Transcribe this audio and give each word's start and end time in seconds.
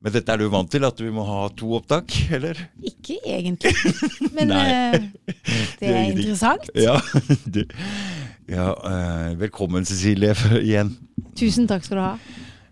Men 0.00 0.14
dette 0.14 0.32
er 0.32 0.40
du 0.40 0.46
vant 0.48 0.70
til, 0.72 0.84
at 0.88 1.00
vi 1.02 1.10
må 1.12 1.26
ha 1.28 1.42
to 1.52 1.74
opptak, 1.76 2.14
eller? 2.32 2.56
Ikke 2.88 3.18
egentlig. 3.28 3.74
Men 4.32 4.52
eh, 4.56 4.96
det 5.80 5.90
er 5.90 6.06
interessant. 6.14 6.70
Ja. 6.74 6.96
Ja 8.50 8.72
eh, 8.82 9.36
velkommen, 9.38 9.84
Cecilie, 9.86 10.32
igjen. 10.58 10.88
Tusen 11.38 11.68
takk 11.70 11.84
skal 11.86 12.00
du 12.00 12.02
ha. 12.02 12.14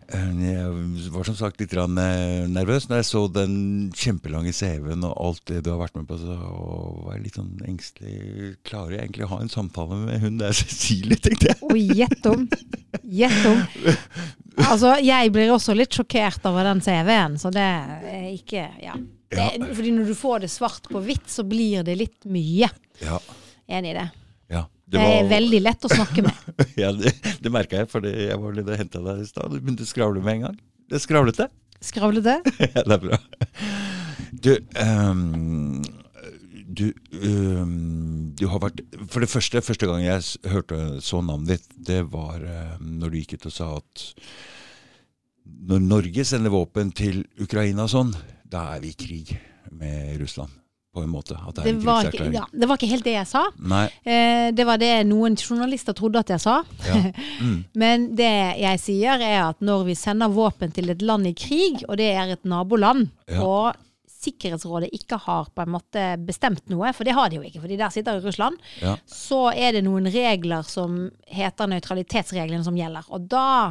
Eh, 0.09 0.29
Jeg 0.41 1.11
var 1.13 1.27
som 1.29 1.37
sagt 1.37 1.61
litt 1.61 1.75
eh, 1.77 2.47
nervøs 2.49 2.87
når 2.89 3.03
jeg 3.03 3.09
så 3.11 3.21
den 3.33 3.57
kjempelange 3.93 4.55
CV-en 4.57 5.05
og 5.05 5.13
alt 5.21 5.43
det 5.51 5.63
du 5.67 5.71
har 5.75 5.83
vært 5.83 5.99
med 5.99 6.07
på. 6.09 6.17
Så 6.21 6.37
var 7.05 7.17
jeg 7.19 7.27
litt 7.27 7.37
sånn 7.37 7.59
engstelig. 7.69 8.55
Klarer 8.69 8.97
jeg 8.97 9.03
egentlig 9.05 9.27
å 9.29 9.33
ha 9.35 9.41
en 9.45 9.53
samtale 9.53 9.99
med 10.07 10.23
hun 10.25 10.39
der 10.41 10.57
Cecilie, 10.57 11.21
tenkte 11.21 11.53
jeg. 11.53 11.61
Og 11.69 11.77
gjett 11.77 12.31
om. 12.31 12.47
Gjett 13.05 13.45
om. 13.51 13.61
Altså, 14.65 14.95
jeg 15.05 15.31
blir 15.37 15.53
også 15.55 15.77
litt 15.77 15.95
sjokkert 15.95 16.49
over 16.51 16.67
den 16.67 16.81
CV-en, 16.83 17.37
så 17.39 17.53
det 17.55 17.67
er 17.69 18.33
ikke 18.33 18.65
Ja. 18.83 18.97
Det, 19.29 19.75
fordi 19.77 19.91
når 19.93 20.07
du 20.09 20.15
får 20.17 20.39
det 20.47 20.49
svart 20.49 20.87
på 20.89 21.03
hvitt, 21.05 21.27
så 21.29 21.43
blir 21.45 21.83
det 21.85 21.99
litt 22.01 22.25
mye. 22.33 22.71
Ja, 23.05 23.19
Enig 23.69 23.91
i 23.93 23.97
det. 23.99 24.07
ja. 24.49 24.63
Det 24.89 25.05
er 25.05 25.29
veldig 25.29 25.61
lett 25.61 25.85
å 25.85 25.91
snakke 25.93 26.25
med. 26.25 26.51
ja, 26.83 26.91
det, 26.97 27.13
det 27.45 27.53
merka 27.53 27.83
jeg, 27.83 27.91
for 27.93 28.05
jeg 28.09 28.39
var 28.41 28.57
litt 28.57 28.71
og 28.71 28.81
henta 28.81 29.03
deg 29.05 29.23
i 29.23 29.29
stad. 29.29 29.53
Du 29.53 29.61
begynte 29.61 29.85
å 29.85 29.91
skravle 29.91 30.23
med 30.25 30.39
en 30.39 30.47
gang. 30.49 30.59
Det 30.89 30.97
er 30.97 31.05
skravlete. 31.05 31.49
Skravlete. 31.85 32.39
ja, 32.73 32.83
det 32.83 32.97
er 32.97 33.03
bra. 33.03 33.19
Du, 34.33 34.53
um, 34.81 35.83
du, 36.69 36.87
um, 37.21 38.31
du 38.39 38.45
har 38.53 38.61
vært 38.63 38.83
For 39.09 39.25
det 39.25 39.31
første, 39.31 39.63
første 39.65 39.89
gang 39.89 40.05
jeg 40.05 40.53
hørte 40.53 40.79
så 41.05 41.21
navnet 41.25 41.57
ditt, 41.57 41.69
det 41.89 42.03
var 42.13 42.43
ehm, 42.45 42.95
når 43.01 43.13
du 43.13 43.21
gikk 43.21 43.39
ut 43.39 43.49
og 43.51 43.55
sa 43.55 43.71
at 43.79 44.07
når 45.69 45.85
Norge 45.85 46.25
sender 46.29 46.53
våpen 46.53 46.93
til 46.97 47.23
Ukraina 47.41 47.89
sånn, 47.89 48.13
da 48.45 48.67
er 48.75 48.83
vi 48.85 48.93
i 48.93 48.99
krig 48.99 49.33
med 49.73 50.19
Russland. 50.21 50.53
På 50.99 51.07
en 51.07 51.13
måte. 51.15 51.39
Det 51.57 51.65
Det 51.65 51.75
var, 51.87 52.09
ikke, 52.11 52.29
ja, 52.35 52.45
det 52.53 52.69
var 52.69 52.77
ikke 52.81 52.91
helt 52.93 53.07
det 53.07 53.15
jeg 53.17 53.31
sa. 53.31 53.45
Eh, 54.05 54.51
det 54.59 54.67
var 54.69 54.79
det 54.83 54.93
noen 55.07 55.37
journalister 55.39 55.95
trodde 55.97 56.21
at 56.25 56.31
jeg 56.35 56.43
sa. 56.45 56.61
Ja. 56.87 57.01
Mm. 57.41 57.59
Men 57.83 58.09
det 58.19 58.31
jeg 58.61 58.81
sier, 58.83 59.21
er 59.23 59.41
at 59.49 59.61
når 59.65 59.85
vi 59.89 59.95
sender 59.99 60.29
våpen 60.35 60.73
til 60.75 60.91
et 60.91 61.03
land 61.03 61.27
i 61.31 61.35
krig, 61.39 61.85
og 61.89 61.97
det 62.01 62.11
er 62.15 62.35
et 62.37 62.45
naboland, 62.49 63.09
Ja. 63.29 63.43
og 63.45 63.85
Sikkerhetsrådet 64.19 64.89
ikke 64.97 65.15
har 65.23 65.47
på 65.55 65.63
en 65.63 65.71
måte 65.71 66.03
bestemt 66.27 66.65
noe, 66.73 66.91
for 66.93 67.07
det 67.07 67.15
har 67.15 67.29
de 67.31 67.37
jo 67.39 67.43
ikke, 67.47 67.61
fordi 67.63 67.77
der 67.79 67.93
sitter 67.95 68.17
jo 68.19 68.25
Russland, 68.27 68.57
Ja. 68.83 68.97
så 69.07 69.53
er 69.55 69.77
det 69.77 69.85
noen 69.87 70.09
regler 70.11 70.67
som 70.67 71.11
heter 71.31 71.71
nøytralitetsreglene 71.71 72.65
som 72.67 72.75
gjelder. 72.75 73.07
Og 73.15 73.29
da 73.31 73.71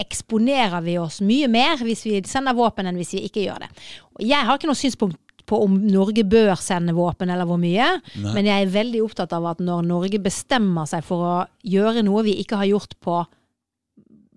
eksponerer 0.00 0.80
vi 0.86 0.96
oss 0.98 1.20
mye 1.20 1.48
mer 1.52 1.76
hvis 1.84 2.06
vi 2.08 2.22
sender 2.24 2.56
våpen 2.56 2.88
enn 2.88 2.96
hvis 2.96 3.12
vi 3.18 3.26
ikke 3.28 3.44
gjør 3.44 3.66
det. 3.66 3.68
Og 4.16 4.24
jeg 4.24 4.46
har 4.48 4.56
ikke 4.56 4.70
noe 4.70 4.80
synspunkt 4.80 5.18
på 5.46 5.58
om 5.64 5.76
Norge 5.86 6.24
bør 6.28 6.54
sende 6.60 6.94
våpen 6.96 7.30
eller 7.32 7.48
hvor 7.48 7.58
mye, 7.60 7.88
Nei. 8.16 8.32
men 8.34 8.48
jeg 8.48 8.66
er 8.66 8.74
veldig 8.74 9.02
opptatt 9.04 9.32
av 9.36 9.46
at 9.52 9.62
når 9.64 9.84
Norge 9.88 10.20
bestemmer 10.22 10.86
seg 10.90 11.04
for 11.04 11.26
å 11.26 11.36
gjøre 11.66 12.04
noe 12.06 12.22
vi 12.26 12.38
ikke 12.42 12.60
har 12.62 12.70
gjort 12.70 12.98
på 13.02 13.22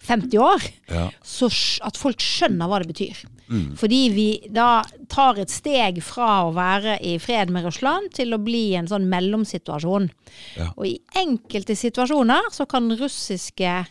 50 0.06 0.38
år, 0.38 0.62
Ja. 0.92 1.10
så 1.24 1.48
at 1.82 1.98
folk 1.98 2.20
skjønner 2.22 2.68
hva 2.70 2.80
det 2.84 2.92
betyr. 2.92 3.24
Mm. 3.50 3.76
Fordi 3.78 4.02
vi 4.14 4.28
da 4.54 4.84
tar 5.10 5.40
et 5.42 5.50
steg 5.50 6.02
fra 6.04 6.46
å 6.46 6.54
være 6.54 7.00
i 7.02 7.18
fred 7.22 7.50
med 7.54 7.66
Russland 7.66 8.12
til 8.14 8.34
å 8.34 8.42
bli 8.44 8.76
en 8.76 8.88
sånn 8.88 9.08
mellomsituasjon. 9.10 10.10
Ja. 10.58 10.72
Og 10.78 10.86
i 10.90 11.00
enkelte 11.16 11.76
situasjoner 11.78 12.52
så 12.52 12.68
kan 12.70 12.90
russiske 12.98 13.86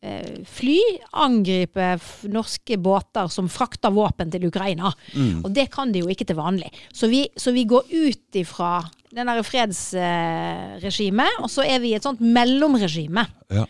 fly 0.00 0.78
angripe 1.12 1.98
norske 2.32 2.78
båter 2.80 3.28
som 3.28 3.48
frakter 3.52 3.92
våpen 3.92 4.30
til 4.32 4.46
Ukraina. 4.48 4.88
Mm. 5.12 5.42
Og 5.44 5.50
det 5.52 5.66
kan 5.74 5.92
de 5.92 6.00
jo 6.00 6.08
ikke 6.08 6.24
til 6.30 6.38
vanlig. 6.38 6.70
Så 6.92 7.08
vi, 7.12 7.26
så 7.36 7.52
vi 7.52 7.66
går 7.68 7.84
ut 7.92 8.38
ifra 8.40 8.78
den 9.12 9.26
derre 9.28 9.42
fredsregimet, 9.44 11.40
og 11.42 11.50
så 11.52 11.64
er 11.66 11.80
vi 11.82 11.92
i 11.92 11.96
et 11.98 12.06
sånt 12.06 12.20
mellomregime. 12.22 13.26
Ja. 13.52 13.66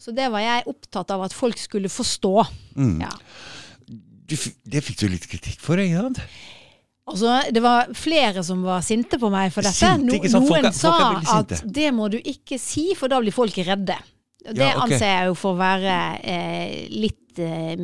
Så 0.00 0.12
det 0.14 0.26
var 0.32 0.40
jeg 0.44 0.66
opptatt 0.70 1.10
av 1.14 1.22
at 1.26 1.34
folk 1.36 1.58
skulle 1.60 1.88
forstå. 1.92 2.34
Mm. 2.76 2.98
Ja. 3.04 3.12
Du, 4.24 4.36
det 4.64 4.80
fikk 4.84 4.98
du 5.04 5.08
litt 5.12 5.26
kritikk 5.28 5.60
for, 5.62 5.80
ikke 5.80 6.00
sant? 6.08 6.20
Altså, 7.04 7.34
det 7.52 7.60
var 7.60 7.90
flere 7.92 8.40
som 8.46 8.62
var 8.64 8.80
sinte 8.84 9.18
på 9.20 9.28
meg 9.32 9.50
for 9.52 9.60
dette. 9.66 9.76
Sinte, 9.76 10.16
ikke 10.16 10.30
sant? 10.32 10.48
Folk 10.48 10.62
Noen 10.64 10.70
er- 10.70 10.78
folk 10.78 11.20
er 11.20 11.26
sa 11.28 11.38
at 11.42 11.52
det 11.76 11.90
må 11.92 12.08
du 12.08 12.16
ikke 12.22 12.56
si, 12.60 12.94
for 12.96 13.12
da 13.12 13.18
blir 13.20 13.34
folk 13.36 13.52
redde. 13.66 13.98
Det 14.44 14.60
Ja, 14.60 14.74
okay. 14.76 14.94
anser 14.94 15.06
jeg 15.08 15.28
jo 15.30 15.34
for 15.40 15.54
å 15.54 15.60
være 15.60 15.98
eh, 16.20 16.74
litt 16.92 17.38
eh, 17.40 17.74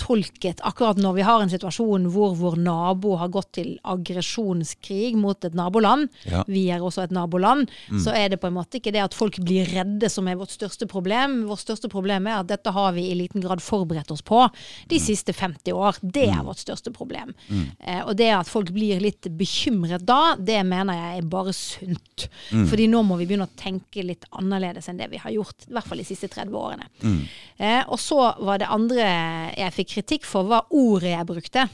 mistolket. 0.00 0.60
Akkurat 0.62 0.96
når 0.96 1.14
vi 1.14 1.22
har 1.22 1.42
en 1.42 1.50
situasjon 1.50 2.06
hvor 2.12 2.34
vår 2.36 2.56
nabo 2.58 3.16
har 3.18 3.28
gått 3.28 3.52
til 3.52 3.78
aggresjonskrig 3.84 5.14
mot 5.16 5.44
et 5.44 5.54
naboland, 5.54 6.08
Ja. 6.24 6.44
vi 6.46 6.68
er 6.70 6.80
også 6.80 7.02
et 7.04 7.10
naboland, 7.10 7.68
Mm. 7.90 7.98
så 8.04 8.12
er 8.14 8.28
det 8.30 8.40
på 8.40 8.46
en 8.46 8.54
måte 8.54 8.78
ikke 8.80 8.92
det 8.92 9.02
at 9.02 9.14
folk 9.14 9.36
blir 9.38 9.66
redde 9.66 10.08
som 10.10 10.26
er 10.28 10.36
vårt 10.36 10.50
største 10.50 10.86
problem. 10.86 11.46
Vårt 11.46 11.58
største 11.64 11.88
problem 11.88 12.26
er 12.26 12.40
at 12.40 12.46
dette 12.46 12.70
har 12.72 12.92
vi 12.92 13.10
i 13.10 13.14
liten 13.14 13.40
grad 13.40 13.58
forberedt 13.60 14.10
oss 14.10 14.22
på 14.22 14.50
de 14.88 14.96
Mm. 14.96 15.00
siste 15.06 15.32
50 15.32 15.72
år. 15.72 15.96
Det 16.02 16.28
er 16.28 16.42
vårt 16.42 16.58
største 16.58 16.92
problem. 16.92 17.34
Eh, 17.80 18.02
og 18.06 18.16
det 18.16 18.30
at 18.30 18.46
folk 18.46 18.70
blir 18.72 19.00
litt 19.00 19.22
bekymret 19.36 20.04
da, 20.04 20.34
det 20.36 20.64
mener 20.64 20.92
jeg 20.94 21.18
er 21.18 21.22
bare 21.28 21.52
sunt. 21.52 22.28
Mm. 22.50 22.66
Fordi 22.68 22.88
nå 22.88 23.02
må 23.04 23.16
vi 23.18 23.26
begynne 23.26 23.46
å 23.48 23.56
tenke 23.56 24.04
litt 24.04 24.24
annerledes 24.32 24.88
enn 24.88 24.96
det 24.98 25.10
vi 25.10 25.16
har 25.18 25.30
gjort, 25.30 25.66
i 25.68 25.72
hvert 25.72 25.84
fall 25.84 25.98
de 25.98 26.04
siste 26.04 26.28
30 26.28 26.50
årene. 26.52 26.86
Mm. 27.02 27.28
Eh, 27.58 27.84
og 27.88 27.98
så 27.98 28.34
var 28.40 28.58
det 28.58 28.68
andre 28.68 29.54
jeg 29.56 29.72
fikk 29.72 29.89
kritikk 29.90 30.26
for, 30.28 30.48
var 30.48 30.70
ordet 30.70 31.14
jeg 31.14 31.28
brukte. 31.28 31.66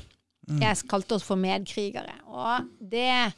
Jeg 0.62 0.78
kalte 0.88 1.16
oss 1.16 1.27
for 1.27 1.38
medkrigere. 1.41 2.15
Og 2.31 2.69
det 2.78 3.32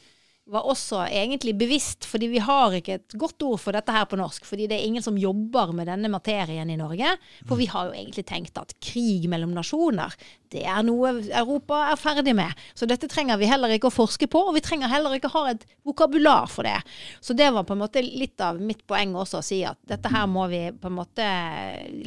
var 0.48 0.66
også 0.68 1.02
egentlig 1.06 1.54
bevisst, 1.60 2.06
fordi 2.08 2.30
vi 2.32 2.40
har 2.42 2.74
ikke 2.78 2.98
et 2.98 3.16
godt 3.20 3.42
ord 3.44 3.60
for 3.60 3.76
dette 3.76 3.92
her 3.92 4.06
på 4.08 4.18
norsk. 4.20 4.46
Fordi 4.48 4.68
det 4.70 4.78
er 4.78 4.86
ingen 4.88 5.04
som 5.04 5.18
jobber 5.20 5.74
med 5.76 5.90
denne 5.90 6.10
materien 6.12 6.70
i 6.72 6.78
Norge. 6.80 7.14
For 7.44 7.60
vi 7.60 7.68
har 7.70 7.88
jo 7.88 7.96
egentlig 7.96 8.24
tenkt 8.28 8.60
at 8.60 8.74
krig 8.84 9.28
mellom 9.30 9.52
nasjoner, 9.56 10.14
det 10.48 10.62
er 10.64 10.80
noe 10.86 11.10
Europa 11.26 11.82
er 11.90 11.98
ferdig 12.00 12.32
med. 12.36 12.56
Så 12.76 12.88
dette 12.88 13.08
trenger 13.10 13.36
vi 13.40 13.48
heller 13.50 13.72
ikke 13.74 13.90
å 13.90 13.94
forske 13.94 14.28
på, 14.30 14.40
og 14.48 14.54
vi 14.56 14.62
trenger 14.64 14.88
heller 14.88 15.16
ikke 15.16 15.30
ha 15.34 15.44
et 15.52 15.66
vokabular 15.86 16.48
for 16.48 16.64
det. 16.64 16.78
Så 17.20 17.36
det 17.36 17.50
var 17.52 17.66
på 17.68 17.76
en 17.76 17.82
måte 17.82 18.02
litt 18.04 18.40
av 18.44 18.60
mitt 18.60 18.80
poeng 18.88 19.12
også, 19.18 19.42
å 19.42 19.44
si 19.44 19.60
at 19.68 19.78
dette 19.88 20.12
her 20.12 20.24
må 20.30 20.46
vi 20.48 20.62
på 20.72 20.88
en 20.88 20.96
måte 20.96 21.26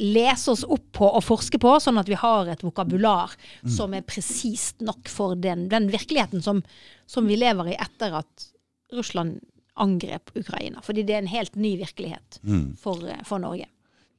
lese 0.02 0.56
oss 0.56 0.64
opp 0.66 0.88
på 0.98 1.06
og 1.06 1.22
forske 1.24 1.60
på, 1.62 1.76
sånn 1.82 2.00
at 2.02 2.10
vi 2.10 2.18
har 2.18 2.50
et 2.50 2.64
vokabular 2.66 3.36
som 3.76 3.94
er 3.94 4.06
presist 4.06 4.82
nok 4.82 5.10
for 5.10 5.38
den, 5.38 5.68
den 5.70 5.86
virkeligheten 5.92 6.42
som, 6.42 6.64
som 7.12 7.28
vi 7.28 7.36
lever 7.36 7.72
i 7.74 7.78
etter 7.80 8.16
at 8.22 8.48
Russland 8.96 9.38
angrep 9.80 10.32
Ukraina. 10.36 10.80
Fordi 10.84 11.04
det 11.08 11.14
er 11.16 11.22
en 11.24 11.30
helt 11.32 11.56
ny 11.56 11.74
virkelighet 11.80 12.40
Mm. 12.42 12.74
for, 12.80 13.00
for 13.28 13.38
Norge. 13.42 13.68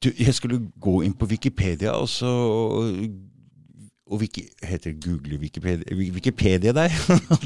Du, 0.03 0.09
jeg 0.19 0.33
skulle 0.35 0.59
gå 0.83 1.01
inn 1.05 1.13
på 1.17 1.25
Wikipedia, 1.31 1.93
og 1.97 2.09
så 2.11 2.29
og 4.13 4.19
Wiki, 4.19 4.41
heter 4.63 4.91
det 4.91 5.03
Google 5.05 5.37
Wikipedia, 5.39 5.95
Wikipedia 5.95 6.73
der? 6.75 6.91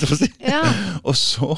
Ja. 0.41 0.63
Og 1.03 1.15
så, 1.15 1.51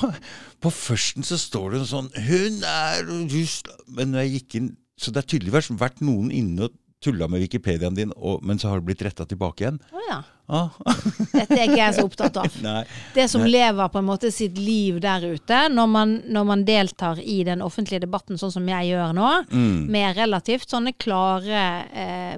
på 0.62 0.70
førsten 0.76 1.24
så 1.24 1.38
står 1.40 1.72
det 1.78 1.86
sånn 1.90 2.10
Hun 2.28 2.60
er 2.68 3.00
Russland 3.08 3.86
Men 3.96 4.12
når 4.12 4.26
jeg 4.26 4.34
gikk 4.36 4.58
inn 4.60 4.68
Så 5.00 5.14
det 5.16 5.24
har 5.24 5.30
tydeligvis 5.32 5.72
vært 5.80 6.02
noen 6.04 6.30
inne 6.36 6.68
og 6.68 6.76
tulla 7.04 7.28
med 7.32 7.40
Wikipediaen 7.40 7.96
din, 7.96 8.10
og, 8.18 8.42
men 8.44 8.60
så 8.60 8.68
har 8.72 8.82
det 8.82 8.90
blitt 8.90 9.02
retta 9.06 9.24
tilbake 9.26 9.64
igjen. 9.64 9.78
Å 9.96 10.02
ja. 10.10 10.18
Ah. 10.50 10.74
Dette 11.32 11.54
er 11.56 11.68
ikke 11.68 11.78
jeg 11.80 11.96
så 11.96 12.04
opptatt 12.08 12.38
av. 12.42 12.56
Nei. 12.66 12.82
Det 13.16 13.28
som 13.32 13.44
Nei. 13.46 13.52
lever 13.54 13.92
på 13.94 14.02
en 14.02 14.08
måte 14.10 14.32
sitt 14.36 14.58
liv 14.60 14.98
der 15.04 15.24
ute, 15.32 15.62
når 15.72 15.88
man, 15.94 16.16
når 16.28 16.48
man 16.52 16.66
deltar 16.68 17.22
i 17.22 17.38
den 17.48 17.62
offentlige 17.64 18.04
debatten 18.08 18.40
sånn 18.42 18.52
som 18.58 18.68
jeg 18.68 18.92
gjør 18.92 19.14
nå, 19.16 19.30
Mm. 19.50 19.86
med 19.94 20.18
relativt 20.18 20.70
sånne 20.74 20.92
klare 21.00 21.62
eh, 21.94 22.36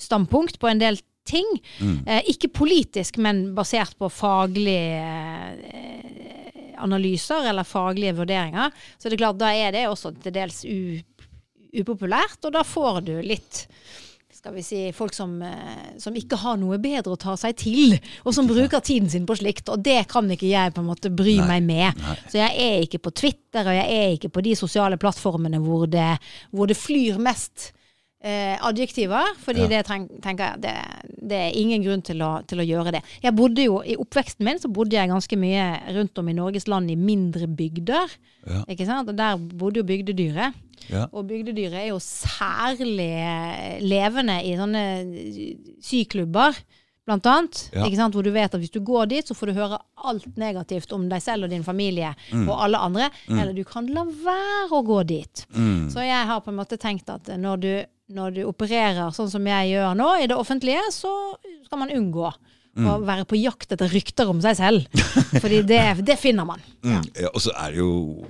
standpunkt 0.00 0.58
på 0.58 0.68
en 0.72 0.80
del 0.82 0.98
ting. 1.28 1.46
Mm. 1.80 2.00
Eh, 2.06 2.26
ikke 2.34 2.50
politisk, 2.52 3.16
men 3.22 3.46
basert 3.56 3.94
på 4.00 4.10
faglige 4.12 5.54
eh, 5.70 6.74
analyser 6.84 7.46
eller 7.48 7.64
faglige 7.64 8.16
vurderinger. 8.18 8.72
Så 8.98 9.08
det 9.08 9.16
er 9.16 9.22
klart, 9.22 9.38
da 9.40 9.52
er 9.54 9.72
det 9.76 9.86
også 9.88 10.10
til 10.24 10.34
dels 10.34 10.64
u, 10.66 10.98
upopulært, 11.80 12.40
og 12.44 12.54
da 12.54 12.64
får 12.66 13.04
du 13.08 13.14
litt 13.24 13.66
skal 14.44 14.58
vi 14.58 14.62
si, 14.66 14.78
folk 14.92 15.14
som, 15.16 15.38
eh, 15.42 15.94
som 15.96 16.12
ikke 16.12 16.36
har 16.36 16.58
noe 16.60 16.76
bedre 16.82 17.14
å 17.14 17.20
ta 17.20 17.32
seg 17.40 17.54
til, 17.56 17.94
og 18.26 18.34
som 18.36 18.44
bruker 18.44 18.82
tiden 18.84 19.08
sin 19.08 19.24
på 19.24 19.38
slikt. 19.40 19.70
Og 19.72 19.80
det 19.80 20.02
kan 20.10 20.28
ikke 20.28 20.50
jeg 20.50 20.74
på 20.74 20.82
en 20.82 20.90
måte 20.90 21.08
bry 21.08 21.38
Nei, 21.38 21.46
meg 21.48 21.62
med. 21.64 22.02
nei. 22.02 22.16
Så 22.28 22.42
jeg 22.42 22.66
er 22.66 22.84
ikke 22.84 23.00
på 23.06 23.14
Twitter, 23.22 23.64
og 23.64 23.72
jeg 23.72 23.88
er 23.88 24.12
ikke 24.18 24.28
på 24.34 24.42
de 24.44 24.52
sosiale 24.58 24.98
plattformene 25.00 25.62
hvor 25.64 25.86
det, 25.88 26.18
hvor 26.52 26.68
det 26.68 26.76
flyr 26.76 27.16
mest 27.24 27.70
eh, 28.24 28.56
adjektiver. 28.64 29.34
Fordi 29.44 29.66
Ja. 29.66 29.68
det 29.74 29.82
treng, 29.86 30.06
tenker 30.24 30.54
jeg, 30.54 30.60
det, 30.64 30.74
det 31.30 31.38
er 31.42 31.58
ingen 31.60 31.84
grunn 31.84 32.02
til 32.02 32.22
å, 32.24 32.30
til 32.48 32.58
å 32.62 32.66
gjøre 32.66 32.94
det. 32.96 33.02
Jeg 33.22 33.36
bodde 33.36 33.64
jo, 33.66 33.82
I 33.84 33.96
oppveksten 34.00 34.44
min 34.48 34.58
så 34.62 34.70
bodde 34.72 34.96
jeg 34.96 35.10
ganske 35.12 35.36
mye 35.38 35.66
rundt 35.94 36.18
om 36.22 36.28
i 36.32 36.36
Norges 36.36 36.66
land 36.72 36.90
i 36.90 36.96
mindre 36.96 37.46
bygder. 37.46 38.16
Ja. 38.48 38.62
Ikke 38.68 38.86
sant? 38.88 39.08
Og 39.12 39.16
der 39.20 39.36
bodde 39.36 39.82
jo 39.82 39.88
bygdedyret. 39.88 40.56
Ja. 40.90 41.06
Og 41.12 41.28
bygdedyret 41.28 41.78
er 41.84 41.86
jo 41.92 42.00
særlig 42.02 43.12
levende 43.84 44.40
i 44.44 44.56
sånne 44.58 44.82
syklubber 45.84 46.56
blant 47.04 47.26
annet. 47.28 47.58
Ja. 47.74 47.84
Ikke 47.84 47.98
sant? 48.00 48.14
Hvor 48.16 48.24
du 48.24 48.30
vet 48.32 48.54
at 48.54 48.60
hvis 48.62 48.72
du 48.72 48.80
går 48.84 49.08
dit, 49.10 49.28
så 49.28 49.36
får 49.36 49.50
du 49.52 49.58
høre 49.58 49.78
alt 50.08 50.24
negativt 50.40 50.92
om 50.96 51.04
deg 51.10 51.20
selv 51.24 51.44
og 51.44 51.52
din 51.52 51.64
familie 51.66 52.14
Mm. 52.32 52.48
og 52.48 52.62
alle 52.64 52.78
andre. 52.80 53.10
Eller 53.28 53.52
du 53.52 53.64
kan 53.64 53.86
la 53.92 54.04
være 54.04 54.70
å 54.72 54.80
gå 54.84 55.02
dit. 55.06 55.44
Mm. 55.54 55.90
Så 55.92 56.00
jeg 56.04 56.26
har 56.26 56.40
på 56.40 56.48
en 56.52 56.56
måte 56.56 56.78
tenkt 56.80 57.10
at 57.12 57.28
når 57.38 57.60
du, 57.60 57.84
når 58.12 58.34
du 58.36 58.42
opererer 58.44 59.12
sånn 59.16 59.30
som 59.32 59.46
jeg 59.48 59.70
gjør 59.74 59.94
nå, 59.96 60.08
i 60.20 60.26
det 60.28 60.36
offentlige, 60.36 60.82
så 60.92 61.12
skal 61.66 61.78
man 61.84 61.94
unngå 61.94 62.32
Mm. 62.74 62.88
å 62.90 62.94
være 63.06 63.22
på 63.30 63.36
jakt 63.38 63.70
etter 63.70 63.86
rykter 63.86 64.26
om 64.26 64.40
seg 64.42 64.56
selv. 64.58 64.86
Fordi 65.42 65.60
det, 65.62 65.78
det 66.02 66.16
finner 66.18 66.42
man. 66.48 66.58
Mm. 66.82 67.04
Ja, 67.22 67.28
og 67.30 67.38
så 67.44 67.52
er 67.54 67.70
det 67.70 67.78
jo 67.78 68.26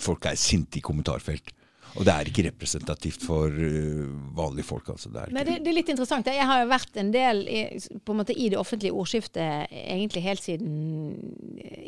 Folk 0.00 0.24
er 0.26 0.34
sinte 0.34 0.80
i 0.80 0.82
kommentarfelt. 0.82 1.52
Og 1.98 2.04
det 2.06 2.12
er 2.14 2.28
ikke 2.30 2.44
representativt 2.50 3.22
for 3.26 3.50
øh, 3.50 4.06
vanlige 4.36 4.64
folk, 4.64 4.88
altså. 4.92 5.08
Det 5.10 5.22
er 5.24 5.32
Men 5.34 5.46
det, 5.46 5.56
det 5.64 5.72
er 5.72 5.78
litt 5.80 5.88
interessant. 5.90 6.26
Jeg 6.26 6.46
har 6.46 6.62
jo 6.62 6.68
vært 6.70 6.96
en 7.02 7.10
del 7.12 7.42
i, 7.48 7.62
på 8.04 8.12
en 8.14 8.20
måte 8.22 8.36
i 8.36 8.48
det 8.52 8.58
offentlige 8.60 8.92
ordskiftet 8.94 9.66
egentlig 9.74 10.22
helt 10.22 10.42
siden 10.42 10.70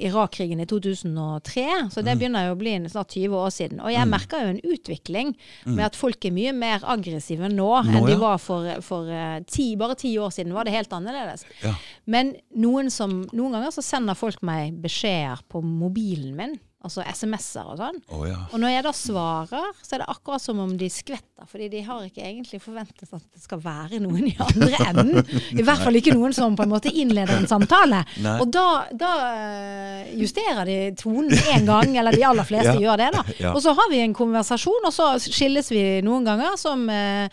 Irak-krigen 0.03 0.61
i 0.61 0.67
2003. 0.67 1.67
Så 1.91 2.01
Mm. 2.03 2.05
det 2.05 2.17
begynner 2.19 2.47
jo 2.49 2.55
å 2.55 2.59
bli 2.59 2.73
en 2.75 2.89
snart 2.89 3.09
20 3.15 3.37
år 3.39 3.51
siden. 3.55 3.81
Og 3.81 3.93
jeg 3.93 4.09
merker 4.09 4.43
jo 4.43 4.49
en 4.57 4.61
utvikling 4.75 5.35
med 5.67 5.85
at 5.87 5.97
folk 5.97 6.25
er 6.25 6.31
mye 6.35 6.53
mer 6.53 6.81
aggressive 6.85 7.49
nå, 7.49 7.69
Mm. 7.83 7.93
Nå, 7.93 7.99
enn 7.99 8.07
de 8.07 8.17
var 8.19 8.39
for, 8.39 8.67
for 8.83 9.09
eh, 9.09 9.41
ti, 9.47 9.77
bare 9.77 9.95
ti 9.95 10.17
år 10.19 10.31
siden. 10.31 10.53
var 10.53 10.65
det 10.65 10.73
helt 10.75 10.91
annerledes. 10.93 11.45
Ja. 11.63 11.75
Men 12.07 12.35
noen, 12.57 12.91
som, 12.91 13.23
noen 13.33 13.53
ganger 13.53 13.71
så 13.71 13.83
sender 13.83 14.15
folk 14.19 14.43
meg 14.43 14.75
beskjeder 14.83 15.41
på 15.49 15.63
mobilen 15.63 16.35
min. 16.37 16.59
Altså 16.83 17.05
SMS-er 17.07 17.69
og 17.71 17.77
sånn. 17.79 17.99
Oh, 18.11 18.25
ja. 18.27 18.41
Og 18.51 18.59
når 18.59 18.73
jeg 18.73 18.83
da 18.89 18.93
svarer, 18.97 19.69
så 19.87 19.95
er 19.95 20.03
det 20.03 20.09
akkurat 20.11 20.43
som 20.43 20.59
om 20.65 20.73
de 20.81 20.89
skvetter. 20.91 21.47
Fordi 21.47 21.69
de 21.71 21.83
har 21.87 22.01
ikke 22.09 22.25
egentlig 22.27 22.59
forventet 22.63 23.07
at 23.15 23.23
det 23.23 23.43
skal 23.45 23.61
være 23.63 24.01
noen 24.03 24.27
i 24.27 24.35
andre 24.43 24.81
enden. 24.91 25.23
I 25.55 25.63
hvert 25.63 25.85
fall 25.85 25.99
ikke 26.01 26.15
noen 26.17 26.35
som 26.35 26.57
på 26.59 26.67
en 26.67 26.73
måte 26.75 26.91
innleder 26.91 27.37
en 27.39 27.47
samtale. 27.51 28.03
Nei. 28.25 28.35
Og 28.43 28.51
da, 28.55 28.67
da 28.99 29.13
eh, 29.31 30.13
justerer 30.19 30.65
de 30.67 30.79
tonen 30.99 31.31
én 31.55 31.67
gang, 31.71 31.95
eller 32.03 32.19
de 32.19 32.27
aller 32.27 32.47
fleste 32.51 32.75
Ja. 32.75 32.81
gjør 32.89 32.99
det. 33.05 33.11
da. 33.15 33.25
Ja. 33.39 33.55
Og 33.55 33.63
så 33.63 33.75
har 33.79 33.91
vi 33.95 34.03
en 34.03 34.15
konversasjon, 34.19 34.83
og 34.91 34.95
så 34.95 35.13
skilles 35.23 35.71
vi 35.71 35.85
noen 36.03 36.27
ganger 36.27 36.59
som 36.59 36.83
eh, 36.91 37.29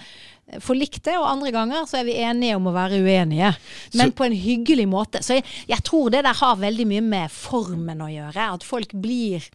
forlikte, 0.63 1.13
og 1.19 1.27
andre 1.29 1.51
ganger 1.55 1.85
så 1.89 1.99
er 2.01 2.07
vi 2.09 2.17
enige 2.23 2.55
om 2.57 2.67
å 2.69 2.73
være 2.75 2.99
uenige. 3.03 3.51
Men 3.93 4.09
Så- 4.11 4.15
på 4.15 4.25
en 4.25 4.33
hyggelig 4.33 4.87
måte. 4.89 5.21
Så 5.23 5.37
jeg, 5.37 5.43
jeg 5.67 5.83
tror 5.83 6.09
det 6.11 6.23
der 6.25 6.33
har 6.33 6.55
veldig 6.57 6.87
mye 6.87 7.01
med 7.05 7.29
formen 7.31 8.01
å 8.01 8.09
gjøre. 8.09 8.53
At 8.57 8.63
folk 8.63 8.93
blir 8.93 9.45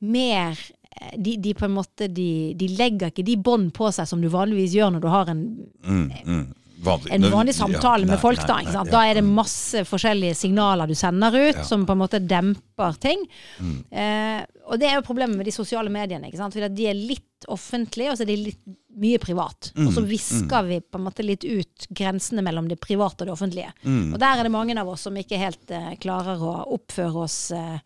mer 0.00 0.52
eh, 1.00 1.16
de, 1.16 1.36
de 1.40 1.54
på 1.54 1.64
en 1.64 1.74
måte 1.78 2.08
de, 2.12 2.52
de 2.56 2.68
legger 2.76 3.10
ikke 3.10 3.24
de 3.24 3.36
bånd 3.36 3.72
på 3.76 3.90
seg 3.92 4.06
som 4.08 4.20
du 4.20 4.28
vanligvis 4.28 4.74
gjør 4.76 4.92
når 4.96 5.00
du 5.00 5.08
har 5.08 5.28
en, 5.32 5.42
Mm, 5.86 6.10
mm. 6.26 6.46
Vanlig. 6.76 7.12
en 7.12 7.22
vanlig 7.22 7.36
vanlig 7.36 7.54
ja, 7.54 7.58
samtale 7.58 8.04
nei, 8.04 8.10
med 8.10 8.20
folk. 8.20 8.38
nei, 8.38 8.46
Da 8.46 8.56
nei, 8.60 8.72
ja, 8.74 8.84
Da 8.84 9.02
er 9.06 9.14
det 9.18 9.24
mm. 9.24 9.34
masse 9.36 9.84
forskjellige 9.88 10.34
signaler 10.36 10.86
du 10.86 10.94
sender 10.94 11.36
ut, 11.36 11.62
som 11.66 11.86
på 11.86 11.94
en 11.96 12.02
måte 12.02 12.20
demper 12.20 12.98
ting. 13.00 13.22
Mm. 13.60 13.78
Eh, 13.90 14.42
og 14.66 14.80
det 14.80 14.90
er 14.90 14.98
jo 14.98 15.06
problemet 15.06 15.38
med 15.38 15.46
de 15.46 15.54
sosiale 15.54 15.92
mediene. 15.92 16.28
Ikke 16.28 16.40
sant? 16.40 16.56
Fordi 16.56 16.68
at 16.68 16.76
de 16.76 16.88
er 16.90 16.98
litt 16.98 17.46
offentlige, 17.52 18.10
og 18.10 18.18
så 18.18 18.24
er 18.26 18.30
de 18.32 18.38
litt 18.48 18.62
mye 18.96 19.18
privat. 19.22 19.72
Og 19.76 19.86
Mm, 19.86 19.92
så 19.94 20.02
visker 20.08 20.62
vi 20.66 20.80
på 20.80 20.98
en 20.98 21.04
måte 21.04 21.24
litt 21.24 21.44
ut 21.44 21.86
grensene 21.90 22.42
mellom 22.42 22.68
det 22.68 22.80
private 22.80 23.22
og 23.22 23.26
det 23.28 23.34
offentlige. 23.36 23.72
Mm. 23.84 24.14
Og 24.14 24.18
der 24.18 24.38
er 24.38 24.42
det 24.48 24.52
mange 24.52 24.78
av 24.80 24.88
oss 24.88 25.06
som 25.06 25.16
ikke 25.16 25.38
helt 25.38 25.70
eh, 25.70 25.94
klarer 26.00 26.40
å 26.40 26.54
oppføre 26.76 27.26
oss 27.26 27.50
eh, 27.52 27.78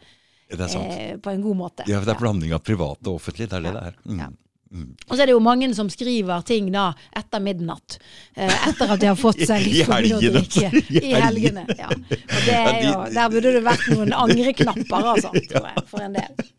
eh, 0.50 1.18
på 1.18 1.30
en 1.30 1.42
god 1.42 1.56
måte. 1.56 1.88
Ja, 1.90 2.00
det 2.00 2.14
er 2.14 2.22
blanding 2.22 2.54
av 2.54 2.62
privat 2.62 3.02
og 3.06 3.18
offentlig. 3.18 3.50
Det 3.50 3.58
er 3.58 3.66
det 3.68 3.74
det 3.74 3.90
er. 3.90 4.30
Mm. 4.70 4.90
Og 5.08 5.16
så 5.16 5.22
er 5.22 5.26
det 5.26 5.34
jo 5.34 5.42
mange 5.42 5.66
som 5.74 5.88
skriver 5.90 6.44
ting 6.46 6.68
da 6.70 6.92
etter 7.18 7.42
midnatt. 7.42 7.98
Eh, 8.36 8.68
etter 8.68 8.92
at 8.94 9.02
de 9.02 9.08
har 9.10 9.18
fått 9.18 9.42
seg 9.50 9.64
litt 9.66 9.88
for 9.88 9.98
mye 9.98 10.18
å 10.18 10.34
drikke. 10.38 10.70
I 11.00 11.14
helgene. 11.16 11.66
Ja. 11.78 11.90
Og 11.90 12.44
det 12.46 12.60
jo, 12.86 12.94
der 13.16 13.32
burde 13.34 13.54
det 13.56 13.64
vært 13.66 13.88
noen 13.90 14.14
angreknapper, 14.14 15.10
altså, 15.16 15.34
tror 15.50 15.70
jeg, 15.72 15.86
for 15.90 16.06
en 16.06 16.18
del. 16.20 16.52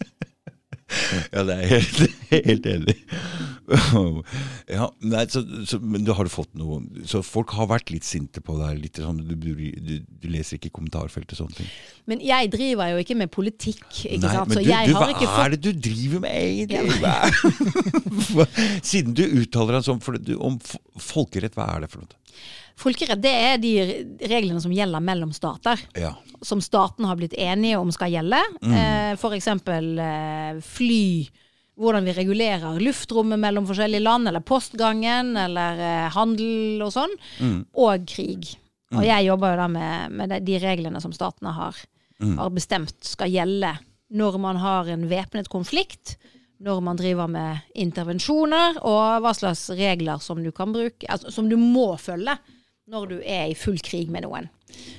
Ja, 1.31 1.43
det 1.47 1.55
er 1.55 1.61
jeg 1.61 1.69
helt, 1.71 2.19
helt 2.51 2.71
enig. 2.75 2.97
Ja, 4.71 4.87
nei, 4.99 5.21
så, 5.31 5.41
så, 5.67 5.77
men 5.79 6.03
du 6.03 6.11
har 6.15 6.27
fått 6.31 6.49
noe 6.59 6.81
Så 7.07 7.21
folk 7.23 7.53
har 7.55 7.69
vært 7.71 7.91
litt 7.93 8.03
sinte 8.03 8.41
på 8.43 8.57
deg? 8.59 8.81
Litt 8.81 8.99
sånn, 8.99 9.21
du, 9.23 9.35
du, 9.37 9.91
du, 10.01 10.27
leser 10.31 10.57
ikke 10.57 10.73
kommentarfeltet 10.75 11.37
og 11.37 11.45
sånne 11.45 11.59
ting? 11.61 11.69
Men 12.11 12.23
jeg 12.25 12.51
driver 12.51 12.91
jo 12.91 13.03
ikke 13.03 13.17
med 13.21 13.31
politikk, 13.31 13.85
ikke 13.87 14.19
Nei, 14.25 14.33
sant. 14.33 14.51
men 14.51 14.57
Så 14.57 14.63
du, 14.65 14.71
du, 14.71 14.97
hva 14.97 15.09
ikke 15.13 15.29
er 15.45 15.55
det 15.55 15.61
du 15.63 15.71
driver 15.87 16.23
med 16.25 16.35
egentlig? 16.41 16.99
Ja. 17.05 18.47
Siden 18.91 19.15
du 19.15 19.23
uttaler 19.43 19.77
deg 19.77 19.87
sånn 19.87 20.01
om 20.41 20.59
folkerett, 20.99 21.55
hva 21.55 21.69
er 21.75 21.85
det 21.85 21.93
for 21.93 22.03
noe? 22.03 22.17
Folkerett, 22.77 23.21
det 23.21 23.31
er 23.31 23.57
de 23.61 23.71
reglene 24.27 24.61
som 24.61 24.71
gjelder 24.71 24.99
mellom 25.03 25.31
stater. 25.33 25.79
Ja. 25.95 26.15
som 26.41 26.57
statene 26.61 27.05
har 27.05 27.15
blitt 27.19 27.35
enige 27.37 27.77
om 27.77 27.91
skal 27.93 28.09
gjelde. 28.09 28.39
Mm. 28.63 28.73
Eh, 28.73 29.11
F.eks. 29.13 29.47
Eh, 29.47 30.61
fly. 30.65 31.29
Hvordan 31.77 32.03
vi 32.05 32.13
regulerer 32.13 32.79
luftrommet 32.81 33.39
mellom 33.39 33.67
forskjellige 33.69 34.01
land, 34.01 34.27
eller 34.27 34.41
postgangen, 34.41 35.35
eller 35.37 35.79
eh, 35.79 36.09
handel 36.15 36.81
og 36.85 36.91
sånn. 36.93 37.13
Mm. 37.39 37.59
Og 37.77 38.07
krig. 38.09 38.55
Og 38.91 39.05
jeg 39.05 39.25
jobber 39.29 39.53
jo 39.53 39.59
da 39.61 39.67
med, 39.71 40.11
med 40.11 40.29
de- 40.33 40.39
de 40.49 40.57
reglene 40.59 40.99
som 41.01 41.13
statene 41.13 41.53
har, 41.55 41.75
Mm. 42.21 42.37
har 42.37 42.49
bestemt 42.53 42.93
skal 43.03 43.29
gjelde 43.31 43.71
når 44.13 44.35
man 44.39 44.55
har 44.57 44.85
en 44.93 45.07
væpnet 45.09 45.47
konflikt. 45.49 46.17
Når 46.61 46.81
man 46.83 46.95
driver 46.97 47.27
med 47.27 47.61
intervensjoner, 47.73 48.75
og 48.85 49.21
hva 49.23 49.31
slags 49.33 49.69
regler 49.73 50.19
som 50.21 50.43
du 50.43 50.51
kan 50.51 50.71
bruke, 50.73 51.07
altså, 51.09 51.31
som 51.31 51.47
du 51.49 51.55
må 51.57 51.95
følge 51.97 52.35
når 52.91 53.07
du 53.11 53.15
er 53.23 53.47
i 53.51 53.55
full 53.57 53.79
krig 53.83 54.09
med 54.11 54.25
noen. 54.27 54.49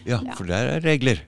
ja, 0.09 0.19
for 0.37 0.49
der 0.49 0.77
er 0.79 0.81
regler. 0.85 1.21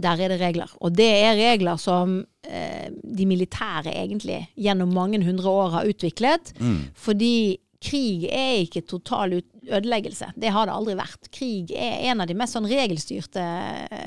Der 0.00 0.16
er 0.20 0.32
det 0.32 0.38
regler. 0.40 0.70
Og 0.80 0.94
det 0.96 1.08
er 1.12 1.34
regler 1.36 1.76
som 1.80 2.20
eh, 2.48 2.86
de 3.04 3.26
militære 3.28 3.92
egentlig 3.92 4.46
gjennom 4.56 4.94
mange 4.96 5.20
hundre 5.24 5.50
år 5.50 5.74
har 5.74 5.88
utviklet. 5.90 6.54
Mm. 6.60 6.78
Fordi 6.96 7.32
krig 7.80 8.24
er 8.28 8.62
ikke 8.62 8.82
total 8.88 9.38
ødeleggelse. 9.68 10.30
Det 10.40 10.52
har 10.52 10.68
det 10.68 10.72
aldri 10.76 10.94
vært. 10.98 11.28
Krig 11.32 11.72
er 11.76 12.10
en 12.10 12.20
av 12.24 12.28
de 12.28 12.36
mest 12.36 12.56
sånn 12.56 12.68
regelstyrte 12.68 13.44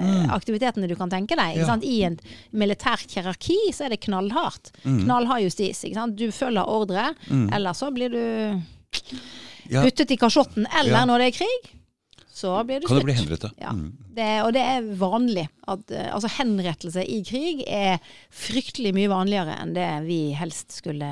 mm. 0.02 0.32
aktivitetene 0.34 0.90
du 0.90 0.96
kan 0.98 1.14
tenke 1.14 1.38
deg. 1.38 1.58
Ikke 1.60 1.78
Mm. 1.78 1.86
Ja. 1.86 1.94
I 1.94 2.02
en 2.10 2.18
militært 2.64 3.14
hierarki 3.14 3.58
så 3.74 3.86
er 3.88 3.94
det 3.96 4.02
knallhardt. 4.06 4.74
Mm. 4.86 5.04
Knallhard 5.06 5.46
justis. 5.46 5.84
Ikke 5.86 6.00
sant? 6.02 6.18
Du 6.18 6.30
følger 6.34 6.70
ordre, 6.70 7.12
eller 7.30 7.78
så 7.78 7.90
blir 7.94 8.10
du 8.14 8.24
Ja, 9.70 9.82
puttet 9.86 10.12
i 10.12 10.18
kasjotten. 10.18 10.66
Eller 10.80 11.00
Ja. 11.00 11.06
når 11.06 11.20
det 11.20 11.28
er 11.34 11.38
krig, 11.46 11.72
så 12.34 12.56
blir 12.66 12.82
du 12.82 12.88
kan 12.90 12.98
du 12.98 13.06
bli 13.06 13.14
henrettet? 13.14 13.52
Ja. 13.62 13.70
Mm. 13.78 13.92
Det, 14.18 14.30
og 14.42 14.54
det 14.56 14.62
er 14.66 14.88
vanlig. 14.98 15.48
At, 15.70 15.92
eh, 15.94 16.08
altså 16.16 16.32
henrettelse 16.40 17.04
i 17.06 17.20
krig 17.28 17.62
er 17.70 18.00
fryktelig 18.34 18.94
mye 18.98 19.12
vanligere 19.12 19.60
enn 19.62 19.76
det 19.78 19.90
vi 20.08 20.22
helst 20.38 20.72
skulle 20.82 21.12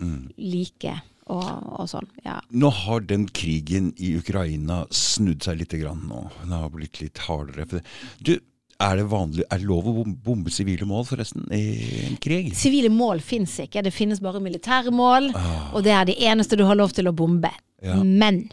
Mm. 0.00 0.28
like. 0.38 0.92
Og, 1.28 1.44
og 1.80 1.88
sånn, 1.90 2.06
ja. 2.24 2.38
Nå 2.54 2.70
har 2.72 3.00
den 3.04 3.26
krigen 3.28 3.90
i 4.00 4.14
Ukraina 4.16 4.86
snudd 4.94 5.42
seg 5.44 5.58
litt 5.58 5.74
grann 5.76 6.04
nå. 6.08 6.22
Den 6.44 6.54
har 6.54 6.70
blitt 6.70 7.00
litt 7.02 7.18
hardere. 7.26 7.66
Det- 7.68 7.82
Du, 8.22 8.38
er 8.80 8.96
det 8.96 9.04
vanlig, 9.10 9.42
er 9.50 9.58
det 9.58 9.66
lov 9.66 9.84
å 9.90 10.04
bombe 10.06 10.50
sivile 10.54 10.86
mål 10.86 11.04
forresten 11.04 11.50
i 11.52 12.06
en 12.06 12.16
krig? 12.16 12.52
Sivile 12.54 12.88
mål 12.94 13.20
fins 13.20 13.58
ikke. 13.58 13.82
Det 13.82 13.92
finnes 13.92 14.20
bare 14.22 14.40
militære 14.40 14.92
mål, 14.94 15.32
Ah. 15.34 15.74
og 15.74 15.82
det 15.82 15.92
er 15.92 16.04
det 16.06 16.16
eneste 16.20 16.56
du 16.56 16.64
har 16.64 16.76
lov 16.76 16.92
til 16.94 17.06
å 17.10 17.12
bombe. 17.12 17.50
Ja. 17.82 17.96
Men 18.02 18.50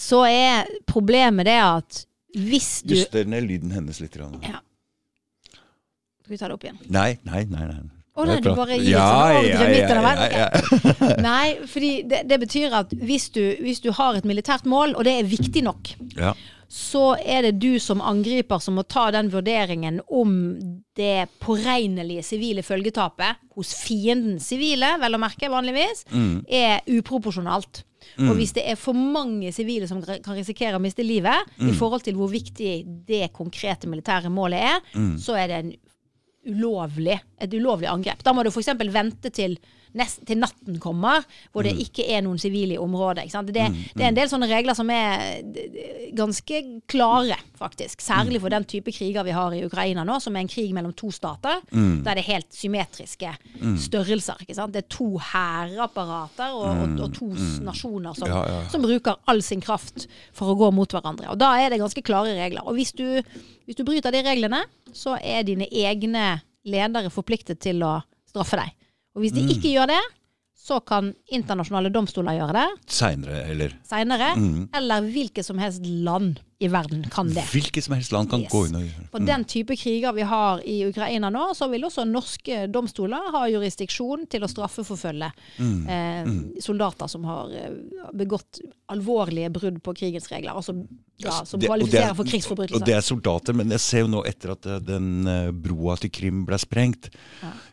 så 0.00 0.22
er 0.28 0.68
problemet 0.88 1.44
det 1.48 1.58
at 1.60 2.02
hvis 2.40 2.80
du 2.86 2.94
Juster 2.94 3.26
ned 3.28 3.44
lyden 3.48 3.72
hennes 3.74 3.98
litt. 4.00 4.14
Grann. 4.16 4.38
Ja. 4.46 4.60
Skal 6.22 6.32
vi 6.34 6.38
ta 6.38 6.48
det 6.48 6.56
opp 6.56 6.64
igjen? 6.68 6.78
Nei, 6.88 7.16
nei, 7.26 7.42
nei. 7.50 7.66
nei. 7.68 7.80
Å 8.20 8.24
nei, 8.26 8.36
du 8.42 8.50
bare 8.58 8.76
gir 8.76 8.90
ja, 8.92 9.02
sånn 9.06 9.36
ordre 9.40 9.66
midt 9.70 9.84
under 9.86 10.00
veien. 10.04 10.22
ja, 10.34 10.46
ja. 10.50 11.10
Nei, 11.30 11.44
fordi 11.70 11.90
det, 12.10 12.22
det 12.28 12.38
betyr 12.42 12.74
at 12.80 12.94
hvis 12.98 13.28
du, 13.34 13.42
hvis 13.64 13.80
du 13.84 13.90
har 13.96 14.18
et 14.18 14.26
militært 14.28 14.66
mål, 14.68 14.96
og 14.98 15.06
det 15.06 15.14
er 15.20 15.28
viktig 15.30 15.62
nok, 15.64 15.92
ja. 16.18 16.32
så 16.70 17.04
er 17.22 17.46
det 17.48 17.54
du 17.62 17.78
som 17.82 18.02
angriper 18.04 18.60
som 18.62 18.76
må 18.78 18.84
ta 18.84 19.06
den 19.14 19.30
vurderingen 19.32 20.02
om 20.10 20.34
det 20.98 21.30
påregnelige 21.42 22.26
sivile 22.26 22.64
følgetapet 22.66 23.40
hos 23.56 23.72
fiendens 23.78 24.50
sivile, 24.52 24.96
vel 25.02 25.16
å 25.16 25.22
merke 25.22 25.50
vanligvis, 25.52 26.04
Mm. 26.10 26.42
er 26.46 26.82
uproporsjonalt. 26.98 27.84
Og 28.18 28.34
hvis 28.36 28.52
det 28.56 28.64
er 28.66 28.76
for 28.76 28.92
mange 28.96 29.52
sivile 29.52 29.86
som 29.88 30.00
kan 30.02 30.34
risikere 30.36 30.76
å 30.76 30.80
miste 30.82 31.04
livet, 31.06 31.46
Mm. 31.58 31.68
i 31.70 31.72
forhold 31.78 32.02
til 32.02 32.14
hvor 32.14 32.28
viktig 32.30 33.04
det 33.06 33.32
konkrete 33.32 33.86
militære 33.86 34.30
målet 34.30 34.60
er, 34.60 34.80
Mm. 34.94 35.16
så 35.18 35.36
er 35.38 35.46
det 35.48 35.56
en 35.64 35.72
ulovlig, 36.46 37.20
et 37.40 37.52
ulovlig 37.54 37.88
angrep. 37.90 38.22
Da 38.24 38.32
må 38.32 38.42
du 38.44 38.50
f.eks. 38.50 38.66
vente 38.92 39.30
til 39.30 39.58
nest, 39.98 40.20
til 40.28 40.38
natten 40.38 40.78
kommer, 40.82 41.24
hvor 41.52 41.66
det 41.66 41.72
ikke 41.82 42.04
er 42.14 42.22
noen 42.22 42.38
sivile 42.38 42.76
i 42.76 42.80
området. 42.80 43.24
Ikke 43.26 43.34
sant? 43.36 43.50
Det, 43.54 43.66
det 43.96 44.04
er 44.04 44.08
en 44.12 44.18
del 44.18 44.30
sånne 44.30 44.48
regler 44.50 44.76
som 44.78 44.90
er 44.94 45.40
ganske 46.16 46.60
klare, 46.90 47.36
faktisk. 47.58 48.00
Særlig 48.04 48.40
for 48.42 48.52
den 48.52 48.64
type 48.68 48.92
kriger 48.94 49.24
vi 49.26 49.34
har 49.36 49.54
i 49.56 49.64
Ukraina 49.66 50.04
nå, 50.06 50.18
som 50.22 50.36
er 50.36 50.44
en 50.44 50.50
krig 50.52 50.72
mellom 50.76 50.94
to 50.96 51.10
stater. 51.14 51.60
Der 51.70 52.10
det 52.20 52.24
er 52.24 52.28
helt 52.32 52.50
symmetriske 52.54 53.32
størrelser. 53.86 54.40
Ikke 54.44 54.56
sant? 54.58 54.74
Det 54.74 54.84
er 54.84 54.90
to 54.92 55.10
hærapparater 55.30 56.54
og, 56.56 56.68
og, 56.84 56.96
og 57.06 57.14
to 57.16 57.30
nasjoner 57.66 58.16
som, 58.18 58.28
Ja, 58.30 58.42
ja. 58.48 58.60
som 58.72 58.82
bruker 58.84 59.18
all 59.30 59.42
sin 59.44 59.62
kraft 59.64 60.06
for 60.36 60.52
å 60.52 60.58
gå 60.58 60.70
mot 60.74 60.90
hverandre. 60.94 61.30
Og 61.32 61.38
da 61.40 61.52
er 61.60 61.72
det 61.72 61.80
ganske 61.82 62.02
klare 62.06 62.34
regler. 62.38 62.64
Og 62.66 62.76
hvis 62.78 62.92
du, 62.96 63.06
hvis 63.66 63.78
du 63.78 63.84
bryter 63.86 64.14
de 64.14 64.22
reglene, 64.26 64.64
så 64.92 65.16
er 65.22 65.44
dine 65.46 65.68
egne 65.70 66.40
ledere 66.66 67.10
forpliktet 67.12 67.60
til 67.62 67.82
å 67.86 67.98
straffe 68.30 68.58
deg. 68.60 68.74
Og 69.16 69.24
hvis 69.24 69.34
de 69.34 69.42
ikke 69.50 69.72
gjør 69.74 69.90
det, 69.90 70.00
så 70.60 70.76
kan 70.84 71.08
internasjonale 71.32 71.88
domstoler 71.90 72.36
gjøre 72.36 72.52
det. 72.58 72.66
Seinere, 72.92 73.38
eller? 73.50 73.72
Seinere. 73.88 74.28
Eller 74.76 75.06
hvilket 75.08 75.46
som 75.46 75.58
helst 75.58 75.86
land 75.86 76.38
i 76.60 76.68
verden 76.68 77.00
kan 77.10 77.30
det. 77.32 77.46
Hvilket 77.48 77.86
som 77.86 77.94
helst 77.96 78.12
land 78.12 78.28
kan 78.30 78.42
Yes. 78.44 78.50
gå 78.52 78.66
inn 78.68 78.76
og 78.76 78.82
gjøre 78.84 79.06
På 79.10 79.22
den 79.24 79.44
type 79.48 79.76
kriger 79.80 80.12
vi 80.12 80.26
har 80.28 80.60
i 80.68 80.76
Ukraina 80.86 81.30
nå, 81.32 81.46
så 81.56 81.70
vil 81.72 81.86
også 81.88 82.04
norske 82.04 82.66
domstoler 82.68 83.32
ha 83.32 83.46
jurisdiksjon 83.48 84.26
til 84.28 84.44
å 84.44 84.50
straffeforfølge 84.52 85.30
eh, 85.88 86.28
soldater 86.60 87.08
som 87.08 87.24
har 87.24 87.50
eh, 87.56 87.72
begått 88.12 88.60
alvorlige 88.90 89.50
brudd 89.54 89.78
på 89.84 89.94
krigens 89.96 90.28
regler, 90.32 90.56
altså 90.56 90.74
ja, 91.20 91.42
som 91.44 91.60
det 91.60 91.66
er- 91.68 91.72
kvalifiserer 91.74 92.16
for 92.16 92.62
Og 92.74 92.84
det 92.86 92.94
er 92.96 93.00
soldater, 93.04 93.52
men 93.56 93.70
jeg 93.70 93.80
ser 93.80 94.00
jo 94.04 94.08
nå 94.08 94.22
etter 94.26 94.52
at 94.54 94.66
eh, 94.66 94.78
den 94.80 95.26
eh, 95.28 95.50
broa 95.52 95.96
til 96.00 96.10
Krim 96.10 96.44
ble 96.48 96.58
sprengt, 96.58 97.10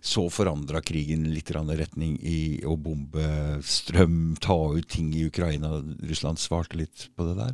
så 0.02 0.28
forandra 0.30 0.82
krigen 0.82 1.24
litt 1.34 1.52
retning 1.52 2.18
i 2.22 2.62
å 2.68 2.76
bombe 2.78 3.62
strøm, 3.64 4.36
ta 4.40 4.54
ut 4.76 4.88
ting 4.88 5.14
i 5.16 5.26
Ukraina. 5.28 5.82
Russland 6.04 6.38
svarte 6.38 6.76
litt 6.78 7.08
på 7.16 7.26
det 7.28 7.38
der. 7.40 7.54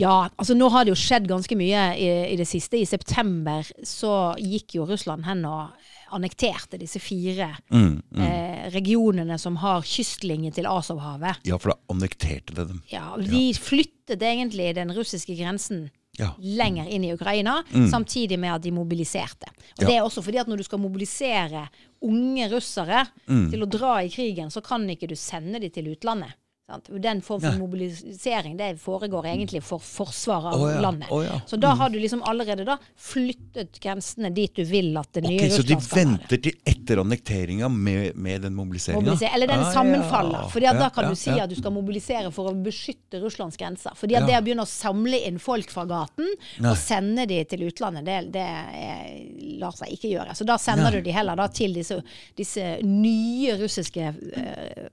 Ja, 0.00 0.28
altså 0.36 0.56
nå 0.56 0.70
har 0.70 0.84
det 0.84 0.94
jo 0.94 1.00
skjedd 1.00 1.28
ganske 1.28 1.56
mye 1.56 1.96
i, 1.98 2.08
i 2.32 2.36
det 2.36 2.48
siste. 2.48 2.80
I 2.80 2.86
september 2.88 3.64
så 3.84 4.34
gikk 4.40 4.74
jo 4.78 4.86
Russland 4.88 5.24
hen 5.28 5.44
og 5.44 5.70
annekterte 6.14 6.78
disse 6.80 7.00
fire 7.02 7.50
Mm, 7.70 8.02
Eh, 8.16 8.70
regionene 8.72 9.36
som 9.38 9.56
har 9.60 9.82
kystlinje 9.82 10.52
til 10.54 10.64
Asovhavet. 10.70 11.42
Ja, 11.44 11.58
for 11.58 11.74
da 11.74 11.76
annekterte 11.92 12.54
det 12.54 12.68
dem. 12.70 12.82
Ja, 12.88 13.16
de 13.18 13.52
flyttet 13.54 14.22
egentlig 14.22 14.74
den 14.74 14.90
russiske 14.96 15.36
grensen 15.36 15.90
Ja. 16.16 16.30
lenger 16.38 16.86
inn 16.88 17.04
i 17.04 17.12
Ukraina, 17.12 17.62
samtidig 17.90 18.38
med 18.38 18.54
at 18.54 18.62
de 18.62 18.70
mobiliserte. 18.70 19.48
Og 19.50 19.82
Ja. 19.82 19.86
Det 19.88 19.96
er 19.96 20.02
også 20.06 20.22
fordi 20.22 20.38
at 20.38 20.46
når 20.46 20.56
du 20.58 20.62
skal 20.62 20.78
mobilisere 20.78 21.68
unge 22.02 22.48
russere 22.52 23.06
til 23.26 23.60
å 23.62 23.66
dra 23.68 23.96
i 24.04 24.08
krigen, 24.08 24.48
så 24.50 24.62
kan 24.62 24.86
ikke 24.88 25.08
du 25.08 25.14
sende 25.16 25.58
de 25.60 25.68
til 25.70 25.84
utlandet. 25.94 26.32
Sant? 26.66 26.86
Den 27.02 27.18
form 27.22 27.40
for 27.40 27.50
ja. 27.50 27.58
mobilisering 27.58 28.56
det 28.56 28.70
foregår 28.80 29.26
egentlig 29.26 29.60
for 29.62 29.82
forsvaret 29.84 30.54
av 30.54 30.62
oh, 30.62 30.70
ja, 30.72 30.78
landet. 30.80 31.10
Oh, 31.12 31.20
ja. 31.24 31.40
Så 31.46 31.58
da 31.60 31.74
har 31.76 31.90
du 31.92 31.98
liksom 32.00 32.22
allerede 32.24 32.64
da 32.64 32.78
flyttet 32.96 33.76
grensene 33.84 34.30
dit 34.32 34.54
du 34.56 34.62
vil 34.64 34.96
at 34.96 35.10
det 35.12 35.26
nye 35.26 35.36
okay, 35.42 35.52
Så 35.52 35.60
de 35.60 35.76
Russland 35.76 35.84
skal 35.84 35.98
være. 35.98 36.08
venter 36.14 36.40
til 36.46 36.72
etter 36.72 37.02
annekteringa 37.02 37.68
med, 37.68 38.16
med 38.16 38.46
den 38.48 38.56
mobiliseringa? 38.56 39.02
Mobilisere. 39.04 39.34
Eller 39.36 39.52
den 39.52 39.66
Ah, 39.66 39.74
sammenfaller. 39.76 40.48
Fordi 40.56 40.72
da 40.80 40.88
kan 40.96 41.10
du 41.12 41.20
si 41.20 41.36
at 41.36 41.52
du 41.52 41.58
skal 41.60 41.76
mobilisere 41.76 42.32
for 42.32 42.48
å 42.48 42.56
beskytte 42.64 43.20
Russlands 43.20 43.60
grenser. 43.60 43.92
Fordi 44.00 44.16
at 44.22 44.24
det 44.32 44.40
å 44.40 44.42
begynne 44.48 44.64
å 44.64 44.72
samle 44.72 45.20
inn 45.28 45.36
folk 45.42 45.68
fra 45.68 45.84
gaten 45.84 46.32
og 46.64 46.74
sende 46.80 47.28
de 47.28 47.44
til 47.44 47.68
utlandet, 47.68 48.08
det, 48.08 48.18
det 48.40 48.48
er, 48.56 49.14
lar 49.60 49.76
seg 49.76 49.92
ikke 49.92 50.16
gjøre. 50.16 50.32
Så 50.32 50.48
da 50.48 50.56
sender 50.56 50.88
Nei. 50.88 50.96
du 50.96 51.10
de 51.12 51.18
heller 51.20 51.36
da 51.44 51.52
til 51.52 51.76
disse, 51.76 52.00
disse 52.40 52.78
nye 52.88 53.60
russiske 53.60 54.14
eh, 54.32 54.86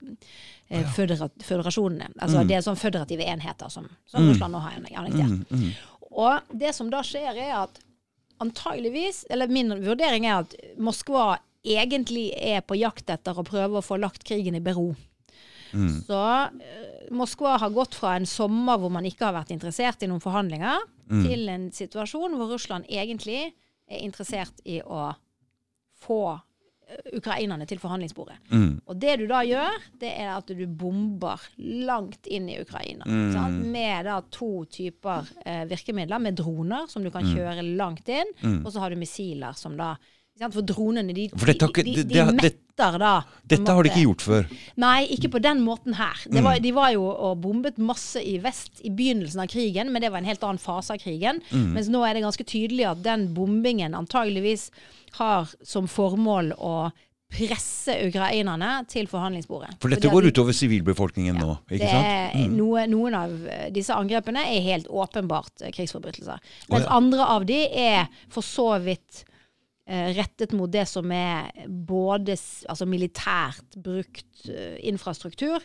eh, 0.72 0.88
føderasjonene. 0.96 2.08
Altså 2.18 2.40
Mm. 2.42 2.48
det 2.48 2.56
er 2.56 2.64
sånn 2.66 2.80
føderative 2.80 3.26
enheter 3.28 3.68
som, 3.70 3.88
som 4.08 4.24
Russland 4.28 4.54
nå 4.56 4.60
har 4.64 4.72
annektert. 4.80 5.50
Mm, 5.52 5.72
Og 6.12 6.40
det 6.52 6.74
som 6.74 6.90
da 6.92 7.00
skjer, 7.06 7.36
er 7.36 7.54
at 7.62 7.78
antageligvis, 8.42 9.24
eller 9.30 9.48
min 9.48 9.70
vurdering 9.84 10.26
er 10.26 10.42
at 10.42 10.54
Moskva 10.78 11.38
egentlig 11.64 12.32
er 12.36 12.60
på 12.66 12.74
jakt 12.76 13.08
etter 13.10 13.38
å 13.38 13.44
prøve 13.46 13.78
å 13.78 13.84
få 13.86 13.96
lagt 14.00 14.24
krigen 14.26 14.56
i 14.58 14.60
bero. 14.60 14.94
Så 15.72 16.18
eh, 16.60 17.06
Moskva 17.16 17.54
har 17.62 17.70
gått 17.72 17.94
fra 17.96 18.16
en 18.18 18.26
sommer 18.28 18.76
hvor 18.78 18.90
man 18.92 19.06
ikke 19.08 19.24
har 19.24 19.32
vært 19.38 19.54
interessert 19.54 20.02
i 20.02 20.08
noen 20.10 20.20
forhandlinger, 20.20 20.82
til 21.12 21.48
en 21.48 21.70
situasjon 21.72 22.36
hvor 22.38 22.48
Russland 22.54 22.84
egentlig 22.88 23.52
er 23.88 23.98
interessert 24.00 24.60
i 24.64 24.78
å 24.80 25.10
få 26.00 26.40
ukrainerne 27.16 27.66
til 27.68 27.80
forhandlingsbordet. 27.82 28.38
Mm. 28.52 28.80
Og 28.86 28.98
det 29.00 29.16
du 29.20 29.26
da 29.30 29.42
gjør, 29.46 29.76
det 30.00 30.12
er 30.14 30.32
at 30.34 30.50
du 30.52 30.64
bomber 30.66 31.42
langt 31.58 32.26
inn 32.26 32.48
i 32.52 32.58
Ukraina. 32.62 33.06
Sant? 33.34 33.62
Med 33.72 34.08
da 34.08 34.20
to 34.32 34.64
typer 34.70 35.28
eh, 35.44 35.64
virkemidler, 35.70 36.22
med 36.22 36.38
droner 36.40 36.88
som 36.90 37.04
du 37.04 37.10
kan 37.14 37.26
kjøre 37.28 37.64
langt 37.76 38.10
inn, 38.12 38.34
og 38.62 38.72
så 38.72 38.84
har 38.84 38.92
du 38.92 39.00
missiler 39.00 39.56
som 39.58 39.78
da? 39.78 39.94
For 40.40 40.64
dronene, 40.66 41.12
de, 41.14 41.26
For 41.36 41.50
dette 41.50 41.68
de, 41.84 41.92
de, 42.00 42.04
de 42.08 42.22
metter 42.32 42.96
da 42.98 43.12
Dette 43.46 43.74
har 43.76 43.84
de 43.84 43.90
ikke 43.92 44.04
gjort 44.06 44.24
før. 44.24 44.48
Nei, 44.80 45.04
ikke 45.14 45.28
på 45.34 45.42
den 45.44 45.60
måten 45.62 45.94
her. 45.98 46.18
Det 46.24 46.42
var, 46.42 46.56
De 46.62 46.72
var 46.74 46.94
jo 46.94 47.04
og 47.12 47.36
bombet 47.44 47.78
masse 47.78 48.22
i 48.24 48.38
vest 48.42 48.80
i 48.82 48.90
begynnelsen 48.90 49.44
av 49.44 49.52
krigen, 49.52 49.92
men 49.92 50.02
det 50.02 50.10
var 50.10 50.22
en 50.22 50.30
helt 50.30 50.42
annen 50.48 50.62
fase 50.62 50.96
av 50.96 51.02
krigen. 51.02 51.42
Mens 51.52 51.92
nå 51.92 52.00
er 52.08 52.16
det 52.16 52.24
ganske 52.24 52.48
tydelig 52.48 52.88
at 52.90 53.04
den 53.04 53.28
bombingen 53.36 53.94
antageligvis 53.98 54.70
har 55.20 55.52
som 55.68 55.86
formål 55.90 56.54
å 56.56 56.76
presse 57.32 57.94
ukrainerne 58.08 58.70
til 58.90 59.08
forhandlingsbordet. 59.08 59.76
For 59.80 59.92
dette 59.92 60.10
går 60.12 60.28
utover 60.32 60.56
sivilbefolkningen 60.56 61.38
nå, 61.40 61.54
det 61.68 61.78
ikke 61.78 61.92
sant? 61.92 62.36
Mm. 62.36 62.56
noe, 62.58 62.84
noen 62.92 63.16
av 63.16 63.36
disse 63.72 63.96
angrepene 63.96 64.44
er 64.52 64.64
helt 64.66 64.88
åpenbart 64.92 65.64
eh, 65.64 65.72
krigsforbrytelser. 65.72 66.42
Mens 66.72 66.88
ja. 66.88 66.96
andre 66.98 67.28
av 67.36 67.46
de 67.48 67.62
er 67.68 68.10
for 68.32 68.44
så 68.44 68.74
vidt 68.84 69.24
rettet 69.86 70.52
mot 70.54 70.70
det 70.70 70.84
som 70.88 71.10
er 71.10 71.50
både 71.66 72.36
altså 72.70 72.86
militært 72.86 73.74
brukt 73.82 74.46
eh, 74.48 74.76
infrastruktur, 74.88 75.58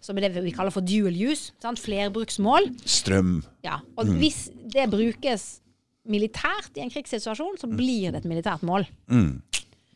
som 0.00 0.16
er 0.20 0.28
det 0.28 0.44
vi 0.44 0.52
kaller 0.54 0.70
for 0.74 0.80
dual 0.86 1.14
use, 1.16 1.50
sant? 1.62 1.80
flerbruksmål. 1.82 2.70
Strøm. 2.86 3.40
Ja. 3.66 3.80
Og 3.98 4.06
Mm. 4.06 4.18
hvis 4.22 4.50
det 4.70 4.86
brukes 4.90 5.60
militært 6.06 6.76
i 6.76 6.80
en 6.84 6.90
krigssituasjon, 6.92 7.58
så 7.58 7.66
blir 7.66 8.12
det 8.12 8.22
et 8.22 8.28
militært 8.30 8.62
mål. 8.62 8.86
Mm. 9.08 9.42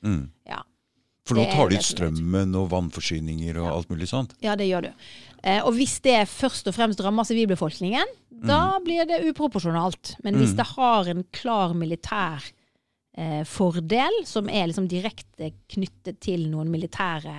Mm. 0.03 0.31
Ja. 0.49 0.63
For 1.29 1.37
nå 1.37 1.45
tar 1.53 1.69
de 1.69 1.77
ut 1.77 1.85
strømmen 1.85 2.55
og 2.57 2.71
vannforsyninger 2.73 3.59
og 3.61 3.67
alt 3.77 3.91
mulig 3.91 4.09
sånt. 4.09 4.33
Ja, 4.41 4.55
det 4.57 4.67
gjør 4.71 4.87
du. 4.89 4.93
Eh, 5.45 5.61
og 5.63 5.75
hvis 5.77 6.01
det 6.01 6.27
først 6.27 6.67
og 6.67 6.75
fremst 6.75 7.01
rammer 7.05 7.25
sivilbefolkningen, 7.29 8.07
da 8.49 8.79
blir 8.81 9.05
det 9.07 9.21
uproporsjonalt. 9.29 10.17
Men 10.25 10.37
hvis 10.41 10.55
det 10.57 10.65
har 10.77 11.09
en 11.11 11.25
klar 11.35 11.75
militær 11.75 12.41
eh, 13.19 13.43
fordel, 13.49 14.23
som 14.29 14.49
er 14.49 14.71
liksom 14.71 14.87
direkte 14.91 15.53
knyttet 15.75 16.21
til 16.25 16.47
noen 16.53 16.71
militære 16.73 17.35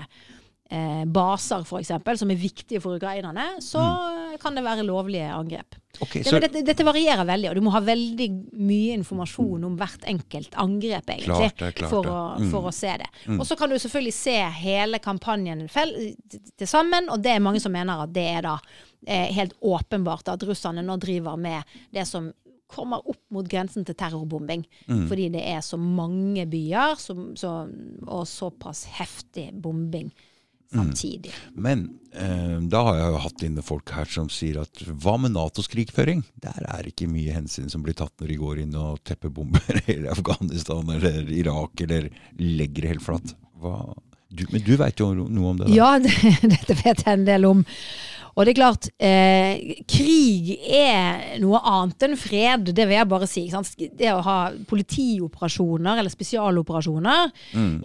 eh, 0.70 1.06
baser, 1.10 1.64
f.eks., 1.66 1.94
som 2.20 2.32
er 2.34 2.40
viktige 2.40 2.82
for 2.84 3.00
ukrainerne, 3.00 3.56
så 3.64 3.82
kan 4.42 4.56
det 4.58 4.66
være 4.68 4.84
lovlige 4.88 5.30
angrep. 5.34 5.78
Okay, 6.00 6.22
så 6.24 6.38
dette, 6.40 6.62
dette 6.64 6.86
varierer 6.86 7.26
veldig, 7.28 7.50
og 7.50 7.58
du 7.58 7.64
må 7.66 7.72
ha 7.74 7.80
veldig 7.84 8.28
mye 8.62 8.94
informasjon 9.00 9.64
om 9.68 9.74
hvert 9.80 10.06
enkelt 10.08 10.54
angrep, 10.62 11.10
egentlig, 11.10 11.50
Klart 11.50 11.64
det, 11.64 11.72
klart 11.80 11.92
for, 11.92 12.06
å, 12.08 12.20
Mm. 12.40 12.52
for 12.54 12.70
å 12.70 12.74
se 12.76 12.92
det. 13.02 13.08
Og 13.34 13.42
så 13.50 13.58
kan 13.60 13.72
du 13.74 13.76
selvfølgelig 13.82 14.14
se 14.16 14.36
hele 14.62 15.00
kampanjen 15.04 15.66
til 15.74 16.70
sammen, 16.70 17.10
og 17.10 17.24
det 17.26 17.34
er 17.34 17.44
mange 17.44 17.60
som 17.60 17.74
mener 17.74 18.06
at 18.06 18.14
det 18.16 18.28
er 18.38 18.46
da 18.46 18.54
eh, 19.08 19.34
helt 19.36 19.58
åpenbart 19.66 20.30
at 20.32 20.46
russerne 20.48 20.86
nå 20.86 20.96
driver 21.02 21.36
med 21.42 21.64
det 21.92 22.06
som 22.08 22.30
kommer 22.70 23.02
opp 23.10 23.22
mot 23.34 23.48
grensen 23.50 23.86
til 23.88 23.98
terrorbombing. 23.98 24.64
Mm. 24.88 25.06
Fordi 25.10 25.30
det 25.34 25.44
er 25.50 25.62
så 25.66 25.78
mange 25.82 26.46
byer 26.50 26.98
som, 27.02 27.32
så, 27.40 27.54
og 28.08 28.28
såpass 28.30 28.86
heftig 29.00 29.52
bombing 29.62 30.12
Mm. 30.70 30.84
samtidig. 30.84 31.32
Men 31.58 31.80
eh, 32.14 32.60
da 32.70 32.84
har 32.86 32.98
jeg 33.00 33.08
jo 33.10 33.22
hatt 33.24 33.44
inne 33.48 33.62
folk 33.66 33.90
her 33.90 34.06
som 34.06 34.28
sier 34.30 34.60
at 34.62 34.84
hva 35.02 35.16
med 35.18 35.34
Natos 35.34 35.66
krigføring? 35.66 36.22
Der 36.44 36.60
er 36.62 36.86
ikke 36.86 37.08
mye 37.10 37.34
hensyn 37.34 37.72
som 37.74 37.82
blir 37.82 37.98
tatt 37.98 38.14
når 38.22 38.30
de 38.30 38.38
går 38.38 38.62
inn 38.62 38.76
og 38.78 39.00
teppebomber 39.02 39.80
i 39.90 39.96
Afghanistan 40.14 40.86
eller 40.94 41.26
Irak 41.34 41.82
eller 41.88 42.12
legger 42.38 42.86
det 42.86 42.92
helt 42.94 43.08
flatt. 43.08 43.34
Hva? 43.58 43.80
Du, 44.30 44.46
men 44.54 44.62
du 44.62 44.76
veit 44.78 45.02
jo 45.02 45.10
noe 45.18 45.56
om 45.56 45.58
det? 45.58 45.72
Da. 45.72 45.74
Ja, 45.74 45.90
det, 46.06 46.14
dette 46.54 46.78
vet 46.84 47.02
jeg 47.02 47.18
en 47.18 47.26
del 47.26 47.50
om. 47.50 47.66
Og 48.36 48.46
det 48.46 48.54
er 48.54 48.58
klart, 48.60 48.90
eh, 49.00 49.82
krig 49.90 50.52
er 50.70 51.40
noe 51.42 51.60
annet 51.66 52.06
enn 52.08 52.16
fred, 52.20 52.70
det 52.76 52.86
vil 52.88 52.98
jeg 52.98 53.10
bare 53.10 53.28
si. 53.30 53.46
ikke 53.48 53.58
Sant? 53.60 53.74
Det 54.00 54.12
å 54.14 54.22
ha 54.26 54.38
politioperasjoner 54.70 56.00
eller 56.00 56.14
spesialoperasjoner 56.14 57.32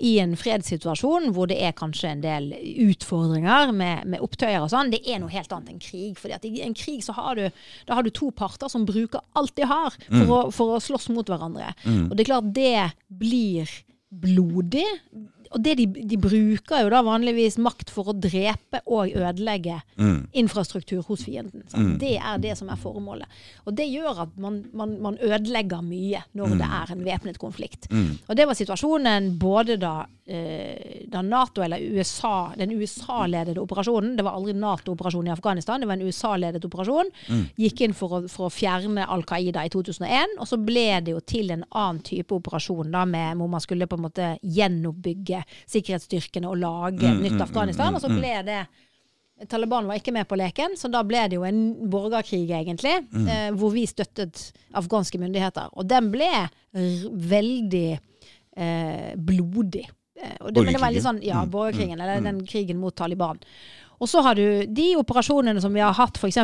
i 0.05 0.19
en 0.23 0.37
fredssituasjon 0.39 1.31
hvor 1.35 1.49
det 1.51 1.59
er 1.65 1.73
kanskje 1.77 2.11
en 2.13 2.23
del 2.25 2.51
utfordringer 2.85 3.73
med, 3.73 4.07
med 4.07 4.21
opptøyer 4.25 4.63
og 4.63 4.71
sånn, 4.71 4.93
det 4.95 5.03
er 5.07 5.19
noe 5.23 5.33
helt 5.33 5.53
annet 5.53 5.75
enn 5.75 5.83
krig. 5.83 6.19
Fordi 6.21 6.35
at 6.37 6.45
i 6.45 6.63
en 6.67 6.75
krig 6.75 7.03
så 7.05 7.17
har 7.17 7.35
du, 7.41 7.49
da 7.89 7.99
har 7.99 8.03
du 8.07 8.11
to 8.15 8.31
parter 8.31 8.71
som 8.73 8.87
bruker 8.89 9.21
alt 9.35 9.55
de 9.57 9.67
har 9.69 9.97
for, 10.09 10.29
å, 10.29 10.41
for 10.55 10.77
å 10.77 10.83
slåss 10.83 11.09
mot 11.15 11.27
hverandre. 11.29 11.73
Og 12.11 12.15
det 12.15 12.25
er 12.25 12.31
klart 12.31 12.53
det 12.55 12.91
blir 13.09 13.71
blodig. 14.15 14.87
Og 15.55 15.63
det 15.63 15.77
de, 15.79 15.87
de 15.87 16.17
bruker 16.19 16.83
jo 16.83 16.89
da 16.91 17.01
vanligvis 17.07 17.57
makt 17.63 17.91
for 17.95 18.11
å 18.11 18.17
drepe 18.19 18.81
og 18.87 19.15
ødelegge 19.15 19.81
Mm. 19.97 20.27
infrastruktur 20.35 21.03
hos 21.07 21.23
fienden. 21.25 21.63
Mm. 21.73 21.99
Det 22.01 22.17
er 22.19 22.39
det 22.43 22.57
som 22.59 22.69
er 22.69 22.77
formålet. 22.81 23.27
Og 23.67 23.75
det 23.79 23.87
gjør 23.87 24.25
at 24.25 24.37
man, 24.37 24.65
man, 24.75 24.97
man 25.01 25.19
ødelegger 25.23 25.83
mye 25.87 26.25
når 26.35 26.49
Mm. 26.51 26.59
det 26.59 26.67
er 26.81 26.93
en 26.93 27.05
væpnet 27.07 27.39
konflikt. 27.39 27.87
Og 28.29 28.35
det 28.37 28.47
var 28.49 28.55
situasjonen 28.59 29.39
både 29.39 29.77
da, 29.79 30.07
eh, 30.27 31.05
da 31.09 31.23
Nato 31.23 31.63
eller 31.63 31.79
USA, 31.95 32.51
den 32.59 32.71
USA-ledede 32.75 33.63
operasjonen, 33.63 34.17
det 34.17 34.25
var 34.27 34.35
aldri 34.35 34.53
Nato-operasjon 34.59 35.29
i 35.29 35.35
Afghanistan, 35.37 35.81
det 35.81 35.87
var 35.89 35.95
en 36.01 36.07
USA-ledet 36.09 36.65
operasjon, 36.65 37.11
gikk 37.59 37.81
inn 37.87 37.95
for 37.95 38.09
å, 38.19 38.23
for 38.29 38.49
å 38.49 38.53
fjerne 38.53 39.07
Al 39.09 39.23
Qaida 39.23 39.65
i 39.65 39.71
2001, 39.71 40.35
og 40.41 40.47
så 40.51 40.59
ble 40.59 41.01
det 41.05 41.15
jo 41.15 41.21
til 41.21 41.51
en 41.55 41.65
annen 41.71 42.03
type 42.03 42.35
operasjon 42.35 42.91
da, 42.91 43.05
med, 43.05 43.37
hvor 43.39 43.49
man 43.49 43.61
skulle 43.63 43.87
på 43.87 43.97
en 44.01 44.07
måte 44.09 44.33
gjenoppbygge 44.43 45.44
sikkerhetsstyrkene 45.71 46.51
og 46.51 46.59
lage 46.63 47.15
nytt 47.19 47.41
Afghanistan, 47.45 47.95
og 47.95 48.05
så 48.05 48.13
ble 48.13 48.35
det 48.47 48.65
Taliban 49.51 49.89
var 49.91 49.99
ikke 49.99 50.13
med 50.15 50.29
på 50.31 50.39
leken, 50.39 50.77
så 50.79 50.89
da 50.89 51.01
ble 51.07 51.25
det 51.29 51.37
jo 51.37 51.45
en 51.47 51.89
borgerkrig, 51.91 52.47
egentlig. 52.55 52.95
Eh, 53.27 53.49
hvor 53.59 53.73
vi 53.75 53.83
støttet 53.91 54.53
afghanske 54.79 55.19
myndigheter. 55.19 55.73
Og 55.75 55.89
den 55.91 56.13
ble 56.15 56.31
veldig 56.73 57.89
eh, 57.99 59.11
blodig. 59.19 59.89
Eh, 60.15 60.37
og 60.41 60.55
det, 60.55 60.63
men 60.63 60.77
det 60.77 60.83
var 60.83 60.95
litt 60.95 61.07
sånn, 61.07 61.19
ja, 61.27 61.43
Mm, 61.43 61.51
borgerkrigen, 61.51 62.01
eller 62.01 62.23
den 62.23 62.45
krigen 62.47 62.79
mot 62.79 62.95
Taliban. 62.95 63.43
Og 63.99 64.09
så 64.11 64.23
har 64.23 64.39
du 64.39 64.67
de 64.67 64.87
operasjonene 64.99 65.61
som 65.63 65.75
vi 65.75 65.83
har 65.83 65.95
hatt 65.95 66.19
f.eks. 66.19 66.39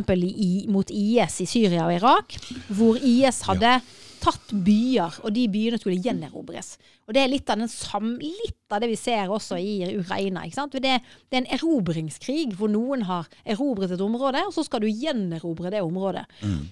mot 0.71 0.91
IS 0.91 1.41
i 1.45 1.47
Syria 1.47 1.87
og 1.87 1.95
Irak, 1.95 2.37
hvor 2.75 2.99
IS 2.99 3.43
hadde 3.49 3.81
tatt 4.21 4.53
byer, 4.67 5.21
og 5.25 5.33
de 5.35 5.47
byene 5.51 5.79
skulle 5.81 6.01
gjenerobres. 6.03 6.75
Og 7.09 7.15
det 7.17 7.23
er 7.23 7.31
litt 7.33 7.51
av, 7.51 7.59
den 7.59 7.71
sam, 7.73 8.13
litt 8.23 8.71
av 8.71 8.83
det 8.83 8.91
vi 8.93 8.99
ser 8.99 9.33
også 9.33 9.59
i 9.59 9.97
Ukraina. 9.99 10.45
Det, 10.47 10.83
det 10.83 10.93
er 10.93 11.41
en 11.41 11.49
erobringskrig 11.57 12.53
hvor 12.59 12.71
noen 12.71 13.03
har 13.09 13.27
erobret 13.43 13.95
et 13.95 14.05
område, 14.05 14.45
og 14.47 14.55
så 14.55 14.65
skal 14.67 14.85
du 14.85 14.91
gjenerobre 14.91 15.73
det 15.75 15.83
området. 15.83 16.27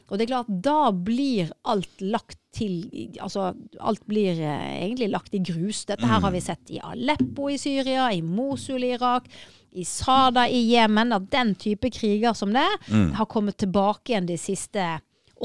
Og 0.08 0.14
det 0.14 0.26
er 0.26 0.32
klart, 0.34 0.52
da 0.68 0.92
blir 0.92 1.52
alt 1.68 2.04
lagt 2.04 2.38
til 2.54 2.78
Altså, 3.20 3.50
alt 3.78 4.06
blir 4.08 4.38
eh, 4.40 4.78
egentlig 4.86 5.10
lagt 5.12 5.34
i 5.36 5.42
grus. 5.44 5.84
Dette 5.86 6.08
her 6.08 6.22
har 6.24 6.32
vi 6.32 6.40
sett 6.42 6.72
i 6.72 6.80
Aleppo 6.82 7.50
i 7.52 7.58
Syria, 7.60 8.08
i 8.12 8.22
Mosul 8.24 8.86
i 8.86 8.94
Irak, 8.96 9.28
i 9.76 9.84
Sada 9.84 10.46
i 10.48 10.62
Jemen. 10.70 11.12
At 11.12 11.28
den 11.30 11.52
type 11.60 11.90
kriger 11.92 12.32
som 12.34 12.54
det 12.56 12.64
har 12.88 13.28
kommet 13.28 13.60
tilbake 13.60 14.14
igjen 14.14 14.30
de 14.30 14.38
siste 14.40 14.86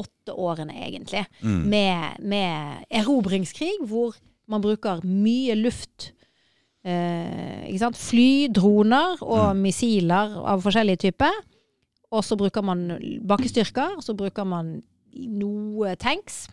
åtte 0.00 0.32
årene, 0.34 0.74
egentlig. 0.86 1.24
Med, 1.42 2.20
med 2.20 2.84
erobringskrig, 2.90 3.72
hvor 3.86 4.16
man 4.50 4.60
bruker 4.64 5.00
mye 5.06 5.54
luft. 5.56 6.10
Eh, 6.84 7.64
ikke 7.70 7.80
sant? 7.80 7.96
Fly, 8.00 8.48
droner 8.52 9.22
og 9.24 9.54
missiler 9.56 10.34
av 10.44 10.64
forskjellige 10.64 11.06
typer. 11.06 11.38
Og 12.14 12.22
så 12.26 12.36
bruker 12.38 12.62
man 12.62 12.84
bakkestyrker, 13.26 13.96
så 14.04 14.14
bruker 14.18 14.46
man 14.46 14.76
noe 15.14 15.94
tanks. 16.00 16.44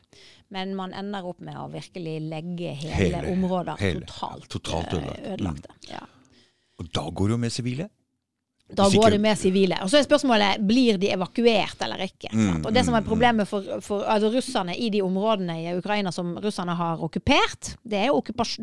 Men 0.52 0.74
man 0.76 0.92
ender 0.98 1.26
opp 1.28 1.40
med 1.44 1.56
å 1.56 1.68
virkelig 1.72 2.18
legge 2.28 2.74
hele, 2.76 2.96
Hele- 3.22 3.32
områder 3.32 3.80
hele, 3.80 4.02
totalt, 4.06 4.50
totalt 4.52 4.96
eh, 4.98 5.34
ødelagt. 5.34 5.68
Mm. 5.70 5.92
Ja. 5.94 6.02
Og 6.82 6.90
da 6.96 7.04
går 7.10 7.30
det 7.30 7.36
jo 7.38 7.42
med 7.46 7.54
sivile. 7.56 7.90
Da 8.76 8.88
går 8.90 9.16
det 9.16 9.20
med 9.22 9.38
sivile. 9.40 9.78
Og 9.84 9.90
så 9.92 10.00
er 10.00 10.06
spørsmålet 10.06 10.62
blir 10.68 10.98
de 11.02 11.10
evakuert 11.12 11.82
eller 11.84 12.04
ikke. 12.06 12.32
Mm? 12.34 12.62
Og 12.66 12.74
det 12.74 12.84
som 12.88 12.96
er 12.98 13.06
problemet 13.06 13.50
for, 13.50 13.66
for 13.84 14.06
altså 14.08 14.32
russerne 14.34 14.76
i 14.78 14.90
de 14.94 15.02
områdene 15.04 15.58
i 15.62 15.74
Ukraina 15.78 16.12
som 16.16 16.34
russerne 16.42 16.76
har 16.80 17.04
okkupert, 17.04 17.74
det 17.84 18.06
er 18.06 18.12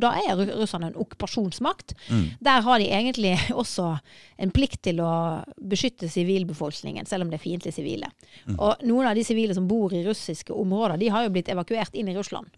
da 0.00 0.12
er 0.22 0.36
ru- 0.38 0.54
russerne 0.62 0.90
en 0.90 0.98
okkupasjonsmakt. 1.00 1.94
Mm. 2.08 2.24
Der 2.40 2.64
har 2.66 2.78
de 2.78 2.88
egentlig 2.88 3.34
også 3.62 3.90
en 4.38 4.54
plikt 4.54 4.82
til 4.88 5.02
å 5.04 5.12
beskytte 5.60 6.08
sivilbefolkningen, 6.08 7.06
selv 7.06 7.26
om 7.26 7.32
det 7.32 7.40
er 7.40 7.44
fiendtlige 7.44 7.78
sivile. 7.80 8.10
Mm. 8.46 8.56
Og 8.58 8.86
noen 8.88 9.10
av 9.10 9.18
de 9.18 9.26
sivile 9.26 9.56
som 9.56 9.68
bor 9.68 9.92
i 9.92 10.04
russiske 10.06 10.54
områder, 10.54 10.96
de 11.00 11.12
har 11.12 11.26
jo 11.26 11.34
blitt 11.34 11.50
evakuert 11.52 11.94
inn 11.98 12.08
i 12.08 12.16
Russland. 12.16 12.48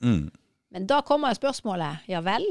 Mm. 0.70 0.74
Men 0.74 0.86
da 0.86 1.00
kommer 1.02 1.32
jo 1.32 1.40
spørsmålet 1.40 2.06
ja 2.10 2.20
vel, 2.22 2.44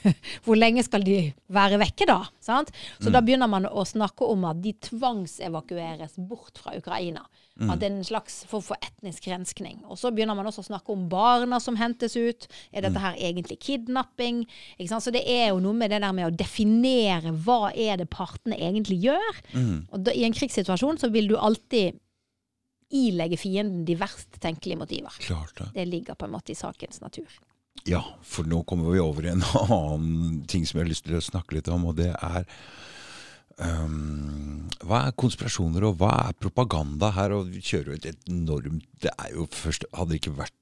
hvor 0.44 0.56
lenge 0.56 0.84
skal 0.86 1.04
de 1.04 1.18
være 1.52 1.78
vekke 1.82 2.06
da? 2.08 2.22
Sant? 2.40 2.72
Så 2.98 3.12
da 3.12 3.20
begynner 3.20 3.50
man 3.52 3.68
å 3.68 3.84
snakke 3.84 4.24
om 4.24 4.46
at 4.48 4.62
de 4.64 4.72
tvangsevakueres 4.88 6.16
bort 6.16 6.56
fra 6.62 6.76
Ukraina. 6.78 7.26
At 7.56 7.80
det 7.80 7.86
er 7.88 7.94
en 7.94 8.04
slags 8.04 8.42
form 8.48 8.64
for 8.66 8.76
etnisk 8.84 9.28
renskning. 9.30 9.78
Og 9.88 9.96
så 9.96 10.10
begynner 10.12 10.36
man 10.36 10.48
også 10.48 10.60
å 10.60 10.68
snakke 10.68 10.92
om 10.92 11.06
barna 11.08 11.56
som 11.62 11.78
hentes 11.80 12.16
ut. 12.16 12.44
Er 12.68 12.84
dette 12.84 13.00
her 13.00 13.16
egentlig 13.16 13.58
kidnapping? 13.64 14.42
Så 14.84 15.12
det 15.14 15.22
er 15.24 15.54
jo 15.54 15.62
noe 15.64 15.72
med 15.76 15.92
det 15.92 16.02
der 16.04 16.12
med 16.16 16.28
å 16.28 16.34
definere 16.36 17.32
hva 17.32 17.70
er 17.72 17.96
det 18.00 18.10
partene 18.12 18.58
egentlig 18.60 18.98
gjør. 19.06 19.40
Og 19.88 20.04
da, 20.04 20.12
i 20.12 20.26
en 20.28 20.36
krigssituasjon 20.36 21.00
så 21.00 21.08
vil 21.12 21.32
du 21.32 21.38
alltid 21.40 21.96
ilegge 22.92 23.40
fienden 23.40 23.84
de 23.88 23.96
verst 23.98 24.36
tenkelige 24.40 24.78
motiver. 24.78 25.16
Klart 25.24 25.56
det. 25.58 25.72
Det 25.74 25.88
ligger 25.88 26.14
på 26.14 26.28
en 26.28 26.36
måte 26.36 26.52
i 26.52 26.58
sakens 26.58 27.00
natur. 27.00 27.40
Ja, 27.86 28.02
for 28.26 28.48
nå 28.48 28.64
kommer 28.66 28.90
vi 28.90 29.00
over 29.02 29.26
i 29.26 29.30
en 29.30 29.44
annen 29.62 30.42
ting 30.50 30.66
som 30.66 30.80
jeg 30.80 30.86
har 30.86 30.92
lyst 30.92 31.06
til 31.06 31.18
å 31.18 31.22
snakke 31.24 31.58
litt 31.58 31.70
om, 31.70 31.86
og 31.90 31.96
det 32.00 32.10
er 32.12 32.46
um, 33.62 34.66
Hva 34.82 35.06
er 35.06 35.18
konspirasjoner, 35.18 35.86
og 35.86 36.00
hva 36.02 36.12
er 36.26 36.38
propaganda 36.40 37.12
her? 37.14 37.36
Og 37.38 37.52
vi 37.54 37.62
kjører 37.62 37.94
jo 37.94 37.98
et 38.00 38.30
enormt 38.30 38.86
Det 39.02 39.12
er 39.14 39.34
jo 39.36 39.46
først 39.54 39.86
Hadde 39.94 40.18
ikke 40.18 40.34
vært 40.36 40.54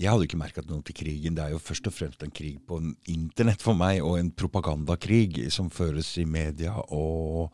jeg 0.00 0.08
hadde 0.08 0.24
ikke 0.24 0.38
merket 0.40 0.70
noe 0.70 0.80
til 0.82 0.96
krigen. 0.96 1.34
Det 1.36 1.42
er 1.44 1.50
jo 1.52 1.58
først 1.62 1.86
og 1.86 1.92
fremst 1.94 2.22
en 2.24 2.32
krig 2.32 2.56
på 2.66 2.78
internett 3.12 3.60
for 3.62 3.76
meg, 3.76 4.00
og 4.00 4.16
en 4.18 4.30
propagandakrig 4.34 5.50
som 5.52 5.68
føres 5.70 6.08
i 6.18 6.24
media. 6.24 6.72
og 6.72 7.52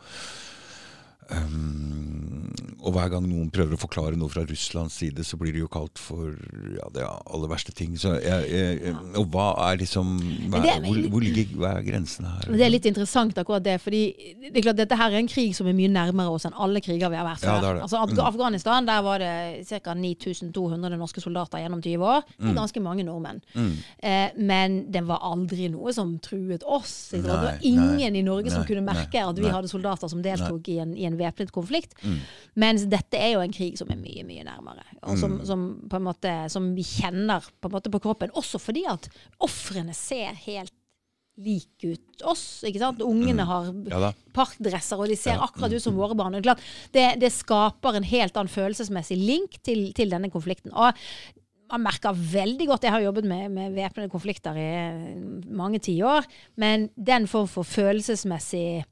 Um, 1.31 2.49
og 2.87 2.93
hver 2.95 3.11
gang 3.13 3.25
noen 3.27 3.49
prøver 3.53 3.75
å 3.75 3.81
forklare 3.81 4.17
noe 4.17 4.31
fra 4.33 4.45
Russlands 4.49 4.95
side, 5.01 5.25
så 5.27 5.37
blir 5.37 5.53
det 5.53 5.61
jo 5.61 5.69
kalt 5.69 5.99
for 6.01 6.31
ja, 6.77 6.87
det 6.95 7.03
aller 7.05 7.51
verste 7.51 7.73
ting. 7.77 7.97
Så 8.01 8.15
jeg, 8.23 8.47
jeg, 8.49 8.93
og 9.19 9.27
hva 9.35 9.49
er 9.67 9.81
liksom 9.83 10.13
hva, 10.53 10.61
er- 10.63 10.85
hvor, 10.87 11.01
hvor 11.13 11.25
ligger 11.27 11.59
hva 11.61 11.73
er 11.81 11.85
grensene 11.89 12.31
her? 12.37 12.47
Det 12.55 12.65
er 12.65 12.73
litt 12.73 12.87
interessant 12.89 13.37
akkurat 13.43 13.65
det, 13.67 13.75
fordi 13.83 14.01
det 14.47 14.55
er 14.55 14.65
klart 14.69 14.79
dette 14.81 14.97
her 14.97 15.11
er 15.13 15.19
en 15.21 15.29
krig 15.29 15.53
som 15.59 15.69
er 15.69 15.77
mye 15.77 15.91
nærmere 15.93 16.33
oss 16.33 16.47
enn 16.49 16.57
alle 16.57 16.81
kriger 16.85 17.11
vi 17.13 17.19
har 17.19 17.27
vært 17.27 17.45
Ja, 17.45 17.59
før. 17.59 17.67
er. 17.75 17.83
Altså 17.85 18.01
Af- 18.01 18.23
Afghanistan, 18.31 18.87
der 18.89 19.03
var 19.05 19.19
det 19.25 19.35
ca. 19.69 19.95
9200 19.99 20.97
norske 21.03 21.21
soldater 21.25 21.59
gjennom 21.65 21.83
20 21.85 22.07
år. 22.15 22.23
Det 22.39 22.47
Mm. 22.47 22.51
er 22.55 22.61
ganske 22.63 22.81
mange 22.87 23.05
nordmenn. 23.05 23.43
Eh, 24.03 24.31
men 24.39 24.79
det 24.91 25.05
var 25.07 25.19
aldri 25.23 25.69
noe 25.69 25.93
som 25.93 26.17
truet 26.21 26.63
oss. 26.65 27.11
Nei. 27.13 27.21
Det 27.27 27.29
var 27.43 27.59
ingen 27.61 27.97
nei, 28.15 28.21
i 28.23 28.23
Norge 28.23 28.51
som 28.55 28.65
kunne 28.65 28.87
merke 28.87 29.13
nei, 29.19 29.29
at 29.29 29.37
vi 29.37 29.43
nei. 29.43 29.51
hadde 29.53 29.69
soldater 29.69 30.09
som 30.09 30.23
deltok 30.23 30.69
i 30.69 30.79
en, 30.79 30.97
i 30.97 31.05
en 31.05 31.18
væpnet 31.21 31.53
konflikt. 31.55 31.95
Mens 32.59 32.87
dette 32.91 33.19
er 33.21 33.35
jo 33.37 33.45
en 33.45 33.55
krig 33.55 33.79
som 33.81 33.91
er 33.93 34.01
mye, 34.01 34.25
mye 34.29 34.47
nærmere. 34.47 34.85
Og 35.03 35.19
som, 35.21 35.39
som 35.49 35.69
på 35.91 35.99
en 36.01 36.07
måte 36.09 36.35
som 36.53 36.73
vi 36.77 36.87
kjenner 36.87 37.45
på, 37.61 37.71
en 37.71 37.93
på 37.95 38.03
kroppen. 38.05 38.35
Også 38.39 38.61
fordi 38.63 38.87
at 38.91 39.11
ofrene 39.45 39.95
ser 39.97 40.35
helt 40.47 40.75
like 41.39 41.87
ut 41.95 42.23
oss. 42.27 42.65
ikke 42.67 42.81
sant? 42.83 43.03
Ungene 43.07 43.45
har 43.47 43.69
Ja 43.71 44.13
parkdresser, 44.35 44.99
og 44.99 45.09
de 45.11 45.17
ser 45.19 45.35
Ja. 45.37 45.47
akkurat 45.47 45.73
ut 45.73 45.83
som 45.83 45.97
våre 45.97 46.15
barn. 46.15 46.37
Det, 46.93 47.07
det 47.21 47.33
skaper 47.33 47.97
en 47.97 48.07
helt 48.07 48.37
annen 48.37 48.51
følelsesmessig 48.51 49.17
link 49.19 49.59
til, 49.63 49.93
til 49.95 50.11
denne 50.11 50.31
konflikten. 50.31 50.73
Og 50.75 50.93
man 51.71 51.83
merker 51.85 52.13
veldig 52.17 52.67
godt 52.71 52.87
Jeg 52.87 52.93
har 52.95 53.01
jobbet 53.05 53.25
med, 53.29 53.51
med 53.53 53.75
væpnede 53.77 54.11
konflikter 54.11 54.57
i 54.57 54.71
mange 55.51 55.79
tiår, 55.85 56.25
men 56.57 56.89
den 56.97 57.27
form 57.27 57.49
for 57.51 57.63
følelsesmessig 57.63 58.85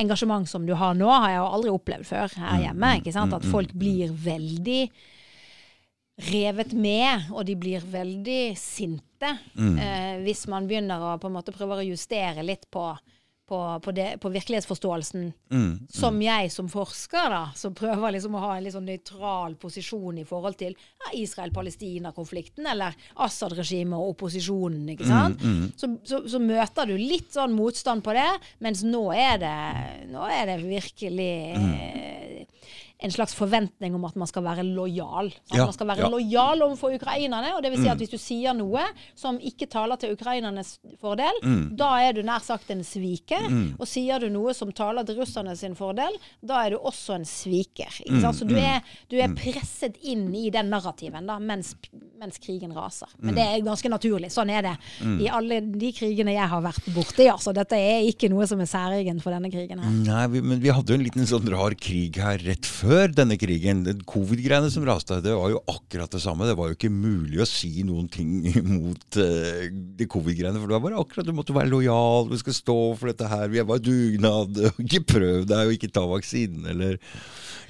engasjement 0.00 0.48
som 0.48 0.66
du 0.66 0.74
har 0.78 0.94
nå, 0.98 1.08
har 1.10 1.32
jeg 1.32 1.40
jo 1.40 1.48
aldri 1.56 1.72
opplevd 1.74 2.08
før 2.08 2.36
her 2.40 2.66
hjemme. 2.66 2.92
ikke 3.00 3.14
sant? 3.14 3.34
At 3.36 3.46
folk 3.48 3.72
blir 3.76 4.12
veldig 4.12 4.82
revet 6.30 6.72
med, 6.76 7.30
og 7.32 7.46
de 7.48 7.56
blir 7.56 7.84
veldig 7.86 8.42
sinte 8.58 9.30
eh, 9.56 10.20
hvis 10.24 10.46
man 10.52 10.66
begynner 10.68 11.00
å 11.00 11.14
på 11.20 11.30
en 11.30 11.36
måte 11.38 11.54
prøve 11.54 11.78
å 11.80 11.86
justere 11.86 12.44
litt 12.44 12.66
på, 12.72 12.90
på, 13.50 13.80
på, 13.82 13.92
det, 13.92 14.06
på 14.22 14.30
virkelighetsforståelsen. 14.30 15.24
Som 15.90 16.20
jeg 16.22 16.50
som 16.54 16.68
forsker, 16.70 17.32
da, 17.32 17.40
som 17.58 17.74
prøver 17.74 18.14
liksom 18.14 18.36
å 18.38 18.42
ha 18.44 18.52
en 18.54 18.62
litt 18.62 18.76
sånn 18.76 18.86
nøytral 18.86 19.56
posisjon 19.58 20.20
i 20.22 20.26
forhold 20.28 20.54
til 20.60 20.76
ja, 20.76 21.10
Israel-Palestina-konflikten 21.18 22.68
eller 22.70 22.94
Assad-regimet 23.26 23.98
og 23.98 24.12
opposisjonen. 24.14 24.84
ikke 24.94 25.08
sant? 25.08 25.42
Så, 25.80 25.90
så, 26.06 26.22
så 26.30 26.38
møter 26.42 26.92
du 26.92 26.94
litt 27.00 27.34
sånn 27.34 27.56
motstand 27.58 28.06
på 28.06 28.14
det, 28.14 28.28
mens 28.62 28.84
nå 28.86 29.02
er 29.16 29.42
det, 29.42 29.56
nå 30.12 30.30
er 30.30 30.46
det 30.52 30.58
virkelig 30.62 31.32
eh, 31.58 32.09
en 33.02 33.12
slags 33.14 33.34
forventning 33.34 33.94
om 33.96 34.04
at 34.04 34.16
man 34.20 34.28
skal 34.28 34.44
være 34.44 34.64
lojal. 34.66 35.30
At 35.50 35.56
Ja, 35.56 35.64
man 35.66 35.72
skal 35.76 35.88
være 35.88 36.04
ja. 36.04 36.08
lojal 36.12 36.62
overfor 36.66 36.94
ukrainerne. 36.98 37.54
og 37.56 37.62
det 37.64 37.70
vil 37.72 37.82
si 37.84 37.88
at 37.88 37.98
Hvis 38.00 38.10
du 38.12 38.18
sier 38.20 38.54
noe 38.56 38.82
som 39.16 39.38
ikke 39.40 39.66
taler 39.70 39.96
til 40.00 40.12
ukrainernes 40.16 40.78
fordel, 41.00 41.40
da 41.76 41.90
er 42.04 42.12
du 42.16 42.22
nær 42.26 42.40
sagt 42.44 42.70
en 42.70 42.82
sviker. 42.84 43.46
Og 43.78 43.86
sier 43.88 44.20
du 44.20 44.28
noe 44.32 44.52
som 44.54 44.72
taler 44.72 45.04
til 45.08 45.16
russerne 45.20 45.56
sin 45.56 45.74
fordel, 45.78 46.12
da 46.44 46.64
er 46.66 46.70
du 46.74 46.78
også 46.78 47.14
en 47.18 47.24
sviker. 47.28 47.90
Sant? 48.20 48.36
Så 48.40 48.44
du 48.48 48.54
er, 48.60 48.80
du 49.10 49.16
er 49.16 49.32
presset 49.36 49.96
inn 50.02 50.28
i 50.34 50.50
den 50.52 50.68
narrativen, 50.70 51.26
da, 51.26 51.38
mens, 51.38 51.74
mens 52.20 52.38
krigen 52.42 52.72
raser. 52.76 53.08
Men 53.18 53.34
det 53.34 53.46
er 53.46 53.64
ganske 53.64 53.88
naturlig. 53.88 54.30
Sånn 54.34 54.50
er 54.52 54.62
det 54.68 54.76
i 55.24 55.28
alle 55.32 55.60
de 55.64 55.92
krigene 55.96 56.34
jeg 56.36 56.48
har 56.52 56.60
vært 56.64 56.84
borti. 56.94 57.28
Altså. 57.32 57.54
Dette 57.56 57.76
er 57.80 58.04
ikke 58.10 58.28
noe 58.32 58.46
som 58.50 58.60
er 58.60 58.68
særegent 58.70 59.22
for 59.24 59.32
denne 59.32 59.50
krigen 59.52 59.80
her. 59.80 59.90
Nei, 60.04 60.26
vi, 60.36 60.40
men 60.42 60.60
vi 60.60 60.68
hadde 60.74 60.92
jo 60.92 60.98
en 61.00 61.04
liten 61.08 61.26
sånn 61.26 61.48
rar 61.52 61.74
krig 61.80 62.16
her 62.20 62.38
rett 62.44 62.66
før 62.68 62.89
denne 63.14 63.36
krigen. 63.40 63.82
Den 63.86 64.00
Covid-greiene 64.08 64.70
som 64.72 64.84
raste, 64.86 65.20
det 65.24 65.34
var 65.36 65.52
jo 65.52 65.60
akkurat 65.70 66.10
det 66.12 66.22
samme. 66.22 66.48
Det 66.48 66.56
var 66.58 66.70
jo 66.70 66.76
ikke 66.76 66.92
mulig 66.92 67.42
å 67.42 67.48
si 67.48 67.84
noen 67.86 68.08
ting 68.12 68.42
mot 68.74 69.20
uh, 69.20 69.68
de 69.70 70.08
covid-greiene. 70.10 70.58
For 70.58 70.66
det 70.66 70.76
var 70.76 70.84
bare 70.86 71.02
akkurat 71.02 71.28
du 71.28 71.34
måtte 71.36 71.56
være 71.56 71.70
lojal, 71.72 72.30
du 72.30 72.36
skal 72.40 72.56
stå 72.56 72.78
for 73.00 73.12
dette 73.12 73.30
her. 73.30 73.46
Vi 73.52 73.62
er 73.62 73.68
bare 73.68 73.84
dugnad. 73.84 74.60
Ikke 74.84 75.04
prøv 75.16 75.46
deg, 75.48 75.70
og 75.70 75.76
ikke 75.76 75.92
ta 75.94 76.04
vaksinen, 76.08 76.66
eller 76.72 76.98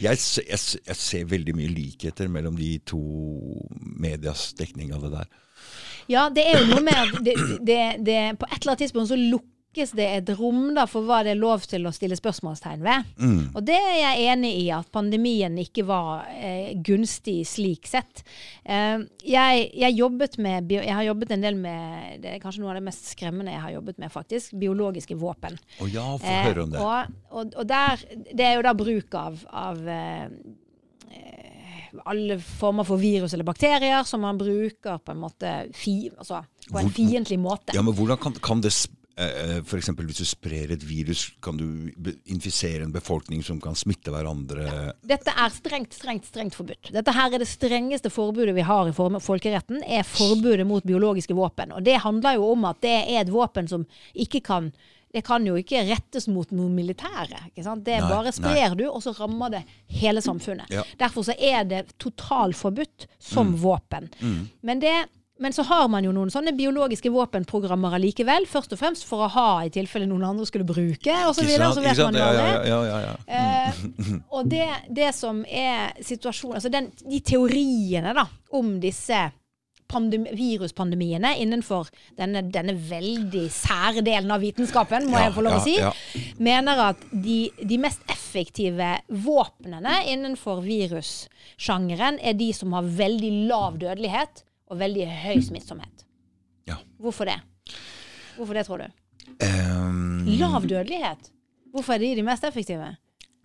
jeg, 0.00 0.18
jeg, 0.48 0.59
jeg 0.87 0.96
ser 0.96 1.28
veldig 1.28 1.54
mye 1.59 1.70
likheter 1.72 2.30
mellom 2.33 2.56
de 2.56 2.72
to 2.88 3.00
medias 4.00 4.50
dekning 4.59 4.94
av 4.96 5.04
det 5.04 5.12
der. 5.18 5.30
Ja, 6.11 6.26
det 6.33 6.46
er 6.48 6.62
jo 6.62 6.70
noe 6.72 6.83
med 6.83 6.96
at 6.98 7.18
det, 7.22 7.35
det, 7.66 7.80
det, 8.06 8.20
på 8.40 8.48
et 8.48 8.56
eller 8.59 8.72
annet 8.72 8.85
tidspunkt 8.87 9.12
så 9.12 9.18
lukkes 9.70 9.92
det 9.94 10.06
et 10.16 10.30
rom 10.38 10.74
da 10.74 10.87
for 10.87 11.06
hva 11.06 11.22
det 11.22 11.33
er 11.35 11.38
lov 11.38 11.62
til 11.68 11.87
å 11.87 11.92
stille 11.94 12.16
spørsmålstegn 12.18 12.83
ved. 12.83 13.04
Og 13.54 13.62
det 13.62 13.76
er 13.76 13.98
jeg 14.00 14.33
enig 14.33 14.50
i, 14.64 14.70
at 14.74 14.90
pandemien 14.90 15.56
ikke 15.59 15.85
var 15.87 16.26
eh, 16.35 16.74
gunstig 16.74 17.46
slik 17.46 17.87
sett. 17.87 18.24
Eh, 18.64 18.98
jeg, 19.22 19.70
jeg, 19.74 20.11
med, 20.38 20.70
jeg 20.72 20.94
har 20.94 21.06
jobbet 21.06 21.30
en 21.33 21.42
del 21.42 21.56
med 21.56 22.20
Det 22.22 22.35
er 22.35 22.42
kanskje 22.42 22.62
noe 22.62 22.72
av 22.72 22.80
det 22.80 22.87
mest 22.88 23.12
skremmende 23.12 23.52
jeg 23.52 23.62
har 23.62 23.76
jobbet 23.76 23.98
med, 23.98 24.11
faktisk. 24.11 24.56
Biologiske 24.59 25.16
våpen. 25.16 25.59
Å 25.80 25.88
ja, 25.90 26.06
få 26.18 26.26
Eh, 26.26 26.44
høre 26.50 26.66
om 26.66 26.74
det. 26.74 26.83
Og, 26.83 27.14
og, 27.30 27.54
og 27.61 27.70
der, 27.70 28.06
det 28.35 28.46
er 28.46 28.56
jo 28.59 28.66
da 28.66 28.74
bruk 28.74 29.14
av, 29.18 29.40
av 29.54 29.88
eh, 29.88 30.28
eh, 31.14 31.98
alle 32.11 32.40
former 32.42 32.87
for 32.87 32.98
virus 32.98 33.35
eller 33.35 33.46
bakterier 33.46 34.02
som 34.06 34.22
man 34.26 34.38
bruker 34.38 34.98
på 34.98 35.14
en 35.14 35.22
måte 35.22 35.59
fi, 35.74 36.11
altså, 36.16 36.42
på 36.70 36.83
en 36.83 36.90
fiendtlig 36.94 37.38
måte. 37.38 37.74
Ja, 37.76 37.87
men 37.87 37.94
hvordan 37.94 38.18
kan, 38.18 38.35
kan 38.42 38.62
det 38.64 38.74
eh, 39.20 39.56
for 39.66 39.80
eksempel 39.80 40.09
hvis 40.09 40.22
du 40.22 40.28
sprer 40.28 40.72
et 40.74 40.85
virus, 40.87 41.26
kan 41.44 41.59
du 41.59 41.90
infisere 42.30 42.85
en 42.85 42.94
befolkning 42.94 43.42
som 43.46 43.61
kan 43.62 43.76
smitte 43.78 44.12
hverandre? 44.14 44.94
Dette 45.06 45.35
er 45.35 45.54
strengt, 45.54 45.96
strengt, 45.96 46.28
strengt 46.30 46.56
forbudt. 46.59 46.92
Dette 46.94 47.16
her 47.16 47.35
er 47.35 47.42
det 47.42 47.50
strengeste 47.50 48.12
forbudet 48.12 48.54
vi 48.56 48.66
har 48.66 48.88
i 48.88 48.94
folkeretten, 48.94 49.83
er 49.85 50.06
forbudet 50.09 50.66
mot 50.68 50.87
biologiske 50.87 51.37
våpen. 51.37 51.76
Og 51.76 51.85
det 51.87 52.00
handler 52.04 52.38
jo 52.38 52.52
om 52.54 52.70
at 52.70 52.80
det 52.85 52.96
er 53.02 53.20
et 53.24 53.35
våpen 53.35 53.68
som 53.70 53.87
ikke 54.14 54.42
kan 54.46 54.72
det 55.11 55.24
kan 55.26 55.42
jo 55.46 55.56
ikke 55.59 55.83
rettes 55.88 56.28
mot 56.30 56.52
noen 56.54 56.74
militære. 56.76 57.48
Ikke 57.50 57.64
sant? 57.66 57.83
Det 57.87 57.96
Nei, 57.98 58.11
bare 58.12 58.33
sprer 58.35 58.76
du, 58.78 58.85
og 58.87 59.02
så 59.02 59.14
rammer 59.16 59.56
det 59.56 59.64
hele 59.90 60.22
samfunnet. 60.22 60.70
Ja. 60.70 60.85
Derfor 61.00 61.26
så 61.26 61.35
er 61.35 61.64
det 61.66 61.80
totalforbudt 61.98 63.09
som 63.18 63.56
våpen. 63.59 64.06
Men, 64.62 64.83
det, 64.83 64.94
men 65.40 65.55
så 65.57 65.64
har 65.64 65.87
man 65.88 66.05
jo 66.05 66.12
noen 66.12 66.29
sånne 66.33 66.53
biologiske 66.53 67.09
våpenprogrammer 67.14 67.96
allikevel. 67.96 68.44
Først 68.50 68.74
og 68.76 68.81
fremst 68.83 69.07
for 69.09 69.24
å 69.24 69.31
ha 69.33 69.48
i 69.64 69.72
tilfelle 69.72 70.05
noen 70.09 70.26
andre 70.29 70.44
skulle 70.48 70.68
bruke, 70.68 71.14
osv. 71.31 71.40
Så, 71.40 71.46
videre, 71.48 71.70
så 71.72 71.85
vet 71.85 72.03
man 72.05 72.18
jo 72.20 72.26
det. 72.37 72.44
ja, 72.44 72.62
ja, 72.68 72.81
ja, 72.85 72.98
ja. 73.07 73.14
Eh, 73.40 73.83
og 74.37 74.50
det, 74.53 74.66
det 74.92 75.11
som 75.16 75.40
er 75.48 75.94
situasjonen 76.05 76.59
Altså 76.61 76.68
den, 76.72 76.90
de 77.09 77.20
teoriene 77.24 78.12
da, 78.16 78.26
om 78.59 78.74
disse 78.83 79.31
viruspandemiene 79.90 81.33
innenfor 81.42 81.88
denne, 82.18 82.44
denne 82.53 82.76
veldig 82.76 83.46
sære 83.50 84.05
delen 84.07 84.31
av 84.31 84.44
vitenskapen, 84.44 85.09
må 85.11 85.18
Ja, 85.18 85.24
jeg 85.24 85.35
få 85.35 85.46
lov 85.46 85.57
å 85.57 85.59
ja, 85.59 85.64
si, 85.64 85.74
ja. 85.81 86.35
mener 86.38 86.85
at 86.90 87.03
de, 87.11 87.40
de 87.59 87.81
mest 87.81 88.05
effektive 88.12 88.92
våpnene 89.09 90.03
innenfor 90.12 90.62
virussjangeren 90.68 92.20
er 92.22 92.38
de 92.38 92.53
som 92.55 92.76
har 92.76 92.87
veldig 92.87 93.33
lav 93.50 93.81
dødelighet 93.83 94.44
og 94.70 94.78
veldig 94.80 95.06
høy 95.24 95.42
smittsomhet. 95.44 96.06
Ja. 96.70 96.78
Hvorfor 97.02 97.28
det? 97.28 97.38
Hvorfor 98.37 98.56
det, 98.56 98.64
tror 98.68 98.85
du? 98.85 98.88
Um, 99.42 100.26
Lav 100.40 100.62
dødelighet? 100.66 101.30
Hvorfor 101.74 101.94
er 101.94 102.02
de 102.02 102.14
de 102.18 102.26
mest 102.26 102.44
effektive? 102.46 102.94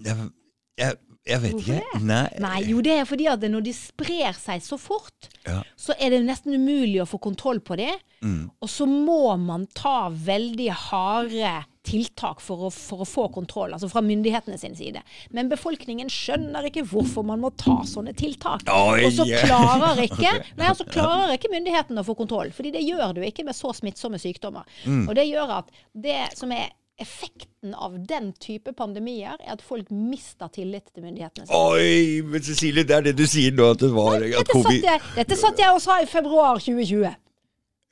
jeg, 0.05 0.29
jeg, 0.77 0.97
jeg 1.25 1.41
vet 1.41 1.55
Hvorfor 1.55 1.79
ikke. 1.81 1.99
Nei. 2.05 2.25
Nei, 2.43 2.57
jo 2.69 2.81
det 2.85 2.99
er 2.99 3.07
fordi 3.09 3.25
at 3.31 3.45
når 3.49 3.63
de 3.65 3.71
sprer 3.73 4.35
seg 4.37 4.61
så 4.61 4.77
fort, 4.77 5.29
Ja. 5.45 5.63
så 5.77 5.95
er 5.99 6.13
det 6.13 6.23
nesten 6.25 6.53
umulig 6.53 7.01
å 7.01 7.07
få 7.09 7.17
kontroll 7.21 7.59
på 7.65 7.77
det. 7.77 7.93
Mm. 8.21 8.51
Og 8.61 8.69
så 8.69 8.85
må 8.89 9.35
man 9.41 9.65
ta 9.73 10.09
veldig 10.09 10.69
harde 10.89 11.55
tiltak 11.85 12.39
for 12.41 12.65
å, 12.65 12.69
for 12.73 13.03
å 13.03 13.07
få 13.09 13.27
kontroll, 13.33 13.73
altså 13.75 13.89
fra 13.91 14.01
myndighetene 14.01 14.57
sin 14.57 14.73
side. 14.77 15.01
Men 15.33 15.49
befolkningen 15.51 16.09
skjønner 16.09 16.65
ikke 16.69 16.85
hvorfor 16.89 17.25
man 17.25 17.43
må 17.43 17.51
ta 17.57 17.77
sånne 17.85 18.15
tiltak. 18.17 18.65
Oi, 18.69 19.05
og 19.05 19.13
så 19.13 19.27
klarer 19.45 20.01
ikke, 20.05 20.31
nei, 20.57 20.71
altså 20.71 20.87
klarer 20.89 21.35
ikke 21.37 21.53
myndighetene 21.53 22.01
å 22.01 22.07
få 22.07 22.17
kontroll, 22.17 22.49
fordi 22.55 22.73
det 22.77 22.85
gjør 22.85 23.13
du 23.17 23.21
ikke 23.25 23.45
med 23.45 23.57
så 23.57 23.73
smittsomme 23.77 24.21
sykdommer. 24.21 24.65
Mm. 24.85 25.05
Og 25.09 25.13
det 25.17 25.27
gjør 25.29 25.59
at 25.61 25.69
det 25.93 26.23
som 26.37 26.53
er 26.53 26.73
effekten 26.97 27.73
av 27.73 27.97
den 28.07 28.31
type 28.39 28.71
pandemier, 28.73 29.35
er 29.43 29.55
at 29.57 29.63
folk 29.63 29.89
mister 29.91 30.47
tillit 30.53 30.87
til 30.93 31.03
myndighetene 31.03 31.47
sine. 31.47 31.59
Oi, 31.59 32.21
men 32.23 32.43
Cecilie, 32.45 32.85
det 32.87 32.95
er 32.95 33.07
det 33.09 33.15
du 33.19 33.25
sier 33.27 33.55
nå, 33.55 33.71
at 33.75 33.83
det 33.83 33.91
var 33.95 34.15
at 34.21 34.29
Dette 34.31 34.61
satt, 34.63 34.87
jeg, 34.87 35.01
dette 35.17 35.37
satt 35.39 35.61
jeg 35.65 35.75
og 35.75 35.83
sa 35.83 35.99
i 36.03 36.07
februar 36.09 36.61
2020. 36.63 37.03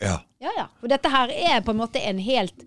Ja. 0.04 0.16
Ja, 0.44 0.54
ja. 0.58 0.68
Og 0.82 0.90
dette 0.92 1.12
her 1.12 1.32
er 1.32 1.62
på 1.64 1.72
en 1.72 1.80
måte 1.80 2.02
en 2.04 2.20
helt 2.24 2.66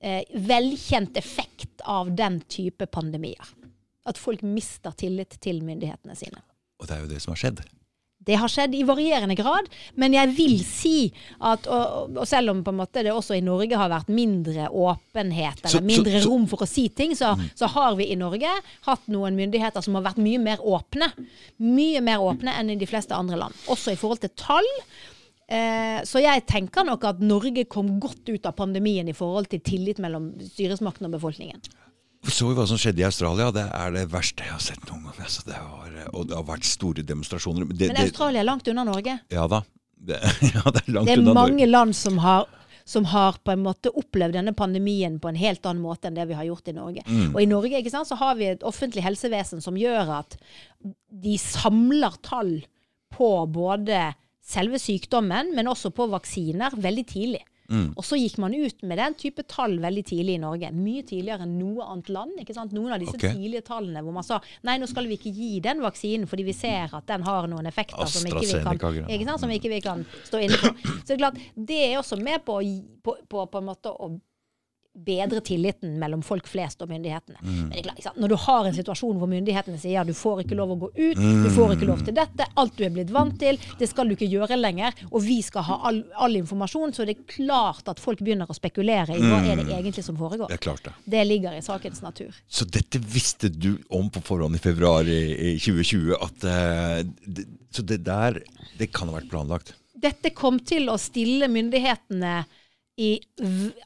eh, 0.00 0.22
velkjent 0.34 1.18
effekt 1.18 1.84
av 1.86 2.10
den 2.18 2.40
type 2.50 2.86
pandemier. 2.90 3.52
At 4.06 4.18
folk 4.18 4.42
mister 4.42 4.94
tillit 4.98 5.38
til 5.42 5.62
myndighetene 5.66 6.16
sine. 6.18 6.42
Og 6.82 6.88
det 6.88 6.96
er 6.96 7.04
jo 7.04 7.10
det 7.12 7.20
som 7.22 7.34
har 7.34 7.42
skjedd. 7.44 7.62
Det 8.24 8.36
har 8.38 8.48
skjedd 8.52 8.74
i 8.78 8.84
varierende 8.86 9.34
grad, 9.38 9.66
men 9.98 10.12
jeg 10.14 10.30
vil 10.36 10.58
si 10.64 11.12
at 11.40 11.66
og, 11.66 12.16
og 12.22 12.26
selv 12.28 12.52
om 12.52 12.60
på 12.62 12.70
en 12.70 12.78
måte 12.78 13.02
det 13.02 13.10
også 13.12 13.34
i 13.38 13.42
Norge 13.42 13.76
har 13.76 13.90
vært 13.90 14.08
mindre 14.14 14.68
åpenhet, 14.70 15.58
eller 15.64 15.80
Så- 15.80 15.82
mindre 15.82 16.20
så- 16.20 16.28
rom 16.30 16.46
for 16.46 16.62
å 16.62 16.68
si 16.68 16.88
ting, 16.88 17.16
så, 17.18 17.32
så 17.58 17.66
har 17.74 17.96
vi 17.98 18.10
i 18.12 18.16
Norge 18.16 18.50
hatt 18.86 19.08
noen 19.08 19.34
myndigheter 19.38 19.82
som 19.82 19.94
har 19.98 20.02
vært 20.06 20.22
mye 20.22 20.38
mer 20.38 20.58
åpne. 20.62 21.10
Mye 21.58 22.00
mer 22.00 22.18
åpne 22.22 22.54
enn 22.58 22.70
i 22.70 22.76
de 22.78 22.86
fleste 22.86 23.12
andre 23.16 23.36
land. 23.36 23.54
Også 23.66 23.92
i 23.92 23.96
forhold 23.98 24.20
til 24.20 24.30
tall. 24.36 24.68
Eh, 25.52 26.00
så 26.08 26.22
jeg 26.22 26.46
tenker 26.48 26.86
nok 26.86 27.04
at 27.04 27.18
Norge 27.20 27.66
kom 27.68 27.98
godt 28.00 28.28
ut 28.30 28.46
av 28.48 28.54
pandemien 28.56 29.08
i 29.10 29.12
forhold 29.12 29.50
til 29.52 29.60
tillit 29.60 29.98
mellom 30.00 30.30
styresmakten 30.40 31.04
og 31.10 31.12
befolkningen. 31.18 31.60
Vi 32.22 32.30
så 32.30 32.48
jo 32.50 32.54
hva 32.54 32.64
som 32.70 32.78
skjedde 32.78 33.02
i 33.02 33.06
Australia. 33.08 33.50
Det 33.54 33.64
er 33.74 33.94
det 33.96 34.06
verste 34.12 34.44
jeg 34.46 34.54
har 34.54 34.62
sett 34.62 34.82
noen 34.86 35.08
gang. 35.08 35.20
Altså, 35.24 35.42
det 35.48 35.58
var, 35.58 35.94
og 36.12 36.26
det 36.30 36.36
har 36.38 36.44
vært 36.46 36.66
store 36.68 37.02
demonstrasjoner. 37.06 37.66
Det, 37.72 37.90
Men 37.90 38.02
Australia 38.04 38.42
er 38.44 38.46
langt 38.46 38.68
unna 38.70 38.84
Norge. 38.86 39.18
ja 39.32 39.46
da. 39.50 39.62
Det, 40.02 40.18
ja, 40.54 40.62
det 40.74 40.82
er 40.86 41.00
Det 41.06 41.14
er 41.16 41.22
mange 41.22 41.62
Norge. 41.62 41.66
land 41.70 41.96
som 41.98 42.18
har, 42.22 42.46
som 42.84 43.04
har 43.10 43.38
på 43.42 43.52
en 43.54 43.62
måte 43.62 43.90
opplevd 43.90 44.34
denne 44.38 44.54
pandemien 44.58 45.18
på 45.22 45.30
en 45.30 45.38
helt 45.38 45.66
annen 45.66 45.82
måte 45.82 46.10
enn 46.10 46.18
det 46.18 46.26
vi 46.30 46.38
har 46.38 46.46
gjort 46.46 46.70
i 46.70 46.74
Norge. 46.78 47.04
Mm. 47.06 47.28
Og 47.34 47.38
i 47.42 47.46
Norge 47.50 47.82
sant, 47.90 48.10
så 48.10 48.18
har 48.18 48.38
vi 48.38 48.50
et 48.50 48.66
offentlig 48.66 49.04
helsevesen 49.06 49.62
som 49.62 49.78
gjør 49.78 50.16
at 50.22 50.38
de 50.82 51.36
samler 51.38 52.18
tall 52.26 52.60
på 53.14 53.30
både 53.50 54.12
selve 54.42 54.78
sykdommen, 54.82 55.52
men 55.54 55.70
også 55.70 55.92
på 55.94 56.08
vaksiner 56.10 56.74
veldig 56.82 57.04
tidlig. 57.06 57.42
Mm. 57.72 57.86
Og 57.96 58.04
så 58.04 58.18
gikk 58.20 58.36
man 58.42 58.54
ut 58.54 58.82
med 58.84 59.00
den 59.00 59.16
type 59.18 59.44
tall 59.48 59.78
veldig 59.80 60.04
tidlig 60.10 60.36
i 60.36 60.42
Norge. 60.42 60.70
Mye 60.76 61.04
tidligere 61.08 61.46
enn 61.46 61.54
noe 61.56 61.86
annet 61.88 62.10
land. 62.12 62.34
ikke 62.42 62.56
sant? 62.56 62.74
Noen 62.76 62.92
av 62.92 63.00
disse 63.02 63.16
okay. 63.16 63.32
tidlige 63.32 63.64
tallene 63.66 64.02
hvor 64.04 64.14
man 64.14 64.26
sa 64.26 64.42
nei, 64.68 64.76
nå 64.80 64.88
skal 64.90 65.08
vi 65.08 65.16
ikke 65.18 65.32
gi 65.32 65.52
den 65.64 65.80
vaksinen 65.84 66.28
fordi 66.30 66.46
vi 66.46 66.56
ser 66.56 66.92
at 66.92 67.08
den 67.08 67.24
har 67.26 67.48
noen 67.50 67.68
effekter 67.70 68.10
som 68.10 68.28
ikke 68.28 68.44
vi 68.44 68.60
kan, 68.66 69.00
ikke 69.08 69.28
sant? 69.28 69.40
Som 69.42 69.54
ikke 69.54 69.72
vi 69.72 69.80
kan 69.84 70.04
stå 70.26 70.42
inne 70.44 70.60
på. 70.60 70.74
Så 71.02 71.06
det 71.08 71.16
er 71.16 71.24
klart, 71.24 71.40
det 71.56 71.80
er 71.88 71.96
også 72.00 72.20
med 72.20 72.44
på, 72.46 72.60
på, 73.02 73.16
på, 73.28 73.46
på 73.48 73.62
en 73.62 73.68
måte 73.72 73.92
å 73.92 74.12
bedre 74.92 75.40
tilliten 75.40 75.98
mellom 75.98 76.22
folk 76.22 76.46
flest 76.48 76.82
og 76.84 76.90
myndighetene. 76.92 77.38
Mm. 77.40 77.52
Men 77.60 77.70
det 77.72 77.78
er 77.80 77.86
klart, 77.86 78.18
når 78.20 78.32
du 78.32 78.36
har 78.44 78.68
en 78.68 78.76
situasjon 78.76 79.18
hvor 79.20 79.30
myndighetene 79.30 79.80
sier 79.80 80.04
du 80.04 80.12
får 80.16 80.42
ikke 80.44 80.58
lov 80.58 80.74
å 80.74 80.78
gå 80.82 80.90
ut, 80.98 81.18
du 81.22 81.48
får 81.54 81.74
ikke 81.76 81.88
lov 81.88 82.04
til 82.04 82.16
dette, 82.16 82.46
alt 82.60 82.76
du 82.76 82.84
er 82.84 82.92
blitt 82.92 83.12
vant 83.14 83.38
til, 83.40 83.58
det 83.80 83.88
skal 83.88 84.10
du 84.10 84.16
ikke 84.16 84.28
gjøre 84.28 84.58
lenger, 84.60 84.96
og 85.08 85.24
vi 85.24 85.38
skal 85.44 85.66
ha 85.70 85.80
all, 85.88 86.02
all 86.20 86.36
informasjon, 86.42 86.92
så 86.92 87.08
det 87.08 87.16
er 87.16 87.26
klart 87.38 87.88
at 87.88 88.02
folk 88.02 88.20
begynner 88.20 88.50
å 88.50 88.56
spekulere 88.56 89.16
i 89.16 89.24
hva 89.24 89.40
er 89.40 89.62
det 89.62 89.72
egentlig 89.72 90.04
som 90.04 90.18
foregår. 90.20 90.50
Mm. 90.50 90.56
Det 90.56 90.62
klart 90.68 90.84
det. 90.84 90.94
Det 91.16 91.26
ligger 91.26 91.56
i 91.56 91.64
sakens 91.64 92.04
natur. 92.04 92.36
Så 92.48 92.68
dette 92.68 93.00
visste 93.00 93.48
du 93.48 93.74
om 93.88 94.12
på 94.12 94.20
forhånd 94.24 94.60
i 94.60 94.62
februar 94.62 95.08
i 95.08 95.56
2020? 95.56 96.16
At, 96.20 96.44
uh, 96.44 97.00
det, 97.24 97.48
så 97.72 97.84
det 97.86 98.02
der, 98.04 98.42
det 98.78 98.92
kan 98.92 99.08
ha 99.08 99.16
vært 99.16 99.32
planlagt? 99.32 99.76
Dette 100.02 100.32
kom 100.34 100.58
til 100.66 100.90
å 100.92 100.98
stille 101.00 101.48
myndighetene 101.48 102.42
i 103.00 103.14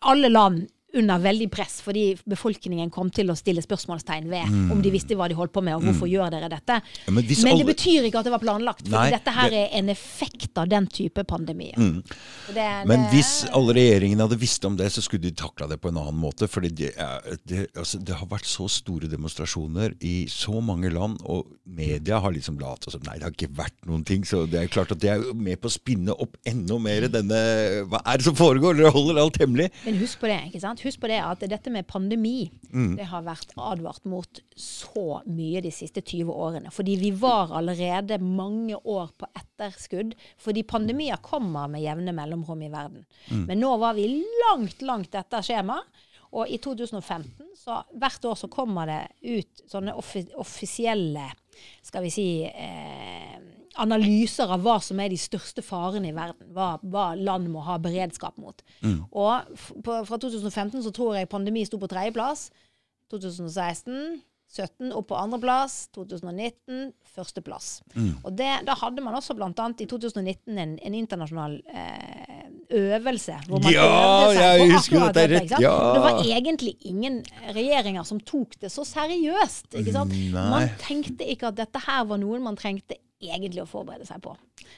alle 0.01 0.31
land 0.33 0.65
under 0.97 1.19
veldig 1.23 1.51
press, 1.53 1.81
fordi 1.85 2.17
befolkningen 2.29 2.91
kom 2.91 3.11
til 3.11 3.31
å 3.33 3.37
stille 3.37 3.63
spørsmålstegn 3.65 4.29
ved 4.31 4.47
Mm. 4.47 4.71
om 4.73 4.83
de 4.83 4.91
visste 4.91 5.17
hva 5.17 5.29
de 5.29 5.35
holdt 5.35 5.53
på 5.53 5.63
med, 5.63 5.75
og 5.77 5.83
hvorfor 5.83 6.09
gjør 6.09 6.31
dere 6.31 6.49
dette. 6.49 6.81
Ja, 7.07 7.13
men 7.13 7.25
Men 7.27 7.59
det 7.59 7.67
betyr 7.67 8.07
ikke 8.09 8.19
at 8.19 8.25
det 8.25 8.33
var 8.33 8.39
planlagt, 8.41 8.87
for 8.89 9.11
dette 9.11 9.31
her 9.33 9.51
det- 9.51 9.71
er 9.73 9.79
en 9.79 9.89
effekt 9.89 10.57
av 10.57 10.69
den 10.69 10.87
type 10.87 11.23
pandemier. 11.27 11.75
Mm. 11.77 12.03
det- 12.55 12.87
Men 12.87 13.03
det- 13.03 13.11
hvis 13.13 13.47
alle 13.53 13.75
regjeringene 13.75 14.21
hadde 14.29 14.39
visst 14.39 14.65
om 14.65 14.77
det, 14.77 14.91
så 14.93 15.03
skulle 15.03 15.23
de 15.23 15.33
takla 15.33 15.69
det 15.69 15.81
på 15.81 15.89
en 15.89 15.97
annen 15.97 16.15
måte. 16.21 16.49
For 16.49 16.61
det, 16.61 16.77
det, 16.77 17.73
altså, 17.75 18.03
det 18.03 18.15
har 18.15 18.27
vært 18.27 18.45
så 18.45 18.69
store 18.69 19.09
demonstrasjoner 19.09 19.95
i 20.01 20.27
så 20.27 20.63
mange 20.63 20.91
land, 20.93 21.21
og 21.25 21.47
media 21.67 22.21
har 22.21 22.33
liksom 22.33 22.59
latt 22.61 22.85
som 22.91 23.01
Nei, 23.07 23.19
det 23.19 23.23
har 23.23 23.31
ikke 23.31 23.55
vært 23.55 23.77
noen 23.87 24.05
ting. 24.05 24.23
Så 24.25 24.49
det 24.51 24.61
er 24.63 24.67
klart 24.69 24.91
at 24.91 24.99
det 24.99 25.11
er 25.11 25.35
med 25.35 25.61
på 25.61 25.69
å 25.69 25.71
spinne 25.79 26.09
opp 26.19 26.37
enda 26.47 26.79
mer 26.81 27.03
denne 27.09 27.87
Hva 27.87 28.01
er 28.05 28.17
det 28.19 28.25
som 28.25 28.35
foregår? 28.35 28.77
Dere 28.77 28.91
holder 28.91 29.21
alt 29.21 29.37
hemmelig. 29.39 29.71
Men 29.85 29.99
husk 30.01 30.19
på 30.19 30.27
det, 30.27 30.41
ikke 30.53 30.61
sant? 30.61 30.81
Husk 30.87 31.03
på 31.03 31.11
det 31.11 31.19
at 31.21 31.43
dette 31.51 31.73
med 31.75 31.87
pandemi, 31.91 32.51
Mm. 32.73 32.97
det 32.97 33.07
har 33.11 33.23
vært 33.27 33.53
advart 33.57 34.05
mot 34.05 34.41
så 34.57 35.21
mye 35.27 35.63
de 35.63 35.71
siste 35.75 36.03
20 36.03 36.31
årene. 36.33 36.71
Fordi 36.73 36.97
vi 37.01 37.11
var 37.11 37.53
allerede 37.57 38.19
mange 38.23 38.77
år 38.85 39.11
på 39.19 39.27
etterskudd. 39.35 40.15
Fordi 40.39 40.63
pandemier 40.63 41.17
kommer 41.23 41.69
med 41.69 41.83
jevne 41.83 42.13
mellomrom 42.15 42.63
i 42.63 42.69
verden. 42.73 43.07
Mm. 43.31 43.47
Men 43.47 43.61
nå 43.61 43.77
var 43.79 43.95
vi 43.99 44.09
langt, 44.19 44.83
langt 44.83 45.15
etter 45.15 45.43
skjema. 45.43 45.81
Og 46.37 46.51
i 46.51 46.59
2015, 46.59 47.47
så 47.57 47.79
hvert 47.97 48.25
år 48.29 48.35
så 48.37 48.49
kommer 48.53 48.87
det 48.91 49.03
ut 49.39 49.63
sånne 49.71 49.95
offi 49.97 50.27
offisielle, 50.37 51.31
skal 51.87 52.03
vi 52.05 52.11
si 52.13 52.27
eh, 52.45 53.39
analyser 53.83 54.51
av 54.53 54.63
hva 54.65 54.79
som 54.83 55.01
er 55.03 55.11
de 55.13 55.19
største 55.21 55.63
farene 55.65 56.09
i 56.11 56.15
verden. 56.17 56.49
Hva, 56.57 56.77
hva 56.83 57.09
land 57.19 57.49
må 57.53 57.63
ha 57.67 57.77
beredskap 57.83 58.39
mot. 58.43 58.63
Og 59.13 59.51
f- 59.57 59.73
på, 59.85 59.99
fra 60.09 60.19
2015 60.23 60.83
så 60.87 60.93
tror 60.97 61.17
jeg 61.19 61.29
pandemi 61.33 61.65
sto 61.69 61.79
på 61.83 61.89
tredjeplass. 61.93 62.49
2016 63.13 64.23
17 64.57 64.93
opp 64.95 65.09
på 65.11 65.17
andreplass. 65.19 65.89
2019 65.97 66.93
førsteplass. 67.17 67.81
Og 68.23 68.31
det, 68.39 68.47
da 68.69 68.77
hadde 68.79 69.03
man 69.03 69.17
også 69.19 69.35
annet 69.43 69.81
i 69.83 69.87
2019 69.91 70.61
en, 70.63 70.77
en 70.79 70.95
internasjonal 70.95 71.57
eh, 71.67 72.45
øvelse. 72.79 73.41
Hvor 73.49 73.59
man 73.65 73.75
Ja, 73.75 73.89
øvde 73.89 74.37
seg 74.37 74.45
jeg 74.47 74.61
på 74.61 74.69
husker 74.77 74.97
akkurat 75.01 75.19
rett, 75.19 75.35
ikke 75.43 75.51
sant? 75.57 75.65
ja. 75.67 75.75
Det 75.97 76.05
var 76.07 76.23
egentlig 76.39 76.77
ingen 76.93 77.19
regjeringer 77.59 78.07
som 78.07 78.21
tok 78.23 78.55
det 78.63 78.71
så 78.73 78.87
seriøst. 78.87 79.67
Ikke 79.83 79.97
sant? 79.99 80.15
Nei. 80.15 80.47
Man 80.55 80.71
tenkte 80.85 81.27
ikke 81.27 81.51
at 81.51 81.59
dette 81.65 81.83
her 81.89 82.07
var 82.13 82.23
noe 82.23 82.39
man 82.47 82.57
trengte 82.61 83.01
egentlig 83.23 83.63
å 83.65 83.69
forberede 83.69 84.07
seg 84.09 84.21
på. 84.25 84.35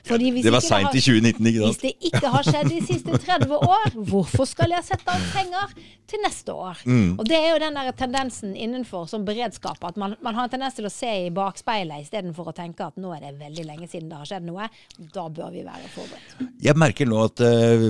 Fordi 0.07 0.31
hvis 0.35 0.44
Det 0.44 0.53
var 0.53 0.62
seint 0.62 0.94
i 0.94 1.01
2019, 1.03 1.46
ikke 1.48 1.61
sant? 1.61 1.68
hvis 1.68 1.81
det 1.83 2.11
ikke 2.11 2.33
har 2.33 2.46
skjedd 2.46 2.68
de 2.70 2.81
siste 2.87 3.20
30 3.24 3.55
år, 3.57 3.94
hvorfor 4.11 4.46
skal 4.48 4.74
jeg 4.77 4.87
sette 4.87 5.11
av 5.11 5.24
penger 5.35 5.72
til 6.09 6.22
neste 6.22 6.55
år? 6.55 6.83
Mm. 6.87 7.16
Og 7.18 7.27
det 7.29 7.38
er 7.38 7.48
jo 7.51 7.61
den 7.62 7.79
der 7.79 7.90
tendensen 7.98 8.55
innenfor 8.55 9.09
som 9.11 9.27
beredskap, 9.27 9.83
at 9.85 9.98
man, 10.01 10.14
man 10.24 10.38
har 10.38 10.46
en 10.46 10.55
tendens 10.55 10.79
til 10.79 10.87
å 10.87 10.92
se 10.92 11.11
i 11.27 11.33
bakspeilet 11.35 12.07
istedenfor 12.07 12.53
å 12.53 12.55
tenke 12.57 12.87
at 12.87 12.98
nå 13.01 13.12
er 13.16 13.27
det 13.27 13.35
veldig 13.40 13.66
lenge 13.66 13.90
siden 13.90 14.11
det 14.12 14.20
har 14.20 14.31
skjedd 14.31 14.46
noe. 14.46 14.68
Da 15.14 15.27
bør 15.27 15.51
vi 15.55 15.64
være 15.66 15.90
forberedt. 15.94 16.55
Jeg 16.62 16.79
merker 16.79 17.07
nå 17.07 17.18
at 17.22 17.42
uh, 17.42 17.85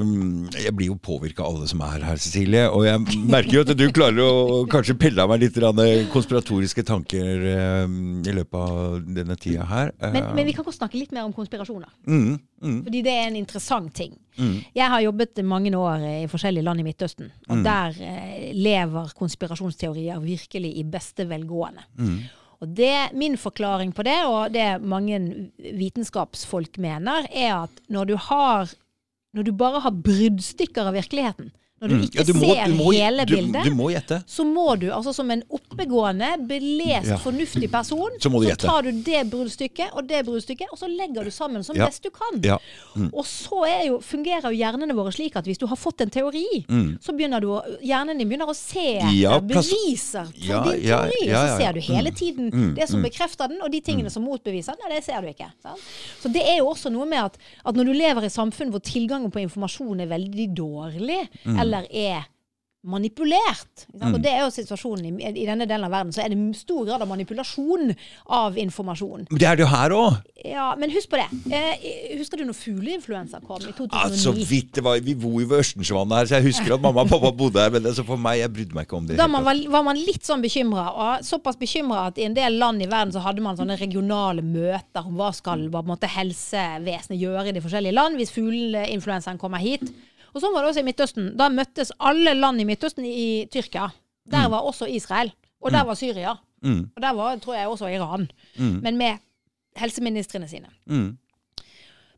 Jeg 0.58 0.74
blir 0.76 0.90
jo 0.92 0.98
påvirka 1.00 1.44
av 1.44 1.56
alle 1.56 1.68
som 1.70 1.82
er 1.84 2.04
her, 2.08 2.20
Cecilie. 2.20 2.64
Og 2.72 2.86
jeg 2.88 3.20
merker 3.28 3.58
jo 3.58 3.64
at 3.66 3.74
du 3.76 3.86
klarer 3.94 4.24
å 4.24 4.64
kanskje 4.70 4.96
pelle 4.98 5.24
av 5.24 5.32
meg 5.32 5.44
litt 5.44 5.60
konspiratoriske 6.12 6.84
tanker 6.88 7.44
uh, 7.44 7.84
i 8.24 8.34
løpet 8.34 8.58
av 8.58 8.98
denne 9.04 9.36
tida 9.40 9.66
her. 9.68 9.92
Eh, 10.00 10.12
Men, 10.16 10.30
men 10.38 10.46
vi 10.48 10.54
kan 10.56 10.64
godt 10.66 10.78
snakke 10.78 10.98
litt 11.00 11.12
mer 11.12 11.26
om 11.26 11.32
konspirasjoner. 11.36 11.90
mm, 12.06 12.38
mm, 12.62 12.78
Fordi 12.86 13.02
det 13.04 13.12
er 13.12 13.26
en 13.28 13.36
interessant 13.42 13.92
ting. 13.94 14.14
Jeg 14.74 14.86
har 14.92 15.00
jobbet 15.02 15.40
mange 15.44 15.72
år 15.76 15.98
i 16.22 16.26
forskjellige 16.30 16.62
land 16.64 16.80
i 16.80 16.86
Midtøsten, 16.86 17.30
Mm. 17.48 17.50
og 17.58 17.64
der 17.66 17.96
eh, 18.06 18.52
lever 18.54 19.10
konspirasjonsteorier 19.18 20.20
virkelig 20.22 20.76
i 20.78 20.84
beste 20.84 21.26
velgående. 21.28 21.82
Mm. 21.98 22.18
Og 22.60 22.74
det, 22.74 23.10
Min 23.14 23.36
forklaring 23.38 23.92
på 23.94 24.02
det, 24.02 24.16
og 24.26 24.52
det 24.52 24.82
mange 24.82 25.18
vitenskapsfolk 25.58 26.78
mener, 26.78 27.26
er 27.30 27.64
at 27.64 27.70
når 27.88 28.04
du 28.12 28.16
har 28.16 28.74
Når 29.34 29.44
du 29.44 29.52
bare 29.52 29.80
har 29.84 29.90
bruddstykker 29.92 30.86
av 30.88 30.94
virkeligheten, 30.96 31.50
når 31.80 31.88
du 31.88 31.94
mm. 31.94 32.02
ikke 32.08 32.18
Ja, 32.18 32.24
må- 32.34 32.54
ser 32.54 32.72
må- 32.74 32.92
hele 32.94 33.24
du, 33.24 33.34
bildet 33.36 33.64
Du 33.64 33.70
må 33.74 33.90
så 34.26 34.44
må 34.44 34.78
du, 34.78 34.86
altså 34.90 35.12
som 35.14 35.30
en 35.30 35.42
oppegående, 35.50 36.30
belest, 36.48 37.06
Ja. 37.08 37.16
fornuftig 37.18 37.70
person, 37.70 38.10
Så 38.20 38.30
du 38.42 38.46
gjette. 38.48 38.66
tar 38.66 38.82
du 38.82 38.92
det 38.92 39.30
bruddstykket 39.30 39.92
og 39.94 40.06
det 40.08 40.24
bruddstykket, 40.26 40.66
og 40.72 40.78
så 40.78 40.88
legger 40.88 41.24
du 41.24 41.30
sammen 41.30 41.62
som 41.64 41.76
Ja. 41.76 41.86
best 41.86 42.02
du 42.02 42.10
kan. 42.10 42.40
Ja. 42.42 42.58
Mm. 42.96 43.10
Og 43.14 43.24
så 43.24 43.86
jo, 43.86 43.98
fungerer 44.00 44.42
jo 44.50 44.56
hjernene 44.58 44.92
våre 44.94 45.12
slik 45.12 45.36
at 45.36 45.44
hvis 45.44 45.58
du 45.58 45.66
har 45.66 45.76
fått 45.76 46.00
en 46.00 46.10
teori, 46.10 46.64
så 47.00 47.12
begynner 47.16 47.40
du 47.40 47.48
hjernen 47.82 48.18
din 48.18 48.28
begynner 48.28 48.48
å 48.48 48.54
se 48.56 48.98
Mm. 48.98 49.20
Ja, 49.20 49.36
etter 49.38 49.46
beviser 49.48 50.24
for 50.26 50.32
Ja, 50.36 50.62
din 50.64 50.82
ja, 50.82 51.02
teori. 51.04 51.26
ja, 51.26 51.42
og 51.42 51.48
ja, 51.48 51.56
så 51.56 51.58
ser 51.58 51.72
du 51.72 51.80
hele 51.80 52.10
Mm. 52.10 52.14
tiden 52.16 52.50
Mm, 52.52 52.74
det 52.74 52.88
som 52.88 53.00
mm. 53.00 53.04
bekrefter 53.10 53.48
den, 53.48 53.60
og 53.62 53.70
de 53.70 53.80
tingene 53.80 54.10
som 54.10 54.24
motbeviser 54.24 54.74
den, 54.74 54.88
nei, 54.88 54.96
det 54.96 55.04
ser 55.04 55.20
du 55.20 55.28
ikke. 55.28 55.50
Sant? 55.62 55.78
Så 56.22 56.32
det 56.32 56.42
er 56.42 56.58
jo 56.58 56.66
også 56.66 56.90
noe 56.90 57.06
med 57.06 57.18
at, 57.24 57.38
at 57.64 57.74
når 57.74 57.84
du 57.84 57.92
lever 57.92 58.24
i 58.24 58.28
samfunn 58.28 58.70
hvor 58.70 58.80
tilgangen 58.80 59.30
på 59.30 59.40
informasjon 59.40 60.00
er 60.00 60.06
veldig 60.06 60.54
dårlig, 60.54 61.28
Mm. 61.44 61.58
Eller 61.68 61.88
er 61.92 62.26
manipulert. 62.86 63.86
Mm. 63.90 64.12
Og 64.14 64.20
det 64.22 64.30
er 64.30 64.44
jo 64.44 64.52
situasjonen 64.54 65.18
i, 65.18 65.30
i 65.42 65.46
denne 65.48 65.66
delen 65.68 65.86
av 65.88 65.92
verden. 65.92 66.12
Så 66.14 66.22
er 66.22 66.30
det 66.30 66.38
stor 66.56 66.86
grad 66.86 67.02
av 67.02 67.10
manipulasjon 67.10 67.90
av 68.38 68.58
informasjon. 68.60 69.26
Men 69.32 69.40
det 69.40 69.48
er 69.48 69.58
det 69.58 69.64
jo 69.64 69.70
her 69.72 69.94
òg! 69.96 70.18
Ja, 70.46 70.68
Men 70.78 70.92
husk 70.94 71.10
på 71.10 71.18
det. 71.18 71.26
Eh, 71.50 72.14
husker 72.20 72.38
du 72.38 72.46
når 72.46 72.54
fugleinfluensa 72.54 73.40
kom 73.42 73.58
i 73.58 73.72
2009? 73.72 73.90
Altså, 73.98 74.20
så 74.28 74.48
vidt 74.50 74.76
det 74.78 74.84
var, 74.86 75.00
Vi 75.02 75.16
bor 75.18 75.40
jo 75.42 75.48
ved 75.50 75.64
Ørstensvannet 75.64 76.20
her, 76.20 76.30
så 76.30 76.38
jeg 76.38 76.46
husker 76.52 76.76
at 76.76 76.84
mamma 76.84 77.02
og 77.02 77.10
pappa 77.10 77.32
bodde 77.34 77.64
her. 77.64 77.72
Men 77.74 77.88
altså 77.90 78.06
for 78.06 78.20
meg, 78.22 78.38
jeg 78.44 78.52
brydde 78.54 78.78
meg 78.78 78.86
ikke 78.86 79.00
om 79.00 79.08
det. 79.10 79.18
Da 79.18 79.26
man 79.30 79.46
var, 79.46 79.58
var 79.74 79.86
man 79.90 79.98
litt 79.98 80.22
sånn 80.28 80.44
bekymra, 80.44 80.86
og 80.94 81.26
såpass 81.26 81.58
bekymra 81.58 82.06
at 82.12 82.22
i 82.22 82.28
en 82.28 82.38
del 82.38 82.60
land 82.62 82.84
i 82.84 82.88
verden 82.88 83.12
så 83.16 83.24
hadde 83.26 83.42
man 83.44 83.58
sånne 83.58 83.76
regionale 83.80 84.44
møter 84.46 85.02
om 85.02 85.18
hva 85.18 85.32
skal 85.34 85.66
hva 85.72 85.82
måte 85.84 86.08
helsevesenet 86.14 87.18
gjøre 87.18 87.50
i 87.50 87.56
de 87.58 87.64
forskjellige 87.64 87.98
land 87.98 88.16
hvis 88.20 88.32
fugleinfluensaen 88.36 89.42
kommer 89.42 89.60
hit. 89.60 89.90
Og 90.38 90.44
sånn 90.44 90.54
var 90.54 90.62
det 90.62 90.70
også 90.70 90.84
i 90.84 90.86
Midtøsten. 90.86 91.30
Da 91.38 91.48
møttes 91.50 91.90
alle 91.98 92.36
land 92.38 92.62
i 92.62 92.66
Midtøsten 92.68 93.06
i 93.06 93.48
Tyrkia. 93.50 93.88
Der 94.30 94.50
var 94.52 94.66
også 94.68 94.86
Israel. 94.86 95.32
Og 95.58 95.74
der 95.74 95.82
var 95.88 95.98
Syria. 95.98 96.36
Mm. 96.62 96.84
Og 96.94 97.02
der 97.02 97.16
var, 97.18 97.40
tror 97.42 97.56
jeg, 97.58 97.70
også 97.72 97.88
Iran. 97.90 98.28
Mm. 98.54 98.76
Men 98.84 99.00
med 99.00 99.24
helseministrene 99.78 100.46
sine. 100.50 100.70
Mm. 100.86 101.16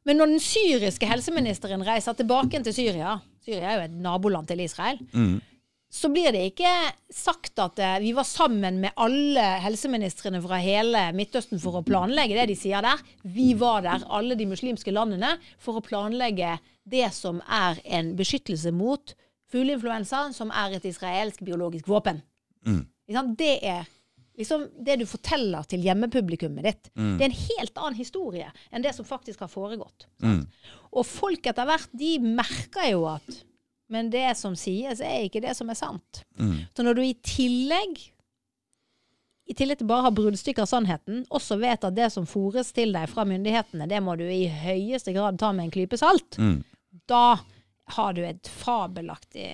Men 0.04 0.20
når 0.20 0.34
den 0.34 0.42
syriske 0.44 1.08
helseministeren 1.08 1.84
reiser 1.86 2.16
tilbake 2.16 2.60
til 2.64 2.76
Syria 2.76 3.18
Syria 3.44 3.70
er 3.70 3.78
jo 3.78 3.86
et 3.88 4.02
naboland 4.04 4.50
til 4.50 4.60
Israel. 4.64 5.00
Mm. 5.16 5.38
Så 5.90 6.06
blir 6.12 6.30
det 6.30 6.44
ikke 6.52 6.70
sagt 7.10 7.58
at 7.58 7.80
eh, 7.82 7.96
vi 8.04 8.12
var 8.14 8.26
sammen 8.28 8.78
med 8.82 8.94
alle 9.00 9.46
helseministrene 9.64 10.38
fra 10.44 10.60
hele 10.62 11.08
Midtøsten 11.16 11.58
for 11.58 11.80
å 11.80 11.86
planlegge 11.86 12.36
det 12.38 12.50
de 12.52 12.58
sier 12.58 12.84
der. 12.84 13.00
Vi 13.26 13.48
var 13.58 13.82
der, 13.82 14.04
alle 14.06 14.36
de 14.38 14.46
muslimske 14.46 14.94
landene, 14.94 15.32
for 15.58 15.80
å 15.80 15.84
planlegge 15.84 16.58
det 16.90 17.08
som 17.14 17.40
er 17.46 17.80
en 17.84 18.14
beskyttelse 18.18 18.72
mot 18.74 19.14
fugleinfluensaen, 19.50 20.34
som 20.34 20.52
er 20.54 20.76
et 20.76 20.86
israelsk 20.90 21.42
biologisk 21.46 21.88
våpen. 21.90 22.20
Mm. 22.66 22.84
Det 23.38 23.56
er 23.66 23.88
liksom 24.38 24.68
det 24.78 25.00
du 25.00 25.06
forteller 25.10 25.66
til 25.68 25.82
hjemmepublikummet 25.84 26.66
ditt. 26.68 26.90
Det 26.94 27.24
er 27.24 27.30
en 27.30 27.40
helt 27.40 27.80
annen 27.80 27.98
historie 27.98 28.50
enn 28.70 28.84
det 28.84 28.94
som 28.96 29.08
faktisk 29.08 29.42
har 29.42 29.50
foregått. 29.50 30.06
Mm. 30.22 30.44
Og 30.94 31.06
folk 31.06 31.46
etter 31.50 31.66
hvert, 31.68 31.90
de 31.92 32.16
merker 32.22 32.92
jo 32.92 33.06
at 33.10 33.46
Men 33.90 34.06
det 34.06 34.36
som 34.38 34.54
sies, 34.54 35.00
er 35.02 35.24
ikke 35.26 35.40
det 35.42 35.50
som 35.58 35.66
er 35.72 35.74
sant. 35.74 36.20
Mm. 36.38 36.60
Så 36.70 36.84
når 36.86 36.94
du 36.94 37.00
i 37.02 37.14
tillegg 37.26 37.96
i 39.50 39.54
tillegg 39.58 39.80
til 39.80 39.88
bare 39.90 40.04
å 40.04 40.06
ha 40.06 40.12
bruddstykker 40.14 40.62
av 40.62 40.70
sannheten, 40.70 41.24
også 41.26 41.56
vet 41.58 41.82
at 41.82 41.96
det 41.96 42.06
som 42.14 42.28
fores 42.30 42.70
til 42.70 42.94
deg 42.94 43.10
fra 43.10 43.24
myndighetene, 43.26 43.88
det 43.90 43.98
må 43.98 44.14
du 44.14 44.22
i 44.30 44.44
høyeste 44.46 45.10
grad 45.16 45.40
ta 45.42 45.50
med 45.50 45.66
en 45.66 45.72
klype 45.74 45.98
salt, 45.98 46.38
Mm. 46.38 46.60
Da 47.10 47.24
har 47.90 48.12
du 48.14 48.20
et 48.22 48.46
fabelaktig 48.46 49.46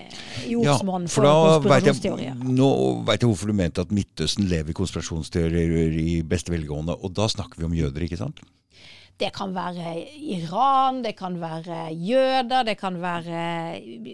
Ja, 0.51 0.75
for 0.77 1.07
for, 1.09 1.25
da 1.25 1.33
vet 1.64 1.87
jeg, 1.88 1.97
konspirasjonsteorier. 1.97 2.35
nå 2.59 2.69
veit 3.09 3.23
jeg 3.25 3.31
hvorfor 3.31 3.49
du 3.49 3.57
mente 3.57 3.81
at 3.87 3.95
Midtøsten 3.97 4.49
lever 4.51 4.75
i 4.75 4.77
konspirasjonsteorier 4.77 5.97
i 6.03 6.19
beste 6.27 6.53
velgående. 6.53 6.99
Og 7.01 7.14
da 7.16 7.31
snakker 7.33 7.62
vi 7.62 7.69
om 7.71 7.77
jøder, 7.79 8.05
ikke 8.05 8.21
sant? 8.21 8.42
Det 9.18 9.31
kan 9.33 9.55
være 9.57 9.94
Iran, 10.37 10.98
det 11.02 11.14
kan 11.16 11.38
være 11.40 11.87
jøder, 11.96 12.64
det 12.68 12.74
kan 12.79 12.98
være 13.00 13.38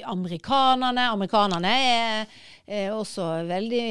amerikanerne. 0.06 1.08
Amerikanerne 1.10 1.72
er, 1.72 2.26
er 2.72 2.92
også 2.94 3.24
veldig 3.48 3.82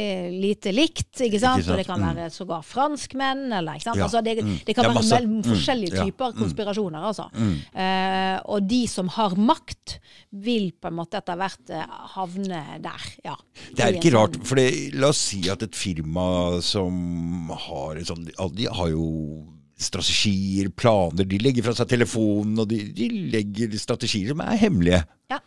lite 0.42 0.72
likt, 0.72 1.20
ikke 1.26 1.40
sant? 1.42 1.68
Og 1.68 1.78
det 1.82 1.86
kan 1.90 2.00
Mm. 2.00 2.16
være 2.16 2.30
sågar 2.32 2.64
franskmenn, 2.64 3.52
eller 3.58 3.74
ikke 3.76 3.90
sant? 3.90 4.00
Altså 4.02 4.22
det, 4.24 4.38
Mm. 4.44 4.60
det 4.66 4.76
kan 4.76 4.86
være 4.86 5.04
mellom 5.04 5.36
Mm. 5.38 5.44
forskjellige 5.44 6.06
typer 6.06 6.32
konspirasjoner, 6.40 7.04
altså. 7.04 7.28
Eh, 7.76 8.40
og 8.46 8.68
de 8.70 8.88
som 8.88 9.08
har 9.10 9.36
makt, 9.36 10.00
vil 10.32 10.72
på 10.82 10.88
en 10.88 10.94
måte 10.96 11.18
etter 11.18 11.36
hvert 11.36 11.70
eh, 11.70 11.86
havne 12.16 12.80
der, 12.82 13.02
ja. 13.26 13.36
Det 13.76 13.80
er 13.84 14.00
ikke 14.00 14.16
rart, 14.18 14.32
sånn- 14.40 14.46
for 14.46 14.56
la 14.98 15.08
oss 15.10 15.18
si 15.18 15.50
at 15.50 15.62
et 15.62 15.76
firma 15.76 16.62
som 16.62 17.50
har 17.50 17.98
et 17.98 18.06
sånt 18.08 18.32
De 18.56 18.66
har 18.66 18.88
jo 18.90 19.46
strategier, 19.82 20.70
planer, 20.74 21.28
de 21.28 21.40
legger 21.42 21.66
fra 21.66 21.76
seg 21.78 21.90
telefonen, 21.92 22.60
og 22.62 22.70
de, 22.70 22.84
de 22.96 23.10
legger 23.34 23.74
strategier 23.82 24.32
som 24.32 24.44
er 24.46 24.60
hemmelige. 24.62 25.02
Ja. 25.32 25.40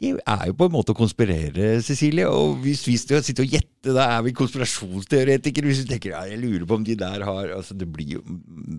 det 0.00 0.10
er 0.20 0.42
jo 0.50 0.56
på 0.58 0.68
en 0.68 0.74
måte 0.74 0.92
å 0.92 0.98
konspirere, 0.98 1.78
Cecilie. 1.84 2.28
Og 2.28 2.58
hvis 2.64 2.84
vi 2.88 2.98
skal 3.00 3.24
sitte 3.24 3.46
og 3.46 3.54
gjette, 3.54 3.94
da 3.94 4.10
er 4.16 4.26
vi 4.26 4.34
konspirasjonsteoretikere. 4.36 5.70
Hvis 5.70 5.84
vi 5.84 5.94
tenker 5.94 6.12
ja, 6.14 6.26
jeg 6.28 6.42
lurer 6.42 6.66
på 6.68 6.80
om 6.80 6.84
de 6.84 6.98
der 7.00 7.24
har 7.24 7.54
altså 7.56 7.76
det, 7.78 7.88
blir 7.90 8.18
jo, 8.18 8.26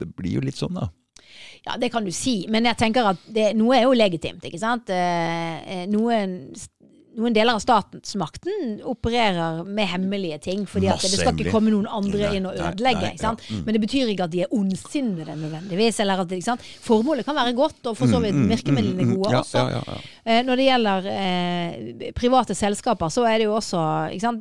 det 0.01 0.12
blir 0.13 0.38
jo 0.38 0.45
litt 0.45 0.60
sånn, 0.60 0.77
da. 0.77 0.91
Ja, 1.65 1.79
det 1.81 1.89
kan 1.89 2.05
du 2.05 2.12
si, 2.13 2.43
men 2.51 2.67
jeg 2.69 2.77
tenker 2.77 3.08
at 3.10 3.21
det, 3.34 3.47
noe 3.58 3.73
er 3.73 3.88
jo 3.88 3.95
legitimt, 3.97 4.43
ikke 4.45 4.62
sant. 4.62 4.91
Eh, 4.93 5.86
noen 5.89 6.38
noen 7.15 7.36
deler 7.36 7.56
av 7.56 7.62
statsmakten 7.63 8.80
opererer 8.88 9.63
med 9.63 9.88
hemmelige 9.88 10.39
ting. 10.47 10.65
fordi 10.69 10.89
at 10.91 11.01
det 11.01 11.12
skal 11.13 11.36
ikke 11.36 11.54
komme 11.54 11.71
noen 11.73 11.88
andre 11.88 12.34
inn 12.36 12.47
og 12.49 12.58
ødelegge. 12.58 13.01
nei, 13.01 13.13
ikke 13.15 13.25
sant? 13.25 13.43
ja, 13.47 13.56
mm. 13.56 13.63
Men 13.65 13.78
det 13.78 13.82
betyr 13.86 14.12
ikke 14.13 14.28
at 14.28 14.34
de 14.36 14.43
er 14.45 14.56
ondsinnede 14.56 15.36
nødvendigvis. 15.36 15.99
eller 16.04 16.25
at? 16.49 16.62
Formålet 16.82 17.25
kan 17.25 17.36
være 17.36 17.54
godt, 17.58 17.82
og 17.86 17.97
for 17.97 18.12
så 18.12 18.19
vidt 18.23 18.36
virkemidlene 18.49 19.15
gode 19.15 19.25
Mm, 19.25 19.32
ja, 19.32 19.39
også. 19.39 19.58
Ja, 19.58 19.69
ja, 19.69 19.82
ja. 19.88 19.93
Eh, 19.95 20.14
Når 20.25 20.57
det 20.57 20.63
gjelder 20.65 21.07
eh, 21.11 22.11
private 22.17 22.55
selskaper, 22.57 23.11
så 23.13 23.27
er 23.29 23.38
det 23.38 23.45
jo 23.45 23.51
også? 23.59 23.77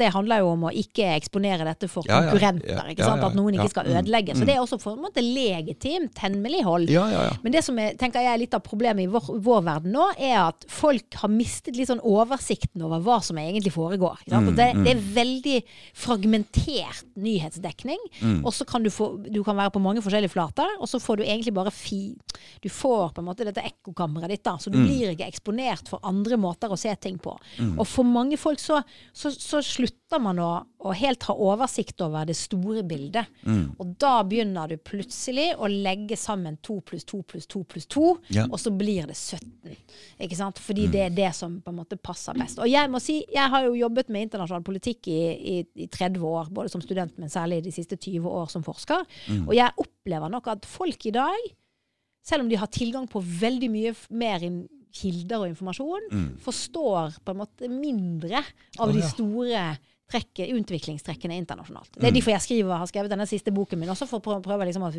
Det 0.01 0.07
handler 0.15 0.41
jo 0.41 0.53
om 0.55 0.63
å 0.65 0.73
ikke 0.73 1.11
eksponere 1.19 1.67
dette 1.69 1.91
for 1.93 2.07
Ja, 2.09 2.23
konkurrenter. 2.25 2.71
ja, 2.73 2.95
ja, 2.97 3.09
At 3.29 3.37
noen 3.37 3.59
ikke 3.59 3.69
skal 3.69 3.91
mm, 3.91 3.99
ødelegge. 3.99 4.37
Så 4.39 4.47
det 4.49 4.55
er 4.57 4.63
også 4.63 4.79
på 4.81 4.95
en 4.95 5.03
måte 5.05 5.21
legitimt 5.21 6.17
hemmelighold. 6.25 6.89
Men 7.45 7.53
det 7.53 7.61
som 7.67 7.77
er, 7.83 7.99
tenker 8.01 8.25
jeg 8.25 8.33
er 8.33 8.41
litt 8.41 8.57
av 8.57 8.63
problemet 8.65 9.05
i 9.05 9.11
vår, 9.13 9.29
vår 9.45 9.61
verden 9.67 9.93
nå, 9.93 10.07
er 10.17 10.39
at 10.47 10.65
folk 10.73 11.19
har 11.21 11.33
mistet 11.33 11.77
litt 11.77 11.91
sånn 11.93 12.01
oversikten 12.01 12.81
over 12.89 13.05
hva 13.05 13.19
som 13.25 13.37
egentlig 13.43 13.75
foregår. 13.77 14.25
Og 14.33 14.55
det, 14.57 14.71
det 14.87 14.95
er 14.97 15.05
veldig 15.21 15.59
fragmentert 15.93 17.05
nyhetsdekning. 17.21 18.01
Og 18.43 18.53
så 18.57 18.65
kan 18.69 18.85
du 18.85 18.91
få 18.95 19.13
Du 19.29 19.43
kan 19.45 19.57
være 19.57 19.73
på 19.75 19.83
mange 19.83 20.01
forskjellige 20.05 20.33
flater, 20.33 20.79
og 20.81 20.89
så 20.89 21.01
får 21.03 21.21
du 21.21 21.25
egentlig 21.27 21.53
bare 21.55 21.73
fi 21.75 22.15
Du 22.65 22.69
får 22.73 23.13
på 23.15 23.21
en 23.21 23.29
måte 23.29 23.45
dette 23.47 23.63
ekkokammeret 23.65 24.33
ditt, 24.33 24.45
da. 24.47 24.57
Så 24.59 24.71
du 24.73 24.81
blir 24.81 25.13
ikke 25.13 25.29
eksponert 25.29 25.74
for 25.89 25.99
andre 26.07 26.37
måter 26.39 26.71
å 26.71 26.77
se 26.79 26.93
ting 27.03 27.17
på. 27.19 27.33
Og 27.79 27.87
for 27.89 28.05
mange 28.07 28.37
folk 28.39 28.61
så, 28.63 28.79
så, 29.13 29.31
så 29.35 29.59
slutter 29.65 30.21
man 30.23 30.39
å, 30.39 30.51
å 30.87 30.93
helt 30.95 31.25
ha 31.27 31.35
oversikt 31.35 32.01
over 32.05 32.25
det 32.29 32.37
store 32.39 32.85
bildet. 32.87 33.27
Og 33.83 33.95
da 33.99 34.23
begynner 34.23 34.69
du 34.71 34.77
plutselig 34.79 35.49
å 35.59 35.67
legge 35.67 36.15
sammen 36.21 36.57
to 36.63 36.79
pluss 36.87 37.03
to 37.09 37.23
pluss 37.27 37.47
to 37.51 37.65
pluss 37.65 37.87
to, 37.91 38.13
Ja. 38.31 38.45
og 38.51 38.61
så 38.63 38.71
blir 38.71 39.09
det 39.11 39.17
17. 39.17 39.75
Ikke 40.23 40.37
sant? 40.39 40.61
Fordi 40.63 40.87
det 40.93 41.03
er 41.09 41.11
det 41.17 41.33
som 41.35 41.59
på 41.65 41.73
en 41.73 41.81
måte 41.83 41.97
passer 41.99 42.37
best. 42.39 42.59
Og 42.63 42.69
jeg 42.71 42.91
må 42.93 43.01
si, 43.03 43.25
jeg 43.33 43.51
har 43.51 43.65
jo 43.67 43.75
jobbet 43.79 44.09
med 44.15 44.29
internasjonal 44.29 44.63
politikk 44.67 45.09
i, 45.11 45.19
i, 45.35 45.59
i 45.85 45.89
30 45.91 46.23
år, 46.31 46.49
både 46.55 46.71
som 46.73 46.83
student, 46.85 47.17
men 47.19 47.33
særlig 47.33 47.63
de 47.67 47.73
siste 47.75 47.97
20 47.99 48.29
år 48.31 48.49
som 48.53 48.63
forsker. 48.67 49.03
Og 49.49 49.55
jeg 49.57 49.75
opplever 49.81 50.31
nok 50.31 50.49
at 50.55 50.67
folk 50.69 51.07
i 51.11 51.15
dag, 51.15 51.51
selv 52.25 52.45
om 52.45 52.49
de 52.49 52.57
har 52.57 52.71
tilgang 52.73 53.05
på 53.11 53.21
veldig 53.21 53.69
mye 53.69 53.91
mer 54.17 54.45
in 54.47 54.63
kilder 54.95 55.43
og 55.43 55.51
informasjon, 55.51 56.07
forstår 56.45 57.19
på 57.25 57.35
en 57.35 57.43
måte 57.43 57.71
mindre 57.73 58.45
av 58.79 58.89
Å, 58.89 58.93
de 58.95 59.03
store 59.09 59.65
trekke, 60.11 60.47
utviklingstrekkene 60.53 61.37
internasjonalt. 61.41 61.97
Det 61.97 62.07
er 62.09 62.15
derfor 62.15 62.35
jeg 62.35 62.45
skriver, 62.45 62.77
har 62.79 62.91
skrevet 62.91 63.13
denne 63.15 63.27
siste 63.29 63.53
boken 63.55 63.81
min, 63.81 63.91
også 63.91 64.07
for 64.07 64.21
å 64.37 64.43
prøve, 64.45 64.67
liksom 64.69 64.85
å 64.87 64.93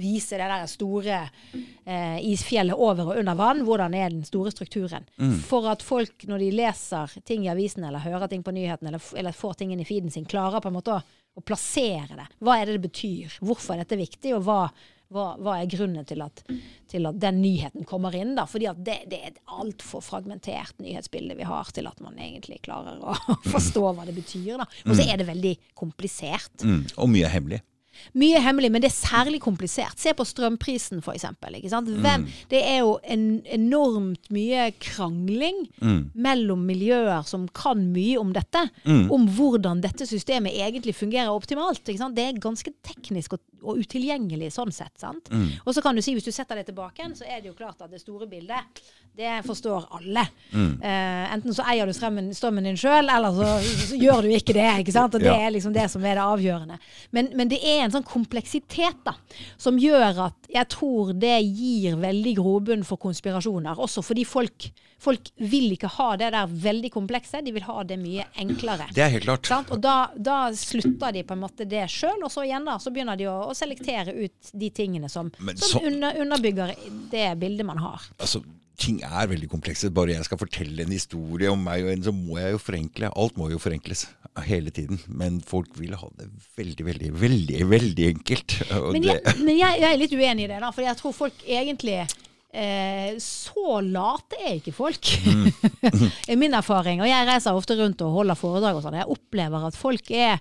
vise 0.00 0.38
det 0.40 0.48
der 0.48 0.64
store 0.70 1.18
eh, 1.20 2.16
isfjellet 2.32 2.74
over 2.74 3.12
og 3.12 3.20
under 3.20 3.38
vann. 3.38 3.62
Hvordan 3.68 3.94
er 3.98 4.10
den 4.14 4.24
store 4.26 4.50
strukturen? 4.54 5.06
For 5.46 5.68
at 5.70 5.84
folk, 5.86 6.24
når 6.30 6.46
de 6.46 6.50
leser 6.56 7.18
ting 7.28 7.46
i 7.46 7.52
avisen 7.52 7.84
eller 7.86 8.02
hører 8.02 8.32
ting 8.32 8.42
på 8.46 8.54
nyhetene, 8.56 8.94
eller, 8.94 9.12
eller 9.20 9.36
får 9.36 9.60
ting 9.60 9.76
inn 9.76 9.84
i 9.84 9.88
feeden 9.88 10.10
sin, 10.14 10.26
klarer 10.28 10.64
på 10.64 10.72
en 10.72 10.78
måte 10.80 10.96
å, 10.96 11.00
å 11.36 11.44
plassere 11.44 12.16
det. 12.16 12.28
Hva 12.40 12.58
er 12.58 12.66
det 12.66 12.78
det 12.78 12.86
betyr? 12.88 13.38
Hvorfor 13.44 13.76
er 13.76 13.84
dette 13.84 14.00
viktig? 14.00 14.34
Og 14.38 14.46
hva, 14.48 14.62
hva, 15.12 15.26
hva 15.38 15.58
er 15.60 15.70
grunnen 15.70 16.06
til 16.08 16.24
at, 16.24 16.42
til 16.90 17.06
at 17.08 17.20
den 17.22 17.40
nyheten 17.42 17.86
kommer 17.88 18.14
inn? 18.16 18.34
da? 18.38 18.46
Fordi 18.50 18.68
at 18.70 18.82
det, 18.86 18.98
det 19.12 19.20
er 19.20 19.30
et 19.34 19.40
altfor 19.46 20.02
fragmentert 20.04 20.74
nyhetsbilde 20.82 21.38
vi 21.38 21.46
har 21.46 21.70
til 21.74 21.88
at 21.90 22.02
man 22.04 22.18
egentlig 22.18 22.62
klarer 22.66 22.98
å 23.02 23.14
forstå 23.54 23.86
hva 23.86 24.08
det 24.08 24.16
betyr. 24.18 24.56
da. 24.58 24.68
Og 24.86 24.98
så 24.98 25.06
er 25.06 25.22
det 25.22 25.30
veldig 25.30 25.56
komplisert. 25.78 26.66
Mm. 26.66 26.84
Og 26.96 27.10
mye 27.12 27.30
hemmelig. 27.32 27.62
Mye 28.16 28.40
hemmelig, 28.44 28.70
men 28.72 28.82
det 28.84 28.90
er 28.90 28.96
særlig 28.96 29.40
komplisert. 29.44 29.98
Se 30.00 30.12
på 30.16 30.24
strømprisen, 30.26 31.02
for 31.04 31.16
eksempel. 31.16 31.58
Ikke 31.58 31.70
sant? 31.72 31.88
Hvem, 32.04 32.26
det 32.52 32.62
er 32.64 32.80
jo 32.84 32.96
en 33.08 33.24
enormt 33.56 34.30
mye 34.34 34.68
krangling 34.82 35.62
mellom 36.12 36.66
miljøer 36.68 37.26
som 37.28 37.46
kan 37.56 37.86
mye 37.94 38.18
om 38.20 38.32
dette. 38.36 38.66
Om 39.16 39.28
hvordan 39.36 39.82
dette 39.84 40.08
systemet 40.08 40.56
egentlig 40.56 40.96
fungerer 40.96 41.32
optimalt. 41.34 41.82
Ikke 41.84 42.02
sant? 42.02 42.16
Det 42.16 42.28
er 42.28 42.42
ganske 42.42 42.72
teknisk 42.86 43.38
og, 43.38 43.44
og 43.62 43.78
utilgjengelig 43.80 44.52
sånn 44.54 44.72
sett. 44.72 44.92
Sant? 45.00 45.30
Og 45.64 45.74
så 45.74 45.82
kan 45.82 45.96
du 45.96 46.02
si, 46.04 46.12
hvis 46.14 46.24
du 46.26 46.32
setter 46.32 46.56
det 46.60 46.66
tilbake 46.68 47.06
så 47.16 47.24
er 47.26 47.40
det 47.40 47.48
jo 47.50 47.54
klart 47.58 47.80
at 47.82 47.90
det 47.90 48.00
store 48.02 48.26
bildet, 48.28 48.80
det 49.16 49.38
forstår 49.46 49.86
alle. 49.96 50.26
Eh, 50.52 51.32
enten 51.34 51.54
så 51.56 51.64
eier 51.70 51.86
du 51.88 51.92
strømmen, 51.96 52.32
strømmen 52.36 52.64
din 52.68 52.76
sjøl, 52.76 53.08
eller 53.08 53.32
så, 53.32 53.48
så 53.90 53.96
gjør 54.00 54.26
du 54.26 54.34
ikke 54.36 54.54
det. 54.56 54.66
Ikke 54.84 54.92
sant? 54.92 55.14
Og 55.16 55.20
det 55.24 55.30
Ja. 55.32 55.38
er 55.46 55.54
liksom 55.54 55.72
det 55.72 55.88
som 55.90 56.04
er 56.04 56.14
det 56.18 56.24
avgjørende. 56.26 56.78
Men, 57.16 57.30
men 57.34 57.48
det 57.48 57.60
er 57.64 57.84
en 57.86 57.94
sånn 57.94 58.04
kompleksitet 58.06 58.98
da, 59.06 59.14
som 59.58 59.78
gjør 59.80 60.26
at 60.28 60.50
jeg 60.52 60.68
tror 60.72 61.12
det 61.16 61.38
gir 61.46 61.96
veldig 62.00 62.34
grobunn 62.38 62.84
for 62.84 63.00
konspirasjoner. 63.00 63.78
Også 63.80 64.02
fordi 64.04 64.24
folk, 64.28 64.68
folk 65.02 65.30
vil 65.40 65.72
ikke 65.76 65.90
ha 65.96 66.10
det 66.20 66.30
der 66.36 66.46
veldig 66.46 66.90
komplekse, 66.94 67.40
de 67.44 67.52
vil 67.56 67.64
ha 67.66 67.82
det 67.88 67.98
mye 68.00 68.26
enklere. 68.42 68.88
Det 68.94 69.02
er 69.06 69.12
helt 69.16 69.24
klart. 69.24 69.46
Sant? 69.48 69.72
Og 69.74 69.80
da, 69.84 70.10
da 70.16 70.50
slutter 70.56 71.12
de 71.16 71.24
på 71.26 71.36
en 71.36 71.42
måte 71.46 71.66
det 71.68 71.86
sjøl, 71.92 72.20
og 72.24 72.30
så 72.32 72.44
igjen 72.46 72.64
da, 72.68 72.76
så 72.82 72.92
begynner 72.92 73.16
de 73.18 73.28
å, 73.32 73.45
å 73.48 73.54
selektere 73.56 74.14
ut 74.14 74.52
de 74.52 74.70
tingene 74.74 75.10
som, 75.12 75.30
Men 75.40 75.56
som 75.56 75.80
så- 75.80 75.86
under, 75.86 76.18
underbygger 76.22 76.74
det 77.12 77.26
bildet 77.40 77.66
man 77.66 77.78
har. 77.82 78.02
Altså, 78.18 78.42
ting 78.76 78.98
er 79.06 79.26
veldig 79.30 79.48
komplekse. 79.48 79.88
Bare 79.94 80.12
jeg 80.12 80.24
skal 80.28 80.38
fortelle 80.38 80.84
en 80.84 80.92
historie 80.92 81.48
om 81.50 81.62
meg 81.64 81.84
og 81.86 81.92
en, 81.94 82.02
så 82.04 82.12
må 82.12 82.36
jeg 82.40 82.52
jo 82.52 82.58
forenkle. 82.60 83.10
Alt 83.16 83.38
må 83.40 83.48
jo 83.50 83.58
forenkles 83.62 84.06
hele 84.44 84.70
tiden. 84.70 85.00
Men 85.08 85.40
folk 85.40 85.70
vil 85.80 85.94
ha 85.96 86.08
det 86.18 86.28
veldig, 86.58 86.84
veldig, 86.90 87.12
veldig 87.22 87.62
veldig 87.70 88.08
enkelt. 88.12 88.58
Men, 88.92 89.02
jeg, 89.02 89.22
men 89.40 89.56
jeg, 89.58 89.80
jeg 89.80 89.92
er 89.94 90.00
litt 90.02 90.12
uenig 90.12 90.44
i 90.44 90.50
det, 90.52 90.60
da, 90.60 90.70
for 90.76 90.84
jeg 90.84 90.98
tror 91.00 91.14
folk 91.16 91.46
egentlig 91.48 92.02
eh, 92.56 93.16
Så 93.22 93.80
late 93.84 94.38
er 94.40 94.54
ikke 94.58 94.74
folk. 94.76 95.12
I 96.28 96.36
min 96.40 96.56
erfaring. 96.56 97.02
Og 97.04 97.10
jeg 97.10 97.28
reiser 97.28 97.56
ofte 97.56 97.76
rundt 97.78 98.02
og 98.06 98.16
holder 98.20 98.38
foredrag 98.38 98.78
og 98.78 98.86
sånn. 98.86 98.98
Jeg 99.00 99.12
opplever 99.12 99.68
at 99.68 99.78
folk 99.78 100.10
er 100.14 100.38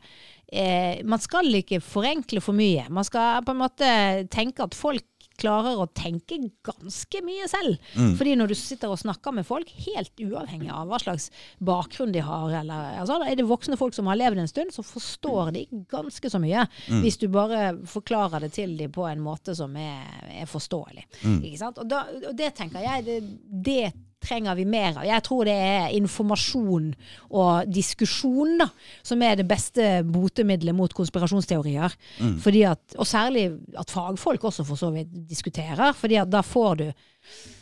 eh, 0.51 1.04
Man 1.08 1.21
skal 1.23 1.51
ikke 1.62 1.82
forenkle 1.84 2.43
for 2.43 2.58
mye. 2.58 2.88
Man 2.93 3.08
skal 3.08 3.43
på 3.45 3.56
en 3.56 3.62
måte 3.63 3.91
tenke 4.34 4.65
at 4.65 4.78
folk 4.78 5.06
klarer 5.41 5.80
å 5.82 5.88
tenke 5.95 6.38
ganske 6.65 7.21
mye 7.26 7.48
selv. 7.52 7.78
Fordi 8.19 8.36
når 8.39 8.52
du 8.52 8.56
sitter 8.60 8.91
og 8.93 9.00
snakker 9.02 9.36
med 9.36 9.48
folk, 9.48 9.71
helt 9.88 10.24
uavhengig 10.24 10.71
av 10.74 10.89
hva 10.89 11.00
slags 11.02 11.30
bakgrunn 11.63 12.13
de 12.15 12.24
har, 12.26 12.54
eller 12.62 13.00
altså, 13.02 13.19
er 13.26 13.38
det 13.39 13.48
voksne 13.50 13.78
folk 13.80 13.95
som 13.98 14.10
har 14.12 14.19
levd 14.19 14.43
en 14.43 14.52
stund, 14.52 14.74
så 14.76 14.86
forstår 14.86 15.54
de 15.56 15.65
ganske 15.91 16.32
så 16.32 16.41
mye. 16.41 16.65
Hvis 17.04 17.19
du 17.21 17.28
bare 17.34 17.76
forklarer 17.89 18.45
det 18.45 18.54
til 18.58 18.78
dem 18.80 18.93
på 18.95 19.06
en 19.10 19.24
måte 19.24 19.56
som 19.58 19.76
er, 19.80 20.04
er 20.41 20.50
forståelig. 20.50 21.08
Ikke 21.38 21.62
sant? 21.62 21.82
Og, 21.82 21.89
da, 21.89 22.06
og 22.30 22.36
det 22.38 22.54
tenker 22.58 22.84
jeg, 22.86 23.06
det, 23.08 23.19
det 23.65 23.82
trenger 24.26 24.58
vi 24.58 24.66
mer 24.70 25.00
av. 25.00 25.06
Jeg 25.08 25.24
tror 25.26 25.48
det 25.48 25.56
er 25.56 25.94
informasjon 25.98 26.90
og 27.30 27.70
diskusjon 27.72 28.58
da, 28.64 28.70
som 29.06 29.22
er 29.26 29.38
det 29.40 29.48
beste 29.50 30.02
botemiddelet 30.10 30.76
mot 30.76 30.94
konspirasjonsteorier. 30.98 31.96
Fordi 32.44 32.66
at, 32.70 32.98
og 32.98 33.10
særlig 33.10 33.48
at 33.78 33.94
fagfolk 33.94 34.50
også 34.50 34.66
for 34.68 34.82
så 34.82 34.92
vidt 34.96 35.14
diskuterer. 35.30 35.94
fordi 35.94 36.20
da 36.28 36.42
får 36.46 36.76
du, 36.82 36.88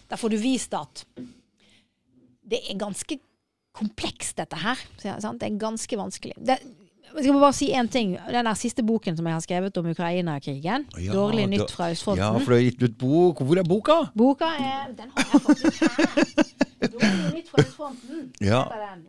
da 0.10 0.20
får 0.20 0.34
du 0.34 0.40
vist 0.42 0.74
at 0.78 1.06
det 2.44 2.60
er 2.70 2.80
ganske 2.80 3.20
komplekst, 3.74 4.38
dette 4.38 4.60
her. 4.62 4.80
Det 5.02 5.10
er 5.48 5.60
ganske 5.60 5.98
vanskelig. 5.98 6.36
Det, 6.38 6.60
jeg 7.16 7.24
skal 7.24 7.40
bare 7.40 7.54
si 7.54 7.70
én 7.74 7.90
ting. 7.92 8.16
Den 8.28 8.46
der 8.46 8.58
siste 8.58 8.84
boken 8.84 9.18
som 9.18 9.28
jeg 9.30 9.36
har 9.36 9.44
skrevet 9.44 9.78
om 9.78 9.90
Ukraina-krigen. 9.90 10.86
Ja, 10.98 11.14
'Dårlig 11.14 11.48
nytt 11.50 11.72
fra 11.72 11.92
østfronten'. 11.92 12.18
Ja, 12.18 12.38
for 12.38 12.54
du 12.54 12.56
har 12.56 12.64
gitt 12.64 12.84
ut 12.84 12.98
bok. 12.98 13.42
Hvor 13.42 13.58
er 13.58 13.64
boka? 13.64 13.98
Boka 14.16 14.46
er 14.46 14.94
Den 14.98 15.12
har 15.16 15.28
jeg 15.34 15.42
faktisk 15.42 15.82
her. 15.82 16.90
Dårlig 16.94 17.34
nytt 17.34 17.50
fra 17.50 17.62
østfronten. 17.62 18.32
Ja. 18.42 18.64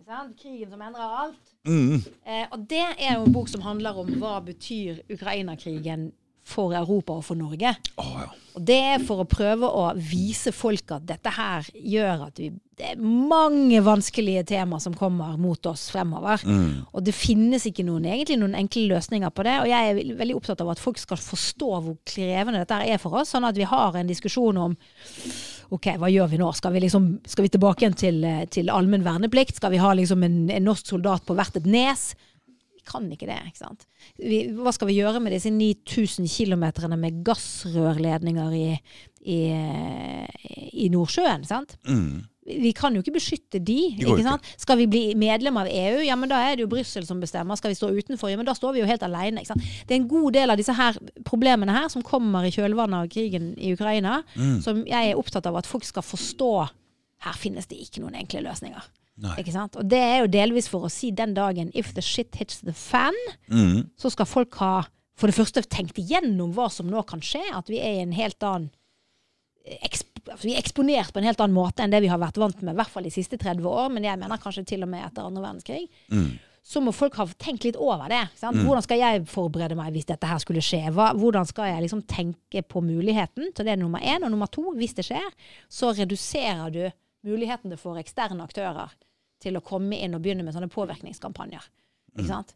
den? 0.07 0.35
Krigen 0.43 0.71
som 0.71 0.83
endrer 0.83 1.17
alt. 1.23 1.55
Mm. 1.67 2.05
Eh, 2.27 2.47
og 2.51 2.67
det 2.71 2.85
er 2.99 3.15
jo 3.15 3.25
en 3.25 3.33
bok 3.33 3.49
som 3.49 3.61
handler 3.61 3.99
om 3.99 4.07
hva 4.21 4.41
betyr 4.45 5.01
Ukraina-krigen 5.13 6.13
for 6.45 6.75
Europa 6.77 7.19
og 7.19 7.25
for 7.25 7.39
Norge. 7.39 7.75
Oh, 8.01 8.17
ja. 8.21 8.31
Og 8.55 8.63
det 8.63 8.77
er 8.77 9.03
for 9.03 9.25
å 9.25 9.27
prøve 9.27 9.67
å 9.67 9.89
vise 9.99 10.53
folk 10.55 10.93
at 10.95 11.07
dette 11.09 11.33
her 11.35 11.67
gjør 11.75 12.29
at 12.29 12.39
vi 12.39 12.53
Det 12.75 12.89
er 12.91 12.99
mange 12.99 13.79
vanskelige 13.87 14.43
tema 14.51 14.81
som 14.83 14.97
kommer 14.99 15.37
mot 15.39 15.67
oss 15.71 15.85
fremover. 15.95 16.43
Og 16.91 17.05
det 17.07 17.15
finnes 17.15 17.63
ikke 17.71 17.85
noen, 17.87 18.03
egentlig 18.11 18.35
noen 18.41 18.57
enkle 18.59 18.89
løsninger 18.91 19.31
på 19.31 19.45
det. 19.47 19.53
Og 19.63 19.69
jeg 19.71 19.93
er 19.93 20.17
veldig 20.19 20.35
opptatt 20.35 20.65
av 20.65 20.73
at 20.73 20.83
folk 20.83 20.99
skal 20.99 21.21
forstå 21.23 21.69
hvor 21.85 21.97
krevende 22.03 22.65
dette 22.65 22.81
er 22.83 22.99
for 22.99 23.15
oss, 23.21 23.31
sånn 23.31 23.47
at 23.47 23.55
vi 23.55 23.69
har 23.71 23.95
en 23.95 24.11
diskusjon 24.11 24.59
om 24.59 24.75
Ok, 25.73 25.87
hva 25.99 26.11
gjør 26.13 26.29
vi 26.29 26.39
nå? 26.39 26.51
Skal 26.55 26.75
vi, 26.75 26.83
liksom, 26.85 27.07
skal 27.27 27.47
vi 27.47 27.51
tilbake 27.55 27.83
igjen 27.83 27.97
til, 27.97 28.19
eh, 28.29 28.45
til 28.53 28.69
allmenn 28.71 29.03
verneplikt? 29.03 29.57
Skal 29.57 29.73
vi 29.73 29.81
ha 29.81 29.95
liksom 29.97 30.23
en, 30.23 30.37
en 30.53 30.67
norsk 30.69 30.93
soldat 30.93 31.25
på 31.27 31.35
hvert 31.39 31.57
et 31.57 31.67
nes? 31.67 32.11
Kan 32.89 33.09
ikke 33.13 33.27
det. 33.31 33.39
ikke 33.49 33.63
sant? 33.63 33.87
Vi, 34.21 34.43
hva 34.59 34.73
skal 34.75 34.91
vi 34.91 34.99
gjøre 35.01 35.21
med 35.25 35.33
disse 35.33 35.51
9000 35.51 36.29
km 36.29 36.65
med 37.01 37.23
gassrørledninger 37.25 38.55
i, 38.59 38.69
i, 39.25 39.41
i 40.85 40.89
Nordsjøen? 40.93 41.45
sant? 41.49 41.77
Mm. 41.89 42.23
Vi 42.45 42.75
kan 42.77 42.93
jo 42.93 43.01
ikke 43.01 43.15
beskytte 43.15 43.57
de. 43.65 43.77
Ikke 43.97 44.19
ikke. 44.21 44.35
Skal 44.61 44.77
vi 44.83 44.87
bli 44.93 45.03
medlem 45.17 45.57
av 45.57 45.69
EU, 45.71 46.03
ja, 46.05 46.13
men 46.21 46.29
da 46.29 46.43
er 46.45 46.59
det 46.59 46.67
jo 46.67 46.71
Brussel 46.75 47.07
som 47.09 47.23
bestemmer. 47.23 47.57
Skal 47.57 47.73
vi 47.73 47.79
stå 47.79 47.89
utenfor, 47.97 48.29
ja, 48.29 48.37
men 48.37 48.45
da 48.45 48.53
står 48.57 48.75
vi 48.77 48.83
jo 48.83 48.89
helt 48.91 49.03
alene. 49.07 49.41
Ikke 49.41 49.55
sant? 49.55 49.65
Det 49.89 49.97
er 49.97 50.03
en 50.03 50.11
god 50.11 50.35
del 50.37 50.53
av 50.53 50.61
disse 50.61 50.75
her 50.77 50.99
problemene 51.25 51.73
her 51.73 51.89
som 51.93 52.05
kommer 52.05 52.45
i 52.45 52.53
kjølvannet 52.53 52.99
av 53.07 53.09
krigen 53.15 53.55
i 53.57 53.73
Ukraina, 53.73 54.19
Mm. 54.37 54.61
som 54.61 54.83
jeg 54.85 55.11
er 55.15 55.17
opptatt 55.17 55.47
av 55.49 55.57
at 55.57 55.67
folk 55.67 55.85
skal 55.89 56.03
forstå. 56.05 56.51
Her 57.25 57.33
finnes 57.41 57.65
det 57.71 57.79
ikke 57.81 58.03
noen 58.05 58.15
enkle 58.21 58.43
løsninger. 58.45 58.83
Og 59.79 59.89
det 59.89 59.99
er 60.03 60.17
jo 60.25 60.31
delvis 60.33 60.67
for 60.69 60.87
å 60.87 60.91
si 60.91 61.11
den 61.15 61.35
dagen 61.37 61.71
if 61.75 61.93
the 61.95 62.03
shit 62.03 62.35
hits 62.35 62.61
the 62.61 62.73
fan, 62.73 63.15
Mm. 63.49 63.91
så 63.97 64.11
skal 64.11 64.27
folk 64.27 64.55
ha 64.59 64.87
for 65.17 65.31
det 65.31 65.37
første 65.37 65.63
tenkt 65.71 65.99
igjennom 66.03 66.53
hva 66.57 66.67
som 66.71 66.87
nå 66.91 67.05
kan 67.07 67.21
skje. 67.21 67.43
At 67.55 67.69
vi 67.71 67.79
er 67.79 68.01
i 68.01 68.03
en 68.03 68.13
helt 68.13 68.43
annen 68.43 68.71
altså 69.65 70.43
vi 70.45 70.55
er 70.55 70.61
eksponert 70.61 71.13
på 71.13 71.21
en 71.21 71.29
helt 71.29 71.41
annen 71.41 71.57
måte 71.57 71.85
enn 71.85 71.93
det 71.93 72.03
vi 72.05 72.09
har 72.13 72.19
vært 72.21 72.37
vant 72.41 72.61
med, 72.63 72.75
i 72.75 72.79
hvert 72.81 72.91
fall 72.93 73.05
de 73.07 73.13
siste 73.13 73.39
30 73.41 73.65
år, 73.69 73.91
men 73.93 74.05
jeg 74.05 74.19
mener 74.21 74.41
kanskje 74.41 74.65
til 74.69 74.83
og 74.85 74.91
med 74.93 75.05
etter 75.07 75.25
andre 75.25 75.43
verdenskrig. 75.45 75.87
Mm. 76.13 76.35
Så 76.65 76.81
må 76.81 76.95
folk 76.97 77.17
ha 77.21 77.27
tenkt 77.41 77.65
litt 77.67 77.77
over 77.77 78.09
det. 78.09 78.23
Sant? 78.41 78.57
Hvordan 78.65 78.83
skal 78.87 78.99
jeg 79.03 79.25
forberede 79.29 79.77
meg 79.77 79.93
hvis 79.93 80.07
dette 80.09 80.29
her 80.29 80.41
skulle 80.41 80.63
skje? 80.65 80.81
Hva, 80.97 81.11
hvordan 81.13 81.45
skal 81.49 81.69
jeg 81.69 81.83
liksom 81.85 82.01
tenke 82.09 82.63
på 82.65 82.81
muligheten? 82.81 83.51
Så 83.53 83.65
det 83.67 83.75
er 83.75 83.81
nummer 83.83 84.01
én. 84.01 84.25
Og 84.25 84.33
nummer 84.33 84.49
to, 84.49 84.71
hvis 84.73 84.95
det 84.97 85.05
skjer, 85.05 85.27
så 85.69 85.93
reduserer 85.93 86.73
du 86.73 86.83
mulighetene 87.25 87.79
for 87.81 88.01
eksterne 88.01 88.45
aktører 88.45 88.93
til 89.43 89.59
å 89.59 89.65
komme 89.65 89.99
inn 90.01 90.17
og 90.17 90.23
begynne 90.25 90.45
med 90.47 90.57
sånne 90.57 90.73
påvirkningskampanjer. 90.73 91.65
Ikke 92.15 92.29
sant? 92.29 92.55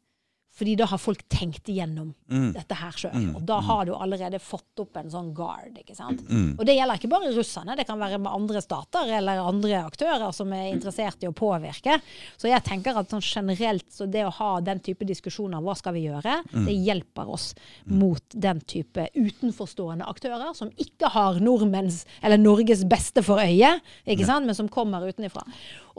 Fordi 0.59 0.75
da 0.77 0.87
har 0.91 0.99
folk 0.99 1.21
tenkt 1.31 1.69
igjennom 1.71 2.15
Mm. 2.29 2.53
dette 2.53 2.75
her 2.75 2.91
sjøl. 2.93 3.35
Og 3.37 3.45
da 3.47 3.61
har 3.61 3.85
du 3.87 3.93
allerede 3.95 4.41
fått 4.43 4.81
opp 4.83 4.97
en 4.97 5.09
sånn 5.11 5.33
guard. 5.33 5.79
ikke 5.79 5.95
sant? 5.97 6.21
Mm. 6.29 6.59
Og 6.59 6.67
det 6.67 6.75
gjelder 6.77 6.99
ikke 6.99 7.09
bare 7.13 7.31
russerne, 7.33 7.77
det 7.77 7.87
kan 7.87 7.99
være 7.99 8.19
med 8.19 8.33
andre 8.33 8.61
stater 8.61 9.07
eller 9.19 9.39
andre 9.41 9.79
aktører 9.87 10.33
som 10.35 10.53
er 10.53 10.73
interessert 10.75 11.23
i 11.23 11.27
å 11.29 11.33
påvirke. 11.33 12.01
Så 12.37 12.49
jeg 12.51 12.63
tenker 12.65 12.97
at 12.99 13.09
sånn 13.09 13.23
generelt 13.23 13.87
så 13.91 14.11
det 14.11 14.25
å 14.27 14.33
ha 14.33 14.61
den 14.61 14.81
type 14.81 15.07
diskusjoner, 15.07 15.63
hva 15.63 15.77
skal 15.77 15.95
vi 15.95 16.07
gjøre, 16.09 16.43
Mm. 16.53 16.67
det 16.67 16.75
hjelper 16.85 17.29
oss 17.33 17.55
mot 17.87 18.23
den 18.31 18.61
type 18.61 19.09
utenforstående 19.15 20.05
aktører 20.07 20.55
som 20.57 20.71
ikke 20.71 21.09
har 21.15 21.39
nordmenns 21.41 22.05
eller 22.23 22.37
Norges 22.39 22.85
beste 22.85 23.23
for 23.25 23.39
øye, 23.39 23.81
ikke 24.07 24.27
sant? 24.27 24.45
men 24.47 24.55
som 24.55 24.69
kommer 24.69 25.01
utenifra. 25.07 25.45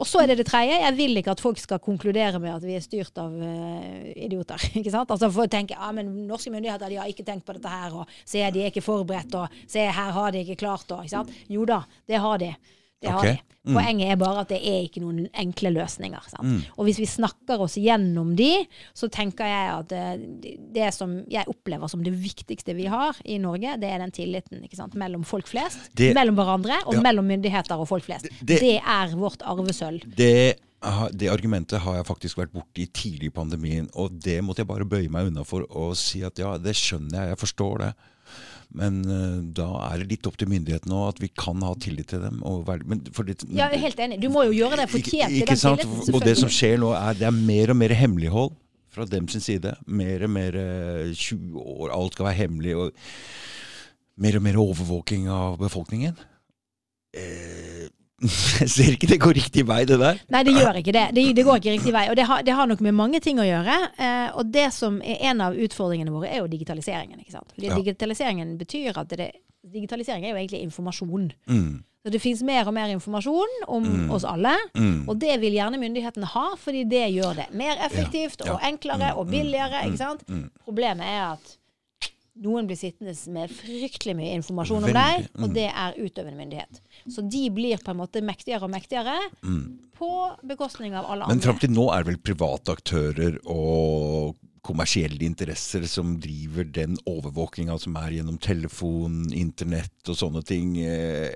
Og 0.00 0.08
så 0.08 0.22
er 0.22 0.30
det 0.30 0.38
det 0.40 0.46
tredje. 0.48 0.78
Jeg 0.80 0.96
vil 0.96 1.20
ikke 1.20 1.34
at 1.34 1.42
folk 1.44 1.60
skal 1.60 1.80
konkludere 1.84 2.40
med 2.40 2.54
at 2.54 2.64
vi 2.64 2.76
er 2.78 2.84
styrt 2.84 3.20
av 3.20 3.34
uh, 3.36 4.08
idioter. 4.16 4.62
ikke 4.80 4.92
sant? 4.94 5.12
Altså 5.12 5.28
For 5.28 5.44
å 5.44 5.52
tenke 5.52 5.76
ja, 5.76 5.92
men 5.96 6.08
norske 6.28 6.52
myndigheter 6.52 6.88
de 6.88 7.00
har 7.02 7.10
ikke 7.10 7.26
tenkt 7.26 7.44
på 7.44 7.56
dette 7.56 7.72
her, 7.72 8.00
og 8.00 8.08
se, 8.24 8.40
de 8.40 8.64
er 8.64 8.72
ikke 8.72 8.84
forberedt, 8.84 9.36
og 9.36 9.60
se, 9.68 9.84
her 9.84 10.12
har 10.16 10.32
de 10.32 10.44
ikke 10.44 10.60
klart 10.64 10.88
det. 10.88 11.02
ikke 11.04 11.16
sant? 11.18 11.34
Jo 11.52 11.68
da, 11.68 11.82
det 12.08 12.22
har 12.24 12.40
de. 12.40 12.54
Det 13.00 13.08
har 13.10 13.18
Ok. 13.18 13.24
de. 13.30 13.38
Poenget 13.74 14.08
er 14.10 14.16
bare 14.16 14.40
at 14.40 14.48
det 14.48 14.58
er 14.64 14.78
ikke 14.86 15.02
noen 15.02 15.26
enkle 15.36 15.68
løsninger. 15.74 16.22
Sant? 16.32 16.46
Mm. 16.48 16.62
Og 16.78 16.86
hvis 16.86 16.96
vi 16.98 17.04
snakker 17.06 17.60
oss 17.60 17.74
gjennom 17.76 18.30
de, 18.36 18.64
så 18.96 19.08
tenker 19.12 19.44
jeg 19.44 19.66
at 19.74 19.88
det, 20.40 20.54
det 20.72 20.88
som 20.96 21.12
jeg 21.28 21.44
opplever 21.46 21.88
som 21.92 22.00
det 22.02 22.12
viktigste 22.16 22.74
vi 22.74 22.86
har 22.88 23.16
i 23.28 23.36
Norge, 23.38 23.76
det 23.80 23.90
er 23.92 23.98
den 24.00 24.10
tilliten 24.16 24.64
mellom 24.96 25.24
folk 25.28 25.46
flest, 25.46 25.90
Det- 25.94 26.14
mellom 26.16 26.34
hverandre 26.40 26.80
og 26.86 26.94
Ja. 26.94 27.00
mellom 27.02 27.26
myndigheter 27.28 27.78
og 27.78 27.86
folk 27.88 28.04
flest. 28.04 28.28
Det- 28.42 28.60
Det, 28.60 28.80
er 28.80 29.14
vårt 29.14 29.42
arvesølv. 29.44 30.00
Det, 30.16 30.56
det 31.12 31.28
argumentet 31.28 31.80
har 31.80 31.96
jeg 31.96 32.06
faktisk 32.06 32.36
vært 32.38 32.52
borti 32.52 32.88
tidlig 32.90 33.26
i 33.26 33.30
pandemien, 33.30 33.90
og 33.94 34.18
det 34.18 34.42
måtte 34.42 34.58
jeg 34.64 34.68
bare 34.68 34.84
bøye 34.88 35.10
meg 35.10 35.26
unna 35.26 35.44
for 35.44 35.62
å 35.68 35.94
si 35.94 36.22
at 36.24 36.34
ja, 36.38 36.56
det 36.56 36.74
skjønner 36.74 37.12
jeg, 37.12 37.28
jeg 37.36 37.38
forstår 37.38 37.78
det. 37.78 37.94
Men 38.76 39.00
eh, 39.02 39.36
da 39.56 39.66
er 39.88 40.02
det 40.02 40.12
litt 40.12 40.28
opp 40.30 40.36
til 40.38 40.50
myndighetene 40.52 40.94
òg, 40.94 41.16
at 41.16 41.22
vi 41.24 41.30
kan 41.34 41.62
ha 41.66 41.72
tillit 41.82 42.10
til 42.12 42.22
dem. 42.22 42.38
Det, 42.44 43.14
Ja, 43.50 43.66
jeg 43.66 43.80
er 43.80 43.84
helt 43.88 44.02
enig. 44.06 44.20
Du 44.22 44.28
må 44.30 44.44
jo 44.46 44.54
gjøre 44.54 44.78
deg 44.82 44.92
fortjent 44.92 45.34
til 45.34 45.46
den 45.48 45.60
tilliten, 45.60 46.14
Og 46.14 46.26
det 46.26 46.36
som 46.38 46.52
skjer 46.52 46.78
nå, 46.82 46.92
er 46.94 47.18
det 47.18 47.26
er 47.30 47.34
mer 47.36 47.74
og 47.74 47.80
mer 47.82 47.94
hemmelighold 47.98 48.54
fra 48.90 49.06
dem 49.10 49.26
sin 49.30 49.42
side. 49.42 49.74
Mer 49.86 50.26
og 50.26 50.34
mer 50.34 50.58
eh, 50.58 51.10
20 51.14 51.58
år, 51.58 51.94
alt 51.96 52.18
skal 52.18 52.30
være 52.30 52.40
hemmelig. 52.44 52.76
Og 52.78 54.20
mer 54.20 54.38
og 54.38 54.44
mer 54.46 54.60
overvåking 54.62 55.26
av 55.32 55.58
befolkningen. 55.60 56.18
Eh, 57.16 57.88
jeg 58.20 58.68
ser 58.76 58.92
ikke 58.96 59.08
det 59.08 59.18
går 59.20 59.34
riktig 59.38 59.64
vei, 59.66 59.84
det 59.88 59.98
der. 60.00 60.18
Nei, 60.28 60.42
det 60.44 60.52
gjør 60.54 60.76
ikke 60.82 60.92
det. 60.92 61.04
Det, 61.16 61.24
det 61.36 61.44
går 61.46 61.56
ikke 61.60 61.72
riktig 61.78 61.92
vei. 61.96 62.06
Og 62.12 62.16
det 62.16 62.26
har, 62.28 62.42
det 62.44 62.52
har 62.54 62.66
nok 62.68 62.80
med 62.84 62.92
mange 62.94 63.20
ting 63.24 63.38
å 63.40 63.46
gjøre. 63.48 63.76
Eh, 63.98 64.30
og 64.36 64.50
det 64.52 64.66
som 64.76 65.00
er 65.02 65.22
en 65.30 65.40
av 65.40 65.56
utfordringene 65.56 66.12
våre, 66.12 66.28
er 66.28 66.42
jo 66.42 66.48
digitaliseringen. 66.52 67.18
ikke 67.20 67.32
sant? 67.38 67.52
Fordi 67.56 67.66
Ja. 67.70 67.76
digitaliseringen 67.80 68.58
betyr 68.58 68.98
at 68.98 69.08
det, 69.16 69.30
Digitalisering 69.70 70.24
er 70.24 70.30
jo 70.30 70.36
egentlig 70.40 70.62
informasjon. 70.64 71.32
Mm, 71.46 71.82
Så 72.02 72.10
det 72.10 72.20
fins 72.22 72.40
mer 72.42 72.64
og 72.66 72.72
mer 72.72 72.88
informasjon 72.88 73.50
om 73.68 73.84
Mm. 73.84 74.10
oss 74.10 74.24
alle. 74.24 74.54
mm. 74.74 75.04
Og 75.06 75.18
det 75.20 75.38
vil 75.42 75.52
gjerne 75.52 75.76
myndighetene 75.78 76.24
ha, 76.24 76.46
fordi 76.56 76.84
det 76.88 77.12
gjør 77.12 77.34
det 77.36 77.46
mer 77.52 77.76
effektivt 77.84 78.40
Ja, 78.46 78.54
og 78.54 78.60
enklere 78.64 79.12
Mm, 79.12 79.18
og 79.18 79.26
mm, 79.26 79.30
billigere. 79.30 79.84
ikke 79.84 79.98
sant? 79.98 80.24
mm. 80.28 80.50
Problemet 80.64 81.04
er 81.04 81.32
at 81.34 81.56
noen 82.40 82.66
blir 82.66 82.76
sittende 82.78 83.12
med 83.34 83.50
fryktelig 83.50 84.14
mye 84.16 84.34
informasjon 84.38 84.84
om 84.84 84.92
deg, 84.94 85.26
mm. 85.34 85.42
og 85.44 85.54
det 85.56 85.66
er 85.70 85.96
utøvende 85.98 86.38
myndighet. 86.38 86.80
Så 87.10 87.24
de 87.28 87.42
blir 87.50 87.82
på 87.82 87.90
en 87.90 88.00
måte 88.02 88.22
mektigere 88.22 88.64
og 88.64 88.70
mektigere 88.70 89.16
Mm. 89.42 89.78
på 89.98 90.10
bekostning 90.44 90.94
av 90.94 91.04
alle 91.10 91.26
Men 91.26 91.38
andre. 91.38 91.46
fram 91.48 91.58
til 91.58 91.70
nå 91.70 91.88
er 91.92 92.04
det 92.04 92.12
vel 92.12 92.22
private 92.34 92.72
aktører 92.72 93.38
og 93.46 94.36
kommersielle 94.62 95.24
interesser 95.24 95.86
som 95.88 96.18
driver 96.20 96.64
den 96.64 96.98
overvåkinga 97.08 97.78
som 97.80 97.96
er 97.96 98.10
gjennom 98.18 98.38
telefon, 98.38 99.32
internett 99.32 100.08
og 100.08 100.16
sånne 100.16 100.44
ting. 100.44 100.76
eh, 100.78 101.30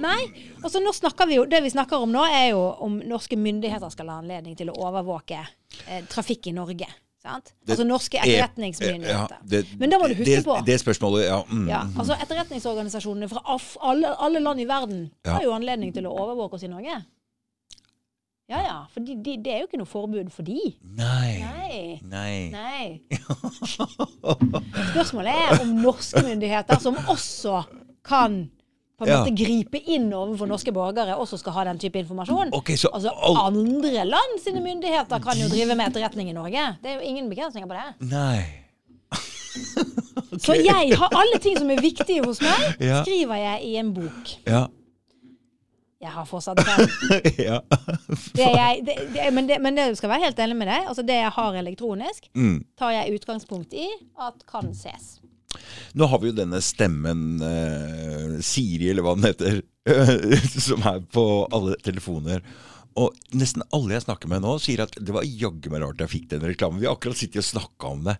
Nei, 0.00 0.20
altså 0.62 0.80
nå 0.80 0.92
snakker 0.94 1.26
vi 1.26 1.36
jo, 1.36 1.44
det 1.48 1.62
vi 1.64 1.70
snakker 1.72 2.00
om 2.00 2.12
nå, 2.12 2.22
er 2.28 2.50
jo 2.52 2.60
om 2.84 2.98
norske 3.00 3.36
myndigheter 3.36 3.90
skal 3.92 4.08
ha 4.12 4.18
anledning 4.20 4.56
til 4.56 4.70
å 4.70 4.76
overvåke 4.86 5.40
eh, 5.88 6.04
trafikk 6.08 6.46
i 6.46 6.52
Norge. 6.56 6.86
Sant? 7.20 7.44
Det 7.66 7.70
altså 7.74 7.84
norske 7.84 8.16
er- 8.18 8.24
etterretningsmyndigheter. 8.24 9.36
ja, 9.42 9.46
det- 9.50 9.78
Men 9.78 9.90
da 9.90 9.98
må 9.98 10.08
du 10.08 10.14
huske 10.14 10.24
det, 10.24 10.44
på 10.44 10.54
Det 10.66 10.80
spørsmålet, 10.80 11.24
ja. 11.26 11.42
Mm. 11.50 11.68
ja, 11.68 11.80
altså 11.98 12.16
Etterretningsorganisasjonene 12.22 13.28
fra 13.28 13.42
af- 13.44 13.76
alle, 13.82 14.14
alle 14.24 14.40
land 14.40 14.60
i 14.60 14.64
verden 14.64 15.10
Ja. 15.26 15.30
har 15.32 15.42
jo 15.42 15.52
anledning 15.52 15.92
til 15.94 16.04
å 16.06 16.14
overvåke 16.16 16.54
oss 16.54 16.62
i 16.62 16.66
Norge. 16.68 17.04
Ja 18.48 18.58
ja, 18.66 18.78
for 18.92 19.00
de, 19.00 19.14
de, 19.22 19.36
det 19.44 19.46
er 19.52 19.58
jo 19.60 19.66
ikke 19.68 19.78
noe 19.78 19.86
forbud 19.86 20.30
for 20.32 20.42
de. 20.42 20.58
Nei. 20.82 22.00
Nei. 22.02 22.50
Nei. 22.50 23.00
Spørsmålet 24.92 25.34
er 25.34 25.60
om 25.62 25.68
norske 25.76 26.22
myndigheter, 26.24 26.80
som 26.82 26.96
også 26.96 27.62
kan 28.04 28.50
på 29.00 29.06
en 29.06 29.10
Ja. 29.10 29.18
måte 29.24 29.32
gripe 29.36 29.80
inn 29.88 30.10
overfor 30.12 30.46
norske 30.50 30.72
borgere, 30.76 31.16
også 31.16 31.38
skal 31.40 31.52
ha 31.56 31.64
den 31.70 31.78
type 31.80 31.96
informasjon. 31.98 32.52
Okay, 32.54 32.76
så 32.76 32.90
Altså, 32.92 33.10
Andre 33.40 34.04
land 34.04 34.40
sine 34.44 34.60
myndigheter 34.60 35.18
kan 35.24 35.38
jo 35.40 35.48
drive 35.48 35.74
med 35.74 35.88
etterretning 35.88 36.28
i 36.28 36.36
Norge. 36.36 36.76
Det 36.82 36.90
er 36.90 36.94
jo 37.00 37.06
ingen 37.08 37.30
begrensninger 37.32 37.66
på 37.66 37.74
det. 37.78 38.10
Nei. 38.12 38.44
Så 40.44 40.54
jeg 40.54 40.92
har 40.96 41.08
alle 41.16 41.38
ting 41.42 41.56
som 41.58 41.70
er 41.70 41.80
viktige 41.82 42.22
hos 42.24 42.40
meg, 42.44 42.76
Ja. 42.90 43.00
skriver 43.02 43.34
jeg 43.40 43.64
i 43.64 43.76
en 43.80 43.94
bok. 43.94 44.34
Ja. 44.46 44.66
Jeg 46.00 46.08
har 46.14 46.24
fortsatt 46.24 46.56
penn. 46.64 46.88
ja. 47.50 47.58
Det 48.32 48.46
jeg, 48.46 48.82
det, 48.86 48.94
det, 49.12 49.26
men, 49.36 49.48
det, 49.50 49.58
men 49.60 49.76
det 49.76 49.90
skal 49.98 50.08
være 50.08 50.24
helt 50.30 50.38
enig 50.40 50.56
med 50.56 50.70
deg. 50.70 50.86
Altså 50.88 51.02
det 51.04 51.18
jeg 51.18 51.28
har 51.36 51.52
elektronisk, 51.60 52.30
Mm. 52.34 52.64
tar 52.78 52.90
jeg 52.94 53.18
utgangspunkt 53.18 53.74
i 53.76 53.88
at 54.18 54.46
kan 54.48 54.72
ses. 54.72 55.19
Nå 55.98 56.06
har 56.06 56.20
vi 56.22 56.30
jo 56.30 56.38
denne 56.38 56.60
stemmen 56.62 57.40
eh, 57.42 58.40
Siri, 58.46 58.90
eller 58.90 59.06
hva 59.06 59.16
den 59.18 59.26
heter, 59.26 59.62
som 60.68 60.84
er 60.86 61.00
på 61.10 61.24
alle 61.50 61.78
telefoner. 61.82 62.44
Og 62.98 63.14
nesten 63.38 63.64
alle 63.74 63.94
jeg 63.94 64.04
snakker 64.04 64.30
med 64.30 64.42
nå, 64.44 64.56
sier 64.62 64.82
at 64.84 64.96
det 64.98 65.14
var 65.14 65.26
jaggu 65.26 65.70
meg 65.72 65.82
rart 65.84 66.02
jeg 66.02 66.12
fikk 66.14 66.30
den 66.32 66.46
reklamen. 66.46 66.80
Vi 66.82 66.88
har 66.88 66.96
akkurat 66.98 67.18
sittet 67.18 67.42
og 67.42 67.48
snakka 67.48 67.92
om 67.94 68.06
det. 68.08 68.16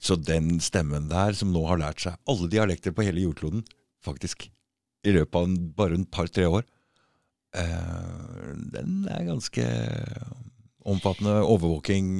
Så 0.00 0.16
den 0.20 0.56
stemmen 0.64 1.10
der, 1.12 1.36
som 1.36 1.52
nå 1.54 1.64
har 1.68 1.80
lært 1.80 2.04
seg 2.04 2.16
alle 2.30 2.48
dialekter 2.52 2.96
på 2.96 3.04
hele 3.06 3.24
jordkloden, 3.26 3.64
faktisk, 4.04 4.48
i 5.06 5.14
løpet 5.14 5.38
av 5.38 5.48
en, 5.48 5.58
bare 5.76 5.98
en 5.98 6.08
par-tre 6.08 6.48
år, 6.48 6.66
eh, 7.60 8.52
den 8.72 9.04
er 9.12 9.28
ganske 9.28 9.66
omfattende 10.86 11.40
overvåking. 11.42 12.10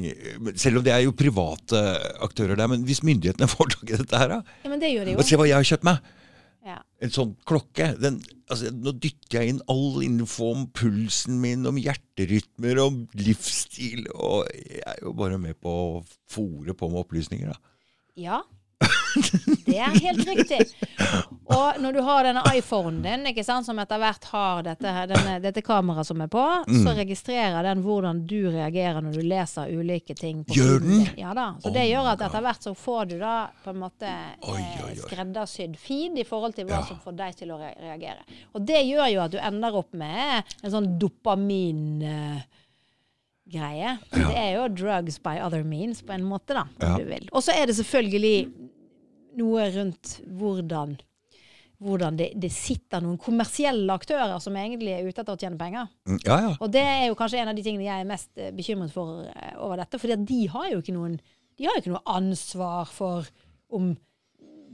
Selv 0.59 0.81
om 0.81 0.85
det 0.87 0.93
er 0.95 1.05
jo 1.05 1.15
private 1.17 1.81
aktører 2.27 2.59
der. 2.59 2.71
Men 2.73 2.85
hvis 2.89 3.05
myndighetene 3.07 3.49
får 3.55 3.75
tak 3.77 3.91
i 3.93 3.99
dette 4.03 4.21
her, 4.23 4.37
da 4.37 4.41
Ja, 4.65 4.71
men 4.73 4.83
det 4.83 4.93
gjør 4.93 5.09
de 5.09 5.15
jo. 5.17 5.21
og 5.23 5.29
se 5.29 5.39
hva 5.41 5.49
jeg 5.49 5.59
har 5.61 5.69
kjøpt 5.75 5.87
meg! 5.89 6.13
Ja. 6.67 6.81
En 6.99 7.13
sånn 7.15 7.37
klokke. 7.47 7.93
Den, 8.03 8.17
altså, 8.51 8.73
nå 8.75 8.91
dytter 8.99 9.39
jeg 9.39 9.53
inn 9.53 9.61
all 9.71 10.01
info 10.03 10.49
om 10.51 10.65
pulsen 10.75 11.37
min, 11.39 11.63
om 11.71 11.79
hjerterytmer, 11.79 12.81
om 12.83 13.05
livsstil. 13.23 14.09
Og 14.11 14.51
jeg 14.51 14.83
er 14.83 14.99
jo 15.05 15.13
bare 15.15 15.39
med 15.39 15.55
på 15.63 15.71
å 15.71 16.03
fòre 16.35 16.75
på 16.75 16.91
med 16.91 17.05
opplysninger, 17.05 17.55
da. 17.55 17.75
ja. 18.19 18.43
Det 19.67 19.77
er 19.83 19.97
helt 20.03 20.23
riktig. 20.29 20.61
Og 21.53 21.79
når 21.83 21.93
du 21.97 22.01
har 22.07 22.27
denne 22.27 22.43
iPhonen 22.57 22.99
din, 23.05 23.27
ikke 23.31 23.45
sant, 23.47 23.67
som 23.67 23.79
etter 23.83 24.01
hvert 24.03 24.25
har 24.33 24.63
dette, 24.67 24.93
denne, 25.11 25.37
dette 25.45 25.63
kameraet 25.67 26.09
som 26.09 26.21
er 26.25 26.31
på, 26.33 26.43
så 26.83 26.95
registrerer 26.99 27.63
den 27.67 27.83
hvordan 27.85 28.25
du 28.29 28.39
reagerer 28.51 29.01
når 29.05 29.19
du 29.19 29.23
leser 29.27 29.71
ulike 29.77 30.17
ting. 30.19 30.43
på 30.47 30.57
Gjør 30.59 30.81
den? 30.85 31.07
Ja 31.21 31.35
da. 31.37 31.49
Så 31.63 31.71
det 31.75 31.87
Oh 31.87 31.91
gjør 31.93 32.11
at 32.15 32.25
etter 32.27 32.45
hvert 32.47 32.67
så 32.67 32.75
får 32.79 33.11
du 33.13 33.17
da 33.21 33.35
på 33.65 33.71
en 33.73 33.81
måte 33.85 34.11
Oi, 34.51 34.59
eh, 34.59 34.85
oi, 34.85 34.91
oi. 34.91 34.99
skreddersydd 35.05 35.77
feed 35.81 36.19
i 36.19 36.27
forhold 36.29 36.57
til 36.59 36.67
hva 36.69 36.81
Ja. 36.81 36.85
som 36.91 36.99
får 37.05 37.17
deg 37.23 37.37
til 37.39 37.55
å 37.55 37.61
reagere. 37.63 38.23
Og 38.55 38.67
det 38.67 38.83
gjør 38.87 39.11
jo 39.15 39.25
at 39.27 39.35
du 39.35 39.39
ender 39.39 39.79
opp 39.83 39.95
med 39.95 40.55
en 40.63 40.71
sånn 40.75 40.93
dopamin... 41.01 41.83
eh, 42.03 42.63
greie. 43.47 43.93
Ja. 44.11 44.27
Det 44.27 44.39
er 44.41 44.49
jo 44.57 44.63
drugs 44.75 45.21
by 45.23 45.37
other 45.39 45.63
means, 45.63 46.01
på 46.03 46.11
en 46.17 46.25
måte, 46.27 46.57
da, 46.57 46.65
Ja. 46.83 46.97
Og 47.31 47.45
så 47.47 47.55
er 47.55 47.69
det 47.71 47.77
selvfølgelig 47.79 48.66
noe 49.39 49.69
rundt 49.75 50.19
hvordan 50.39 50.97
hvordan 51.83 52.17
det, 52.17 52.31
det 52.41 52.49
sitter 52.55 53.03
noen 53.05 53.19
kommersielle 53.21 53.93
aktører 53.93 54.39
som 54.41 54.55
egentlig 54.57 54.95
er 54.95 55.05
ute 55.05 55.21
etter 55.21 55.35
å 55.35 55.41
tjene 55.41 55.59
penger. 55.61 55.91
Mm, 56.09 56.21
Ja, 56.25 56.39
ja. 56.47 56.53
Og 56.57 56.71
det 56.73 56.83
er 56.83 57.03
jo 57.09 57.19
kanskje 57.19 57.43
en 57.43 57.51
av 57.53 57.59
de 57.59 57.65
tingene 57.67 57.85
jeg 57.85 58.05
er 58.05 58.09
mest 58.09 58.31
eh, 58.41 58.53
bekymret 58.57 58.95
for 58.95 59.27
eh, 59.29 59.53
over 59.61 59.83
dette. 59.83 60.01
For 60.01 60.25
de 60.31 60.41
har 60.55 60.71
jo 60.73 60.81
ikke 60.81 60.97
noen 60.97 61.19
De 61.57 61.65
har 61.65 61.77
jo 61.77 61.83
ikke 61.83 61.93
noe 61.95 62.17
ansvar 62.17 62.89
for 62.93 63.29
om 63.73 63.95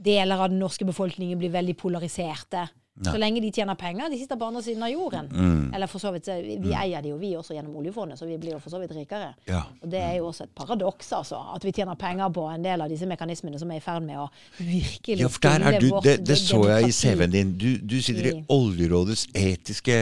deler 0.03 0.39
av 0.39 0.49
den 0.51 0.59
norske 0.59 0.83
befolkningen 0.87 1.39
blir 1.39 1.51
veldig 1.53 1.77
polariserte. 1.79 2.65
Så 3.01 3.17
lenge 3.17 3.41
de 3.41 3.49
tjener 3.51 3.73
penger. 3.75 4.09
De 4.09 4.17
sitter 4.21 4.37
på 4.37 4.45
andre 4.45 4.61
siden 4.61 4.83
av 4.85 4.89
jorden. 4.91 5.25
Mm. 5.33 5.73
Eller 5.73 5.87
for 5.89 5.97
så 5.99 6.11
vidt, 6.13 6.27
vi, 6.27 6.57
mm. 6.61 6.73
eier 6.77 7.01
de 7.01 7.09
jo 7.09 7.15
vi 7.17 7.31
også 7.35 7.55
gjennom 7.55 7.75
oljefondet, 7.81 8.19
så 8.19 8.27
vi 8.29 8.37
blir 8.37 8.53
jo 8.53 8.59
for 8.61 8.69
så 8.69 8.77
vidt 8.83 8.91
rikere. 8.93 9.31
ja. 9.49 9.63
Og 9.81 9.89
det 9.89 9.99
er 9.99 10.13
jo 10.19 10.27
også 10.27 10.43
et 10.45 10.51
paradoks, 10.55 11.09
altså. 11.17 11.39
At 11.55 11.65
vi 11.65 11.71
tjener 11.73 11.95
penger 11.95 12.29
på 12.29 12.43
en 12.53 12.63
del 12.63 12.81
av 12.85 12.89
disse 12.91 13.07
mekanismene 13.09 13.57
som 13.59 13.71
er 13.73 13.79
i 13.81 13.83
ferd 13.83 14.03
med 14.05 14.19
å 14.21 14.27
virkelig 14.59 15.23
Ja, 15.25 15.27
for 15.33 15.41
der 15.47 15.65
er 15.71 15.79
du, 15.79 15.87
vårt 15.89 16.03
det, 16.05 16.13
det 16.27 16.37
så 16.37 16.59
jeg 16.69 16.87
i. 16.91 16.91
CV-en 16.93 17.33
din. 17.33 17.53
Du, 17.57 17.69
du 17.81 17.97
sitter 18.01 18.29
i 18.29 18.33
Oljerådets 18.53 19.25
etiske 19.35 19.97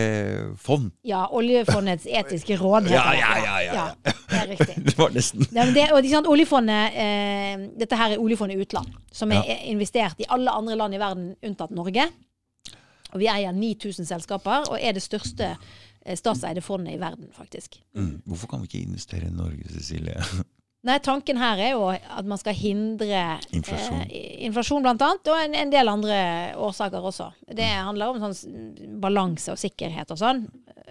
fond. 0.60 0.92
Ja, 1.08 1.24
oljefondets 1.32 2.06
etiske 2.12 2.58
råd 2.60 2.90
Ja, 2.92 3.06
ja, 3.16 3.32
ja, 3.40 3.56
ja, 3.62 3.76
ja. 3.78 3.86
Det 4.04 4.42
er 4.42 4.50
riktig. 4.52 4.76
Det 4.92 4.98
var 4.98 5.14
nesten 5.16 5.48
Ja, 5.56 5.66
det, 5.74 5.88
og 5.96 6.06
sant, 6.12 6.28
oljefondet, 6.28 6.98
eh, 7.00 7.64
Dette 7.80 7.96
her 8.00 8.18
er 8.18 8.20
oljefondet 8.24 8.60
utland, 8.62 8.92
som 9.12 9.32
er 9.32 9.44
Ja. 9.48 9.56
investert 9.72 10.20
i 10.20 10.28
alle 10.30 10.52
andre 10.52 10.76
land 10.76 10.94
i 10.96 11.00
verden 11.00 11.32
unntatt 11.44 11.72
Norge. 11.72 12.10
Og 13.12 13.20
vi 13.20 13.28
eier 13.32 13.52
9000 13.52 14.08
selskaper, 14.08 14.70
og 14.72 14.80
er 14.82 14.96
det 14.96 15.04
største 15.04 15.54
eh, 15.56 16.18
statseide 16.18 16.62
fondet 16.62 16.96
i 16.96 17.00
verden, 17.02 17.28
faktisk. 17.36 17.82
mm. 17.94 18.22
Hvorfor 18.26 18.48
kan 18.48 18.62
vi 18.62 18.70
ikke 18.72 18.88
investere 18.88 19.28
i 19.28 19.36
Norge, 19.36 19.68
Cecilie? 19.70 20.24
Nei, 20.88 20.98
Tanken 21.06 21.38
her 21.38 21.60
er 21.62 21.76
jo 21.76 21.84
at 21.92 22.26
man 22.26 22.40
skal 22.42 22.56
hindre 22.58 23.38
Inflasjon. 23.54 24.00
Eh, 24.08 24.40
inflasjon 24.48 24.88
annet, 24.90 25.30
og 25.30 25.38
en, 25.38 25.54
en 25.54 25.74
del 25.74 25.92
andre 25.92 26.18
årsaker 26.58 27.06
også. 27.12 27.30
Det 27.54 27.68
handler 27.70 28.16
om 28.16 28.24
sånn 28.24 28.98
balanse 29.04 29.54
og 29.54 29.62
sikkerhet 29.62 30.10
og 30.16 30.18
sånn. 30.18 30.42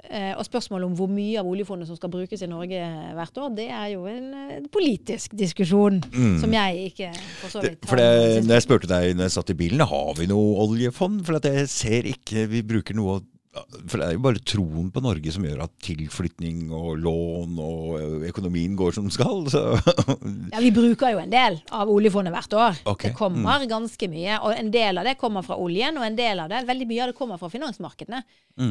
Eh, 0.07 0.31
og 0.39 0.47
spørsmålet 0.47 0.87
om 0.87 0.95
hvor 0.99 1.11
mye 1.11 1.43
av 1.43 1.49
oljefondet 1.51 1.91
som 1.91 1.99
skal 1.99 2.13
brukes 2.13 2.43
i 2.43 2.49
Norge 2.51 2.79
hvert 3.19 3.43
år, 3.43 3.51
det 3.59 3.67
er 3.75 3.91
jo 3.97 4.07
en 4.11 4.31
en 4.61 4.69
politisk 4.73 5.35
diskusjon 5.39 6.01
som 6.41 6.53
jeg 6.55 6.91
ikke 6.91 7.11
for 7.41 7.53
så 7.53 7.63
vidt 7.63 7.71
vidt 7.71 7.89
for 7.91 8.01
det, 8.01 8.45
når 8.45 8.59
jeg 8.59 8.67
spurte 8.67 8.91
deg 8.91 9.15
når 9.17 9.29
jeg 9.29 9.35
satt 9.37 9.53
i 9.53 9.59
bilen, 9.59 9.85
har 9.87 10.15
vi 10.19 10.29
noe 10.31 10.65
oljefond? 10.65 11.23
For 11.27 11.39
jeg 11.51 11.69
ser 11.73 12.09
ikke 12.11 12.47
vi 12.51 12.63
bruker 12.67 12.99
noe 12.99 13.21
For 13.51 13.99
det 13.99 14.05
er 14.07 14.13
jo 14.15 14.23
bare 14.23 14.41
troen 14.47 14.91
på 14.95 15.01
Norge 15.03 15.33
som 15.35 15.43
gjør 15.43 15.65
at 15.65 15.73
tilflytning 15.83 16.69
og 16.71 17.01
lån 17.03 17.57
og 17.59 18.27
økonomien 18.29 18.77
går 18.79 18.95
som 18.95 19.09
skal. 19.11 19.43
Så. 19.51 19.63
Ja, 20.53 20.61
Vi 20.63 20.71
bruker 20.75 21.17
jo 21.17 21.23
en 21.25 21.33
del 21.33 21.59
av 21.75 21.91
oljefondet 21.91 22.35
hvert 22.37 22.55
år. 22.55 22.79
Okay. 22.93 23.11
Det 23.11 23.19
kommer 23.19 23.67
ganske 23.71 24.11
mye. 24.13 24.39
Og 24.47 24.55
en 24.55 24.71
del 24.71 25.03
av 25.03 25.09
det 25.09 25.17
kommer 25.19 25.43
fra 25.47 25.59
oljen, 25.59 25.99
og 25.99 26.07
en 26.07 26.19
del 26.19 26.45
av 26.45 26.53
det, 26.53 26.63
veldig 26.69 26.87
mye 26.93 27.03
av 27.03 27.11
det 27.11 27.19
kommer 27.19 27.41
fra 27.43 27.51
finansmarkedene. 27.51 28.23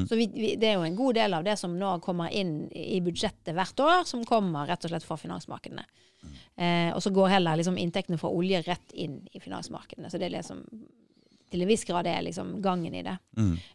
Så 0.08 0.16
vi, 0.16 0.30
vi, 0.32 0.54
det 0.62 0.70
er 0.70 0.78
jo 0.78 0.86
en 0.88 0.96
god 1.00 1.18
del 1.18 1.36
av 1.36 1.44
det 1.48 1.58
som 1.60 1.76
nå 1.76 1.96
kommer 2.06 2.32
inn 2.32 2.70
i 2.72 3.02
budsjettet 3.04 3.56
hvert 3.58 3.84
år, 3.84 4.06
som 4.08 4.24
kommer 4.28 4.70
rett 4.70 4.86
og 4.86 4.94
slett 4.94 5.08
fra 5.08 5.20
finansmarkedene. 5.20 5.84
Eh, 6.56 6.92
og 6.94 7.02
så 7.04 7.12
går 7.16 7.36
heller 7.36 7.60
liksom 7.60 7.78
inntektene 7.80 8.20
fra 8.22 8.32
olje 8.32 8.62
rett 8.64 8.96
inn 8.96 9.22
i 9.34 9.44
finansmarkedene. 9.44 10.12
Så 10.12 10.20
det 10.20 10.30
er 10.30 10.38
liksom 10.38 10.64
til 11.52 11.64
en 11.64 11.70
viss 11.70 11.86
grad 11.88 12.08
er 12.10 12.22
liksom 12.26 12.56
gangen 12.64 12.96
i 12.96 13.04
det. 13.06 13.16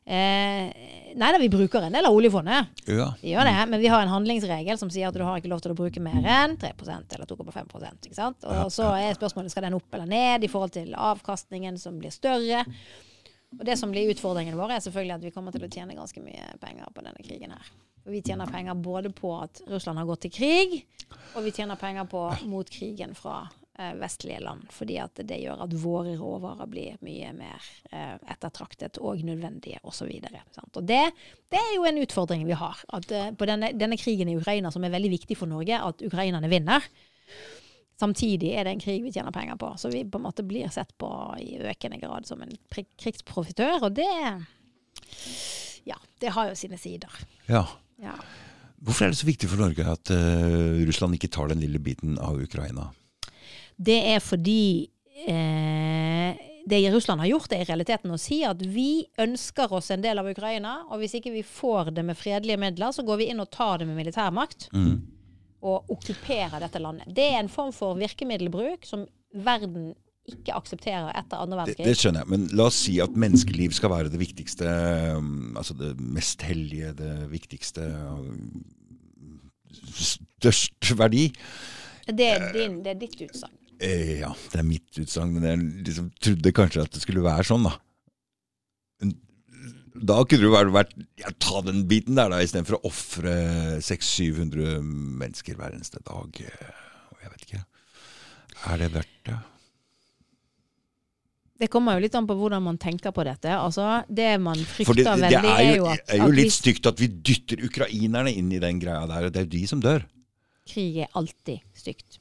Eh, 0.07 1.15
nei 1.19 1.31
da, 1.35 1.41
vi 1.41 1.51
bruker 1.53 1.87
en 1.87 1.97
del 1.97 2.07
av 2.09 2.17
oljefondet. 2.17 2.83
Ja. 2.87 3.09
Vi 3.21 3.33
gjør 3.33 3.49
det, 3.51 3.55
men 3.71 3.83
vi 3.83 3.91
har 3.93 4.05
en 4.05 4.13
handlingsregel 4.13 4.79
som 4.81 4.93
sier 4.93 5.09
at 5.09 5.17
du 5.17 5.25
har 5.27 5.41
ikke 5.41 5.51
lov 5.53 5.63
til 5.65 5.75
å 5.75 5.79
bruke 5.79 6.03
mer 6.05 6.21
enn 6.23 6.59
3% 6.61 7.17
eller 7.17 7.31
2,5 7.31 7.75
ikke 8.07 8.17
sant? 8.17 8.47
Og 8.47 8.71
så 8.75 8.93
er 8.99 9.19
spørsmålet 9.19 9.55
skal 9.55 9.67
den 9.69 9.79
opp 9.79 9.97
eller 9.97 10.11
ned 10.11 10.47
i 10.47 10.51
forhold 10.53 10.75
til 10.77 10.95
avkastningen 10.95 11.81
som 11.81 11.99
blir 12.01 12.15
større. 12.15 12.65
Og 13.55 13.65
det 13.67 13.77
som 13.79 13.91
blir 13.93 14.11
utfordringen 14.11 14.57
vår, 14.59 14.77
er 14.77 14.85
selvfølgelig 14.85 15.17
at 15.19 15.27
vi 15.27 15.35
kommer 15.35 15.55
til 15.55 15.67
å 15.67 15.71
tjene 15.71 15.97
ganske 15.97 16.23
mye 16.23 16.55
penger 16.63 16.91
på 16.95 17.05
denne 17.07 17.27
krigen 17.27 17.55
her. 17.55 17.75
Og 18.05 18.13
vi 18.13 18.21
tjener 18.25 18.51
penger 18.51 18.77
både 18.85 19.13
på 19.17 19.31
at 19.39 19.63
Russland 19.71 20.01
har 20.01 20.09
gått 20.09 20.27
til 20.27 20.35
krig, 20.35 20.81
og 21.35 21.45
vi 21.47 21.55
tjener 21.55 21.79
penger 21.81 22.09
på 22.11 22.27
mot 22.51 22.69
krigen 22.69 23.15
fra 23.17 23.45
vestlige 23.99 24.41
land. 24.45 24.69
Fordi 24.71 24.99
at 25.03 25.19
det 25.27 25.41
gjør 25.43 25.65
at 25.65 25.75
våre 25.83 26.15
råvarer 26.19 26.71
blir 26.71 27.01
mye 27.05 27.33
mer 27.37 27.67
eh, 27.91 28.15
ettertraktet 28.35 29.01
og 29.03 29.25
nødvendige 29.27 29.81
osv. 29.83 30.13
Og, 30.31 30.63
og 30.79 30.87
det, 30.87 31.03
det 31.51 31.61
er 31.61 31.75
jo 31.77 31.89
en 31.89 31.99
utfordring 32.05 32.47
vi 32.47 32.59
har. 32.59 32.85
At 32.95 33.11
eh, 33.11 33.33
på 33.35 33.49
denne, 33.51 33.73
denne 33.75 33.99
krigen 34.01 34.31
i 34.31 34.39
Ukraina, 34.39 34.71
som 34.75 34.87
er 34.87 34.95
veldig 34.95 35.13
viktig 35.17 35.39
for 35.41 35.51
Norge, 35.51 35.81
at 35.81 36.07
ukrainerne 36.07 36.51
vinner. 36.53 36.87
Samtidig 38.01 38.55
er 38.55 38.67
det 38.67 38.75
en 38.75 38.83
krig 38.83 39.05
vi 39.05 39.13
tjener 39.15 39.35
penger 39.35 39.59
på, 39.59 39.69
så 39.79 39.91
vi 39.91 40.03
på 40.03 40.19
en 40.19 40.27
måte 40.27 40.43
blir 40.47 40.71
sett 40.75 40.91
på 40.99 41.09
i 41.39 41.61
økende 41.63 42.01
grad 42.03 42.27
som 42.27 42.43
en 42.43 42.57
krigsprofitør. 42.99 43.87
Og 43.87 43.95
det 43.99 44.11
Ja, 45.85 45.99
det 46.21 46.33
har 46.33 46.49
jo 46.49 46.59
sine 46.59 46.79
sider. 46.79 47.11
ja. 47.49 47.67
Ja. 48.03 48.17
Hvorfor 48.85 49.07
er 49.07 49.13
det 49.15 49.17
så 49.17 49.29
viktig 49.29 49.49
for 49.49 49.63
Norge 49.63 49.85
at 49.89 50.11
uh, 50.13 50.83
Russland 50.85 51.15
ikke 51.17 51.31
tar 51.33 51.49
den 51.49 51.63
lille 51.63 51.79
biten 51.81 52.19
av 52.21 52.37
Ukraina? 52.43 52.91
Det 53.77 53.97
er 54.15 54.21
fordi 54.23 54.91
eh, 55.27 56.43
det 56.67 56.81
Russland 56.93 57.21
har 57.21 57.29
gjort, 57.29 57.53
er 57.53 57.65
i 57.65 57.69
realiteten 57.69 58.15
å 58.15 58.21
si 58.21 58.41
at 58.47 58.63
vi 58.63 59.05
ønsker 59.21 59.73
oss 59.77 59.91
en 59.93 60.05
del 60.05 60.21
av 60.21 60.29
Ukraina, 60.31 60.79
og 60.89 61.03
hvis 61.03 61.19
ikke 61.19 61.35
vi 61.35 61.43
får 61.47 61.93
det 61.97 62.05
med 62.07 62.19
fredelige 62.19 62.61
midler, 62.61 62.95
så 62.95 63.05
går 63.05 63.21
vi 63.21 63.29
inn 63.33 63.43
og 63.43 63.51
tar 63.53 63.83
det 63.83 63.89
med 63.91 63.99
militærmakt. 63.99 64.71
Mm. 64.73 65.03
Og 65.65 65.93
okkuperer 65.93 66.61
dette 66.61 66.81
landet. 66.81 67.11
Det 67.17 67.27
er 67.33 67.43
en 67.43 67.53
form 67.53 67.73
for 67.73 67.99
virkemiddelbruk 68.01 68.89
som 68.89 69.07
verden 69.35 69.93
ikke 70.29 70.57
aksepterer 70.57 71.11
etter 71.19 71.41
andre 71.41 71.59
verdenskrig. 71.59 71.85
det 71.85 72.01
skjønner 72.01 72.23
jeg, 72.23 72.31
men 72.33 72.47
la 72.57 72.69
oss 72.71 72.79
si 72.87 72.95
at 73.05 73.17
menneskeliv 73.25 73.75
skal 73.77 73.93
være 73.93 74.13
det 74.13 74.21
viktigste, 74.23 74.71
um, 75.19 75.53
altså 75.61 75.77
det 75.77 75.91
mest 76.01 76.45
hellige, 76.49 76.95
det 76.97 77.13
viktigste, 77.33 77.85
um, 78.09 78.63
størst 80.01 80.95
verdi. 80.97 81.27
Det 82.09 82.31
er, 82.31 82.49
din, 82.57 82.81
det 82.85 82.95
er 82.95 82.99
ditt 83.01 83.21
utsagn. 83.27 83.53
Eh, 83.85 84.21
ja, 84.23 84.31
det 84.53 84.61
er 84.61 84.67
mitt 84.67 85.01
utsagn, 85.01 85.35
men 85.37 85.49
jeg 85.49 85.65
liksom 85.91 86.11
trodde 86.23 86.55
kanskje 86.57 86.85
at 86.87 86.95
det 86.95 87.03
skulle 87.05 87.25
være 87.25 87.47
sånn, 87.49 87.67
da. 87.69 87.79
Da 89.95 90.17
kunne 90.27 90.43
det 90.43 90.49
jo 90.49 90.75
vært, 90.75 90.95
ja, 91.21 91.31
ta 91.39 91.61
den 91.63 91.85
biten 91.91 92.17
der, 92.19 92.33
da, 92.33 92.41
istedenfor 92.43 92.81
å 92.81 92.89
ofre 92.91 93.35
600-700 93.85 94.81
mennesker 94.83 95.59
hver 95.59 95.77
eneste 95.77 96.03
dag. 96.03 96.41
Jeg 96.41 97.31
vet 97.31 97.45
ikke. 97.47 97.61
Er 98.73 98.81
det 98.81 98.89
verdt 98.95 99.21
det? 99.29 99.37
Det 101.65 101.69
kommer 101.71 101.95
jo 101.95 102.03
litt 102.03 102.17
an 102.19 102.27
på 102.27 102.35
hvordan 102.35 102.65
man 102.65 102.81
tenker 102.83 103.15
på 103.15 103.23
dette. 103.27 103.53
Altså, 103.55 104.03
det 104.11 104.33
man 104.43 104.59
frykter 104.59 104.99
det, 104.99 105.05
det 105.07 105.21
veldig, 105.23 105.53
er 105.53 105.71
jo, 105.77 105.87
at, 105.93 106.03
Det 106.03 106.17
er 106.17 106.25
jo 106.25 106.35
litt 106.35 106.57
stygt 106.57 106.91
at 106.91 106.99
vi 107.01 107.09
dytter 107.31 107.63
ukrainerne 107.69 108.35
inn 108.35 108.51
i 108.53 108.61
den 108.63 108.83
greia 108.83 109.07
der. 109.11 109.31
Det 109.31 109.45
er 109.45 109.47
jo 109.47 109.53
de 109.55 109.63
som 109.71 109.85
dør. 109.85 110.05
krig 110.69 110.99
er 111.05 111.15
alltid 111.15 111.63
stygt. 111.79 112.19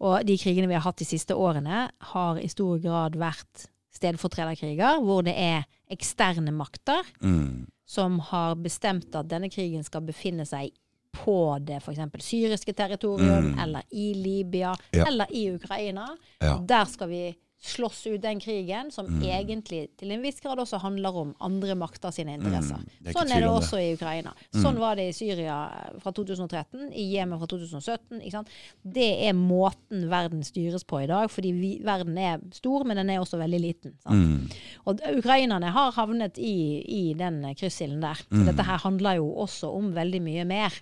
Og 0.00 0.26
de 0.26 0.36
krigene 0.38 0.68
vi 0.68 0.74
har 0.74 0.82
hatt 0.84 0.96
de 1.00 1.04
siste 1.08 1.34
årene, 1.34 1.88
har 2.12 2.36
i 2.38 2.48
stor 2.48 2.78
grad 2.78 3.16
vært 3.16 3.66
stedfortrederkriger, 3.96 5.00
hvor 5.04 5.22
det 5.24 5.34
er 5.36 5.64
eksterne 5.90 6.52
makter 6.52 7.02
Mm. 7.22 7.66
som 7.86 8.18
har 8.18 8.54
bestemt 8.56 9.14
at 9.14 9.28
denne 9.28 9.48
krigen 9.48 9.84
skal 9.84 10.00
befinne 10.02 10.44
seg 10.46 10.72
på 11.14 11.58
det 11.64 11.76
f.eks. 11.82 11.98
syriske 12.20 12.74
territorium, 12.74 13.54
Mm. 13.54 13.58
eller 13.62 13.82
i 13.92 14.12
Libya, 14.14 14.74
Ja. 14.92 15.04
eller 15.06 15.26
i 15.30 15.50
Ukraina. 15.54 16.08
Ja. 16.42 16.58
Der 16.58 16.84
skal 16.84 17.08
vi 17.08 17.36
slåss 17.66 18.06
ut 18.06 18.22
den 18.22 18.40
krigen, 18.40 18.90
som 18.94 19.06
Mm. 19.06 19.22
egentlig 19.22 19.88
til 19.98 20.10
en 20.12 20.22
viss 20.22 20.40
grad 20.40 20.58
også 20.58 20.78
handler 20.80 21.16
om 21.16 21.34
andre 21.40 21.74
makter 21.74 22.10
sine 22.14 22.34
interesser. 22.34 22.76
Mm, 22.76 23.06
er 23.06 23.12
sånn 23.12 23.32
er 23.32 23.40
det 23.40 23.48
også 23.50 23.78
i 23.80 23.94
Ukraina. 23.94 24.32
Sånn 24.52 24.78
var 24.78 24.96
det 24.96 25.08
i 25.08 25.12
Syria 25.12 25.56
eh, 25.72 25.98
fra 26.00 26.12
2013, 26.12 26.92
i 26.92 27.12
Jemen 27.14 27.38
fra 27.38 27.46
2017. 27.46 28.20
Ikke 28.20 28.30
sant? 28.32 28.48
Det 28.82 29.08
er 29.28 29.32
måten 29.34 30.08
verden 30.08 30.42
styres 30.44 30.84
på 30.84 31.02
i 31.02 31.06
dag, 31.06 31.30
fordi 31.30 31.52
vi, 31.52 31.72
verden 31.84 32.16
er 32.18 32.40
stor, 32.52 32.84
men 32.84 32.96
den 32.96 33.10
er 33.10 33.20
også 33.20 33.38
veldig 33.38 33.60
liten. 33.60 33.96
Sant? 34.02 34.14
Mm. 34.16 34.50
Og 34.86 35.00
ukrainerne 35.18 35.70
har 35.72 35.92
havnet 35.92 36.38
i, 36.38 36.82
i 36.86 37.14
den 37.14 37.42
kryssilden 37.54 38.00
der. 38.00 38.18
Mm. 38.30 38.38
Så 38.40 38.50
dette 38.50 38.66
her 38.66 38.78
handler 38.78 39.18
jo 39.20 39.30
også 39.44 39.70
om 39.74 39.92
veldig 39.94 40.22
mye 40.22 40.44
mer 40.44 40.72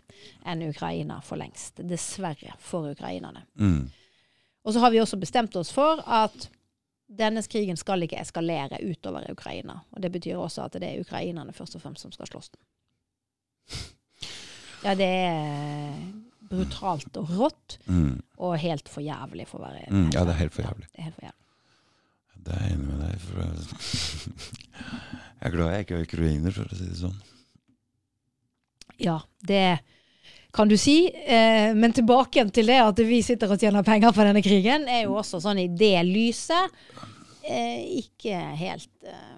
enn 0.47 0.63
Ukraina 0.69 1.21
for 1.25 1.37
lengst. 1.41 1.81
Dessverre 1.89 2.55
for 2.59 2.91
ukrainerne. 2.91 3.45
Mm. 3.59 3.91
Og 4.65 4.73
så 4.73 4.81
har 4.81 4.91
vi 4.91 5.01
også 5.03 5.19
bestemt 5.21 5.57
oss 5.61 5.71
for 5.75 6.01
at 6.07 6.49
denne 7.19 7.43
krigen 7.51 7.77
skal 7.81 8.03
ikke 8.07 8.19
eskalere 8.21 8.79
utover 8.83 9.23
Ukraina. 9.31 9.75
Og 9.95 9.99
det 10.03 10.11
betyr 10.15 10.37
også 10.41 10.61
at 10.67 10.73
det 10.81 10.89
er 10.91 11.01
ukrainerne 11.05 11.53
først 11.55 11.75
og 11.79 11.83
fremst 11.85 12.03
som 12.03 12.13
skal 12.15 12.27
slåss 12.31 12.49
den. 12.55 12.63
Ja, 14.85 14.93
det 14.99 15.07
er 15.09 15.95
brutalt 16.45 17.17
og 17.17 17.31
rått, 17.39 17.79
Mm. 17.89 18.21
og 18.39 18.59
helt 18.61 18.89
for 18.93 19.01
jævlig 19.01 19.47
for 19.49 19.59
å 19.59 19.63
være 19.65 19.87
Mm, 19.91 20.11
ja, 20.13 20.25
det 20.25 20.31
er 20.35 20.39
helt 20.43 20.53
for 20.55 20.63
jævlig. 20.63 20.87
Det 20.93 20.99
er 20.99 21.03
helt 21.09 21.15
for 21.15 21.25
jævlig. 21.25 21.41
Det 22.45 22.53
er 22.53 22.61
jeg 22.61 22.73
enig 22.73 22.87
med 22.87 22.99
deg. 23.01 23.21
For 23.21 23.41
jeg 25.41 25.47
er 25.49 25.55
glad 25.55 25.71
jeg 25.73 25.81
ikke 25.87 25.95
er 25.97 26.03
ukrainer, 26.05 26.51
for 26.53 26.65
å 26.69 26.75
si 26.77 26.85
det 26.91 26.99
sånn. 27.01 27.17
Ja, 29.01 29.17
det 29.49 29.63
kan 30.55 30.71
du 30.71 30.77
si. 30.79 31.09
Eh, 31.11 31.75
men 31.75 31.95
tilbake 31.95 32.39
igjen 32.39 32.53
til 32.55 32.71
det 32.71 32.79
at 32.83 33.03
vi 33.05 33.21
sitter 33.27 33.51
og 33.51 33.61
tjener 33.61 33.87
penger 33.87 34.15
på 34.15 34.27
denne 34.27 34.43
krigen, 34.45 34.87
er 34.89 35.07
jo 35.09 35.19
også 35.21 35.43
sånn 35.43 35.65
i 35.65 35.69
det 35.69 35.97
lyset 36.07 36.79
eh, 37.49 37.83
ikke 38.01 38.39
helt 38.61 38.91
eh, 39.09 39.35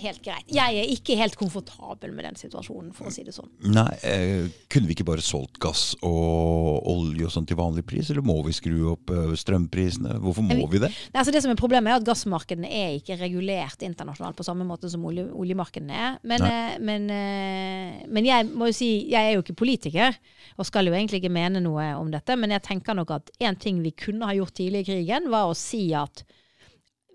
Helt 0.00 0.22
greit. 0.24 0.46
Jeg 0.48 0.78
er 0.80 0.88
ikke 0.88 1.18
helt 1.20 1.34
komfortabel 1.36 2.14
med 2.16 2.24
den 2.24 2.38
situasjonen, 2.40 2.94
for 2.96 3.10
å 3.10 3.12
si 3.12 3.26
det 3.26 3.34
sånn. 3.36 3.50
Nei, 3.74 3.92
eh, 4.08 4.46
kunne 4.72 4.88
vi 4.88 4.94
ikke 4.96 5.04
bare 5.04 5.20
solgt 5.24 5.58
gass 5.60 5.82
og 6.00 6.88
olje 6.88 7.26
og 7.28 7.34
sånn 7.34 7.44
til 7.48 7.58
vanlig 7.60 7.84
pris, 7.84 8.08
eller 8.08 8.24
må 8.24 8.38
vi 8.46 8.54
skru 8.56 8.88
opp 8.94 9.12
eh, 9.12 9.34
strømprisene? 9.36 10.16
Hvorfor 10.24 10.46
må 10.46 10.54
Men 10.54 10.64
vi 10.72 10.80
det? 10.80 10.88
Nei, 10.88 11.20
altså 11.20 11.34
det 11.34 11.44
som 11.44 11.52
er 11.52 11.60
Problemet 11.62 11.92
er 11.92 12.00
at 12.00 12.08
gassmarkedene 12.08 12.72
er 12.72 12.96
ikke 12.96 13.20
regulert 13.20 13.84
internasjonalt 13.84 14.34
på 14.38 14.48
samme 14.48 14.64
måte 14.66 14.88
som 14.90 15.04
olje, 15.06 15.28
oljemarkedene 15.28 16.00
er. 16.08 16.16
Men, 16.24 16.48
eh, 16.48 16.78
men, 16.80 17.08
eh, 17.12 18.02
men 18.08 18.24
jeg 18.26 18.48
må 18.48 18.72
jo 18.72 18.80
si, 18.80 18.92
jeg 19.12 19.28
er 19.28 19.36
jo 19.36 19.44
ikke 19.44 19.60
politiker, 19.60 20.16
og 20.56 20.66
skal 20.66 20.88
jo 20.88 20.96
egentlig 20.96 21.20
ikke 21.20 21.36
mene 21.36 21.60
noe 21.60 21.92
om 22.00 22.10
dette, 22.10 22.34
men 22.40 22.50
jeg 22.56 22.64
tenker 22.64 22.96
nok 22.96 23.12
at 23.20 23.30
en 23.44 23.60
ting 23.60 23.84
vi 23.84 23.92
kunne 23.92 24.24
ha 24.24 24.32
gjort 24.40 24.56
tidlig 24.56 24.86
i 24.86 24.88
krigen, 24.94 25.28
var 25.28 25.52
å 25.52 25.58
si 25.58 25.92
at 25.92 26.24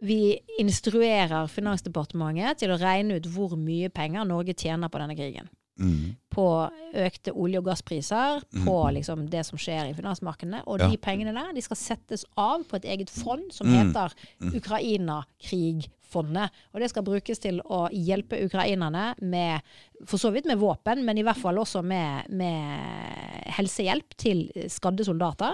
vi 0.02 0.38
instruerer 0.60 1.48
Finansdepartementet 1.50 2.58
til 2.62 2.70
å 2.70 2.78
regne 2.82 3.18
ut 3.18 3.26
hvor 3.34 3.56
mye 3.58 3.90
penger 3.90 4.26
Norge 4.26 4.54
tjener 4.54 4.90
på 4.90 5.00
denne 5.02 5.16
krigen. 5.18 5.50
Mm. 5.80 6.16
På 6.34 6.70
økte 6.98 7.32
olje- 7.38 7.60
og 7.60 7.66
gasspriser, 7.68 8.42
på 8.66 8.78
liksom 8.96 9.28
det 9.30 9.44
som 9.46 9.58
skjer 9.62 9.92
i 9.92 9.94
finansmarkedene. 9.94 10.64
Og 10.66 10.80
Ja. 10.80 10.88
de 10.90 10.98
pengene 10.98 11.34
der 11.34 11.54
de 11.54 11.62
skal 11.62 11.78
settes 11.78 12.26
av 12.36 12.64
på 12.66 12.76
et 12.78 12.86
eget 12.86 13.10
fond 13.10 13.52
som 13.54 13.68
Mm. 13.68 13.94
heter 13.94 14.12
Ukraina-krigfondet. 14.58 16.50
Og 16.74 16.80
det 16.82 16.90
skal 16.90 17.04
brukes 17.04 17.40
til 17.40 17.62
å 17.62 17.90
hjelpe 17.92 18.40
ukrainerne 18.46 19.14
med 19.22 19.62
for 20.06 20.18
så 20.18 20.32
vidt 20.34 20.46
med 20.46 20.58
våpen, 20.58 21.04
men 21.06 21.18
i 21.18 21.24
hvert 21.24 21.38
fall 21.42 21.56
også 21.58 21.84
med, 21.84 22.30
med 22.30 23.46
helsehjelp 23.58 24.16
til 24.18 24.52
skadde 24.68 25.06
soldater. 25.06 25.54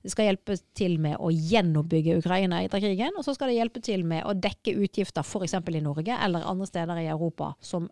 Det 0.00 0.12
skal 0.14 0.30
hjelpe 0.30 0.56
til 0.76 0.96
med 1.02 1.18
å 1.20 1.28
gjenoppbygge 1.28 2.18
Ukraina 2.22 2.62
etter 2.64 2.80
krigen, 2.80 3.16
og 3.18 3.26
så 3.26 3.34
skal 3.36 3.50
det 3.50 3.58
hjelpe 3.58 3.82
til 3.84 4.04
med 4.08 4.24
å 4.24 4.32
dekke 4.32 4.76
utgifter 4.80 5.26
f.eks. 5.26 5.58
i 5.60 5.82
Norge 5.84 6.16
eller 6.16 6.46
andre 6.48 6.68
steder 6.68 7.02
i 7.02 7.10
Europa 7.12 7.52
som 7.60 7.90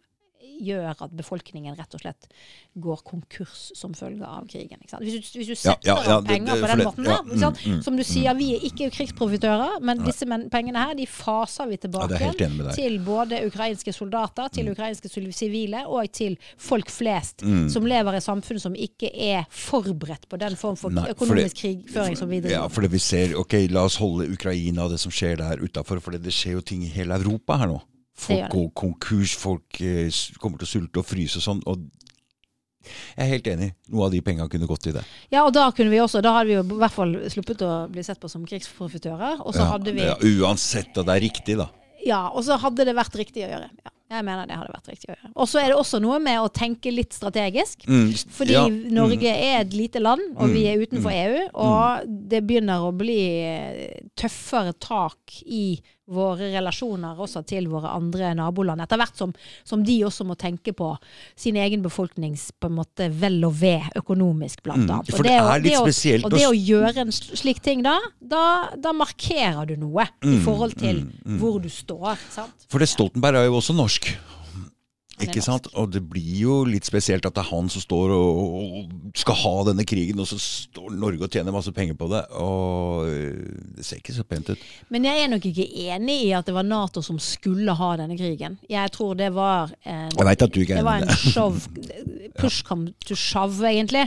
gjør 0.61 1.03
at 1.05 1.11
befolkningen 1.17 1.77
rett 1.79 1.95
og 1.95 2.01
slett 2.03 2.29
går 2.79 3.03
konkurs 3.05 3.71
som 3.79 3.95
følge 3.95 4.25
av 4.27 4.47
krigen. 4.51 4.79
Hvis, 5.01 5.31
du, 5.33 5.39
hvis 5.39 5.49
du 5.49 5.55
setter 5.55 5.89
ja, 5.89 5.97
ja, 6.05 6.17
av 6.19 6.25
penger 6.27 6.55
det- 6.55 6.63
på 6.63 6.67
for 6.67 6.69
den 6.69 6.79
det- 6.79 6.87
måten 6.87 7.05
ja, 7.05 7.51
der, 7.51 7.51
mm, 7.65 7.75
mm, 7.77 7.83
som 7.83 7.97
du 7.97 8.03
sier, 8.05 8.35
vi 8.39 8.49
er 8.57 8.61
ikke 8.69 8.91
krigsprofitører, 8.95 9.81
men 9.83 9.99
disse 10.05 10.27
pengene 10.51 10.77
her 10.87 10.95
de 10.95 11.07
faser 11.07 11.69
vi 11.69 11.77
tilbake 11.77 12.19
det 12.39 12.51
med 12.57 12.73
til 12.75 12.99
både 13.01 13.41
ukrainske 13.47 13.93
soldater, 13.95 14.49
til 14.53 14.71
ukrainske 14.71 15.09
sivile 15.33 15.85
og 15.87 16.11
til 16.13 16.37
folk 16.57 16.89
flest 16.91 17.43
Mm. 17.43 17.69
som 17.71 17.85
lever 17.87 18.15
i 18.17 18.21
samfunn 18.21 18.59
som 18.61 18.75
ikke 18.75 19.11
er 19.15 19.45
forberedt 19.51 20.29
på 20.29 20.39
den 20.39 20.57
form 20.57 20.77
for 20.77 20.91
Nei, 20.91 21.03
økonomisk 21.11 21.29
økonomisk 21.29 21.57
krigføring 21.57 22.17
som 22.19 22.29
vi 22.29 22.37
Ja, 22.37 22.43
driver. 22.49 22.69
fordi 22.69 22.89
vi 22.89 22.99
ser 22.99 23.35
Ok, 23.39 23.53
la 23.71 23.85
oss 23.85 23.97
holde 23.97 24.29
Ukraina 24.33 24.85
og 24.85 24.91
det 24.91 25.01
som 25.01 25.13
skjer 25.13 25.37
der 25.37 25.57
utafor, 25.63 26.01
for 26.01 26.11
det 26.13 26.23
skjer 26.33 26.53
jo 26.53 26.61
ting 26.61 26.83
i 26.83 26.87
hele 26.89 27.15
Europa 27.15 27.57
her 27.59 27.67
nå. 27.67 27.81
Folk 28.19 28.51
går 28.51 28.69
konkurs, 28.75 29.37
folk 29.39 29.81
eh, 29.85 30.09
kommer 30.43 30.59
til 30.61 30.66
å 30.66 30.73
sulte 30.73 31.03
og 31.03 31.07
fryse 31.07 31.39
og 31.39 31.45
sånn. 31.45 31.62
Og 31.71 31.87
jeg 32.89 33.25
er 33.25 33.31
helt 33.33 33.49
enig. 33.51 33.69
Noe 33.93 34.07
av 34.07 34.14
de 34.14 34.21
penga 34.25 34.47
kunne 34.51 34.69
gått 34.71 34.87
til 34.87 34.97
det. 34.97 35.05
Ja, 35.35 35.45
og 35.45 35.53
da 35.57 35.69
kunne 35.75 35.93
vi 35.93 36.01
også, 36.03 36.23
da 36.25 36.33
hadde 36.37 36.51
vi 36.51 36.57
jo 36.57 36.64
i 36.64 36.81
hvert 36.81 36.95
fall 36.95 37.14
sluppet 37.33 37.64
å 37.66 37.73
bli 37.93 38.05
sett 38.07 38.21
på 38.23 38.31
som 38.31 38.47
krigsprofitører. 38.49 39.43
Og 39.45 39.55
så 39.55 39.64
Ja, 39.64 39.73
hadde 39.75 39.95
vi 39.97 40.07
ja, 40.07 40.16
uansett, 40.39 40.95
at 40.97 41.07
det 41.09 41.16
er 41.16 41.25
riktig, 41.27 41.59
da. 41.61 41.69
Ja, 42.07 42.29
og 42.31 42.45
så 42.47 42.57
hadde 42.62 42.87
det 42.87 42.95
vært 42.97 43.16
riktig 43.19 43.43
å 43.45 43.51
gjøre. 43.51 43.69
Ja, 43.83 43.93
jeg 44.14 44.25
mener 44.25 44.47
det 44.49 44.57
hadde 44.57 44.73
vært 44.73 44.91
riktig 44.93 45.11
å 45.11 45.16
gjøre. 45.16 45.33
Og 45.35 45.51
så 45.51 45.61
er 45.61 45.73
det 45.73 45.79
også 45.81 45.99
noe 46.01 46.21
med 46.23 46.41
å 46.41 46.49
tenke 46.55 46.93
litt 46.95 47.12
strategisk. 47.16 47.83
Mm, 47.91 48.12
Fordi 48.39 48.55
ja, 48.55 48.64
Norge 48.95 49.35
er 49.35 49.59
et 49.64 49.75
lite 49.77 50.01
land, 50.01 50.23
og 50.39 50.55
vi 50.55 50.64
er 50.71 50.81
utenfor 50.81 51.11
mm, 51.12 51.19
EU. 51.19 51.45
Og 51.66 52.14
det 52.31 52.45
begynner 52.47 52.87
å 52.87 52.95
bli 52.97 53.21
eh, 53.43 53.99
tøffere 54.16 54.73
tak 54.81 55.43
i 55.45 55.66
våre 56.09 56.49
relasjoner 56.55 57.19
også 57.21 57.43
til 57.47 57.67
våre 57.69 57.91
andre 57.95 58.31
naboland. 58.35 58.81
Etter 58.81 58.97
hvert 58.97 59.17
som, 59.17 59.33
som 59.65 59.83
de 59.85 59.99
også 60.09 60.25
må 60.25 60.37
tenke 60.41 60.73
på 60.73 60.97
sin 61.37 61.57
egen 61.61 61.83
befolknings 61.85 62.51
på 62.59 62.71
en 62.71 62.77
måte 62.79 63.11
vel 63.13 63.45
og 63.45 63.53
ve 63.61 63.75
økonomisk, 63.97 64.63
blant 64.65 64.87
Mm, 64.87 64.91
annet. 64.91 65.11
for 65.11 65.19
Og 65.19 65.25
det 65.25 65.37
å- 65.41 65.51
er 65.55 65.61
litt 65.61 65.73
å- 65.79 65.85
spesielt 65.85 66.25
Og 66.25 66.31
det 66.31 66.47
å 66.49 66.55
gjøre 66.57 66.97
en 66.97 67.11
slik 67.13 67.61
ting 67.63 67.83
da, 67.83 67.99
da, 68.21 68.71
da 68.77 68.93
markerer 68.93 69.67
du 69.67 69.77
noe 69.77 70.03
i 70.23 70.27
Mm, 70.27 70.45
forhold 70.45 70.77
til 70.79 70.97
mm, 71.05 71.13
mm. 71.27 71.39
hvor 71.39 71.61
du 71.63 71.69
står. 71.69 72.17
sant? 72.31 72.53
For 72.69 72.79
det 72.79 72.89
Stoltenberg 72.89 73.37
er 73.37 73.45
jo 73.47 73.57
også 73.61 73.75
norsk. 73.77 74.17
Ikke 75.25 75.43
sant? 75.43 75.69
Og 75.79 75.91
det 75.93 76.03
blir 76.07 76.35
jo 76.43 76.57
litt 76.69 76.87
spesielt 76.87 77.27
at 77.27 77.35
det 77.35 77.43
er 77.43 77.51
han 77.51 77.69
som 77.73 77.83
står 77.83 78.12
og, 78.14 78.39
og 78.59 79.12
skal 79.19 79.39
ha 79.41 79.55
denne 79.71 79.87
krigen, 79.89 80.21
og 80.23 80.29
så 80.31 80.39
står 80.39 80.95
Norge 80.99 81.27
og 81.27 81.33
tjener 81.35 81.55
masse 81.55 81.73
penger 81.75 81.97
på 81.99 82.09
det. 82.12 82.23
Og 82.39 83.09
øh, 83.09 83.51
det 83.79 83.87
ser 83.87 84.01
ikke 84.01 84.14
så 84.16 84.25
pent 84.29 84.53
ut. 84.53 84.64
Men 84.95 85.09
jeg 85.09 85.25
er 85.25 85.31
nok 85.33 85.49
ikke 85.51 85.66
enig 85.89 86.19
i 86.27 86.33
at 86.39 86.49
det 86.49 86.55
var 86.57 86.66
Nato 86.66 87.03
som 87.05 87.21
skulle 87.23 87.75
ha 87.79 87.91
denne 88.01 88.19
krigen. 88.19 88.59
Jeg 88.71 88.95
tror 88.95 89.19
det 89.19 89.31
var 89.37 89.73
en, 89.85 90.11
Jeg 90.14 90.31
vet 90.31 90.47
at 90.49 90.55
du 90.55 90.61
ikke 90.62 90.79
er 90.79 90.83
det 90.83 90.89
var 90.89 91.03
enig 91.03 91.11
i 91.11 91.14
det. 91.14 91.33
show, 91.35 91.55
push 92.39 92.64
come 92.66 92.93
to 93.07 93.19
shove, 93.19 93.62
egentlig. 93.69 94.07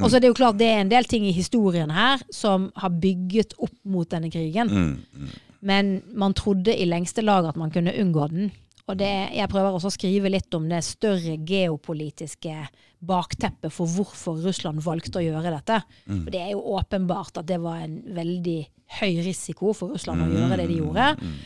Og 0.00 0.10
så 0.10 0.16
er 0.16 0.24
det 0.24 0.32
jo 0.32 0.38
klart 0.38 0.60
det 0.60 0.70
er 0.70 0.82
en 0.84 0.92
del 0.92 1.08
ting 1.10 1.26
i 1.26 1.34
historien 1.36 1.90
her 1.90 2.22
som 2.32 2.70
har 2.78 2.92
bygget 3.02 3.56
opp 3.58 3.74
mot 3.84 4.10
denne 4.10 4.30
krigen. 4.32 4.70
Mm, 4.70 4.92
mm. 5.12 5.40
Men 5.62 5.94
man 6.18 6.34
trodde 6.34 6.74
i 6.74 6.86
lengste 6.88 7.22
lag 7.22 7.46
at 7.46 7.56
man 7.56 7.70
kunne 7.70 7.94
unngå 7.94 8.26
den. 8.32 8.50
Og 8.92 9.00
det, 9.00 9.10
jeg 9.32 9.50
prøver 9.50 9.72
også 9.72 9.88
å 9.88 9.94
skrive 9.94 10.30
litt 10.32 10.52
om 10.58 10.68
det 10.70 10.82
større 10.84 11.38
geopolitiske 11.48 12.54
bakteppet 13.02 13.72
for 13.72 13.90
hvorfor 13.90 14.38
Russland 14.44 14.84
valgte 14.84 15.18
å 15.18 15.24
gjøre 15.24 15.54
dette. 15.56 15.80
Mm. 16.06 16.22
For 16.22 16.30
det 16.34 16.44
er 16.44 16.52
jo 16.52 16.62
åpenbart 16.76 17.40
at 17.40 17.48
det 17.48 17.58
var 17.62 17.82
en 17.82 17.98
veldig 18.14 18.60
høy 19.00 19.12
risiko 19.24 19.72
for 19.74 19.96
Russland 19.96 20.26
å 20.26 20.30
gjøre 20.30 20.60
det 20.60 20.68
de 20.68 20.80
gjorde. 20.82 21.08
Mm, 21.18 21.36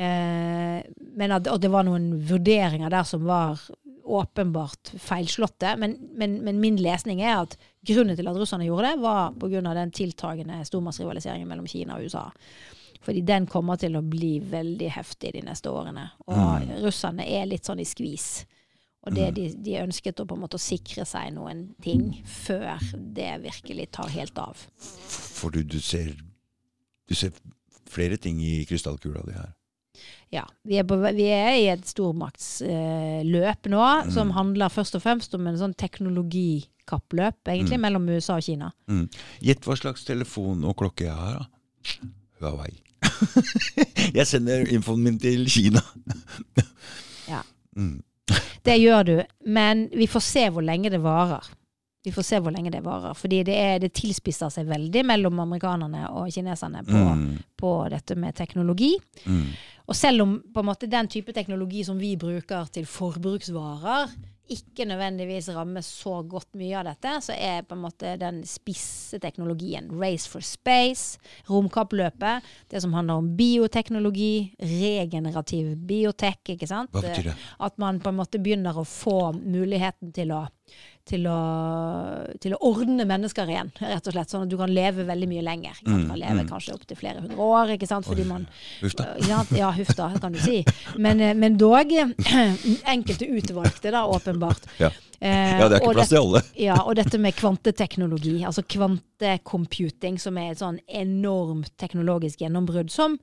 Eh, 0.00 0.80
men 0.96 1.34
at, 1.34 1.48
og 1.52 1.60
det 1.60 1.68
var 1.68 1.84
noen 1.84 2.14
vurderinger 2.24 2.92
der 2.92 3.04
som 3.04 3.26
var 3.28 3.60
åpenbart 4.10 4.94
feilslåtte. 4.98 5.74
Men, 5.80 5.98
men, 6.16 6.38
men 6.46 6.60
min 6.62 6.78
lesning 6.80 7.20
er 7.20 7.42
at 7.42 7.56
grunnen 7.86 8.16
til 8.16 8.30
at 8.30 8.38
russerne 8.38 8.68
gjorde 8.68 8.94
det, 8.94 9.02
var 9.04 9.34
pga. 9.36 9.60
den 9.76 9.92
tiltagende 9.94 10.62
stormaktsrivaliseringen 10.66 11.48
mellom 11.48 11.68
Kina 11.68 11.98
og 11.98 12.08
USA. 12.08 12.28
Fordi 13.00 13.22
den 13.24 13.46
kommer 13.48 13.76
til 13.80 13.96
å 13.96 14.02
bli 14.04 14.38
veldig 14.44 14.90
heftig 14.92 15.32
de 15.32 15.40
neste 15.46 15.70
årene. 15.72 16.10
Og 16.28 16.66
russerne 16.84 17.24
er 17.24 17.46
litt 17.48 17.64
sånn 17.64 17.80
i 17.80 17.86
skvis. 17.88 18.44
Og 19.08 19.14
det 19.16 19.30
de, 19.38 19.46
de 19.56 19.78
ønsket 19.80 20.20
å 20.20 20.26
på 20.28 20.36
en 20.36 20.42
måte 20.42 20.58
sikre 20.60 21.06
seg 21.08 21.30
noen 21.32 21.70
ting 21.80 22.18
før 22.28 22.76
det 23.16 23.30
virkelig 23.46 23.86
tar 23.96 24.10
helt 24.12 24.36
av. 24.38 24.60
For 24.76 25.48
du, 25.54 25.62
du 25.64 25.78
ser 25.80 26.12
Du 27.08 27.14
ser 27.16 27.32
flere 27.90 28.16
ting 28.20 28.36
i 28.44 28.60
krystallkula 28.68 29.24
di 29.26 29.32
her. 29.34 29.48
Ja, 30.30 30.44
vi 30.62 30.76
er, 30.78 30.84
på, 30.86 30.94
vi 31.00 31.24
er 31.26 31.56
i 31.58 31.64
et 31.72 31.88
stormaktsløp 31.90 33.66
nå, 33.72 33.80
som 34.14 34.30
handler 34.36 34.70
først 34.70 34.94
og 34.94 35.02
fremst 35.02 35.34
om 35.34 35.48
en 35.50 35.58
sånn 35.58 35.74
teknologikappløp, 35.74 37.40
egentlig, 37.50 37.78
Mm. 37.78 37.82
mellom 37.82 38.08
USA 38.14 38.36
og 38.36 38.42
Kina. 38.46 38.70
Mm. 38.86 39.08
Gjett 39.42 39.66
hva 39.66 39.76
slags 39.76 40.04
telefon 40.06 40.62
og 40.64 40.76
klokke 40.76 41.04
jeg 41.08 41.16
har, 41.16 41.40
da. 41.40 42.08
Huawei. 42.40 42.70
jeg 44.18 44.26
sender 44.26 44.66
infoen 44.72 45.02
min 45.04 45.18
til 45.20 45.46
Kina. 45.50 45.82
Ja. 47.28 47.42
Mm. 47.76 47.98
Det 48.66 48.76
gjør 48.78 49.06
du, 49.08 49.16
men 49.46 49.88
vi 49.96 50.06
får 50.10 50.22
se 50.26 50.44
hvor 50.52 50.64
lenge 50.64 50.90
det 50.92 51.00
varer. 51.02 51.46
Vi 52.04 52.12
får 52.14 52.24
se 52.24 52.38
hvor 52.40 52.52
lenge 52.54 52.70
det 52.72 52.80
varer. 52.84 53.16
Fordi 53.18 53.42
det, 53.44 53.56
er, 53.56 53.78
det 53.82 53.92
tilspisser 53.96 54.52
seg 54.52 54.68
veldig 54.70 55.02
mellom 55.08 55.40
amerikanerne 55.42 56.06
og 56.16 56.30
kineserne 56.32 56.84
på, 56.86 57.00
Mm. 57.10 57.38
på 57.60 57.72
dette 57.92 58.16
med 58.16 58.36
teknologi. 58.38 58.94
Mm. 59.26 59.46
Og 59.90 59.96
selv 59.98 60.22
om 60.24 60.36
måte 60.64 60.88
den 60.88 61.08
type 61.08 61.32
teknologi 61.36 61.82
som 61.84 61.98
vi 62.00 62.14
bruker 62.16 62.70
til 62.72 62.86
forbruksvarer, 62.86 64.12
ikke 64.50 64.86
nødvendigvis 64.88 65.50
rammer 65.54 65.84
så 65.86 66.20
godt 66.26 66.56
mye 66.58 66.74
av 66.80 66.88
dette, 66.90 67.12
så 67.24 67.36
er 67.36 67.66
på 67.66 67.76
en 67.76 67.84
måte 67.84 68.14
den 68.20 68.42
spisse 68.48 69.20
teknologien, 69.22 69.90
Race 70.00 70.28
for 70.30 70.44
Space, 70.44 71.20
romkappløpet, 71.50 72.46
det 72.70 72.82
som 72.82 72.94
handler 72.96 73.22
om 73.22 73.30
bioteknologi, 73.38 74.50
regenerativ 74.58 75.74
biotek, 75.88 76.56
ikke 76.56 76.70
sant? 76.70 76.92
Hva 76.94 77.04
betyr 77.06 77.30
det? 77.30 77.36
At 77.62 77.78
man 77.82 78.02
på 78.02 78.12
en 78.12 78.20
måte 78.20 78.42
begynner 78.42 78.78
å 78.80 78.86
få 78.88 79.32
muligheten 79.38 80.14
til 80.16 80.34
å 80.34 80.44
til 81.10 81.26
å, 81.26 81.40
til 82.42 82.54
å 82.54 82.60
ordne 82.70 83.06
mennesker 83.08 83.50
igjen, 83.50 83.72
rett 83.80 84.06
og 84.06 84.14
slett. 84.14 84.30
Sånn 84.30 84.46
at 84.46 84.52
du 84.52 84.56
kan 84.60 84.70
leve 84.72 85.06
veldig 85.08 85.28
mye 85.30 85.44
lenger. 85.46 85.80
Du 85.82 85.90
kan 85.92 86.18
leve 86.20 86.46
kanskje 86.48 86.76
opptil 86.76 86.98
flere 86.98 87.24
hundre 87.24 87.50
år. 87.50 87.74
ikke 87.76 87.88
sant? 87.90 88.06
Fordi 88.06 88.26
man 88.28 88.46
Huff 88.80 88.96
da. 88.98 89.10
ja, 89.26 89.42
ja, 89.56 89.70
huff 89.74 89.92
da, 89.98 90.10
kan 90.22 90.36
du 90.36 90.40
si. 90.42 90.60
Men, 90.96 91.22
eh, 91.24 91.34
men 91.38 91.58
dog 91.60 91.92
enkelte 92.94 93.28
utvalgte, 93.28 93.92
da, 93.94 94.04
åpenbart. 94.06 94.70
Ja. 94.80 94.92
Eh, 95.20 95.58
ja, 95.60 95.66
det 95.68 95.80
er 95.80 95.82
ikke 95.82 95.96
plass 95.98 96.12
til 96.14 96.22
alle. 96.22 96.44
ja, 96.56 96.78
og 96.80 96.94
dette 96.96 97.20
med 97.20 97.36
kvanteteknologi, 97.36 98.38
altså 98.48 98.64
kvantecomputing, 98.64 100.16
som 100.22 100.38
er 100.40 100.54
et 100.54 100.62
sånn 100.62 100.80
enormt 100.86 101.74
teknologisk 101.80 102.40
gjennombrudd 102.40 102.92
som 102.94 103.18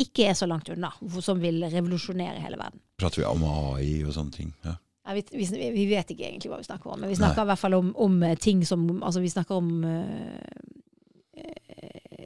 ikke 0.00 0.30
er 0.30 0.36
så 0.38 0.46
langt 0.48 0.68
unna, 0.72 0.92
som 1.20 1.40
vil 1.40 1.62
revolusjonere 1.68 2.40
hele 2.40 2.60
verden. 2.60 2.80
Prater 3.00 3.22
vi 3.22 3.26
om 3.28 3.42
AI 3.48 3.90
og 4.04 4.14
sånne 4.16 4.36
ting? 4.36 4.54
Ja. 4.66 4.76
Ja, 5.06 5.14
vi, 5.16 5.24
vi, 5.32 5.70
vi 5.74 5.86
vet 5.88 6.10
ikke 6.12 6.26
egentlig 6.28 6.50
hva 6.52 6.60
vi 6.60 6.68
snakker 6.68 6.92
om, 6.92 7.00
men 7.00 7.10
vi 7.10 7.16
snakker 7.16 7.42
i 7.42 7.50
hvert 7.50 7.62
fall 7.62 7.76
om, 7.78 7.92
om 7.96 8.22
eh, 8.22 8.36
ting 8.38 8.66
som 8.68 8.84
Altså, 9.02 9.22
vi 9.24 9.30
snakker 9.32 9.56
om 9.56 9.84
eh, 9.88 10.60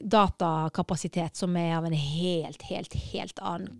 datakapasitet 0.04 1.36
som 1.36 1.56
er 1.56 1.76
av 1.76 1.86
en 1.86 1.96
helt, 1.96 2.62
helt, 2.62 2.94
helt 3.12 3.38
annen 3.38 3.78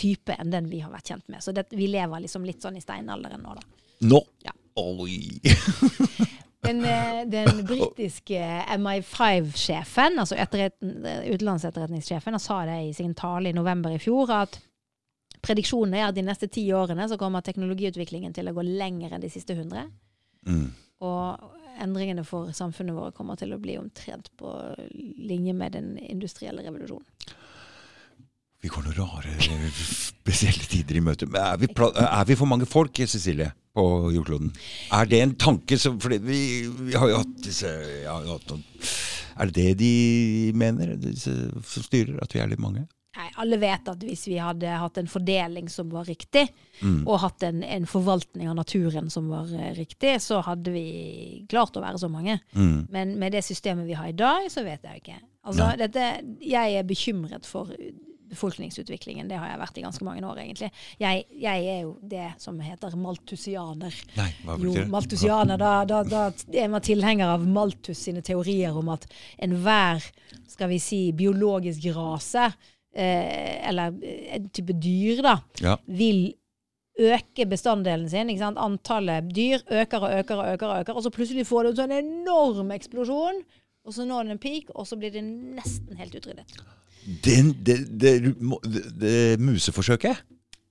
type 0.00 0.32
enn 0.32 0.52
den 0.52 0.70
vi 0.70 0.80
har 0.80 0.92
vært 0.92 1.12
kjent 1.12 1.26
med. 1.28 1.42
Så 1.44 1.52
det, 1.52 1.66
vi 1.76 1.88
lever 1.90 2.24
liksom 2.24 2.44
litt 2.48 2.62
sånn 2.64 2.78
i 2.78 2.84
steinalderen 2.84 3.42
nå, 3.44 3.54
da. 3.56 3.86
Nå! 4.08 4.20
Ja. 4.46 4.54
Oi! 4.80 5.40
Den, 6.60 6.82
den 7.32 7.62
britiske 7.64 8.36
MI5-sjefen, 8.76 10.18
altså 10.20 10.36
etterretn, 10.36 10.90
utenlandsetterretningssjefen, 11.32 12.36
sa 12.38 12.58
det 12.68 12.74
i 12.84 12.90
sin 12.94 13.14
tale 13.16 13.48
i 13.48 13.56
november 13.56 13.94
i 13.96 13.98
fjor, 13.98 14.28
at 14.42 14.58
prediksjonen 15.44 15.96
er 15.98 16.08
at 16.08 16.16
de 16.16 16.24
neste 16.26 16.48
ti 16.52 16.66
årene 16.76 17.08
så 17.08 17.18
kommer 17.20 17.44
teknologiutviklingen 17.44 18.34
til 18.36 18.50
å 18.50 18.54
gå 18.56 18.64
lenger 18.66 19.14
enn 19.14 19.24
de 19.24 19.32
siste 19.32 19.56
hundre. 19.58 19.86
Mm. 20.48 20.68
Og 21.04 21.50
endringene 21.80 22.24
for 22.28 22.52
samfunnet 22.56 22.96
vårt 22.96 23.16
kommer 23.16 23.38
til 23.40 23.54
å 23.54 23.60
bli 23.60 23.78
omtrent 23.80 24.30
på 24.40 24.52
linje 24.92 25.54
med 25.56 25.76
den 25.76 25.94
industrielle 26.02 26.64
revolusjonen. 26.66 27.06
Vi 28.60 28.68
går 28.68 28.84
noen 28.84 28.98
rare, 28.98 29.34
spesielle 30.20 30.66
tider 30.68 30.98
i 31.00 31.04
møte. 31.04 31.28
Men 31.30 31.40
Er 31.40 31.60
vi, 31.62 31.70
er 31.72 32.28
vi 32.28 32.36
for 32.36 32.50
mange 32.50 32.68
folk, 32.68 33.00
Cecilie, 33.08 33.48
på 33.76 33.84
jordkloden? 34.12 34.52
Er 34.92 35.08
det 35.08 35.22
en 35.24 35.36
tanke 35.40 35.78
som 35.80 35.96
For 36.02 36.12
vi, 36.12 36.40
vi 36.68 36.96
har 36.98 37.08
jo 37.08 37.22
hatt 37.22 37.36
disse 37.40 37.70
ja, 38.02 38.18
Er 38.20 39.48
det 39.48 39.54
det 39.56 39.78
de 39.80 40.52
mener, 40.52 40.96
disse 41.00 41.32
som 41.64 41.86
styrer? 41.86 42.18
At 42.20 42.34
vi 42.36 42.42
er 42.42 42.52
litt 42.52 42.60
mange? 42.60 42.84
Nei, 43.16 43.26
alle 43.42 43.56
vet 43.58 43.88
at 43.90 44.04
hvis 44.06 44.28
vi 44.30 44.36
hadde 44.38 44.70
hatt 44.78 44.98
en 45.00 45.08
fordeling 45.10 45.66
som 45.72 45.88
var 45.90 46.04
riktig, 46.06 46.44
og 47.06 47.16
hatt 47.24 47.42
en, 47.42 47.62
en 47.66 47.86
forvaltning 47.90 48.46
av 48.48 48.54
naturen 48.60 49.10
som 49.10 49.26
var 49.32 49.50
eh, 49.50 49.72
riktig, 49.74 50.14
så 50.22 50.38
hadde 50.46 50.70
vi 50.70 50.84
klart 51.50 51.74
å 51.76 51.82
være 51.82 51.98
så 51.98 52.08
mange. 52.12 52.38
Mm. 52.54 52.86
Men 52.94 53.16
med 53.18 53.34
det 53.34 53.42
systemet 53.44 53.88
vi 53.88 53.98
har 53.98 54.12
i 54.12 54.16
dag, 54.16 54.46
så 54.52 54.62
vet 54.62 54.86
jeg 54.86 55.02
ikke. 55.02 55.18
Altså, 55.42 55.72
dette, 55.80 56.06
jeg 56.44 56.78
er 56.78 56.86
bekymret 56.86 57.48
for 57.48 57.72
befolkningsutviklingen. 58.30 59.28
Det 59.28 59.38
har 59.40 59.50
jeg 59.50 59.60
vært 59.60 59.78
i 59.80 59.84
ganske 59.84 60.06
mange 60.06 60.22
år, 60.26 60.38
egentlig. 60.44 60.70
Jeg, 61.00 61.24
jeg 61.42 61.66
er 61.72 61.80
jo 61.82 61.96
det 62.06 62.28
som 62.38 62.58
heter 62.62 62.94
maltusianer. 63.00 63.96
Nei, 64.16 64.28
hva 64.44 64.54
Jo, 64.56 64.70
betyr 64.70 64.84
det? 64.84 64.88
maltusianer, 64.94 65.60
da, 65.60 65.72
da, 65.88 66.02
da 66.06 66.24
er 66.62 66.70
man 66.70 66.84
tilhenger 66.86 67.34
av 67.34 67.46
Malthus 67.58 68.04
sine 68.06 68.22
teorier 68.22 68.76
om 68.78 68.92
at 68.94 69.08
enhver, 69.42 70.04
skal 70.50 70.70
vi 70.70 70.78
si, 70.82 71.08
biologisk 71.16 71.90
rase, 71.96 72.52
eller 72.94 73.94
eh, 74.02 74.34
en 74.36 74.48
type 74.50 74.72
dyr, 74.82 75.22
da, 75.22 75.36
Ja. 75.62 75.76
vil 75.86 76.34
øke 77.00 77.46
bestanddelen 77.48 78.08
sin. 78.10 78.28
Ikke 78.28 78.42
sant? 78.42 78.58
Antallet 78.60 79.30
dyr 79.34 79.62
øker 79.70 80.02
og 80.04 80.18
øker 80.18 80.36
og 80.42 80.52
øker, 80.52 80.66
og 80.66 80.80
øker, 80.80 80.92
og 80.98 81.02
så 81.02 81.10
plutselig 81.14 81.46
får 81.46 81.62
det 81.62 81.70
en 81.70 81.80
sånn 81.84 81.96
enorm 81.98 82.70
eksplosjon, 82.74 83.40
og 83.86 83.94
så 83.94 84.04
når 84.04 84.22
den 84.26 84.32
en 84.36 84.42
peak, 84.42 84.68
og 84.74 84.86
så 84.86 84.98
blir 85.00 85.10
det 85.14 85.22
nesten 85.24 85.96
helt 85.96 86.14
utryddet. 86.14 86.44
Den, 87.24 87.54
det, 87.64 87.78
det, 88.00 88.12
det, 88.66 88.82
det 89.00 89.40
museforsøket? 89.40 90.20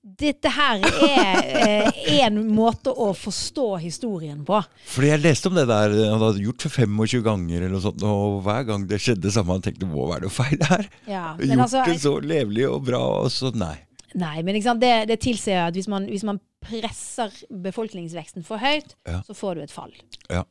Dette 0.02 0.48
her 0.48 0.80
er 1.04 1.90
én 2.08 2.38
måte 2.56 2.88
å 2.88 3.10
forstå 3.12 3.66
historien 3.82 4.38
på. 4.48 4.62
Fordi 4.94 5.10
jeg 5.10 5.20
leste 5.20 5.50
om 5.50 5.58
det 5.58 5.66
der 5.68 5.92
han 5.92 6.22
hadde 6.22 6.40
gjort 6.40 6.64
for 6.64 6.72
25 6.86 7.22
ganger, 7.26 7.58
eller 7.60 7.74
noe 7.76 7.84
sånt, 7.84 8.04
og 8.08 8.38
hver 8.46 8.64
gang 8.70 8.86
det 8.88 8.96
skjedde 9.04 9.32
samme, 9.34 9.52
han 9.58 9.64
tenkte 9.66 9.88
må 9.90 10.06
være 10.08 10.24
noe 10.24 10.32
feil 10.32 10.56
her. 10.70 10.88
Ja, 11.04 11.26
Gjort 11.40 11.64
altså, 11.66 11.84
det 11.84 11.98
så 12.00 12.14
levelig 12.24 12.64
og 12.70 12.86
bra, 12.88 13.02
og 13.20 13.28
så 13.34 13.52
nei. 13.52 13.74
Nei, 14.18 14.40
men? 14.42 14.56
Det, 14.80 14.94
det 15.06 15.20
tilsier 15.22 15.68
at 15.68 15.76
hvis 15.76 15.86
man, 15.92 16.08
hvis 16.10 16.24
man 16.26 16.40
presser 16.64 17.30
befolkningsveksten 17.68 18.42
for 18.48 18.58
høyt, 18.58 18.96
Ja. 19.06 19.20
så 19.28 19.36
får 19.36 19.54
du 19.60 19.62
et 19.68 19.74
fall. 19.74 19.92
Ja. 20.32 20.42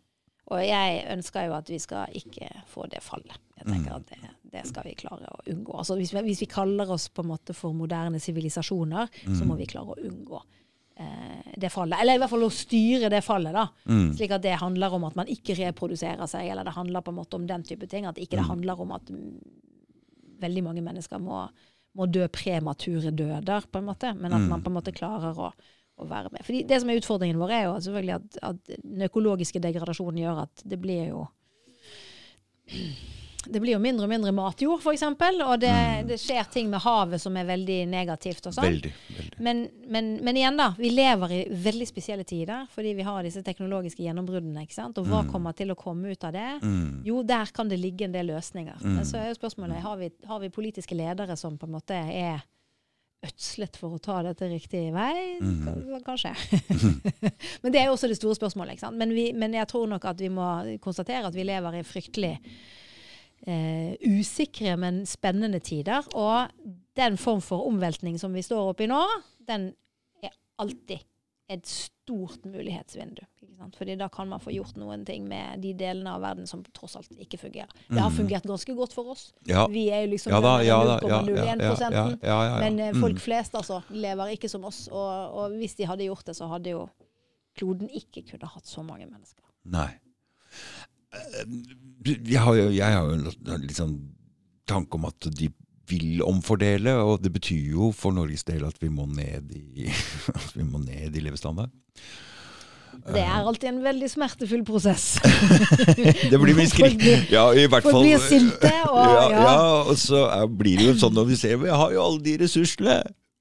Og 0.50 0.62
jeg 0.66 1.04
ønsker 1.14 1.46
jo 1.50 1.58
at 1.58 1.68
vi 1.70 1.78
skal 1.82 2.14
ikke 2.18 2.48
få 2.72 2.86
det 2.90 3.02
fallet. 3.06 3.36
Jeg 3.60 3.66
tenker 3.68 3.92
Mm. 3.92 3.98
at 3.98 4.06
det, 4.14 4.30
det 4.52 4.66
skal 4.68 4.84
vi 4.88 4.96
klare 4.96 5.28
å 5.30 5.42
unngå. 5.54 5.76
Altså 5.78 5.96
hvis, 6.00 6.14
vi, 6.14 6.22
hvis 6.26 6.42
vi 6.42 6.48
kaller 6.50 6.90
oss 6.92 7.08
på 7.10 7.22
en 7.24 7.30
måte 7.32 7.54
for 7.54 7.74
moderne 7.74 8.20
sivilisasjoner, 8.20 9.08
så 9.26 9.44
Mm. 9.44 9.48
må 9.48 9.58
vi 9.58 9.66
klare 9.70 9.94
å 9.96 10.00
unngå 10.10 10.42
eh, 11.00 11.54
det 11.58 11.70
fallet. 11.72 12.00
Eller 12.02 12.16
i 12.16 12.20
hvert 12.20 12.30
fall 12.30 12.44
å 12.44 12.50
styre 12.52 13.10
det 13.10 13.22
fallet, 13.24 13.54
da. 13.54 13.68
Mm. 13.88 14.14
Slik 14.18 14.32
at 14.36 14.42
det 14.44 14.58
handler 14.60 14.94
om 14.98 15.04
at 15.08 15.16
man 15.16 15.28
ikke 15.32 15.56
reproduserer 15.56 16.28
seg, 16.28 16.50
eller 16.52 16.64
det 16.68 16.74
handler 16.76 17.02
på 17.02 17.14
en 17.14 17.20
måte 17.22 17.36
om 17.40 17.46
den 17.48 17.64
type 17.64 17.88
ting. 17.88 18.06
At 18.06 18.18
ikke 18.18 18.36
det 18.38 18.44
Mm. 18.46 18.50
handler 18.50 18.82
om 18.82 18.92
at 18.92 19.06
mm, 19.10 19.40
veldig 20.42 20.64
mange 20.64 20.82
mennesker 20.84 21.20
må, 21.20 21.48
må 21.96 22.06
dø 22.12 22.28
premature 22.28 23.12
døder, 23.12 23.62
på 23.72 23.78
en 23.80 23.86
måte. 23.86 24.14
Men 24.16 24.34
at 24.34 24.42
Mm. 24.42 24.50
man 24.50 24.62
på 24.62 24.68
en 24.72 24.76
måte 24.82 24.92
klarer 24.94 25.36
å, 25.38 25.54
å 26.00 26.06
være 26.08 26.32
med. 26.32 26.44
Fordi 26.44 26.66
det 26.68 26.82
som 26.82 26.90
er 26.90 27.00
utfordringen 27.00 27.38
vår, 27.40 27.52
er 27.52 27.64
jo 27.66 27.74
selvfølgelig 27.80 28.16
at, 28.16 28.38
at 28.44 28.84
den 28.84 29.02
økologiske 29.08 29.60
degradasjonen 29.62 30.20
gjør 30.20 30.44
at 30.44 30.64
det 30.66 30.80
blir 30.82 31.08
jo 31.10 31.28
det 33.46 33.60
blir 33.60 33.74
jo 33.74 33.80
mindre 33.82 34.06
og 34.06 34.12
mindre 34.12 34.32
matjord, 34.36 34.82
f.eks. 34.84 35.04
Og 35.46 35.54
det, 35.62 35.72
det 36.10 36.18
skjer 36.20 36.50
ting 36.52 36.68
med 36.72 36.82
havet 36.84 37.22
som 37.22 37.38
er 37.40 37.48
veldig 37.48 37.78
negativt. 37.90 38.50
og 38.50 38.56
sånn. 38.56 38.68
Veldig. 38.68 38.92
veldig. 39.16 39.40
Men, 39.46 39.64
men, 39.88 40.12
men 40.26 40.40
igjen, 40.40 40.60
da. 40.60 40.74
Vi 40.78 40.92
lever 40.92 41.36
i 41.38 41.40
veldig 41.68 41.88
spesielle 41.88 42.28
tider 42.28 42.68
fordi 42.74 42.94
vi 42.98 43.08
har 43.08 43.24
disse 43.24 43.44
teknologiske 43.46 44.04
gjennombruddene. 44.04 44.66
ikke 44.68 44.76
sant? 44.76 45.00
Og 45.00 45.08
hva 45.10 45.24
kommer 45.32 45.56
til 45.58 45.72
å 45.72 45.80
komme 45.80 46.12
ut 46.12 46.28
av 46.28 46.36
det? 46.36 46.50
Mm. 46.64 47.02
Jo, 47.08 47.24
der 47.24 47.52
kan 47.56 47.72
det 47.72 47.80
ligge 47.80 48.10
en 48.10 48.16
del 48.16 48.32
løsninger. 48.34 48.84
Men 48.86 49.06
så 49.08 49.22
er 49.22 49.32
jo 49.32 49.40
spørsmålet 49.40 49.84
har 49.84 50.00
vi, 50.02 50.12
har 50.28 50.44
vi 50.44 50.54
politiske 50.54 50.98
ledere 50.98 51.38
som 51.40 51.58
på 51.58 51.70
en 51.70 51.78
måte 51.80 51.96
er 51.96 52.44
ødslet 53.26 53.76
for 53.76 53.96
å 53.96 54.02
ta 54.04 54.20
dette 54.24 54.48
riktig 54.48 54.86
vei? 54.96 55.40
Mm. 55.44 56.00
Kanskje. 56.06 56.32
men 57.64 57.74
det 57.74 57.82
er 57.82 57.90
jo 57.90 57.96
også 57.96 58.12
det 58.12 58.20
store 58.20 58.38
spørsmålet. 58.38 58.76
ikke 58.76 58.88
sant? 58.88 59.00
Men, 59.00 59.16
vi, 59.16 59.30
men 59.36 59.56
jeg 59.58 59.68
tror 59.72 59.90
nok 59.92 60.08
at 60.12 60.22
vi 60.22 60.32
må 60.32 60.52
konstatere 60.84 61.28
at 61.28 61.36
vi 61.36 61.48
lever 61.48 61.80
i 61.80 61.88
fryktelig 61.88 62.36
eh, 63.48 63.94
usikre, 64.06 64.76
men 64.78 65.06
spennende 65.06 65.60
tider. 65.60 66.06
Og 66.16 66.50
den 67.00 67.18
form 67.18 67.42
for 67.42 67.68
omveltning 67.70 68.18
som 68.20 68.34
vi 68.36 68.42
står 68.46 68.74
oppi 68.74 68.88
nå, 68.92 69.04
den 69.48 69.72
er 70.24 70.34
alltid 70.60 71.06
et 71.50 71.66
stort 71.66 72.44
mulighetsvindu. 72.46 73.24
Ikke 73.42 73.56
sant? 73.58 73.76
Fordi 73.80 73.96
da 73.98 74.06
kan 74.14 74.28
man 74.30 74.40
få 74.44 74.52
gjort 74.54 74.76
noen 74.78 75.02
ting 75.08 75.24
med 75.28 75.64
de 75.64 75.72
delene 75.74 76.12
av 76.14 76.22
verden 76.22 76.46
som 76.46 76.62
tross 76.78 76.94
alt 77.00 77.10
ikke 77.18 77.40
fungerer. 77.42 77.72
Det 77.90 77.98
har 78.04 78.12
fungert 78.14 78.46
ganske 78.46 78.76
godt 78.78 78.94
for 78.94 79.10
oss. 79.16 79.32
Ja. 79.50 79.64
Vi 79.72 79.88
er 79.90 80.04
jo 80.06 80.12
liksom 80.12 80.36
Ja 80.36 80.42
da, 80.46 80.52
ja 80.62 80.78
da. 80.86 81.00
Ja, 82.22 82.38
ja. 82.52 82.60
Men 82.62 82.80
eh, 82.80 82.92
Mm. 82.94 83.02
folk 83.02 83.20
flest 83.24 83.56
altså 83.58 83.82
lever 83.90 84.36
ikke 84.36 84.50
som 84.50 84.64
oss. 84.70 84.88
Og, 84.92 85.34
og 85.42 85.58
hvis 85.58 85.74
de 85.80 85.88
hadde 85.90 86.06
gjort 86.06 86.26
det, 86.30 86.36
så 86.38 86.48
hadde 86.54 86.70
jo 86.76 86.86
kloden 87.58 87.90
ikke 87.90 88.24
kunne 88.30 88.48
hatt 88.54 88.66
så 88.70 88.84
mange 88.86 89.08
mennesker. 89.10 89.44
Nei. 89.66 89.90
Eh, 91.14 91.46
Jeg 92.30 92.40
har 92.44 92.56
jo, 92.56 92.70
jeg 92.72 92.94
har 92.96 93.10
jo 93.10 93.72
sånn 93.76 93.98
tanke 94.70 94.96
om 95.00 95.06
at 95.10 95.28
de 95.36 95.50
vil 95.90 96.22
omfordele, 96.22 96.94
og 97.02 97.22
det 97.24 97.32
betyr 97.34 97.72
jo 97.74 97.92
for 97.98 98.14
Norges 98.14 98.44
del 98.46 98.64
at 98.68 98.76
vi 98.80 98.90
må 98.94 99.08
ned 99.10 99.50
i, 99.58 99.88
vi 100.58 100.64
må 100.64 100.78
ned 100.84 101.16
i 101.18 101.24
levestandard. 101.26 101.72
Det 103.00 103.22
er 103.24 103.40
alltid 103.48 103.70
en 103.72 103.82
veldig 103.86 104.10
smertefull 104.12 104.62
prosess. 104.68 105.16
Det 106.30 106.38
blir 106.42 106.54
mye 106.58 106.68
skrik. 106.74 107.02
Ja, 107.32 107.48
i 107.56 107.64
hvert 107.72 107.86
folk 107.86 107.96
fall. 107.96 108.04
blir 108.06 108.22
sinte, 108.28 108.72
og- 108.90 109.00
ja, 109.02 109.24
ja. 109.32 109.42
ja, 109.48 109.56
og 109.90 109.96
så 109.98 110.24
blir 110.60 110.78
det 110.82 110.90
jo 110.92 110.96
sånn 111.00 111.16
når 111.18 111.30
vi 111.32 111.38
ser 111.40 111.58
Vi 111.64 111.72
har 111.74 111.94
jo 111.96 112.04
alle 112.04 112.22
de 112.26 112.36
ressursene! 112.44 113.00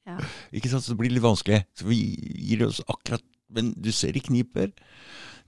Ja. 0.09 0.16
Ikke 0.57 0.71
sant, 0.73 0.87
så 0.87 0.95
det 0.95 1.01
blir 1.03 1.12
litt 1.12 1.25
vanskelig. 1.27 1.59
Så 1.77 1.85
vi 1.91 1.99
gir 2.49 2.62
oss 2.64 2.79
akkurat 2.89 3.21
Men 3.53 3.75
du 3.77 3.91
ser 3.93 4.12
de 4.16 4.21
kniper. 4.25 4.71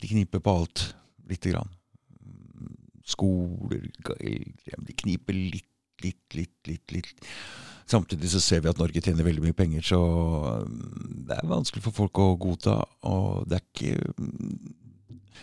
De 0.03 0.09
kniper 0.11 0.43
på 0.45 0.53
alt. 0.59 0.83
Lite 1.31 1.55
grann. 1.55 1.71
Skoler, 3.07 3.89
De 4.21 4.97
kniper 5.03 5.37
litt, 5.37 5.69
litt, 6.05 6.37
litt, 6.37 6.57
litt, 6.69 6.95
litt. 6.95 7.31
Samtidig 7.91 8.31
så 8.31 8.41
ser 8.43 8.63
vi 8.63 8.71
at 8.71 8.79
Norge 8.79 9.03
tjener 9.03 9.27
veldig 9.27 9.43
mye 9.49 9.57
penger, 9.57 9.83
så 9.83 9.99
um, 10.63 10.77
det 11.27 11.37
er 11.37 11.51
vanskelig 11.51 11.83
for 11.89 11.97
folk 11.97 12.21
å 12.23 12.29
godta. 12.41 12.77
Og 13.11 13.49
det 13.51 13.59
er 13.59 13.67
ikke 13.67 14.13
um, 14.21 14.77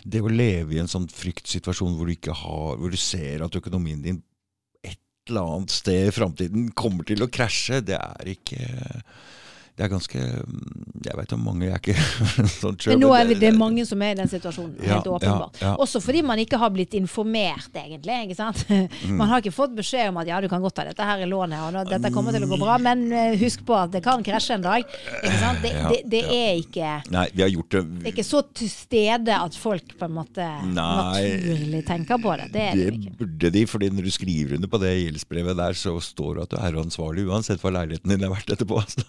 Det 0.08 0.22
å 0.24 0.32
leve 0.32 0.76
i 0.76 0.80
en 0.80 0.88
sånn 0.88 1.10
fryktsituasjon 1.12 1.98
hvor 1.98 2.08
du 2.08 2.14
ikke 2.14 2.36
har 2.38 2.78
Hvor 2.78 2.94
du 2.94 2.98
ser 3.02 3.42
at 3.44 3.56
økonomien 3.58 4.04
din 4.04 4.22
et 4.86 5.02
eller 5.28 5.58
annet 5.58 5.74
sted 5.74 6.08
i 6.08 6.14
framtiden 6.16 6.70
kommer 6.78 7.04
til 7.04 7.26
å 7.26 7.28
krasje, 7.28 7.82
det 7.84 7.98
er 7.98 8.30
ikke 8.32 8.62
Det 9.78 9.86
er 9.86 9.92
ganske 9.92 10.18
mm, 10.18 10.62
Jeg 11.06 11.18
vet 11.20 11.34
om 11.36 11.42
mange 11.46 11.68
jeg 11.68 11.74
er 11.76 11.82
ikke 11.84 11.94
sånn. 12.62 12.78
Men 12.90 13.00
nå 13.04 13.12
er 13.14 13.28
vi, 13.30 13.36
det 13.38 13.52
mange 13.54 13.84
som 13.86 14.02
er 14.02 14.16
i 14.16 14.18
den 14.18 14.30
situasjonen, 14.32 14.72
Ja, 14.82 14.96
helt 14.98 15.10
åpenbart. 15.12 15.60
ja, 15.62 15.68
ja. 15.70 15.74
Også 15.84 16.02
fordi 16.02 16.24
man 16.26 16.40
ikke 16.42 16.58
har 16.58 16.72
blitt 16.74 16.96
informert, 16.98 17.70
egentlig. 17.78 18.16
ikke 18.26 18.38
sant? 18.40 18.64
Man 19.20 19.30
har 19.30 19.44
ikke 19.44 19.54
fått 19.54 19.76
beskjed 19.78 20.10
om 20.10 20.18
at 20.24 20.28
ja, 20.32 20.40
du 20.42 20.48
kan 20.50 20.64
godt 20.66 20.76
ta 20.80 20.86
dette 20.88 21.06
her 21.06 21.22
i 21.22 21.28
lånet, 21.30 21.62
og 21.84 21.92
dette 21.92 22.10
kommer 22.16 22.34
til 22.36 22.48
å 22.48 22.50
gå 22.50 22.58
bra, 22.62 22.78
men 22.82 23.06
eh, 23.14 23.36
husk 23.40 23.62
på 23.68 23.76
at 23.78 23.94
det 23.94 24.02
kan 24.06 24.24
krasje 24.26 24.58
en 24.58 24.66
dag. 24.66 24.84
Ikke 25.22 25.38
sant? 25.44 25.62
Det, 25.64 25.72
det, 25.94 26.02
det 26.16 26.24
er 26.34 26.58
ikke 26.64 26.90
Nei, 27.14 27.28
vi 27.38 27.46
har 27.46 27.54
gjort 27.54 27.78
det 27.78 27.84
det 27.88 28.10
er 28.10 28.14
ikke 28.16 28.26
så 28.28 28.42
til 28.58 28.70
stede 28.74 29.38
at 29.38 29.56
folk 29.58 29.94
på 30.00 30.08
en 30.10 30.16
måte 30.18 30.46
Nei. 30.74 30.74
naturlig 30.74 31.84
tenker 31.88 32.20
på 32.24 32.34
det. 32.42 32.50
Det 32.54 32.66
det 32.74 32.86
Det 32.88 32.98
ikke. 32.98 33.16
burde 33.22 33.54
de, 33.54 33.64
fordi 33.70 33.90
når 33.94 34.10
du 34.10 34.12
skriver 34.18 34.58
under 34.58 34.72
på 34.74 34.82
det 34.82 34.92
gjeldsbrevet 34.98 35.58
der, 35.62 35.78
så 35.78 35.94
står 36.04 36.40
det 36.42 36.48
at 36.48 36.56
du 36.56 36.58
er 36.66 36.82
ansvarlig 36.82 37.28
uansett 37.30 37.62
hva 37.64 37.74
leiligheten 37.78 38.14
din 38.16 38.26
er 38.28 38.34
verdt 38.34 38.54
etterpå. 38.58 38.82
Altså. 38.82 39.06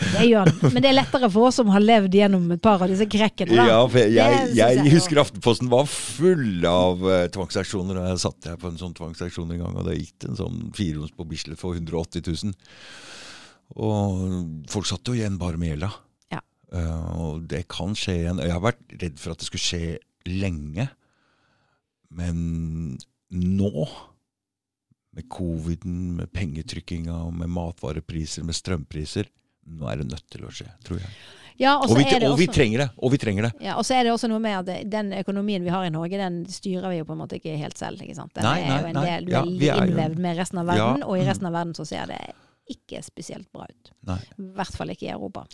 Det 0.00 0.24
gjør 0.26 0.48
det. 0.48 0.70
Men 0.72 0.82
det 0.82 0.90
er 0.90 0.96
lettere 0.96 1.28
for 1.32 1.48
oss 1.48 1.58
som 1.60 1.70
har 1.72 1.82
levd 1.84 2.14
gjennom 2.16 2.46
et 2.54 2.62
par 2.64 2.82
av 2.82 2.90
disse 2.90 3.06
krekkene. 3.10 3.54
Da. 3.54 3.66
Ja, 3.68 3.80
for 3.86 4.00
jeg, 4.00 4.14
jeg, 4.16 4.52
jeg, 4.56 4.78
jeg 4.80 4.94
husker 4.96 5.20
Aftenposten 5.22 5.70
var 5.72 5.88
full 5.90 6.66
av 6.68 7.04
uh, 7.04 7.18
tvangsaksjoner. 7.34 8.00
og 8.00 8.08
Jeg 8.10 8.22
satt 8.24 8.48
jeg 8.50 8.60
på 8.62 8.70
en 8.70 8.80
sånn 8.80 8.96
tvangsaksjon 8.98 9.52
en 9.54 9.62
gang, 9.64 9.76
og 9.76 9.88
det 9.88 9.98
gikk 9.98 10.28
en 10.30 10.38
sånn 10.40 10.62
fireroms 10.76 11.14
på 11.16 11.26
Bislett 11.28 11.60
for 11.60 11.78
180 11.78 12.24
000. 12.30 12.56
Og 13.82 14.24
folk 14.72 14.88
satt 14.88 15.08
jo 15.08 15.16
igjen 15.16 15.38
bare 15.40 15.60
med 15.60 15.74
gjelda. 15.74 15.92
Ja. 16.34 16.40
Uh, 16.72 17.04
og 17.26 17.44
det 17.52 17.66
kan 17.72 17.94
skje 17.98 18.22
igjen. 18.24 18.42
Jeg 18.42 18.56
har 18.56 18.64
vært 18.64 18.96
redd 18.96 19.20
for 19.20 19.34
at 19.34 19.42
det 19.42 19.50
skulle 19.50 19.68
skje 19.68 19.84
lenge. 20.28 20.88
Men 22.12 22.40
nå, 23.32 23.86
med 25.16 25.28
coviden, 25.32 26.16
med 26.18 26.32
pengetrykkinga, 26.32 27.18
med 27.36 27.52
matvarepriser, 27.52 28.44
med 28.48 28.56
strømpriser, 28.56 29.30
nå 29.66 29.88
er 29.90 30.02
det 30.02 30.10
nødt 30.10 30.26
til 30.32 30.44
å 30.46 30.50
skje, 30.52 30.68
tror 30.86 31.00
jeg. 31.02 31.14
Ja, 31.60 31.76
og 31.78 31.92
vi, 31.94 32.04
det 32.08 32.26
og 32.26 32.38
vi 32.40 32.46
trenger 32.50 32.80
det! 32.82 32.86
Og 32.98 33.12
vi 33.12 33.18
trenger 33.20 33.46
det. 33.46 33.50
Ja, 33.62 33.76
og 33.78 33.84
så 33.86 33.94
er 33.94 34.06
det 34.06 34.12
også 34.14 34.28
noe 34.30 34.40
med 34.42 34.56
at 34.62 34.88
den 34.90 35.12
økonomien 35.14 35.62
vi 35.62 35.70
har 35.70 35.84
i 35.86 35.92
Norge, 35.92 36.18
den 36.18 36.40
styrer 36.50 36.88
vi 36.90 37.02
jo 37.02 37.06
på 37.06 37.14
en 37.14 37.20
måte 37.20 37.36
ikke 37.38 37.54
helt 37.60 37.78
selv. 37.78 38.00
ikke 38.02 38.16
sant? 38.18 38.32
Den 38.34 38.46
Nei, 38.48 38.56
er 38.64 38.80
jo 38.80 38.88
en 38.88 38.96
nei. 38.98 39.04
del 39.04 39.28
Ja, 39.30 39.42
er 39.42 39.84
jo- 39.84 39.92
innvevd 39.92 40.22
med 40.24 40.40
resten 40.40 40.62
av 40.62 40.66
verden, 40.72 41.04
Ja, 41.04 41.06
og 41.06 41.18
i 41.18 41.22
mm. 41.22 41.28
resten 41.28 41.46
av 41.46 41.52
verden 41.52 41.74
så 41.76 41.86
ser 41.86 42.06
det 42.10 42.20
ikke 42.72 43.02
spesielt 43.04 43.52
bra 43.52 43.68
ut. 43.68 43.92
Nei. 44.08 44.18
I 44.38 44.48
hvert 44.56 44.76
fall 44.80 44.88
ikke 44.94 45.06
i 45.06 45.12
Europa. 45.12 45.44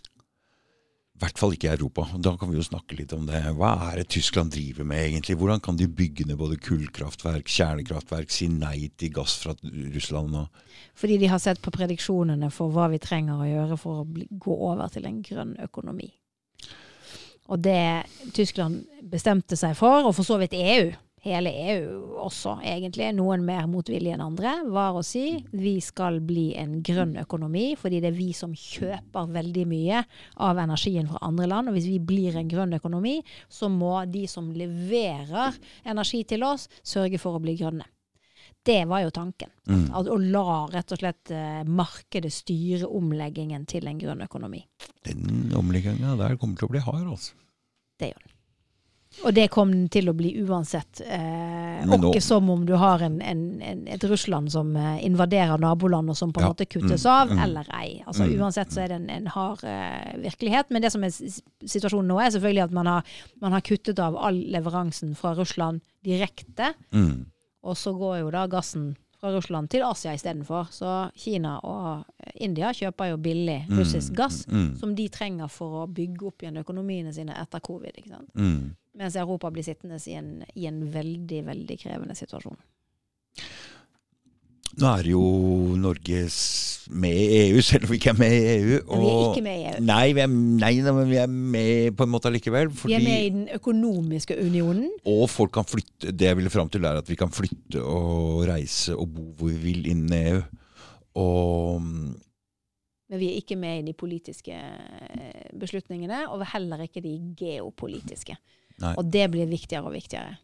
I 1.19 1.25
hvert 1.25 1.39
fall 1.41 1.51
ikke 1.51 1.67
i 1.67 1.73
Europa. 1.73 2.05
Da 2.15 2.31
kan 2.39 2.47
vi 2.47 2.55
jo 2.55 2.63
snakke 2.63 2.95
litt 2.95 3.11
om 3.11 3.25
det. 3.27 3.41
Hva 3.57 3.73
er 3.89 3.99
det 3.99 4.05
Tyskland 4.15 4.53
driver 4.53 4.85
med 4.87 5.01
egentlig? 5.03 5.35
Hvordan 5.35 5.59
kan 5.59 5.75
de 5.75 5.89
bygge 5.91 6.23
ned 6.29 6.39
både 6.39 6.55
kullkraftverk, 6.63 7.43
kjernekraftverk, 7.51 8.31
si 8.31 8.47
nei 8.47 8.87
til 8.95 9.11
gass 9.17 9.35
fra 9.41 9.51
Russland? 9.67 10.37
Fordi 10.95 11.17
de 11.19 11.27
har 11.27 11.41
sett 11.43 11.59
på 11.59 11.73
prediksjonene 11.75 12.47
for 12.55 12.71
hva 12.71 12.87
vi 12.93 13.01
trenger 13.03 13.35
å 13.35 13.49
gjøre 13.49 13.79
for 13.81 13.99
å 13.99 14.07
bli, 14.07 14.29
gå 14.31 14.55
over 14.71 14.87
til 14.93 15.09
en 15.11 15.19
grønn 15.27 15.53
økonomi. 15.67 16.07
Og 17.51 17.59
det 17.67 18.07
Tyskland 18.31 18.85
bestemte 19.11 19.59
seg 19.59 19.75
for, 19.75 20.07
og 20.07 20.15
for 20.15 20.23
så 20.23 20.39
vidt 20.39 20.55
EU, 20.55 20.93
hele 21.23 21.51
EU 21.73 22.15
også 22.23 22.57
egentlig, 22.65 23.09
noen 23.17 23.43
mer 23.47 23.67
motvillige 23.69 24.15
enn 24.15 24.23
andre, 24.23 24.53
var 24.71 24.97
å 24.97 25.03
si 25.05 25.39
vi 25.51 25.77
skal 25.83 26.19
bli 26.25 26.49
en 26.59 26.79
grønn 26.85 27.17
økonomi, 27.21 27.73
fordi 27.79 28.01
det 28.03 28.11
er 28.11 28.17
vi 28.17 28.31
som 28.37 28.55
kjøper 28.55 29.31
veldig 29.35 29.65
mye 29.69 30.01
av 30.47 30.59
energien 30.63 31.09
fra 31.11 31.21
andre 31.27 31.49
land. 31.51 31.71
Og 31.71 31.77
hvis 31.77 31.89
vi 31.91 31.99
blir 32.11 32.39
en 32.39 32.51
grønn 32.51 32.75
økonomi, 32.79 33.19
så 33.51 33.71
må 33.71 33.97
de 34.09 34.25
som 34.31 34.51
leverer 34.55 35.57
energi 35.85 36.23
til 36.29 36.45
oss, 36.47 36.69
sørge 36.83 37.21
for 37.21 37.37
å 37.37 37.43
bli 37.43 37.57
grønne. 37.59 37.87
Det 38.65 38.81
var 38.85 39.05
jo 39.05 39.11
tanken. 39.15 39.51
Mm. 39.69 39.85
At, 39.95 40.09
å 40.11 40.17
la 40.19 40.65
rett 40.71 40.91
og 40.91 40.99
slett 40.99 41.31
eh, 41.31 41.61
markedet 41.63 42.31
styre 42.33 42.89
omleggingen 42.91 43.63
til 43.69 43.87
en 43.87 44.01
grønn 44.01 44.25
økonomi. 44.25 44.65
den 45.07 45.53
omlegginga 45.55 46.17
der 46.19 46.35
kommer 46.37 46.59
til 46.59 46.67
å 46.67 46.73
bli 46.75 46.83
hard, 46.83 47.07
altså. 47.07 47.37
Det 47.99 48.11
gjør 48.11 48.25
den. 48.25 48.28
Og 49.25 49.33
det 49.35 49.49
kom 49.51 49.71
den 49.71 49.87
til 49.91 50.07
å 50.09 50.13
bli 50.15 50.29
uansett. 50.45 51.01
Eh, 51.01 51.83
Ikke 51.83 52.21
som 52.23 52.47
om 52.49 52.61
du 52.65 52.73
har 52.79 53.01
en, 53.03 53.17
en, 53.21 53.41
en, 53.61 53.81
et 53.91 54.03
Russland 54.07 54.51
som 54.51 54.75
eh, 54.79 55.01
invaderer 55.05 55.59
naboland 55.59 56.09
og 56.09 56.15
som 56.17 56.31
på 56.31 56.39
en 56.39 56.47
Ja. 56.47 56.53
måte 56.53 56.65
kuttes 56.69 57.03
Mm, 57.05 57.11
av, 57.11 57.27
mm. 57.33 57.39
eller 57.43 57.65
ei. 57.73 58.03
Altså 58.07 58.23
Mm. 58.29 58.39
Uansett 58.39 58.71
så 58.71 58.81
er 58.83 58.87
det 58.87 58.95
en, 59.01 59.09
en 59.09 59.27
hard 59.27 59.63
eh, 59.63 60.15
virkelighet. 60.23 60.69
Men 60.71 60.81
det 60.81 60.91
som 60.91 61.03
er 61.03 61.09
situasjonen 61.11 62.07
nå, 62.07 62.19
er 62.21 62.31
selvfølgelig 62.31 62.63
at 62.63 62.71
man 62.71 62.85
har, 62.87 63.03
man 63.41 63.51
har 63.51 63.61
kuttet 63.61 63.99
av 63.99 64.15
all 64.15 64.35
leveransen 64.55 65.15
fra 65.15 65.33
Russland 65.35 65.81
direkte. 66.03 66.73
Mm. 66.93 67.25
Og 67.63 67.75
så 67.75 67.91
går 67.97 68.19
jo 68.21 68.31
da 68.31 68.47
gassen 68.47 68.95
fra 69.19 69.33
Russland 69.35 69.67
til 69.69 69.83
Asia 69.83 70.13
istedenfor. 70.15 70.69
Så 70.71 71.11
Kina 71.19 71.57
og 71.67 72.05
India 72.39 72.69
kjøper 72.71 73.09
jo 73.11 73.17
billig 73.17 73.65
russisk 73.69 74.13
gass, 74.15 74.45
Mm. 74.47 74.77
som 74.79 74.95
de 74.95 75.09
trenger 75.09 75.49
for 75.51 75.83
å 75.85 75.87
bygge 75.91 76.23
opp 76.27 76.41
igjen 76.41 76.55
økonomiene 76.63 77.11
sine 77.13 77.35
etter 77.35 77.59
covid. 77.59 77.91
ikke 77.97 78.09
sant? 78.15 78.29
Mens 78.99 79.15
Europa 79.15 79.51
blir 79.53 79.63
sittende 79.63 79.99
i 80.11 80.17
en, 80.19 80.43
i 80.59 80.67
en 80.67 80.83
veldig, 80.91 81.43
veldig 81.47 81.79
krevende 81.79 82.17
situasjon. 82.19 82.59
Nå 84.79 84.89
er 84.91 85.07
jo 85.09 85.21
Norge 85.79 86.19
med 86.99 87.15
i 87.15 87.39
EU, 87.49 87.61
selv 87.69 87.87
om 87.87 87.93
vi 87.93 87.99
ikke 87.99 88.11
er 88.13 88.19
med 88.19 88.35
i 88.35 88.43
EU. 88.53 88.77
Og, 88.85 89.01
vi 89.01 89.09
er 89.09 89.23
ikke 89.31 89.45
med 89.45 89.57
i 89.57 89.65
EU. 89.71 89.81
Nei, 89.87 90.05
vi 90.15 90.23
er, 90.23 90.29
nei, 90.29 90.71
men 90.85 91.09
vi 91.09 91.19
er 91.21 91.31
med 91.31 91.97
på 91.97 92.05
en 92.05 92.13
måte 92.13 92.29
allikevel. 92.29 92.71
Vi 92.83 92.95
er 92.97 93.03
med 93.03 93.25
i 93.25 93.33
den 93.33 93.47
økonomiske 93.55 94.37
unionen. 94.43 94.87
Og 95.09 95.25
folk 95.31 95.55
kan 95.57 95.67
flytte. 95.67 96.13
Det 96.13 96.29
jeg 96.29 96.39
ville 96.39 96.53
fram 96.53 96.71
til, 96.71 96.85
er 96.85 97.01
at 97.01 97.09
vi 97.09 97.17
kan 97.19 97.33
flytte 97.33 97.83
og 97.83 98.45
reise 98.49 98.95
og 98.95 99.09
bo 99.15 99.29
hvor 99.39 99.51
vi 99.51 99.59
vil 99.71 99.91
innen 99.91 100.15
EU. 100.19 100.43
Og 101.19 101.81
Men 101.81 103.19
vi 103.19 103.31
er 103.31 103.41
ikke 103.41 103.57
med 103.57 103.81
i 103.81 103.87
de 103.89 103.97
politiske 103.97 104.53
eh, 104.53 105.49
beslutningene, 105.59 106.27
og 106.29 106.45
heller 106.53 106.85
ikke 106.85 107.01
de 107.03 107.17
geopolitiske. 107.39 108.37
Nei. 108.81 108.95
Og 108.97 109.07
det 109.11 109.29
blir 109.31 109.47
viktigere 109.49 109.85
og 109.89 109.93
viktigere. 109.95 110.37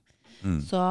mm, 0.43 0.61
Så 0.67 0.81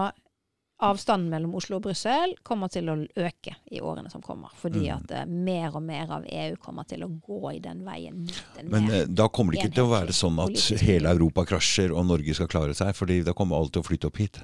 avstanden 0.85 1.31
mellom 1.31 1.55
Oslo 1.55 1.77
og 1.79 1.85
Brussel 1.87 2.35
kommer 2.43 2.69
til 2.69 2.89
å 2.91 2.97
øke 3.17 3.55
i 3.73 3.79
årene 3.81 4.11
som 4.11 4.21
kommer. 4.21 4.51
Fordi 4.61 4.89
Mm. 4.89 4.97
at 4.97 5.11
eh, 5.13 5.25
mer 5.27 5.77
og 5.77 5.83
mer 5.83 6.11
av 6.11 6.25
EU 6.27 6.57
kommer 6.57 6.85
til 6.85 7.05
å 7.05 7.09
gå 7.21 7.55
i 7.55 7.59
den 7.61 7.85
veien 7.87 8.27
Den 8.57 8.69
Men 8.71 8.91
eh, 8.91 9.07
da 9.07 9.29
kommer 9.29 9.53
det 9.53 9.63
ikke 9.63 9.75
til 9.77 9.85
å 9.87 9.93
være 9.95 10.13
sånn 10.13 10.39
at 10.43 10.51
politisk 10.51 10.83
hele. 10.83 11.09
Europa 11.15 11.45
krasjer 11.45 11.93
og 11.95 12.05
Norge 12.07 12.35
skal 12.35 12.49
klare 12.49 12.75
seg, 12.75 12.93
fordi 12.95 13.23
da 13.25 13.33
kommer 13.33 13.57
alt 13.57 13.73
til 13.73 13.83
å 13.83 13.87
flytte 13.87 14.07
opp 14.11 14.17
hit. 14.19 14.41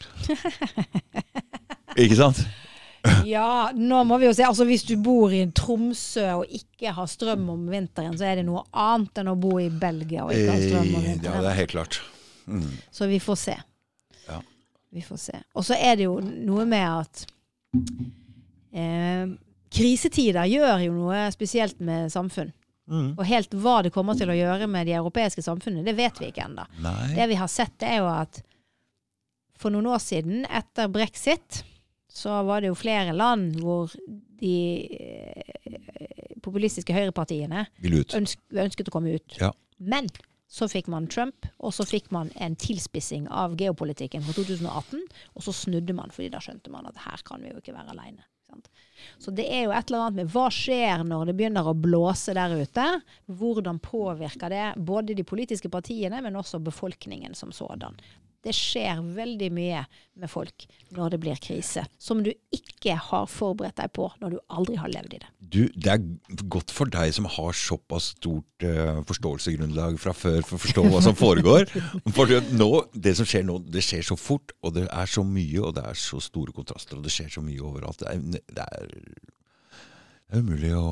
ikke 2.00 2.16
sant? 2.16 2.40
Ja, 3.24 3.70
nå 3.74 4.02
må 4.04 4.18
vi 4.20 4.28
jo 4.28 4.34
se. 4.36 4.44
Altså 4.44 4.66
Hvis 4.68 4.84
du 4.88 4.94
bor 5.00 5.32
i 5.32 5.42
Tromsø 5.56 6.26
og 6.40 6.54
ikke 6.56 6.92
har 6.96 7.08
strøm 7.10 7.48
om 7.52 7.66
vinteren, 7.72 8.16
så 8.18 8.28
er 8.28 8.40
det 8.40 8.46
noe 8.48 8.64
annet 8.76 9.22
enn 9.22 9.32
å 9.32 9.36
bo 9.40 9.56
i 9.62 9.68
Belgia 9.72 10.26
og 10.26 10.34
ikke 10.34 10.54
ha 10.54 10.62
strøm 10.62 10.94
om 10.98 11.06
vinteren. 11.06 11.38
Ja, 11.38 11.44
det 11.44 11.52
er 11.52 11.60
helt 11.62 11.74
klart. 11.74 12.00
Mm. 12.50 12.70
Så 12.92 13.08
vi 13.10 13.20
får 13.22 13.40
se. 13.40 13.56
Ja. 14.26 14.40
Vi 14.90 15.04
får 15.06 15.20
se. 15.22 15.42
Og 15.54 15.66
så 15.66 15.78
er 15.78 16.00
det 16.00 16.08
jo 16.08 16.18
noe 16.20 16.66
med 16.68 16.86
at 16.88 17.24
eh, 18.74 19.30
krisetider 19.70 20.50
gjør 20.50 20.86
jo 20.88 20.96
noe 20.96 21.26
spesielt 21.34 21.80
med 21.84 22.10
samfunn. 22.12 22.52
Mm. 22.90 23.10
Og 23.14 23.22
helt 23.28 23.52
hva 23.62 23.80
det 23.86 23.92
kommer 23.94 24.18
til 24.18 24.32
å 24.32 24.36
gjøre 24.36 24.66
med 24.70 24.88
de 24.88 24.96
europeiske 24.98 25.44
samfunnene, 25.46 25.86
det 25.86 25.94
vet 25.98 26.16
vi 26.18 26.32
ikke 26.32 26.48
ennå. 26.48 26.64
Det 27.14 27.28
vi 27.30 27.38
har 27.38 27.50
sett, 27.50 27.76
er 27.86 28.00
jo 28.02 28.08
at 28.10 28.40
for 29.60 29.70
noen 29.70 29.90
år 29.92 30.00
siden, 30.02 30.42
etter 30.48 30.88
brexit, 30.90 31.60
så 32.10 32.40
var 32.46 32.62
det 32.62 32.72
jo 32.72 32.78
flere 32.78 33.14
land 33.16 33.60
hvor 33.62 33.92
de 34.40 34.54
eh, 34.98 35.76
populistiske 36.42 36.94
høyrepartiene 36.94 37.66
Vil 37.84 38.00
ønsk, 38.02 38.40
ønsket 38.50 38.90
å 38.90 38.94
komme 38.94 39.14
ut. 39.18 39.38
Ja. 39.38 39.52
Men 39.78 40.10
så 40.50 40.66
fikk 40.66 40.88
man 40.90 41.06
Trump, 41.06 41.46
og 41.62 41.74
så 41.76 41.86
fikk 41.86 42.10
man 42.10 42.32
en 42.42 42.56
tilspissing 42.58 43.28
av 43.30 43.54
geopolitikken 43.60 44.24
fra 44.26 44.34
2018, 44.34 45.04
og 45.38 45.46
så 45.46 45.54
snudde 45.54 45.94
man, 45.94 46.10
fordi 46.10 46.32
da 46.32 46.42
skjønte 46.42 46.72
man 46.74 46.88
at 46.90 46.98
her 47.04 47.22
kan 47.26 47.44
vi 47.44 47.52
jo 47.52 47.62
ikke 47.62 47.76
være 47.76 47.94
aleine. 47.94 48.26
Så 49.22 49.30
det 49.30 49.44
er 49.46 49.68
jo 49.68 49.74
et 49.74 49.90
eller 49.90 50.06
annet 50.08 50.18
med 50.18 50.32
hva 50.32 50.48
skjer 50.52 51.04
når 51.06 51.28
det 51.30 51.36
begynner 51.38 51.68
å 51.70 51.76
blåse 51.78 52.34
der 52.36 52.56
ute? 52.58 52.86
Hvordan 53.40 53.78
påvirker 53.84 54.52
det 54.52 54.64
både 54.76 55.14
de 55.16 55.24
politiske 55.24 55.70
partiene, 55.72 56.18
men 56.24 56.38
også 56.40 56.58
befolkningen 56.64 57.36
som 57.38 57.54
sådan? 57.54 57.94
Det 58.40 58.54
skjer 58.56 59.02
veldig 59.16 59.50
mye 59.52 59.82
med 60.20 60.30
folk 60.32 60.64
når 60.96 61.12
det 61.12 61.18
blir 61.20 61.40
krise, 61.44 61.82
som 62.00 62.22
du 62.24 62.30
ikke 62.56 62.94
har 62.96 63.26
forberedt 63.28 63.76
deg 63.76 63.92
på 63.96 64.06
når 64.22 64.34
du 64.34 64.38
aldri 64.56 64.78
har 64.80 64.92
levd 64.92 65.16
i 65.16 65.20
det. 65.20 65.28
Du, 65.50 65.60
det 65.74 65.92
er 65.92 66.46
godt 66.52 66.72
for 66.72 66.88
deg 66.88 67.12
som 67.16 67.28
har 67.28 67.56
såpass 67.56 68.14
stort 68.14 68.64
uh, 68.64 69.02
forståelsesgrunnlag 69.08 69.98
fra 70.00 70.14
før 70.16 70.40
for 70.46 70.56
å 70.56 70.62
forstå 70.64 70.86
hva 70.88 71.02
som 71.04 71.18
foregår. 71.18 71.68
For 72.16 72.32
nå, 72.54 72.70
det 72.94 73.14
som 73.18 73.28
skjer 73.28 73.44
nå, 73.46 73.58
det 73.68 73.82
skjer 73.84 74.04
så 74.06 74.16
fort, 74.18 74.54
og 74.64 74.74
det 74.76 74.86
er 74.88 75.10
så 75.10 75.24
mye, 75.26 75.60
og 75.62 75.74
det 75.76 75.84
er 75.90 75.98
så 75.98 76.20
store 76.22 76.54
kontraster, 76.56 76.98
og 76.98 77.04
det 77.04 77.12
skjer 77.14 77.30
så 77.36 77.44
mye 77.44 77.64
overalt. 77.64 78.02
Det 78.02 78.10
er, 78.10 78.42
det 78.56 78.66
er, 78.66 78.94
det 80.30 80.38
er 80.38 80.44
umulig 80.44 80.72
å 80.78 80.90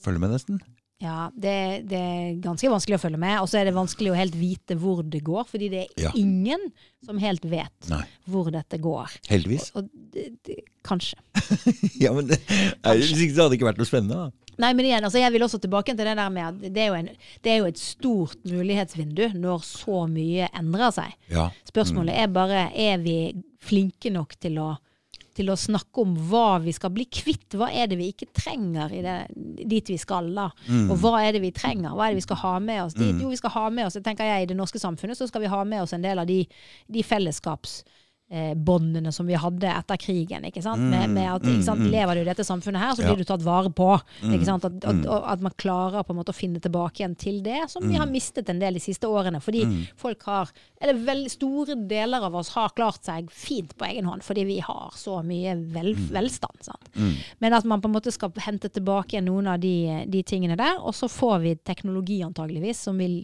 følge 0.00 0.22
med, 0.22 0.34
nesten. 0.34 0.60
Ja, 1.02 1.26
det, 1.34 1.54
det 1.90 1.98
er 1.98 2.36
ganske 2.40 2.68
vanskelig 2.70 2.96
å 2.96 3.02
følge 3.02 3.18
med, 3.20 3.34
og 3.42 3.48
så 3.50 3.58
er 3.60 3.66
det 3.68 3.74
vanskelig 3.76 4.12
å 4.12 4.16
helt 4.16 4.36
vite 4.38 4.76
hvor 4.78 5.02
det 5.02 5.20
går, 5.26 5.42
fordi 5.50 5.68
det 5.72 5.80
er 5.88 6.04
Ja. 6.06 6.12
ingen 6.16 6.68
som 7.04 7.18
helt 7.20 7.44
vet 7.44 7.88
Nei. 7.90 8.04
hvor 8.30 8.48
dette 8.54 8.78
går. 8.80 9.10
Heldigvis. 9.28 9.72
Og 9.74 9.88
det, 9.92 10.28
det, 10.46 10.60
kanskje. 10.86 11.18
Ja, 12.04 12.12
men 12.14 12.30
det, 12.30 12.38
ikke 12.46 13.34
så 13.34 13.42
hadde 13.44 13.50
det 13.52 13.58
ikke 13.58 13.68
vært 13.72 13.82
noe 13.82 13.90
spennende. 13.90 14.22
da. 14.28 14.30
Nei, 14.62 14.70
men 14.78 14.86
igjen, 14.86 15.02
altså 15.02 15.18
jeg 15.18 15.32
vil 15.34 15.42
også 15.42 15.58
tilbake 15.64 15.96
til 15.98 16.06
det 16.06 16.14
der 16.14 16.30
med 16.30 16.46
at 16.46 16.72
det 16.72 16.84
er 16.84 16.92
jo, 16.92 16.94
en, 17.02 17.08
det 17.42 17.50
er 17.50 17.56
jo 17.58 17.68
et 17.72 17.80
stort 17.82 18.38
mulighetsvindu 18.46 19.32
når 19.34 19.64
så 19.66 20.04
mye 20.08 20.46
endrer 20.54 20.94
seg. 20.94 21.16
Ja. 21.34 21.48
Spørsmålet 21.68 22.14
er 22.22 22.30
bare 22.30 22.68
er 22.70 23.02
vi 23.02 23.16
flinke 23.66 24.12
nok 24.14 24.36
til 24.38 24.60
å, 24.62 24.70
til 25.34 25.50
å 25.50 25.56
snakke 25.58 26.04
om 26.04 26.14
hva 26.30 26.60
vi 26.62 26.72
skal 26.74 26.92
bli 26.94 27.06
kvitt. 27.10 27.56
Hva 27.58 27.70
er 27.72 27.90
det 27.90 27.98
vi 28.00 28.10
ikke 28.12 28.30
trenger 28.34 28.92
i 28.94 29.02
det, 29.04 29.16
dit 29.66 29.90
vi 29.90 29.98
skal, 30.00 30.30
da? 30.34 30.48
Og 30.92 30.96
hva 31.02 31.18
er 31.24 31.36
det 31.36 31.42
vi 31.44 31.52
trenger? 31.54 31.94
Hva 31.94 32.06
er 32.06 32.14
det 32.14 32.22
vi 32.22 32.28
skal 32.28 32.40
ha 32.44 32.54
med 32.62 32.84
oss? 32.84 32.94
Dit, 32.94 33.20
jo, 33.22 33.32
vi 33.32 33.40
skal 33.40 33.54
ha 33.56 33.66
med 33.70 33.88
oss, 33.88 33.98
tenker 34.04 34.30
jeg, 34.30 34.46
I 34.46 34.50
det 34.52 34.58
norske 34.58 34.78
samfunnet 34.82 35.18
så 35.18 35.28
skal 35.30 35.44
vi 35.44 35.52
ha 35.52 35.64
med 35.64 35.82
oss 35.82 35.92
en 35.96 36.04
del 36.04 36.22
av 36.22 36.30
de, 36.30 36.44
de 36.86 37.02
fellesskaps 37.06 37.82
båndene 38.58 39.12
som 39.14 39.26
vi 39.28 39.36
hadde 39.38 39.68
etter 39.70 39.98
krigen. 40.00 40.44
ikke 40.48 40.62
sant? 40.64 40.82
Med, 40.82 41.10
med 41.14 41.28
at, 41.36 41.44
ikke 41.46 41.66
sant? 41.66 41.84
Lever 41.92 42.18
du 42.18 42.22
i 42.24 42.28
dette 42.28 42.44
samfunnet 42.46 42.82
her, 42.82 42.94
så 42.96 43.04
Ja. 43.04 43.12
blir 43.12 43.22
du 43.22 43.28
tatt 43.28 43.44
vare 43.46 43.70
på. 43.70 43.88
ikke 44.24 44.44
sant? 44.48 44.64
At, 44.68 44.84
at, 44.90 45.06
at 45.06 45.40
man 45.44 45.54
klarer 45.60 46.02
på 46.04 46.14
en 46.14 46.18
måte 46.20 46.32
å 46.34 46.36
finne 46.38 46.60
tilbake 46.64 47.02
igjen 47.02 47.16
til 47.20 47.42
det, 47.46 47.60
som 47.70 47.86
vi 47.88 47.94
har 48.00 48.06
mistet 48.10 48.48
en 48.50 48.58
del 48.62 48.74
de 48.74 48.82
siste 48.82 49.06
årene. 49.06 49.40
Fordi 49.44 49.62
folk 50.00 50.22
har, 50.26 50.50
eller 50.80 50.98
vel, 51.06 51.24
store 51.30 51.76
deler 51.88 52.24
av 52.26 52.34
oss 52.40 52.50
har 52.56 52.74
klart 52.76 53.04
seg 53.06 53.30
fint 53.30 53.76
på 53.78 53.84
egen 53.90 54.06
hånd, 54.10 54.22
fordi 54.26 54.44
vi 54.48 54.58
har 54.64 54.90
så 54.98 55.20
mye 55.24 55.54
vel, 55.74 55.94
velstand. 56.14 56.62
sant? 56.66 56.90
Men 57.40 57.52
at 57.54 57.64
man 57.64 57.80
på 57.84 57.88
en 57.90 57.94
måte 57.98 58.12
skal 58.14 58.32
hente 58.44 58.68
tilbake 58.72 59.14
igjen 59.16 59.26
noen 59.30 59.46
av 59.54 59.60
de, 59.62 60.04
de 60.10 60.22
tingene 60.26 60.56
der, 60.58 60.80
og 60.82 60.94
så 60.94 61.08
får 61.10 61.38
vi 61.44 61.54
teknologi 61.56 62.22
antageligvis 62.24 62.82
som 62.88 62.98
vil 62.98 63.22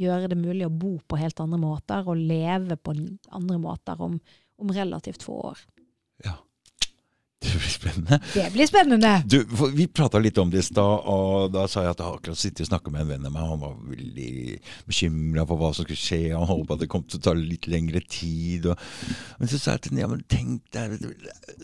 gjøre 0.00 0.28
det 0.30 0.36
mulig 0.38 0.64
å 0.64 0.70
bo 0.72 0.94
på 1.08 1.18
helt 1.18 1.40
andre 1.42 1.58
måter 1.60 2.06
og 2.08 2.16
leve 2.16 2.76
på 2.78 2.94
andre 3.36 3.58
måter 3.60 4.00
om, 4.00 4.14
om 4.60 4.72
relativt 4.74 5.26
få 5.26 5.40
år. 5.52 5.66
ja. 6.24 6.38
Det 7.40 7.56
blir 7.56 7.70
spennende. 7.70 8.20
Det 8.34 8.52
blir 8.52 8.66
spennende! 8.66 9.22
Du, 9.26 9.46
vi 9.74 9.86
prata 9.88 10.18
litt 10.20 10.38
om 10.38 10.50
det 10.52 10.60
i 10.60 10.66
stad, 10.66 11.06
og 11.08 11.48
da 11.54 11.64
sa 11.72 11.86
jeg 11.86 11.94
at 11.94 12.02
jeg 12.02 12.16
akkurat 12.18 12.40
sittet 12.40 12.66
og 12.66 12.68
snakka 12.68 12.92
med 12.92 13.06
en 13.06 13.12
venn 13.14 13.28
av 13.30 13.32
meg. 13.32 13.46
Han 13.48 13.62
var 13.62 13.78
veldig 13.88 14.58
bekymra 14.90 15.46
for 15.48 15.60
hva 15.60 15.70
som 15.72 15.86
skulle 15.86 16.00
skje. 16.00 16.20
og 16.34 16.42
Han 16.42 16.50
håpa 16.50 16.76
det 16.82 16.90
kom 16.92 17.06
til 17.08 17.16
å 17.16 17.24
ta 17.24 17.34
litt 17.36 17.68
lengre 17.72 18.02
tid. 18.04 18.68
Og, 18.68 18.84
men 19.40 19.48
så 19.50 19.60
sa 19.60 19.78
jeg 19.78 19.86
til 19.86 19.94
ham 19.96 20.02
ja, 20.02 20.10
men 20.12 20.26
tenk 20.28 20.68
deg 20.76 20.98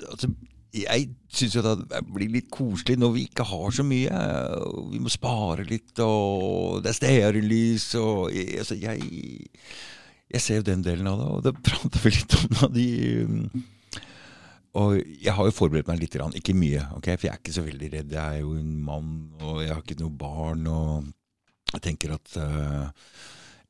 altså, 0.08 0.30
Jeg 0.76 1.10
syns 1.28 1.58
jo 1.58 1.64
det 1.66 2.00
blir 2.08 2.32
litt 2.38 2.48
koselig 2.52 2.96
når 3.00 3.12
vi 3.18 3.26
ikke 3.28 3.48
har 3.52 3.76
så 3.76 3.84
mye. 3.84 4.22
Vi 4.94 5.02
må 5.04 5.12
spare 5.12 5.68
litt, 5.68 5.92
og 6.00 6.80
det 6.86 6.94
er 6.94 7.00
stearinlys 7.02 7.90
og 8.00 8.32
altså, 8.32 8.80
jeg, 8.80 9.36
jeg 10.32 10.42
ser 10.42 10.60
jo 10.60 10.66
den 10.66 10.82
delen 10.84 11.08
av 11.10 11.20
det, 11.20 11.30
og 11.30 11.42
det 11.46 11.54
prater 11.68 12.02
vi 12.02 12.14
litt 12.16 12.36
om 12.40 12.52
da 12.58 12.70
de 12.74 12.86
um, 13.26 13.64
og 14.76 14.98
jeg 15.00 15.32
har 15.32 15.46
jo 15.48 15.54
forberedt 15.56 15.88
meg 15.88 16.02
litt, 16.02 16.18
ikke 16.36 16.52
mye, 16.56 16.82
okay? 16.98 17.16
for 17.16 17.28
jeg 17.28 17.32
er 17.32 17.40
ikke 17.40 17.54
så 17.56 17.64
veldig 17.64 17.88
redd. 17.94 18.10
Jeg 18.12 18.20
er 18.20 18.42
jo 18.42 18.52
en 18.58 18.74
mann, 18.84 19.12
og 19.40 19.62
jeg 19.64 19.72
har 19.72 19.80
ikke 19.80 20.02
noe 20.02 20.12
barn. 20.12 20.66
og 20.68 21.06
Jeg 21.72 21.82
tenker 21.86 22.12
at 22.12 22.34
uh, 22.36 22.90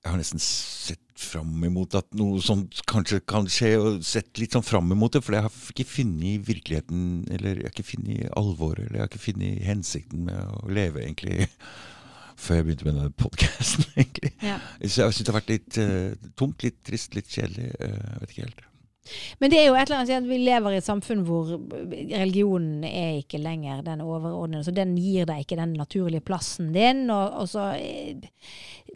jeg 0.07 0.11
har 0.13 0.19
nesten 0.19 0.43
sett 0.43 1.03
fram 1.17 1.63
imot 1.65 1.95
at 1.99 2.11
noe 2.19 2.39
sånt 2.45 2.83
kanskje 2.91 3.23
kan 3.27 3.47
skje, 3.51 3.71
og 3.79 4.03
sett 4.07 4.39
litt 4.39 4.57
sånn 4.57 4.67
fram 4.67 4.91
imot 4.95 5.17
det. 5.17 5.23
For 5.27 5.35
jeg 5.35 5.47
har 5.47 5.61
ikke 5.73 5.87
funnet 5.93 6.45
virkeligheten, 6.47 7.05
eller 7.35 7.61
jeg 7.61 7.69
har 7.69 7.77
ikke 7.77 7.91
funnet 7.93 8.35
alvoret, 8.39 8.89
eller 8.89 8.99
jeg 8.99 9.05
har 9.05 9.13
ikke 9.13 9.27
funnet 9.29 9.65
hensikten 9.67 10.27
med 10.27 10.43
å 10.59 10.75
leve, 10.75 11.03
egentlig. 11.03 11.47
Før 12.37 12.59
jeg 12.59 12.67
begynte 12.67 12.87
med 12.89 12.99
denne 12.99 13.13
podkasten, 13.17 13.87
egentlig. 14.01 14.33
Ja. 14.45 14.59
Så 14.85 15.07
jeg 15.07 15.17
syns 15.17 15.25
det 15.25 15.33
har 15.33 15.39
vært 15.41 15.53
litt 15.55 15.79
uh, 15.81 16.31
tomt, 16.37 16.65
litt 16.67 16.83
trist, 16.85 17.17
litt 17.17 17.31
kjedelig. 17.33 17.71
Uh, 17.81 18.19
vet 18.21 18.35
ikke 18.35 18.49
helt. 18.49 18.67
Men 19.41 19.51
det 19.53 19.59
er 19.61 19.67
jo 19.69 19.75
et 19.79 19.87
eller 19.91 20.01
annet 20.03 20.17
at 20.19 20.29
vi 20.31 20.39
lever 20.45 20.75
i 20.77 20.79
et 20.81 20.85
samfunn 20.87 21.25
hvor 21.27 21.53
religionen 22.11 22.85
er 22.89 23.19
ikke 23.21 23.39
lenger 23.43 23.83
den 23.87 24.01
overordnede. 24.05 24.65
Så 24.67 24.75
den 24.75 24.97
gir 24.99 25.27
deg 25.29 25.45
ikke 25.45 25.59
den 25.61 25.75
naturlige 25.79 26.25
plassen 26.27 26.73
din. 26.75 27.05
Og, 27.11 27.41
og 27.43 27.49
så 27.51 27.69
eh, 27.79 28.17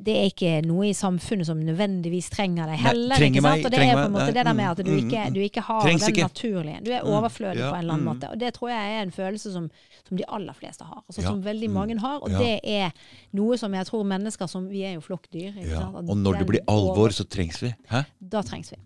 Det 0.00 0.14
er 0.16 0.28
ikke 0.30 0.52
noe 0.64 0.86
i 0.88 0.94
samfunnet 0.96 1.46
som 1.48 1.58
nødvendigvis 1.60 2.30
trenger 2.32 2.70
deg 2.70 2.78
Nei, 2.78 2.84
heller. 2.86 3.16
trenger 3.20 3.40
ikke 3.40 3.44
sant? 3.44 3.56
meg- 3.60 3.66
Og 3.66 3.74
det 3.74 3.80
er 3.84 3.94
på 3.98 4.04
en 4.06 4.14
måte 4.14 4.26
nei, 4.30 4.34
det 4.38 4.44
der 4.46 4.54
med 4.56 4.64
mm, 4.64 4.70
at 4.70 4.82
du 4.86 4.90
mm, 4.90 4.98
ikke, 5.04 5.24
mm. 5.28 5.34
du 5.34 5.40
ikke 5.44 5.64
har 5.66 5.86
den 5.88 5.98
ikke. 6.08 6.26
naturlige. 6.28 6.78
Du 6.86 6.90
er 6.94 7.00
Mm, 7.00 7.12
overflødig 7.16 7.60
ja, 7.60 7.70
på 7.70 7.76
en 7.76 7.80
eller 7.84 7.94
annen 7.94 8.06
mm. 8.06 8.10
måte. 8.14 8.30
Og 8.30 8.40
det 8.40 8.52
tror 8.54 8.68
jeg 8.70 8.94
er 8.96 9.02
en 9.02 9.10
følelse 9.12 9.52
som, 9.52 9.70
som 10.08 10.16
de 10.20 10.24
aller 10.28 10.52
fleste 10.56 10.84
har. 10.84 11.02
Altså, 11.08 11.20
Ja, 11.22 11.28
Som 11.28 11.42
veldig 11.44 11.68
mm, 11.70 11.74
mange 11.74 11.98
har. 12.00 12.18
Og 12.22 12.30
ja. 12.30 12.38
det 12.38 12.60
er 12.64 12.90
noe 13.36 13.56
som 13.60 13.72
jeg 13.74 13.86
tror 13.86 14.04
mennesker 14.04 14.46
som 14.48 14.68
Vi 14.70 14.82
er 14.84 14.94
jo 14.94 15.00
flokkdyr. 15.04 15.52
Og 16.06 16.16
når 16.16 16.38
det 16.38 16.46
blir 16.46 16.60
alvor, 16.68 16.96
over- 17.06 17.10
så 17.16 17.24
trengs 17.28 17.60
vi. 17.62 17.74
Hæ? 17.90 18.04
da 18.20 18.42
trengs 18.42 18.72
vi. 18.72 18.78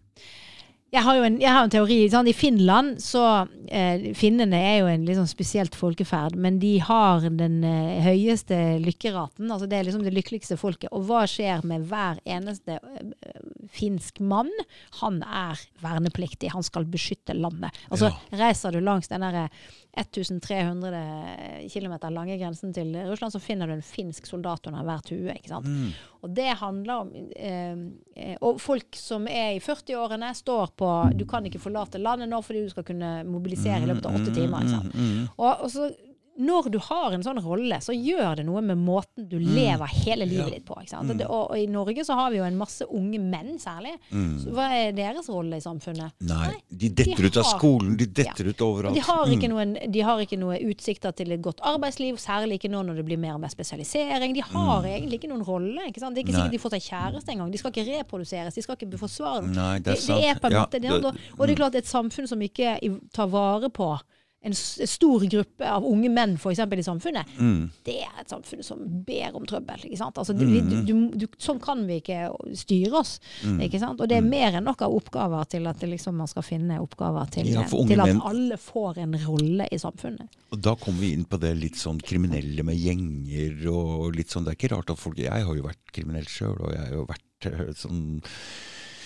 Jeg 0.95 1.03
har 1.03 1.17
jo 1.19 1.25
en, 1.27 1.37
jeg 1.43 1.51
har 1.51 1.67
en 1.67 1.73
teori. 1.73 1.97
Sånn, 2.11 2.29
I 2.31 2.35
Finland 2.37 3.01
så 3.03 3.23
eh, 3.67 4.13
Finnene 4.15 4.61
er 4.63 4.77
jo 4.79 4.91
en 4.93 5.07
sånn 5.19 5.31
spesielt 5.31 5.75
folkeferd, 5.75 6.37
men 6.39 6.61
de 6.63 6.77
har 6.87 7.27
den 7.35 7.57
eh, 7.67 7.99
høyeste 8.05 8.59
lykkeraten. 8.85 9.51
Altså 9.51 9.67
det 9.71 9.81
er 9.81 9.89
liksom 9.89 10.05
det 10.07 10.15
lykkeligste 10.15 10.59
folket. 10.61 10.93
Og 10.95 11.09
hva 11.09 11.25
skjer 11.31 11.67
med 11.67 11.89
hver 11.91 12.21
eneste 12.23 12.79
eh, 12.79 13.41
finsk 13.75 14.23
mann? 14.23 14.53
Han 15.01 15.19
er 15.27 15.59
vernepliktig. 15.83 16.53
Han 16.55 16.67
skal 16.67 16.87
beskytte 16.87 17.35
landet. 17.35 17.75
Altså 17.91 18.13
Reiser 18.31 18.75
du 18.75 18.85
langs 18.85 19.11
den 19.11 19.27
derre 19.27 19.49
1300 19.97 21.69
km 21.71 21.95
lange 22.11 22.39
grensen 22.39 22.73
til 22.75 22.95
Russland, 23.07 23.33
så 23.33 23.43
finner 23.43 23.71
du 23.71 23.77
en 23.77 23.85
finsk 23.85 24.27
soldat 24.27 24.67
under 24.67 24.87
hver 24.87 25.03
tue. 25.07 25.35
ikke 25.35 25.53
sant? 25.53 25.67
Mm. 25.71 25.93
Og 26.25 26.33
det 26.35 26.49
handler 26.59 26.95
om 27.05 27.11
eh, 27.37 27.77
eh, 28.17 28.37
Og 28.41 28.61
folk 28.63 28.97
som 28.97 29.29
er 29.29 29.55
i 29.55 29.63
40-årene, 29.63 30.33
står 30.35 30.73
på 30.79 30.84
Du 31.19 31.25
kan 31.31 31.45
ikke 31.49 31.61
forlate 31.63 31.99
landet 32.03 32.29
nå 32.31 32.41
fordi 32.45 32.65
du 32.65 32.71
skal 32.73 32.85
kunne 32.89 33.11
mobilisere 33.29 33.83
i 33.83 33.87
løpet 33.91 34.07
av 34.11 34.19
åtte 34.21 34.35
timer. 34.35 34.65
ikke 34.65 34.75
sant? 34.77 34.95
Mm, 34.95 35.29
Og, 35.37 35.53
og 35.67 35.71
så 35.71 35.91
når 36.39 36.71
du 36.71 36.79
har 36.79 37.13
en 37.15 37.23
sånn 37.23 37.39
rolle, 37.45 37.77
så 37.81 37.93
gjør 37.95 38.37
det 38.37 38.45
noe 38.47 38.61
med 38.61 38.77
måten 38.79 39.29
du 39.29 39.39
lever 39.39 39.87
hele 40.05 40.27
livet 40.27 40.45
Mm. 40.47 40.51
Ja. 40.51 40.55
ditt 40.59 40.65
på. 40.67 40.75
ikke 40.83 40.91
sant? 40.91 41.23
Og, 41.23 41.51
og, 41.51 41.57
i 41.57 41.67
Norge 41.71 42.05
så 42.05 42.15
har 42.19 42.31
vi 42.33 42.39
jo 42.39 42.45
en 42.45 42.57
masse 42.59 42.83
unge 42.91 43.21
menn 43.21 43.59
særlig. 43.59 43.93
Så 44.11 44.51
hva 44.51 44.67
er 44.75 44.93
deres 44.93 45.29
rolle 45.29 45.57
i 45.57 45.61
samfunnet? 45.61 46.11
mm. 46.21 46.27
Nei, 46.27 46.55
de 46.71 46.89
detter 46.91 47.25
ut 47.29 47.37
av 47.37 47.45
har- 47.45 47.59
skolen, 47.59 47.97
de 47.97 48.07
detter 48.07 48.49
ut 48.51 48.57
overalt. 48.67 48.95
de 48.95 49.01
har, 49.01 49.27
ikke 49.27 49.49
Mm. 49.49 49.55
noen, 49.55 49.93
de 49.93 50.01
har 50.01 50.19
ikke 50.19 50.39
noen, 50.39 50.59
utsikter 50.75 51.13
til 51.15 51.31
et 51.33 51.41
godt 51.43 51.61
arbeidsliv, 51.63 52.15
særlig 52.19 52.59
ikke 52.59 52.71
nå 52.71 52.83
når 52.85 52.97
det 52.97 53.05
blir 53.07 53.19
mer 53.19 53.35
og 53.35 53.41
mer 53.41 53.49
spesialisering. 53.55 54.35
De 54.35 54.41
har 54.41 54.83
egentlig 54.83 55.21
ikke 55.23 55.29
noen 55.31 55.45
rolle. 55.47 55.81
ikke 55.89 56.01
sant? 56.01 56.15
Det 56.15 56.25
er 56.25 56.27
ikke 56.27 56.35
Mm. 56.35 56.39
Nei. 56.39 56.49
sikkert 56.49 56.51
de 56.51 56.59
får 56.59 56.71
seg 56.71 56.83
kjæreste 56.91 57.29
engang. 57.33 57.51
De 57.53 57.59
skal 57.59 57.71
ikke 57.73 57.99
reproduseres, 58.03 58.55
de 58.55 58.63
skal 58.63 58.77
ikke 58.77 58.99
forsvare 58.99 59.41
dem. 59.43 59.53
Nei, 59.53 59.79
det 59.79 59.87
er 59.87 59.95
Det, 59.95 60.07
det 60.07 60.85
er 60.85 60.91
Ja, 60.91 60.99
det, 60.99 61.05
og, 61.05 61.17
og 61.39 61.47
det 61.47 61.51
er 61.59 61.63
klart 61.63 61.75
et 61.77 61.85
samfunn 61.87 62.27
som 62.29 62.41
ikke 62.41 62.79
tar 63.13 63.27
vare 63.29 63.69
på 63.71 63.99
en 64.45 64.53
stor 64.55 65.25
gruppe 65.33 65.65
av 65.73 65.85
unge 65.89 66.11
menn 66.13 66.37
for 66.39 66.53
eksempel, 66.53 66.79
i 66.79 66.85
samfunnet, 66.87 67.27
Mm. 67.41 67.71
det 67.85 67.95
er 68.05 68.21
et 68.21 68.29
samfunn 68.29 68.63
som 68.63 68.79
ber 69.07 69.35
om 69.39 69.47
trøbbel. 69.49 69.85
ikke 69.89 69.97
sant? 69.99 70.19
Altså, 70.21 70.35
du, 70.37 70.45
du, 70.45 70.83
du, 70.85 70.93
du, 71.17 71.27
sånn 71.41 71.59
kan 71.65 71.87
vi 71.89 72.01
ikke 72.03 72.29
styre 72.61 72.93
oss. 73.01 73.19
Mm. 73.43 73.61
ikke 73.67 73.81
sant? 73.81 74.01
Og 74.05 74.09
det 74.09 74.19
er 74.19 74.27
mer 74.29 74.53
enn 74.59 74.65
nok 74.69 74.83
av 74.85 74.93
oppgaver 74.95 75.49
til 75.49 75.67
at 75.67 75.81
liksom, 75.89 76.15
man 76.21 76.29
skal 76.29 76.43
finne 76.45 76.79
oppgaver 76.83 77.31
til, 77.33 77.49
Ja, 77.55 77.65
til 77.65 78.01
at 78.01 78.09
menn- 78.13 78.21
alle 78.25 78.57
får 78.61 78.99
en 78.99 79.17
rolle 79.27 79.69
i 79.73 79.77
samfunnet. 79.81 80.29
Og 80.53 80.61
da 80.61 80.75
kommer 80.77 81.01
vi 81.01 81.13
inn 81.15 81.25
på 81.25 81.41
det 81.41 81.57
litt 81.57 81.77
sånn 81.81 81.99
kriminelle 82.05 82.63
med 82.63 82.77
gjenger 82.77 83.67
og 83.73 84.15
litt 84.15 84.29
sånn. 84.29 84.45
Det 84.45 84.53
er 84.55 84.61
ikke 84.61 84.75
rart 84.77 84.91
at 84.91 84.99
folk 85.01 85.17
Jeg 85.19 85.31
har 85.47 85.55
jo 85.57 85.63
vært 85.65 85.81
kriminell 85.93 86.27
sjøl, 86.29 86.61
og 86.61 86.73
jeg 86.75 86.85
har 86.85 86.93
jo 86.95 87.07
vært 87.07 87.49
eh, 87.49 87.73
sånn 87.75 88.23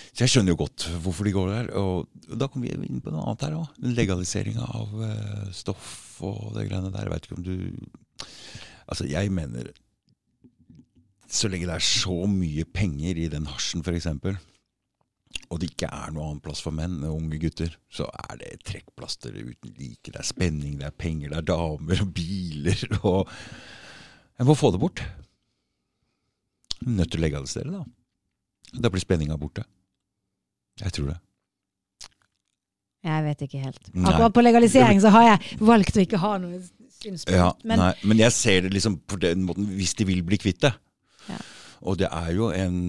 Så 0.09 0.25
jeg 0.25 0.33
skjønner 0.33 0.55
jo 0.55 0.61
godt 0.63 0.87
hvorfor 1.03 1.27
de 1.27 1.33
går 1.35 1.51
der. 1.53 1.69
Og 1.79 2.37
da 2.39 2.49
kommer 2.49 2.69
vi 2.69 2.89
inn 2.89 3.01
på 3.03 3.13
noe 3.13 3.25
annet 3.27 3.45
her 3.47 3.57
òg. 3.59 3.81
Legaliseringa 3.85 4.65
av 4.79 4.95
eh, 5.05 5.49
stoff 5.55 6.19
og 6.25 6.55
det 6.57 6.67
greiene 6.69 6.91
der. 6.93 7.07
Jeg 7.07 7.13
veit 7.13 7.29
ikke 7.29 7.39
om 7.39 7.45
du 7.45 7.55
Altså, 8.89 9.05
jeg 9.05 9.29
mener 9.29 9.67
Så 11.29 11.45
lenge 11.45 11.67
det 11.69 11.75
er 11.75 11.85
så 11.85 12.23
mye 12.25 12.65
penger 12.65 13.19
i 13.21 13.27
den 13.29 13.45
hasjen, 13.45 13.83
f.eks., 13.85 14.07
og 15.49 15.59
det 15.61 15.71
ikke 15.71 15.89
er 15.93 16.11
noe 16.13 16.25
annen 16.25 16.41
plass 16.41 16.61
for 16.61 16.73
menn 16.73 16.99
og 17.05 17.19
unge 17.19 17.37
gutter, 17.41 17.75
så 17.93 18.07
er 18.09 18.39
det 18.41 18.63
trekkplaster 18.65 19.33
uten 19.33 19.75
like. 19.77 20.09
Det 20.09 20.17
er 20.17 20.25
spenning, 20.25 20.79
det 20.81 20.87
er 20.87 20.95
penger, 20.97 21.29
det 21.31 21.39
er 21.39 21.47
damer 21.49 22.01
og 22.01 22.11
biler 22.13 22.81
og 22.99 23.29
Jeg 24.39 24.47
må 24.47 24.55
få 24.55 24.71
det 24.71 24.79
bort. 24.81 25.01
Nødt 26.87 27.11
til 27.11 27.19
å 27.19 27.25
legalisere 27.25 27.73
da. 27.73 27.81
Da 28.73 28.89
blir 28.89 29.03
spenninga 29.03 29.37
borte. 29.37 29.65
Jeg 30.79 30.95
tror 30.95 31.11
det. 31.11 31.17
Jeg 33.03 33.23
vet 33.23 33.41
ikke 33.45 33.61
helt. 33.63 33.89
Akkurat 34.03 34.33
på 34.35 34.43
legalisering 34.43 34.99
så 35.01 35.11
har 35.13 35.25
jeg 35.27 35.59
valgt 35.63 35.95
å 35.95 36.03
ikke 36.03 36.19
ha 36.19 36.33
noe 36.41 36.59
synspunkt. 36.59 37.31
Ja, 37.31 37.51
men 37.63 37.79
nei, 37.79 37.93
men 38.11 38.19
jeg 38.19 38.35
ser 38.35 38.65
det 38.65 38.73
liksom 38.75 38.99
på 39.07 39.19
den 39.21 39.45
måten 39.47 39.69
hvis 39.77 39.95
de 39.99 40.07
vil 40.09 40.23
bli 40.27 40.39
kvitt 40.41 40.59
det. 40.65 40.73
Ja. 41.29 41.39
Og 41.87 41.99
det 42.01 42.09
er 42.11 42.33
jo 42.35 42.49
en 42.51 42.79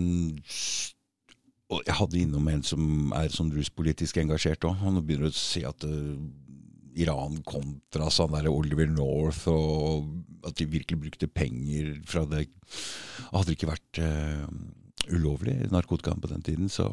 og 1.71 1.85
Jeg 1.87 1.95
hadde 1.95 2.19
innom 2.19 2.49
en 2.51 2.65
som 2.67 3.13
er 3.15 3.31
sånn 3.31 3.53
ruspolitisk 3.55 4.17
engasjert 4.19 4.65
òg. 4.67 4.81
Han 4.81 4.97
begynner 5.07 5.31
å 5.31 5.37
si 5.39 5.61
at 5.63 5.85
uh, 5.87 6.17
Iran 6.99 7.37
kontra 7.47 8.09
sånn 8.11 8.35
der 8.35 8.49
Oliver 8.51 8.89
North, 8.91 9.45
og 9.47 10.09
at 10.49 10.57
de 10.59 10.67
virkelig 10.67 10.99
brukte 11.05 11.29
penger 11.31 11.93
fra 12.11 12.25
det 12.27 12.49
Hadde 13.31 13.51
det 13.51 13.55
ikke 13.55 13.69
vært 13.71 13.99
eh, 14.03 14.47
ulovlig 15.09 15.57
narkotika 15.73 16.15
på 16.15 16.31
den 16.31 16.43
tiden, 16.47 16.69
så 16.69 16.89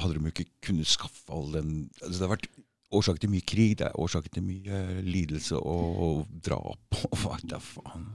hadde 0.00 0.18
de 0.18 0.32
ikke 0.32 0.48
kunnet 0.64 0.88
skaffe 0.88 1.32
all 1.32 1.52
den 1.52 1.72
altså 2.00 2.16
Det 2.18 2.26
har 2.26 2.34
vært 2.36 2.50
årsak 2.92 3.20
til 3.20 3.32
mye 3.32 3.46
krig, 3.48 3.78
det 3.80 3.88
er 3.88 4.00
årsak 4.00 4.28
til 4.32 4.44
mye 4.44 4.82
lidelse 5.06 5.56
og 5.56 6.26
drap 6.44 7.02
og 7.08 7.18
hva 7.22 7.38
da 7.48 7.60
faen. 7.62 8.10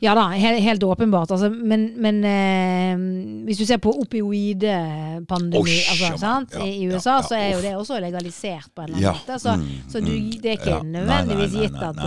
Ja 0.00 0.14
da, 0.18 0.28
helt, 0.34 0.62
helt 0.64 0.82
åpenbart. 0.84 1.30
Altså, 1.34 1.48
men, 1.50 1.88
men 2.02 2.20
eh, 2.24 3.44
hvis 3.46 3.58
du 3.58 3.64
ser 3.68 3.78
på 3.82 3.92
opioidepandemi 4.02 5.58
Osj, 5.60 6.04
altså, 6.06 6.32
ja, 6.58 6.64
i 6.66 6.86
USA, 6.88 7.16
ja, 7.18 7.22
så 7.26 7.36
er 7.38 7.48
jo 7.54 7.60
det 7.64 7.72
også 7.76 7.98
legalisert 8.02 8.70
på 8.74 8.82
en 8.84 8.88
eller 8.92 8.98
annen 8.98 9.06
Ja, 9.08 9.12
måte. 9.18 9.38
Så, 9.42 9.54
mm, 9.56 9.68
så 9.92 10.00
du, 10.04 10.10
mm, 10.12 10.30
det 10.42 10.50
er 10.52 10.58
ikke 10.58 10.74
ja. 10.74 10.80
Nødvendigvis 10.82 11.56
gitt 11.60 11.78
at, 11.82 12.02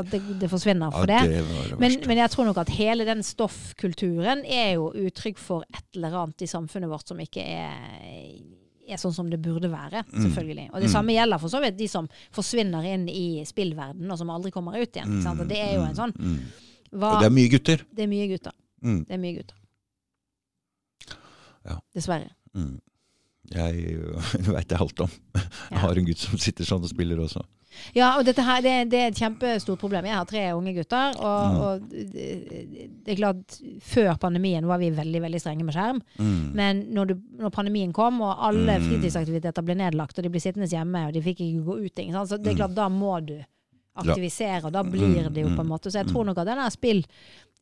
at 0.00 0.10
det, 0.12 0.22
det 0.40 0.50
forsvinner 0.52 0.90
for 0.94 1.10
Ja, 1.10 1.22
det. 1.24 1.34
det 1.40 1.70
det 1.70 1.80
Men, 1.80 1.98
men 2.06 2.22
jeg 2.24 2.30
tror 2.34 2.48
nok 2.50 2.62
at 2.64 2.72
hele 2.76 3.06
den 3.08 3.22
stoffkulturen 3.26 4.44
er 4.46 4.72
jo 4.76 4.90
uttrykk 5.06 5.38
for 5.40 5.66
et 5.70 5.84
eller 5.96 6.16
annet 6.24 6.42
i 6.46 6.50
samfunnet 6.50 6.90
vårt 6.90 7.08
som 7.10 7.20
ikke 7.22 7.42
er, 7.44 7.76
er 8.90 8.98
sånn 9.00 9.14
som 9.14 9.28
det 9.30 9.38
burde 9.42 9.70
være, 9.70 10.04
Mm. 10.10 10.24
selvfølgelig. 10.26 10.68
Og 10.74 10.80
det 10.82 10.90
samme 10.90 11.14
gjelder 11.14 11.38
for 11.38 11.48
så 11.52 11.60
vidt 11.62 11.76
de 11.78 11.86
som 11.88 12.08
forsvinner 12.34 12.82
inn 12.94 13.04
i 13.08 13.44
spillverdenen 13.46 14.10
og 14.10 14.18
som 14.18 14.30
aldri 14.34 14.50
kommer 14.54 14.78
ut 14.80 14.90
igjen. 14.96 15.20
Og 15.30 15.46
det 15.48 15.60
er 15.62 15.76
jo 15.76 15.84
en 15.86 15.94
sånn 15.98 16.14
mm. 16.16 16.40
Hva, 16.92 17.14
Og 17.16 17.20
det 17.22 17.26
er 17.30 17.34
mye 17.36 17.50
gutter. 17.52 17.84
Det 17.94 18.02
er 18.04 18.10
mye 18.10 18.28
gutter. 18.32 18.52
Mm. 18.82 19.04
Det 19.06 19.14
er 19.14 19.18
mye 19.22 19.36
gutter. 19.38 19.56
Ja. 21.68 21.78
Dessverre. 21.94 22.30
Mm. 22.56 22.78
Jeg 23.50 23.96
veit 24.46 24.70
jeg 24.74 24.80
alt 24.80 25.00
om. 25.06 25.10
Jeg 25.70 25.80
har 25.82 25.98
en 25.98 26.06
gutt 26.06 26.22
som 26.22 26.38
sitter 26.40 26.64
sånn 26.68 26.84
og 26.86 26.90
spiller 26.92 27.18
også. 27.22 27.42
Ja, 27.94 28.16
og 28.18 28.24
dette 28.26 28.42
her, 28.42 28.58
det, 28.64 28.72
det 28.90 28.98
er 28.98 29.12
et 29.12 29.18
kjempestort 29.20 29.78
problem. 29.78 30.04
Jeg 30.08 30.16
har 30.18 30.26
tre 30.28 30.40
unge 30.58 30.72
gutter, 30.74 31.14
og, 31.22 31.44
Mm. 31.50 31.60
og 31.62 31.84
det, 32.10 32.26
det 33.06 33.12
er 33.14 33.18
klart 33.20 33.54
Før 33.86 34.16
pandemien 34.20 34.66
var 34.66 34.80
vi 34.82 34.88
veldig 34.94 35.20
veldig 35.22 35.40
strenge 35.40 35.64
med 35.64 35.76
skjerm. 35.76 36.00
Mm. 36.18 36.40
Men 36.58 36.82
når, 36.96 37.12
du, 37.12 37.14
når 37.44 37.54
pandemien 37.54 37.92
kom, 37.96 38.18
og 38.26 38.34
alle 38.48 38.78
Mm. 38.80 38.88
fritidsaktiviteter 38.88 39.62
ble 39.66 39.78
nedlagt, 39.78 40.18
og 40.18 40.26
de 40.26 40.32
ble 40.34 40.42
sittende 40.42 40.66
hjemme, 40.70 41.06
og 41.08 41.14
de 41.14 41.22
fikk 41.22 41.40
ikke 41.46 41.64
gå 41.70 41.78
ut, 41.86 41.94
ikke 41.94 42.12
sant? 42.18 42.28
så 42.32 42.38
det 42.42 42.50
er 42.52 42.58
Mm. 42.58 42.60
klart, 42.64 42.74
da 42.80 42.88
må 42.88 43.14
du 43.26 43.36
aktivisere, 44.02 44.64
og 44.66 44.72
da 44.72 44.82
blir 44.86 45.28
det 45.30 45.44
jo 45.44 45.52
på 45.56 45.60
en 45.64 45.70
måte 45.70 45.90
Så 45.92 46.00
jeg 46.00 46.08
tror 46.10 46.24
nok 46.28 46.38
at 46.42 46.46
denne 46.50 46.66
spill, 46.72 47.04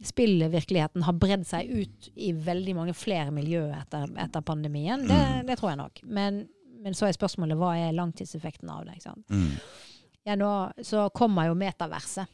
spillvirkeligheten 0.05 1.03
har 1.07 1.17
bredd 1.19 1.45
seg 1.49 1.69
ut 1.71 2.09
i 2.15 2.33
veldig 2.33 2.75
mange 2.79 2.95
flere 2.95 3.33
miljø 3.35 3.65
etter, 3.75 4.07
etter 4.23 4.41
pandemien. 4.47 5.07
Det, 5.09 5.19
Mm. 5.19 5.47
det 5.47 5.59
tror 5.59 5.71
jeg 5.73 5.79
nok. 5.83 6.01
Men, 6.05 6.49
men 6.83 6.95
så 6.95 7.09
er 7.09 7.13
spørsmålet 7.17 7.59
hva 7.59 7.73
er 7.77 7.93
langtidseffekten 7.97 8.71
av 8.71 8.85
det? 8.87 8.95
ikke 8.99 9.09
sant? 9.11 9.29
Mm. 9.31 9.59
Ja, 10.29 10.37
nå 10.37 10.73
så 10.85 11.09
kommer 11.15 11.47
jo 11.49 11.55
metaverset 11.59 12.29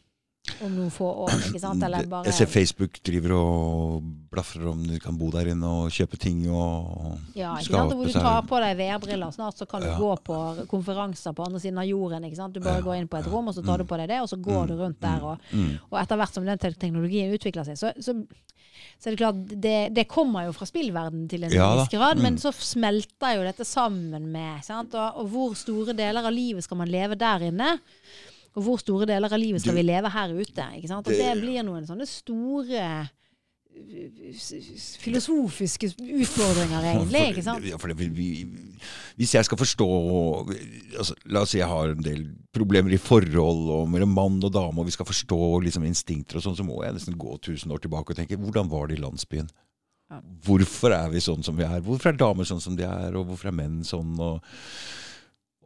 om 0.61 0.71
noen 0.77 0.91
få 0.93 1.07
år, 1.25 1.31
ikke 1.49 1.61
sant? 1.63 1.81
Bare 2.11 2.25
Jeg 2.29 2.35
ser 2.37 2.47
Facebook 2.53 2.99
driver 3.07 3.33
og 3.39 4.03
blafrer 4.31 4.67
om 4.69 4.83
du 4.85 4.99
kan 5.01 5.17
bo 5.17 5.31
der 5.33 5.49
inne 5.55 5.65
og 5.65 5.91
kjøpe 5.95 6.19
ting 6.21 6.43
og 6.53 7.17
Ja, 7.35 7.55
ikke 7.57 7.73
sant? 7.73 7.95
Hvor 7.97 8.05
du 8.07 8.13
tar 8.13 8.43
på 8.49 8.61
deg 8.61 8.77
VR-briller. 8.77 9.33
Snart 9.33 9.57
så 9.59 9.67
kan 9.69 9.81
du 9.81 9.89
Ja. 9.89 9.97
gå 9.99 10.11
på 10.23 10.67
konferanser 10.69 11.33
på 11.35 11.47
andre 11.47 11.61
siden 11.61 11.79
av 11.81 11.89
jorden. 11.89 12.25
ikke 12.29 12.37
sant? 12.37 12.53
Du 12.53 12.61
bare 12.61 12.77
Ja, 12.77 12.83
går 12.83 12.97
inn 13.01 13.09
på 13.09 13.19
et 13.19 13.27
rom, 13.27 13.49
og 13.49 13.55
så 13.55 13.65
tar 13.65 13.79
du 13.79 13.85
på 13.85 13.97
deg 13.97 14.09
det, 14.09 14.21
og 14.21 14.29
så 14.29 14.37
går 14.41 14.67
du 14.69 14.75
rundt 14.77 15.01
der. 15.01 15.23
Og, 15.25 15.39
Mm. 15.53 15.79
og 15.91 15.99
etter 16.03 16.17
hvert 16.17 16.33
som 16.35 16.45
den 16.45 16.59
teknologien 16.59 17.33
utvikler 17.33 17.65
seg, 17.65 17.77
så, 17.79 17.93
så, 18.03 18.27
så 19.01 19.07
er 19.07 19.17
det 19.17 19.19
klart 19.19 19.61
det, 19.61 19.95
det 19.95 20.09
kommer 20.09 20.45
jo 20.45 20.53
fra 20.53 20.67
spillverden 20.67 21.29
til 21.29 21.45
en 21.45 21.51
Ja 21.53 21.75
viss 21.81 21.89
grad, 21.89 22.19
men 22.19 22.35
Mm. 22.35 22.41
så 22.41 22.53
smelter 22.53 23.37
jo 23.37 23.43
dette 23.45 23.65
sammen 23.65 24.31
med 24.31 24.63
sant? 24.63 24.95
Og, 24.95 25.17
og 25.17 25.29
hvor 25.31 25.55
store 25.57 25.95
deler 25.97 26.21
av 26.27 26.33
livet 26.33 26.63
skal 26.65 26.77
man 26.77 26.89
leve 26.89 27.17
der 27.17 27.39
inne? 27.51 27.79
Og 28.55 28.63
hvor 28.63 28.79
store 28.79 29.07
deler 29.11 29.33
av 29.33 29.39
livet 29.41 29.61
skal 29.65 29.75
Du- 29.75 29.81
vi 29.83 29.87
leve 29.89 30.11
her 30.15 30.29
ute? 30.31 30.65
ikke 30.79 30.89
sant? 30.89 31.05
Det, 31.07 31.17
Det- 31.19 31.41
blir 31.43 31.63
noen 31.67 31.87
sånne 31.87 32.07
store 32.07 33.11
s- 34.33 34.97
filosofiske 35.03 35.89
utfordringer, 35.99 36.85
egentlig. 36.93 37.23
ikke 37.35 37.43
sant? 37.43 37.65
Ja, 37.67 37.77
for 37.81 37.89
det, 37.91 37.97
vi, 37.99 38.09
vi, 38.15 38.29
hvis 39.19 39.35
jeg 39.35 39.45
skal 39.49 39.59
forstå 39.59 39.89
altså, 40.99 41.15
La 41.27 41.41
oss 41.43 41.51
si 41.55 41.59
jeg 41.59 41.69
har 41.71 41.91
en 41.95 42.03
del 42.05 42.25
problemer 42.55 42.95
i 42.95 43.01
forhold 43.03 43.69
og 43.75 43.89
mellom 43.91 44.15
mann 44.15 44.39
og 44.45 44.53
dame, 44.55 44.79
og 44.79 44.87
vi 44.87 44.95
skal 44.95 45.07
forstå 45.09 45.41
liksom, 45.67 45.87
instinkter 45.89 46.37
og 46.39 46.47
sånn, 46.47 46.57
så 46.59 46.67
må 46.67 46.83
jeg 46.85 46.95
nesten 46.95 47.19
gå 47.19 47.37
tusen 47.43 47.73
år 47.75 47.83
tilbake 47.83 48.15
og 48.15 48.17
tenke 48.21 48.39
hvordan 48.39 48.71
var 48.71 48.87
det 48.89 48.99
i 48.99 49.03
landsbyen? 49.03 49.51
Ja. 50.11 50.21
Hvorfor 50.47 50.93
er 50.95 51.11
vi 51.11 51.19
sånn 51.25 51.43
som 51.43 51.57
vi 51.59 51.65
er? 51.65 51.81
Hvorfor 51.81 52.13
er 52.13 52.19
damer 52.21 52.45
sånn 52.47 52.61
som 52.63 52.77
de 52.77 52.85
er, 52.87 53.17
og 53.17 53.27
hvorfor 53.27 53.49
er 53.51 53.57
menn 53.57 53.81
sånn? 53.83 54.15
Og, 54.21 54.41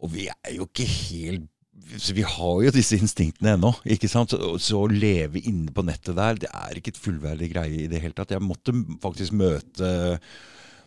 og 0.00 0.10
vi 0.14 0.28
er 0.30 0.54
jo 0.54 0.64
ikke 0.70 0.86
helt 0.86 1.48
så 1.96 2.14
Vi 2.14 2.24
har 2.26 2.62
jo 2.64 2.72
disse 2.74 2.98
instinktene 2.98 3.54
ennå. 3.56 3.72
ikke 3.88 4.10
sant? 4.10 4.34
Så, 4.34 4.58
så 4.62 4.82
å 4.82 4.90
leve 4.90 5.40
inne 5.40 5.72
på 5.74 5.84
nettet 5.86 6.16
der, 6.18 6.38
det 6.44 6.50
er 6.52 6.78
ikke 6.78 6.92
et 6.94 7.00
fullverdig 7.00 7.50
greie 7.54 7.84
i 7.84 7.88
det 7.90 8.02
hele 8.02 8.16
tatt. 8.16 8.34
Jeg 8.34 8.44
måtte 8.44 8.74
faktisk 9.02 9.36
møte 9.38 10.20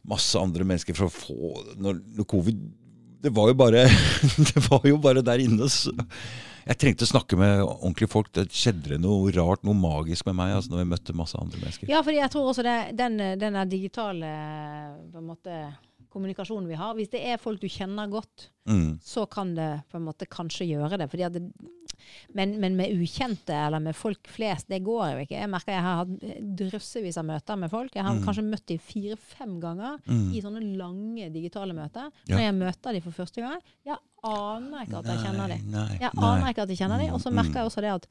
masse 0.08 0.38
andre 0.39 0.66
mennesker 0.66 0.98
for 0.98 1.06
å 1.06 1.14
få 1.14 1.50
Når, 1.78 2.00
når 2.18 2.26
covid 2.26 2.62
Det 3.22 3.30
var 3.38 3.52
bare 3.54 3.84
Det 4.50 4.64
var 4.66 4.88
jo 4.89 4.98
bare 5.02 5.22
der 5.26 5.44
inne. 5.44 5.70
Så 5.70 5.94
jeg 6.62 6.78
trengte 6.78 7.06
å 7.08 7.10
snakke 7.10 7.38
med 7.39 7.64
ordentlige 7.64 8.12
folk. 8.12 8.30
Det 8.34 8.48
skjedde 8.54 9.00
noe 9.02 9.32
rart, 9.34 9.64
noe 9.66 9.78
magisk 9.78 10.28
med 10.30 10.38
meg 10.38 10.56
altså, 10.56 10.74
når 10.74 10.84
jeg 10.84 10.89
møtte 10.92 11.16
masse 11.18 11.39
andre 11.39 11.62
mennesker. 11.62 11.89
Ja, 11.89 12.04
fordi 12.06 12.20
jeg 12.22 12.34
tror 12.34 12.52
også 12.52 12.66
det, 12.66 12.76
den, 13.00 13.18
den 13.42 13.58
digitale 13.70 14.30
på 15.10 15.22
en 15.22 15.30
måte, 15.32 15.64
kommunikasjonen 16.12 16.68
vi 16.68 16.76
har 16.76 16.93
Hvis 16.97 17.09
det 17.14 17.22
er 17.26 17.38
folk 17.41 17.59
du 17.62 17.68
kjenner 17.72 18.09
godt, 18.12 18.49
Mm. 18.68 18.99
så 19.01 19.24
kan 19.28 19.55
det 19.55 19.84
på 19.89 19.97
en 19.97 20.05
måte 20.05 20.28
kanskje 20.30 20.68
gjøre 20.70 20.97
det. 20.99 21.09
Det 21.34 21.51
men, 22.34 22.59
men 22.59 22.76
med 22.78 22.91
ukjente 22.93 23.49
eller 23.53 23.80
med 23.82 23.95
folk 23.97 24.28
flest, 24.30 24.68
det 24.70 24.84
går 24.86 25.12
jo 25.14 25.24
ikke. 25.26 25.39
Jeg 25.39 25.49
merker 25.49 25.74
jeg 25.74 25.82
har 25.82 25.95
hatt 26.01 26.14
drøssevis 26.59 27.18
av 27.18 27.26
møter 27.26 27.57
med 27.57 27.72
folk. 27.72 27.93
Jeg 27.95 28.03
har 28.05 28.14
Mm. 28.16 28.24
kanskje 28.26 28.43
møtt 28.49 28.66
dem 28.68 28.78
fire-fem 28.80 29.59
ganger 29.62 29.97
Mm. 30.07 30.34
i 30.34 30.41
sånne 30.41 30.78
lange 30.78 31.30
digitale 31.34 31.74
møter. 31.74 32.12
Ja. 32.28 32.36
Når 32.38 32.39
jeg 32.41 32.53
møter 32.55 32.91
dem 32.93 33.01
for 33.01 33.12
første 33.12 33.41
gang, 33.41 33.59
jeg 33.86 33.97
aner 34.24 34.86
ikke 34.86 34.97
at 34.99 35.05
jeg 35.05 35.18
kjenner 35.26 35.47
dem. 35.47 35.72
Jeg 35.99 36.12
aner 36.18 36.47
ikke 36.53 36.62
at 36.62 36.70
jeg 36.70 36.78
kjenner 36.78 36.99
dem. 36.99 37.14
Og 37.14 37.20
så 37.22 37.30
Mm, 37.32 37.36
merker 37.36 37.53
jeg 37.53 37.66
også 37.66 37.82
det 37.82 37.91
at 37.95 38.07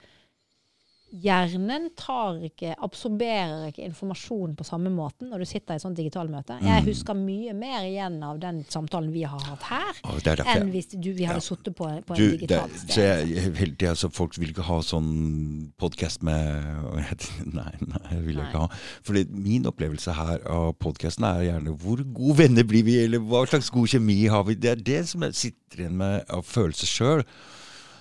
hjernen 1.11 1.89
tar 1.99 2.39
ikke, 2.47 2.75
absorberer 2.79 3.69
ikke 3.71 3.83
informasjon 3.89 4.53
på 4.59 4.65
samme 4.67 4.91
måten 4.95 5.31
når 5.33 5.43
du 5.43 5.49
sitter 5.51 5.75
i 5.75 5.81
et 5.81 5.83
sånt 5.83 5.97
digitalmøte. 5.99 6.31
møte. 6.31 6.63
Jeg 6.63 6.83
Mm. 6.83 6.87
husker 6.87 7.15
mye 7.15 7.53
mer 7.55 7.81
igjen 7.83 8.23
av 8.23 8.39
den 8.39 8.65
samtalen 8.69 9.11
vi 9.13 9.23
har 9.23 9.41
hatt 9.41 9.63
her, 9.63 9.95
oh, 10.05 10.19
enn 10.55 10.71
hvis 10.71 10.87
du, 10.95 11.13
vi 11.13 11.25
hadde 11.25 11.41
Ja. 11.41 11.41
sittet 11.41 11.75
på, 11.75 11.89
på 12.07 12.15
Du, 12.17 12.23
en 12.31 12.39
digital 12.39 12.69
digitalt 12.69 12.87
så 12.87 12.93
sted. 12.93 13.29
jeg, 13.29 13.55
hele 13.57 13.75
tida, 13.77 13.95
så 13.95 14.11
folk 14.13 14.39
vil 14.39 14.51
ikke 14.53 14.63
ha 14.63 14.79
sånn 14.81 15.73
podkast 15.79 16.23
med 16.23 16.63
Nei, 17.55 17.73
nei, 17.81 18.09
det 18.11 18.25
vil 18.25 18.37
jeg 18.37 18.45
Nei. 18.45 18.51
ikke 18.51 18.61
ha. 18.61 18.69
Fordi 19.03 19.25
min 19.31 19.65
opplevelse 19.67 20.13
her 20.15 20.39
av 20.49 20.75
podkasten 20.79 21.25
er 21.25 21.51
gjerne 21.51 21.77
hvor 21.77 21.97
gode 22.15 22.37
venner 22.39 22.63
blir 22.63 22.85
vi, 22.85 22.99
eller 23.05 23.19
hva 23.19 23.47
slags 23.49 23.71
god 23.71 23.89
kjemi 23.89 24.29
har 24.29 24.45
vi? 24.45 24.55
Det 24.55 24.71
er 24.71 24.77
det 24.77 25.09
som 25.09 25.23
jeg 25.23 25.35
sitter 25.35 25.85
igjen 25.85 25.97
med 25.97 26.25
av 26.31 26.43
følelser 26.47 26.87
sjøl. 26.87 27.25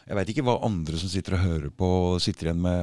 Jeg 0.09 0.17
veit 0.17 0.29
ikke 0.33 0.41
hva 0.47 0.55
andre 0.65 0.97
som 0.97 1.09
sitter 1.11 1.35
og 1.37 1.41
hører 1.43 1.69
på, 1.77 1.87
sitter 2.23 2.47
igjen 2.47 2.61
med, 2.63 2.79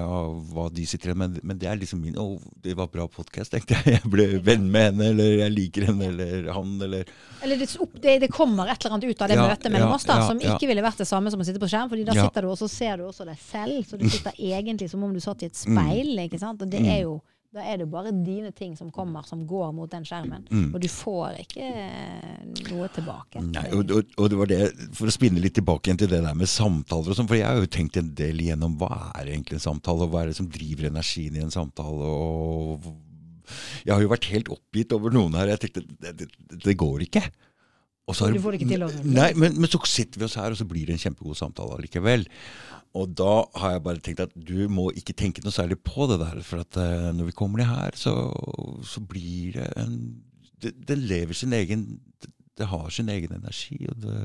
hva 0.54 0.68
de 0.70 0.84
sitter 0.86 1.10
igjen 1.10 1.18
med, 1.24 1.40
men 1.42 1.58
det 1.58 1.66
er 1.66 1.80
liksom 1.80 1.98
min 1.98 2.14
Å, 2.22 2.26
det 2.62 2.76
var 2.78 2.86
bra 2.92 3.08
podkast, 3.10 3.50
tenkte 3.50 3.74
jeg. 3.80 3.96
Jeg 3.96 4.10
ble 4.12 4.26
venn 4.46 4.68
med 4.70 4.92
henne, 4.92 5.08
eller 5.10 5.32
jeg 5.40 5.54
liker 5.56 5.88
henne, 5.88 6.12
eller 6.12 6.46
han, 6.54 6.76
eller 6.86 7.10
Eller 7.42 7.58
det, 7.58 7.66
det, 8.04 8.14
det 8.22 8.30
kommer 8.30 8.70
et 8.70 8.78
eller 8.78 8.94
annet 8.94 9.10
ut 9.10 9.24
av 9.26 9.32
det 9.32 9.40
Ja, 9.40 9.48
møtet 9.50 9.74
mellom 9.74 9.90
ja, 9.90 9.98
oss 9.98 10.06
da, 10.06 10.20
ja, 10.22 10.28
som 10.30 10.38
ikke 10.38 10.70
ville 10.70 10.86
vært 10.86 11.02
det 11.02 11.08
samme 11.10 11.34
som 11.34 11.42
å 11.42 11.48
sitte 11.50 11.62
på 11.62 11.70
skjerm. 11.72 11.90
fordi 11.90 12.06
da 12.06 12.14
sitter 12.14 12.46
du 12.46 12.52
og 12.54 12.60
så 12.62 12.70
ser 12.70 13.02
du 13.02 13.08
også 13.10 13.26
deg 13.26 13.42
selv. 13.42 13.82
Så 13.90 13.98
du 13.98 14.06
sitter 14.06 14.38
egentlig 14.54 14.88
som 14.94 15.02
om 15.02 15.10
du 15.12 15.18
satt 15.24 15.42
i 15.42 15.50
et 15.50 15.58
speil. 15.58 16.14
ikke 16.28 16.38
sant? 16.38 16.62
Og 16.62 16.70
det 16.70 16.84
Mm. 16.86 16.92
er 16.94 17.00
jo 17.08 17.16
da 17.54 17.62
er 17.64 17.78
det 17.80 17.86
bare 17.90 18.10
dine 18.12 18.50
ting 18.56 18.74
som 18.76 18.90
kommer, 18.92 19.24
som 19.26 19.44
går 19.48 19.70
mot 19.76 19.90
den 19.90 20.04
skjermen. 20.06 20.44
Mm. 20.50 20.68
Og 20.74 20.82
du 20.82 20.88
får 20.90 21.38
ikke 21.44 21.66
eh, 21.66 22.42
noe 22.70 22.88
tilbake. 22.92 23.42
Nei, 23.44 23.64
og, 23.76 23.92
og, 23.94 24.12
og 24.18 24.30
det 24.32 24.40
var 24.40 24.50
det, 24.50 24.60
For 24.98 25.08
å 25.08 25.14
spinne 25.14 25.42
litt 25.42 25.56
tilbake 25.58 25.88
igjen 25.88 26.02
til 26.02 26.10
det 26.12 26.22
der 26.24 26.36
med 26.36 26.50
samtaler 26.50 27.14
og 27.14 27.18
sånn, 27.18 27.30
for 27.30 27.38
jeg 27.38 27.48
har 27.48 27.62
jo 27.62 27.72
tenkt 27.78 27.98
en 28.00 28.12
del 28.18 28.42
igjennom 28.42 28.76
hva 28.80 29.10
er 29.14 29.32
egentlig 29.32 29.60
en 29.60 29.66
samtale, 29.68 30.06
og 30.06 30.14
hva 30.14 30.24
er 30.24 30.32
det 30.32 30.38
som 30.40 30.50
driver 30.52 30.90
energien 30.90 31.38
i 31.38 31.44
en 31.46 31.54
samtale. 31.54 32.12
og 32.12 32.90
Jeg 33.86 33.94
har 33.94 34.04
jo 34.04 34.12
vært 34.12 34.30
helt 34.34 34.52
oppgitt 34.58 34.96
over 34.98 35.14
noen 35.14 35.38
her. 35.40 35.54
Jeg 35.54 35.66
tenkte 35.66 35.86
det, 35.86 36.16
det, 36.22 36.30
det 36.66 36.78
går 36.78 37.06
ikke. 37.08 37.24
Og 38.06 38.14
så 38.14 38.30
Du 38.30 38.38
får 38.42 38.54
det 38.54 38.62
ikke 38.62 38.74
til 38.76 38.86
å. 38.86 38.92
Nei, 39.02 39.32
men, 39.38 39.56
men 39.58 39.70
så 39.70 39.80
sitter 39.88 40.20
vi 40.20 40.28
oss 40.28 40.36
her, 40.38 40.52
og 40.54 40.58
så 40.58 40.66
blir 40.68 40.86
det 40.86 40.94
en 40.94 41.04
kjempegod 41.08 41.38
samtale 41.38 41.78
allikevel. 41.78 42.26
Og 42.96 43.12
da 43.18 43.32
har 43.60 43.74
jeg 43.74 43.84
bare 43.84 44.02
tenkt 44.04 44.22
at 44.24 44.32
du 44.34 44.68
må 44.72 44.88
ikke 44.96 45.16
tenke 45.16 45.42
noe 45.44 45.54
særlig 45.54 45.78
på 45.84 46.08
det 46.10 46.20
der. 46.22 46.40
For 46.46 46.64
at 46.64 46.78
uh, 46.80 47.10
når 47.16 47.30
vi 47.30 47.36
kommer 47.36 47.60
ned 47.60 47.68
her, 47.68 47.98
så, 47.98 48.14
så 48.86 49.02
blir 49.04 49.60
det 49.60 49.68
en 49.82 49.98
det, 50.62 50.72
det 50.88 50.96
lever 50.96 51.36
sin 51.36 51.52
egen 51.52 51.82
det, 52.22 52.30
det 52.56 52.70
har 52.70 52.88
sin 52.90 53.10
egen 53.12 53.34
energi. 53.36 53.82
Og 53.90 54.00
det, 54.00 54.16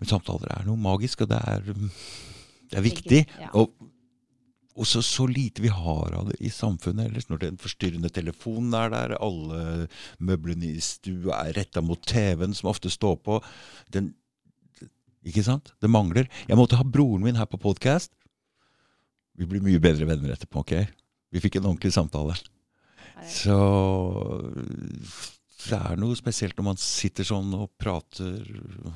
men 0.00 0.10
samtaler 0.10 0.50
er 0.56 0.66
noe 0.66 0.80
magisk, 0.80 1.22
og 1.22 1.30
det 1.30 1.38
er, 1.52 1.62
det 1.70 2.78
er 2.80 2.86
viktig. 2.86 3.20
Ja. 3.38 3.52
Og, 3.60 3.70
og 4.74 4.88
så, 4.88 5.02
så 5.04 5.26
lite 5.30 5.62
vi 5.62 5.70
har 5.70 6.16
av 6.16 6.30
det 6.30 6.40
i 6.42 6.50
samfunnet 6.50 7.06
ellers. 7.06 7.28
Når 7.30 7.44
den 7.44 7.60
forstyrrende 7.62 8.10
telefonen 8.10 8.74
er 8.74 8.90
der, 8.94 9.14
alle 9.22 9.86
møblene 10.18 10.72
i 10.72 10.82
stua 10.82 11.44
er 11.44 11.54
retta 11.60 11.82
mot 11.84 12.02
TV-en, 12.02 12.56
som 12.56 12.72
ofte 12.72 12.90
står 12.90 13.20
på. 13.22 13.38
Den, 13.94 14.14
ikke 15.26 15.44
sant? 15.44 15.74
Det 15.80 15.90
mangler. 15.90 16.30
Jeg 16.48 16.58
måtte 16.58 16.78
ha 16.80 16.86
broren 16.86 17.24
min 17.24 17.38
her 17.38 17.48
på 17.50 17.60
podkast. 17.60 18.12
Vi 19.36 19.48
blir 19.48 19.64
mye 19.64 19.80
bedre 19.82 20.08
venner 20.08 20.32
etterpå. 20.34 20.64
ok? 20.64 20.72
Vi 21.30 21.42
fikk 21.42 21.60
en 21.60 21.68
ordentlig 21.70 21.92
samtale. 21.94 22.36
Så 23.28 23.56
det 25.60 25.76
er 25.76 25.98
noe 26.00 26.16
spesielt 26.16 26.56
når 26.56 26.66
man 26.70 26.78
sitter 26.80 27.26
sånn 27.26 27.50
og 27.52 27.66
prater 27.80 28.38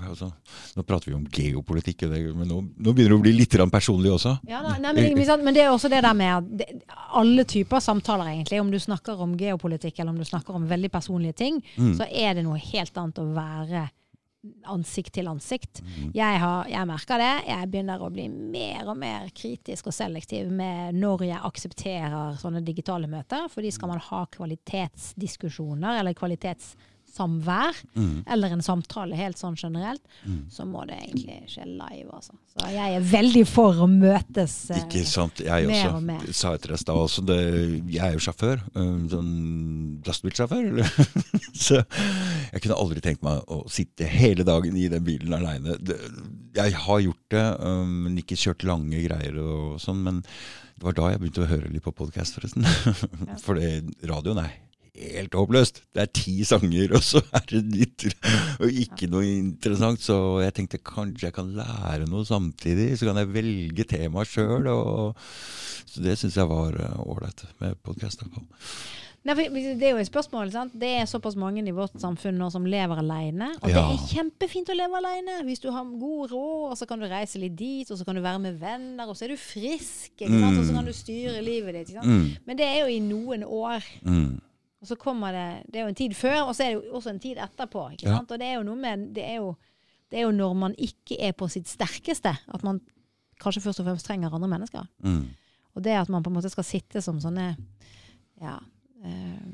altså, 0.09 0.31
Nå 0.79 0.85
prater 0.89 1.11
vi 1.11 1.17
om 1.17 1.27
geopolitikk, 1.29 2.07
men 2.09 2.49
nå, 2.49 2.61
nå 2.65 2.95
begynner 2.95 3.13
det 3.13 3.19
å 3.19 3.25
bli 3.25 3.35
litt 3.37 3.57
personlig 3.73 4.15
også. 4.15 4.37
Ja, 4.49 4.63
nei, 4.81 4.95
men, 4.97 5.13
men, 5.45 5.53
det 5.55 5.67
er 5.67 5.75
også 5.75 5.91
det 5.93 6.01
der 6.05 6.17
med 6.17 6.33
at 6.39 6.87
alle 7.21 7.45
typer 7.49 7.85
samtaler, 7.85 8.33
egentlig, 8.33 8.63
om 8.63 8.73
du 8.73 8.79
snakker 8.81 9.21
om 9.21 9.37
geopolitikk 9.39 10.01
eller 10.01 10.15
om 10.15 10.23
du 10.23 10.29
snakker 10.29 10.57
om 10.57 10.65
veldig 10.71 10.91
personlige 10.95 11.37
ting, 11.45 11.61
mm. 11.77 11.93
så 12.01 12.09
er 12.09 12.39
det 12.39 12.47
noe 12.47 12.57
helt 12.73 12.97
annet 12.97 13.21
å 13.21 13.29
være 13.37 13.85
ansikt 14.71 15.15
til 15.19 15.29
ansikt. 15.31 15.81
Mm. 15.85 16.11
Jeg, 16.17 16.41
har, 16.43 16.69
jeg 16.71 16.89
merker 16.89 17.21
det. 17.21 17.33
Jeg 17.49 17.71
begynner 17.73 18.03
å 18.03 18.11
bli 18.13 18.27
mer 18.31 18.91
og 18.93 18.99
mer 19.01 19.29
kritisk 19.37 19.91
og 19.91 19.97
selektiv 19.97 20.51
med 20.53 20.99
når 20.99 21.27
jeg 21.29 21.45
aksepterer 21.51 22.41
sånne 22.41 22.65
digitale 22.65 23.11
møter. 23.11 23.49
Fordi 23.53 23.73
skal 23.75 23.95
man 23.95 24.03
ha 24.11 24.25
kvalitetsdiskusjoner 24.37 26.01
eller 26.01 26.17
kvalitets 26.19 26.75
samvær, 27.15 27.77
mm. 27.95 28.25
eller 28.35 28.55
en 28.57 28.65
samtale 28.65 29.17
helt 29.19 29.39
sånn 29.39 29.57
generelt, 29.59 30.03
mm. 30.25 30.41
så 30.53 30.67
må 30.69 30.85
det 30.89 30.99
egentlig 30.99 31.39
skje 31.53 31.67
live, 31.69 32.09
altså. 32.11 32.35
Så 32.55 32.71
jeg 32.71 32.97
er 32.99 33.07
veldig 33.11 33.45
for 33.51 33.85
å 33.85 33.89
møtes 33.91 34.55
eh, 34.71 34.83
Ikke 34.85 35.05
sant. 35.09 35.43
Jeg 35.43 35.69
mer 35.69 35.89
også, 35.89 35.97
og 35.99 36.09
mer. 36.09 36.27
sa 36.31 36.53
etter 36.55 36.75
deg 36.75 36.83
stad 36.83 37.01
også, 37.05 37.25
det, 37.27 37.39
jeg 37.91 38.03
er 38.07 38.17
jo 38.17 38.25
sjåfør. 38.27 38.67
Sånn 39.11 39.33
lastebilsjåfør. 40.07 40.69
så 41.67 41.81
jeg 41.81 42.65
kunne 42.65 42.79
aldri 42.79 43.05
tenkt 43.05 43.25
meg 43.27 43.43
å 43.51 43.65
sitte 43.73 44.09
hele 44.11 44.47
dagen 44.47 44.79
i 44.79 44.87
den 44.93 45.07
bilen 45.07 45.35
aleine. 45.39 45.79
Jeg 46.55 46.77
har 46.87 47.03
gjort 47.03 47.35
det, 47.35 47.47
men 47.91 48.21
ikke 48.23 48.39
kjørt 48.39 48.67
lange 48.69 49.03
greier 49.07 49.41
og 49.43 49.81
sånn. 49.83 50.05
Men 50.07 50.23
det 50.75 50.87
var 50.87 50.97
da 50.99 51.11
jeg 51.13 51.23
begynte 51.23 51.45
å 51.45 51.51
høre 51.51 51.71
litt 51.71 51.85
på 51.85 51.95
podkast, 51.95 52.39
forresten. 52.39 52.67
For 53.45 53.59
radioen 53.59 54.43
er 54.43 54.55
helt 54.95 55.35
håpløst. 55.35 55.83
Det 55.95 56.03
er 56.05 56.11
ti 56.15 56.35
sanger, 56.47 56.95
og 56.95 57.03
så 57.05 57.23
er 57.35 57.47
det 57.51 57.63
nytt 57.67 58.07
og 58.63 58.81
ikke 58.85 59.09
noe 59.13 59.27
interessant. 59.27 60.03
Så 60.05 60.19
jeg 60.45 60.57
tenkte 60.57 60.83
kanskje 60.85 61.29
jeg 61.29 61.37
kan 61.37 61.55
lære 61.57 62.09
noe 62.11 62.27
samtidig, 62.29 62.93
så 62.99 63.11
kan 63.11 63.23
jeg 63.23 63.33
velge 63.35 63.89
temaet 63.91 64.31
sjøl. 64.31 64.69
Så 65.91 66.03
det 66.05 66.19
syns 66.19 66.39
jeg 66.39 66.51
var 66.51 66.77
eh, 66.81 67.01
ålreit 67.05 67.47
med 67.63 67.81
podkast. 67.87 68.25
Det 69.25 69.33
er 69.41 69.95
jo 69.95 70.01
et 70.03 70.09
spørsmål. 70.09 70.51
Sant? 70.53 70.75
Det 70.77 70.91
er 70.99 71.07
såpass 71.09 71.37
mange 71.41 71.63
i 71.65 71.73
vårt 71.75 71.95
samfunn 72.01 72.37
nå 72.37 72.51
som 72.53 72.67
lever 72.69 73.01
alene. 73.01 73.55
Og 73.63 73.71
ja. 73.73 73.81
det 73.81 73.97
er 73.97 74.09
kjempefint 74.11 74.69
å 74.69 74.77
leve 74.77 74.99
alene. 75.01 75.39
Hvis 75.47 75.63
du 75.63 75.71
har 75.73 75.87
god 75.87 76.35
råd, 76.35 76.75
så 76.77 76.89
kan 76.91 77.01
du 77.01 77.09
reise 77.09 77.41
litt 77.41 77.57
dit, 77.57 77.89
og 77.89 77.99
så 77.99 78.05
kan 78.05 78.19
du 78.19 78.25
være 78.25 78.43
med 78.43 78.59
venner, 78.61 79.09
og 79.09 79.17
så 79.17 79.25
er 79.25 79.33
du 79.33 79.41
frisk. 79.41 80.13
Mm. 80.21 80.43
Og 80.51 80.61
så 80.61 80.75
kan 80.77 80.91
du 80.91 80.93
styre 80.93 81.41
livet 81.47 81.79
ditt. 81.79 81.95
Mm. 82.05 82.27
Men 82.45 82.61
det 82.61 82.69
er 82.69 82.83
jo 82.83 82.91
i 82.93 83.01
noen 83.01 83.47
år. 83.49 83.87
Mm. 84.05 84.35
Og 84.85 84.89
så 84.91 84.99
kommer 85.01 85.33
det 85.33 85.73
Det 85.73 85.81
er 85.81 85.87
jo 85.87 85.93
en 85.95 85.97
tid 85.97 86.15
før, 86.15 86.43
og 86.51 86.57
så 86.57 86.67
er 86.67 86.75
det 86.75 86.77
jo 86.77 86.99
også 86.99 87.15
en 87.15 87.21
tid 87.23 87.39
etterpå. 87.41 87.87
ikke 87.95 88.11
sant? 88.11 88.31
Og 88.31 88.41
det 88.41 88.47
er 88.51 88.59
jo 88.59 88.67
noe 88.69 88.77
med 88.77 89.07
det 89.17 89.25
er 89.25 89.39
jo, 89.41 89.55
det 90.13 90.19
er 90.21 90.27
jo 90.27 90.35
når 90.37 90.53
man 90.61 90.75
ikke 90.77 91.17
er 91.17 91.33
på 91.33 91.49
sitt 91.49 91.69
sterkeste, 91.69 92.29
at 92.29 92.67
man 92.67 92.83
kanskje 93.41 93.63
først 93.65 93.81
og 93.81 93.89
fremst 93.89 94.07
trenger 94.07 94.35
andre 94.35 94.49
mennesker. 94.49 94.85
Mm. 95.01 95.31
Og 95.75 95.85
det 95.85 95.97
at 95.97 96.13
man 96.13 96.23
på 96.23 96.31
en 96.31 96.37
måte 96.37 96.53
skal 96.53 96.67
sitte 96.69 97.01
som 97.01 97.17
sånne 97.21 97.57
ja, 98.43 98.59
øh, 99.05 99.49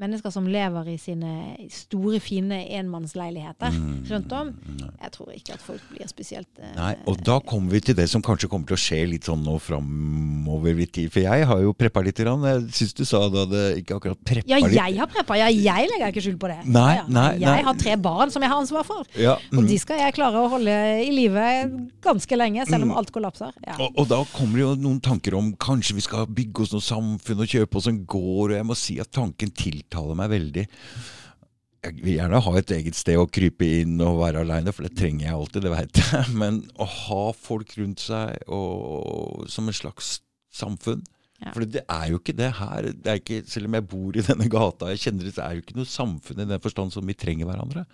mennesker 0.00 0.32
som 0.32 0.46
lever 0.48 0.88
i 0.94 0.96
sine 1.00 1.32
store, 1.72 2.20
fine 2.22 2.62
enmannsleiligheter 2.78 3.74
mm. 3.74 3.90
rundt 4.10 4.34
om. 4.36 4.52
Jeg 4.88 5.12
tror 5.16 5.32
ikke 5.36 5.56
at 5.56 5.64
folk 5.64 5.84
blir 5.92 6.08
spesielt 6.10 6.60
eh, 6.60 6.72
Nei, 6.76 6.92
Og 7.10 7.20
da 7.26 7.38
kommer 7.44 7.74
vi 7.76 7.82
til 7.84 7.96
det 7.98 8.06
som 8.10 8.24
kanskje 8.24 8.48
kommer 8.50 8.68
til 8.70 8.78
å 8.78 8.80
skje 8.80 9.00
litt 9.12 9.28
sånn 9.28 9.42
nå 9.44 9.56
framover 9.62 10.80
i 10.80 10.88
tid. 10.88 11.10
For 11.12 11.24
jeg 11.24 11.48
har 11.50 11.64
jo 11.64 11.74
preppa 11.76 12.04
litt. 12.04 12.20
Grann. 12.20 12.42
Jeg 12.44 12.64
syns 12.76 12.96
du 12.98 13.04
sa 13.08 13.22
du 13.32 13.38
hadde 13.38 13.60
ikke 13.80 13.96
akkurat 13.96 14.18
preppa 14.26 14.58
litt. 14.58 14.74
Ja, 14.74 14.88
jeg 14.90 14.98
har 15.00 15.08
preppa. 15.08 15.38
Ja, 15.38 15.48
jeg 15.48 15.88
legger 15.92 16.12
ikke 16.12 16.24
skjul 16.24 16.36
på 16.40 16.50
det. 16.50 16.58
Nei, 16.66 16.98
ja, 16.98 17.04
nei, 17.08 17.28
jeg 17.38 17.46
nei. 17.46 17.62
har 17.64 17.78
tre 17.80 17.94
barn 18.02 18.32
som 18.34 18.44
jeg 18.44 18.52
har 18.52 18.60
ansvar 18.60 18.84
for. 18.88 19.08
Ja, 19.16 19.36
mm. 19.50 19.60
Og 19.60 19.70
de 19.70 19.78
skal 19.80 20.02
jeg 20.02 20.16
klare 20.18 20.42
å 20.42 20.50
holde 20.52 20.74
i 21.04 21.08
live 21.14 21.46
ganske 22.04 22.38
lenge, 22.38 22.66
selv 22.68 22.86
om 22.86 22.92
mm. 22.92 22.98
alt 23.00 23.12
kollapser. 23.14 23.54
Ja. 23.64 23.76
Og, 23.78 23.94
og, 23.94 24.08
da 24.10 24.20
kommer 24.34 24.60
det 24.60 24.66
jo 24.66 24.74
noen 24.82 25.00
tanker 25.04 25.36
om 25.38 25.52
kanskje 25.60 25.96
vi 25.96 26.04
skal 26.04 26.28
bygge 26.28 26.66
oss 26.66 26.74
noe 26.74 26.84
samfunn 26.84 27.44
og 27.44 27.54
kjøpe 27.54 27.80
oss 27.80 27.88
en 27.90 28.02
gård. 28.04 28.50
Og 28.50 28.56
jeg 28.58 28.68
må 28.68 28.78
si 28.78 28.98
at 29.02 29.12
tanken 29.14 29.54
til 29.56 29.80
tiltaler 29.90 30.18
meg 30.18 30.30
veldig. 30.30 30.66
Jeg 31.80 31.96
vil 32.04 32.18
gjerne 32.18 32.42
ha 32.44 32.56
et 32.58 32.72
eget 32.76 32.96
sted 32.96 33.16
å 33.18 33.28
krype 33.32 33.64
inn 33.80 34.00
og 34.04 34.20
være 34.20 34.44
aleine, 34.44 34.72
for 34.72 34.86
det 34.86 34.98
trenger 34.98 35.26
jeg 35.26 35.36
alltid, 35.36 35.64
det 35.64 35.72
veit 35.72 36.02
jeg. 36.02 36.34
Men 36.42 36.62
å 36.76 36.86
ha 36.86 37.22
folk 37.36 37.72
rundt 37.80 38.04
seg 38.04 38.36
og, 38.52 39.48
som 39.50 39.68
en 39.68 39.80
slags 39.80 40.20
samfunn 40.52 41.02
ja. 41.40 41.54
For 41.54 41.64
det 41.64 41.86
er 41.88 42.10
jo 42.10 42.18
ikke 42.20 42.34
det 42.36 42.50
her. 42.58 42.90
Det 42.92 43.14
ikke, 43.22 43.38
selv 43.48 43.70
om 43.70 43.76
jeg 43.78 43.88
bor 43.88 44.16
i 44.16 44.24
denne 44.26 44.44
gata, 44.52 44.90
jeg 44.92 45.00
kjenner 45.06 45.24
det, 45.24 45.30
så 45.32 45.46
er 45.46 45.56
jo 45.56 45.62
ikke 45.64 45.78
noe 45.78 45.88
samfunn 45.88 46.42
i 46.44 46.48
den 46.50 46.60
forstand 46.60 46.92
som 46.92 47.06
vi 47.08 47.16
trenger 47.16 47.48
hverandre. 47.48 47.86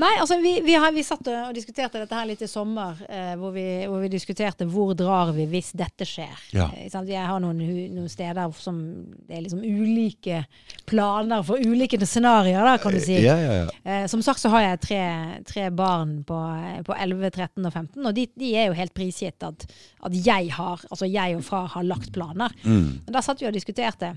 Nei, 0.00 0.12
altså 0.18 0.38
vi, 0.40 0.54
vi, 0.64 0.74
har, 0.78 0.92
vi, 0.94 1.02
satt 1.06 1.26
og 1.28 1.52
diskuterte 1.54 2.00
dette 2.00 2.16
her 2.16 2.26
litt 2.26 2.42
i 2.42 2.48
sommer, 2.50 2.98
eh, 3.10 3.34
hvor, 3.38 3.52
vi, 3.54 3.64
hvor, 3.84 4.00
vi, 4.02 4.10
diskuterte 4.14 4.66
hvor 4.70 4.94
drar 4.98 5.34
vi 5.36 5.46
hvis 5.50 5.72
dette 5.78 6.06
skjer. 6.08 6.32
Ja. 6.56 6.68
Eh, 6.74 6.88
jeg 6.88 7.26
har 7.28 7.42
noen, 7.42 7.60
noen, 7.92 8.08
steder 8.10 8.54
som 8.58 8.80
det 9.28 9.36
er 9.36 9.44
liksom 9.44 9.62
ulike 9.62 10.44
planer 10.92 11.44
for 11.46 11.60
ulike 11.60 11.98
scenarioer, 12.04 12.66
da, 12.68 12.76
kan 12.82 12.94
du 12.94 13.00
si. 13.02 13.16
Ja, 13.24 13.36
ja, 13.40 13.54
ja. 13.64 14.00
som 14.10 14.22
sagt 14.24 14.42
så 14.42 14.52
har 14.52 14.66
jeg 14.66 14.82
tre, 14.84 15.02
tre 15.48 15.68
barn 15.74 16.18
på, 16.28 16.38
på, 16.86 16.96
11, 16.96 17.30
13 17.30 17.68
og 17.68 17.72
15, 17.72 18.02
og 18.04 18.12
de, 18.16 18.26
de 18.38 18.52
er 18.56 18.68
jo 18.70 18.76
helt 18.78 18.94
prisgitt 18.96 19.46
at, 19.46 19.64
at, 20.04 20.18
jeg 20.26 20.52
har, 20.56 20.84
altså 20.90 21.08
jeg 21.08 21.38
og 21.38 21.46
far 21.46 21.70
har 21.76 21.88
lagt 21.88 22.12
planer. 22.14 22.52
Mm. 22.62 23.02
Men 23.06 23.16
da 23.16 23.24
satt 23.24 23.42
vi 23.42 23.48
og 23.48 23.56
diskuterte. 23.56 24.14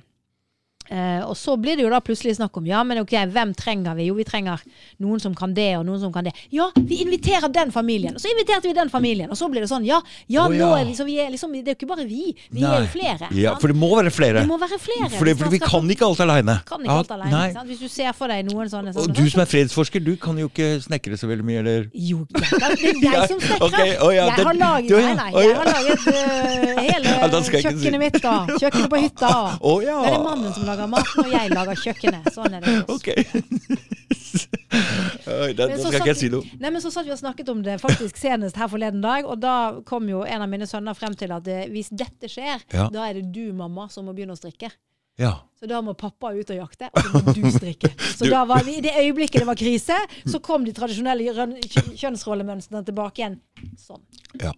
Uh, 0.91 1.24
og 1.30 1.36
så 1.38 1.56
blir 1.57 1.78
det 1.78 1.86
jo 1.86 1.91
da 1.91 1.99
plutselig 2.03 2.36
snakk 2.38 2.57
om 2.60 2.68
ja, 2.70 2.84
men 2.86 3.02
ok, 3.02 3.16
hvem 3.34 3.53
trenger 3.57 3.95
vi? 3.98 4.10
Jo, 4.10 4.16
vi 4.18 4.26
trenger 4.28 4.62
noen 5.02 5.22
som 5.22 5.36
kan 5.38 5.53
det, 5.56 5.72
og 5.80 5.86
noen 5.88 6.02
som 6.03 6.14
kan 6.14 6.28
det. 6.28 6.36
Ja, 6.53 6.70
vi 6.76 7.02
inviterer 7.06 7.49
den 7.53 7.74
familien! 7.74 8.16
Og 8.16 8.24
så 8.24 8.30
inviterte 8.32 8.70
vi 8.70 8.76
den 8.78 8.91
familien, 8.94 9.32
og 9.32 9.40
så 9.40 9.49
blir 9.52 9.66
det 9.66 9.70
sånn. 9.72 9.86
Ja, 9.88 10.02
ja, 10.28 10.45
oh, 10.45 10.53
ja. 10.56 10.66
nå 10.66 10.78
er 10.78 10.86
vi, 10.90 10.95
så 10.98 11.07
vi 11.07 11.18
er 11.22 11.32
liksom, 11.34 11.56
det 11.56 11.74
er 11.74 11.76
jo 11.76 11.80
ikke 11.80 11.90
bare 11.90 12.06
vi, 12.10 12.36
vi 12.52 12.64
nei. 12.64 12.72
er 12.72 12.86
jo 12.86 12.91
flere. 12.94 13.32
Ja, 13.36 13.56
For 13.62 13.74
det 13.74 13.80
må 13.80 13.90
være 13.95 14.14
flere. 14.14 14.44
Det 14.44 14.52
må 14.52 14.60
være 14.62 14.80
flere. 14.82 15.10
For, 15.16 15.30
det, 15.30 15.38
for 15.41 15.53
vi 15.53 15.62
kan 15.64 15.90
ikke 15.95 16.10
alt 16.10 16.24
aleine. 16.26 16.60
Kan 16.70 16.86
ikke 16.86 16.99
alt 17.02 17.16
alene, 17.18 17.66
Hvis 17.70 17.82
du 17.82 17.90
ser 17.91 18.14
for 18.18 18.32
deg 18.32 18.45
noen 18.49 18.70
sånne, 18.72 18.94
sånne 18.95 19.10
Og 19.10 19.18
du 19.18 19.26
som 19.32 19.44
er 19.44 19.49
fredsforsker, 19.49 20.03
du 20.06 20.14
kan 20.22 20.38
jo 20.40 20.49
ikke 20.52 20.70
snekre 20.86 21.18
så 21.20 21.30
veldig 21.32 21.48
mye, 21.48 21.64
eller? 21.64 21.90
Jo, 21.94 22.24
det 22.30 22.45
er 22.45 22.78
jeg 23.02 23.30
som 23.34 23.41
snekrer. 23.41 23.66
Okay. 23.70 23.98
Oh, 24.06 24.14
jeg 24.14 24.38
har 24.38 24.62
laget, 24.62 24.95
nei, 25.06 25.18
nei, 25.18 25.30
jeg 25.41 25.57
har 25.60 25.74
laget 25.74 26.07
uh, 26.14 26.84
hele 26.86 27.16
kjøkkenet 27.66 27.99
mitt, 28.02 28.18
da. 28.24 28.36
Kjøkkenet 28.56 28.90
på 28.91 29.02
hytta. 29.06 29.34
Oh, 29.66 29.80
ja. 29.84 29.95
Det 30.03 30.12
er 30.14 30.24
mannen 30.24 30.53
som 30.53 30.66
lager 30.68 30.74
maten, 30.91 31.23
og 31.23 31.31
jeg 31.31 31.52
lager 31.53 31.81
kjøkkenet. 31.84 32.31
Sånn 32.35 32.57
er 32.57 32.65
det. 32.65 32.76
Ok. 32.95 33.07
da, 35.56 35.68
da 35.68 35.76
skal 35.80 35.97
ikke 35.97 36.11
jeg 36.11 36.19
si 36.19 36.30
noe. 36.31 36.45
Nei, 36.61 36.69
men 36.69 36.81
Så 36.84 36.91
satt 36.93 37.07
vi 37.07 37.14
og 37.15 37.19
snakket 37.19 37.49
om 37.53 37.61
det 37.65 37.77
faktisk 37.81 38.19
senest 38.19 38.60
her 38.60 38.69
forleden 38.72 39.02
dag, 39.03 39.27
og 39.27 39.39
da 39.43 39.56
kom 39.88 40.10
jo 40.11 40.23
en 40.27 40.43
av 40.45 40.52
mine 40.52 40.68
sønner 40.69 40.97
frem 40.97 41.15
til 41.18 41.34
at 41.35 41.45
det, 41.47 41.61
eh, 41.65 41.72
hvis 41.73 41.91
dette 41.95 42.30
skjer, 42.31 42.65
ja. 42.73 42.89
da 42.93 43.07
er 43.07 43.19
det 43.19 43.31
du, 43.35 43.47
mamma, 43.56 43.88
som 43.91 44.07
må 44.07 44.15
begynne 44.15 44.35
å 44.35 44.39
strikke. 44.39 44.72
Ja. 45.15 45.33
Så 45.59 45.69
da 45.69 45.79
må 45.81 45.93
pappa 45.97 46.33
ut 46.35 46.49
og 46.51 46.57
jakte, 46.57 46.89
og 46.91 47.05
så 47.07 47.21
må 47.23 47.33
du 47.33 47.47
strikke. 47.53 47.89
Så 48.17 48.27
du. 48.27 48.31
da 48.33 48.43
var 48.47 48.65
vi, 48.67 48.77
i 48.79 48.83
det 48.83 48.91
øyeblikket 48.99 49.41
det 49.41 49.47
var 49.47 49.57
krise, 49.59 49.95
så 50.27 50.39
kom 50.43 50.65
de 50.67 50.73
tradisjonelle 50.75 51.47
kjønnsrollemønstrene 51.95 52.83
tilbake 52.87 53.23
igjen. 53.23 53.37
Sånn. 53.79 54.03
Ja. 54.41 54.51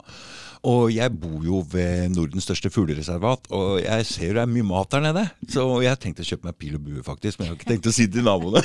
Og 0.67 0.89
jeg 0.93 1.13
bor 1.21 1.45
jo 1.45 1.61
ved 1.69 2.11
Nordens 2.15 2.47
største 2.49 2.71
fuglereservat, 2.73 3.49
og 3.53 3.77
jeg 3.84 4.07
ser 4.09 4.38
det 4.38 4.43
er 4.43 4.51
mye 4.51 4.65
mat 4.67 4.91
der 4.93 5.05
nede. 5.05 5.25
Så 5.53 5.67
jeg 5.85 5.93
har 5.93 6.01
tenkt 6.01 6.21
å 6.21 6.27
kjøpe 6.27 6.49
meg 6.49 6.57
pil 6.57 6.79
og 6.79 6.85
bue, 6.89 7.05
faktisk, 7.05 7.39
men 7.39 7.47
jeg 7.47 7.53
har 7.53 7.59
ikke 7.61 7.71
tenkt 7.71 7.89
å 7.89 7.95
si 7.97 8.09
det 8.09 8.17
til 8.17 8.27
naboene. 8.27 8.63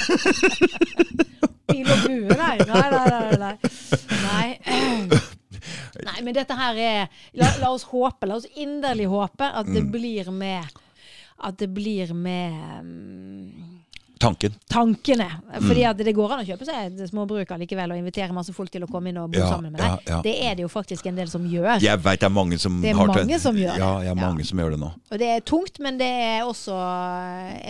pil 1.72 1.92
og 1.92 2.06
bue, 2.08 2.38
nei. 2.40 2.56
Nei, 2.72 2.86
nei, 2.96 3.04
nei. 3.44 3.54
nei. 4.24 5.20
Nei, 6.02 6.18
men 6.24 6.34
dette 6.34 6.56
her 6.56 6.78
er 6.80 7.02
la, 7.36 7.52
la, 7.60 7.70
oss 7.70 7.84
håpe, 7.90 8.26
la 8.26 8.40
oss 8.40 8.48
inderlig 8.58 9.06
håpe 9.12 9.46
at 9.46 9.68
det 9.68 9.84
mm. 9.84 9.92
blir 9.92 10.32
med 10.34 10.80
at 11.42 11.58
det 11.58 11.68
blir 11.74 12.12
med 12.14 12.56
um, 12.80 13.72
Tanken. 14.22 14.54
Tankene. 14.68 15.30
Fordi 15.60 15.82
mm. 15.82 15.90
at 15.90 15.98
det 16.06 16.12
går 16.14 16.32
an 16.32 16.42
å 16.44 16.46
kjøpe 16.46 16.66
seg 16.68 17.00
småbruk 17.10 17.50
allikevel 17.56 17.90
og 17.90 17.98
invitere 17.98 18.30
masse 18.36 18.52
folk 18.54 18.70
til 18.70 18.84
å 18.86 18.88
komme 18.90 19.10
inn 19.10 19.18
og 19.18 19.32
bo 19.32 19.40
ja, 19.40 19.48
sammen 19.50 19.72
med 19.74 19.80
deg. 19.82 19.88
Ja, 19.88 19.96
ja. 20.12 20.18
Det 20.22 20.34
er 20.46 20.54
det 20.54 20.62
jo 20.62 20.68
faktisk 20.70 21.08
en 21.10 21.18
del 21.18 21.30
som 21.32 21.48
gjør. 21.50 21.82
Jeg 21.82 21.98
veit 22.04 22.22
det 22.22 22.28
er 22.28 22.34
mange 22.36 22.58
som 22.62 22.76
det 22.84 22.92
er 22.92 23.00
har 23.00 23.10
mange 23.10 23.40
som 23.42 23.58
gjør 23.58 23.82
Ja, 23.82 23.90
jeg 24.06 24.12
er 24.14 24.20
mange 24.20 24.46
som 24.46 24.62
gjør 24.62 24.76
det 24.76 24.78
nå. 24.84 24.92
Og 25.10 25.22
det 25.24 25.30
er 25.32 25.42
tungt, 25.50 25.82
men 25.82 25.98
det 25.98 26.10
er 26.28 26.46
også 26.46 26.76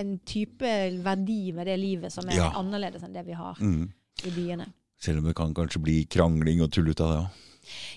en 0.02 0.12
type 0.28 0.74
verdi 1.06 1.40
ved 1.56 1.72
det 1.72 1.78
livet 1.80 2.12
som 2.12 2.28
er 2.28 2.44
annerledes 2.50 3.06
enn 3.06 3.16
det 3.16 3.24
vi 3.30 3.38
har 3.38 3.56
mm. 3.56 3.86
i 4.28 4.34
byene. 4.36 4.68
Selv 5.02 5.22
om 5.22 5.30
det 5.30 5.34
kan 5.40 5.56
kanskje 5.56 5.80
bli 5.88 5.96
krangling 6.04 6.60
og 6.60 6.68
tull 6.74 6.92
ut 6.92 7.00
av 7.00 7.14
det 7.14 7.22
òg. 7.22 7.40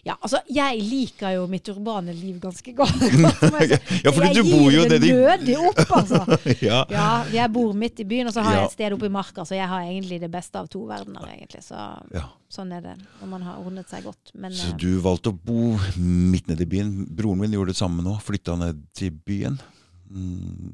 Ja, 0.06 0.14
altså, 0.20 0.40
jeg 0.54 0.82
liker 0.86 1.34
jo 1.34 1.46
mitt 1.50 1.66
urbane 1.72 2.14
liv 2.14 2.38
ganske 2.44 2.74
godt. 2.78 3.00
ja, 4.06 4.12
for 4.14 4.28
du 4.30 4.42
bor 4.46 4.68
jo 4.74 4.84
det 4.90 5.00
de 5.02 5.10
Jeg 5.10 5.40
nødig 5.42 5.56
opp, 5.58 5.82
altså. 5.98 6.20
ja. 6.70 6.84
ja. 6.94 7.08
Jeg 7.34 7.52
bor 7.56 7.74
midt 7.78 8.04
i 8.04 8.08
byen, 8.08 8.30
og 8.30 8.36
så 8.36 8.44
har 8.46 8.60
jeg 8.60 8.68
et 8.68 8.76
sted 8.76 8.96
oppe 8.98 9.10
i 9.10 9.14
marka, 9.14 9.46
så 9.48 9.58
jeg 9.58 9.70
har 9.72 9.88
egentlig 9.88 10.20
det 10.22 10.30
beste 10.34 10.62
av 10.62 10.70
to 10.72 10.84
verdener, 10.90 11.26
egentlig. 11.34 11.64
Så 11.66 11.80
ja. 12.14 12.26
sånn 12.54 12.76
er 12.78 12.84
det 12.86 12.96
når 13.22 13.32
man 13.32 13.48
har 13.48 13.64
ordnet 13.64 13.90
seg 13.90 14.06
godt. 14.06 14.36
Men, 14.38 14.54
så 14.54 14.72
eh, 14.74 14.78
du 14.86 15.02
valgte 15.06 15.34
å 15.34 15.40
bo 15.40 15.74
midt 15.98 16.52
nede 16.52 16.68
i 16.68 16.70
byen. 16.76 16.94
Broren 17.10 17.42
min 17.42 17.58
gjorde 17.58 17.74
det 17.74 17.82
samme 17.82 18.06
nå. 18.06 18.18
Flytta 18.24 18.60
ned 18.62 18.86
til 18.98 19.16
byen. 19.26 19.58
Mm, 20.06 20.70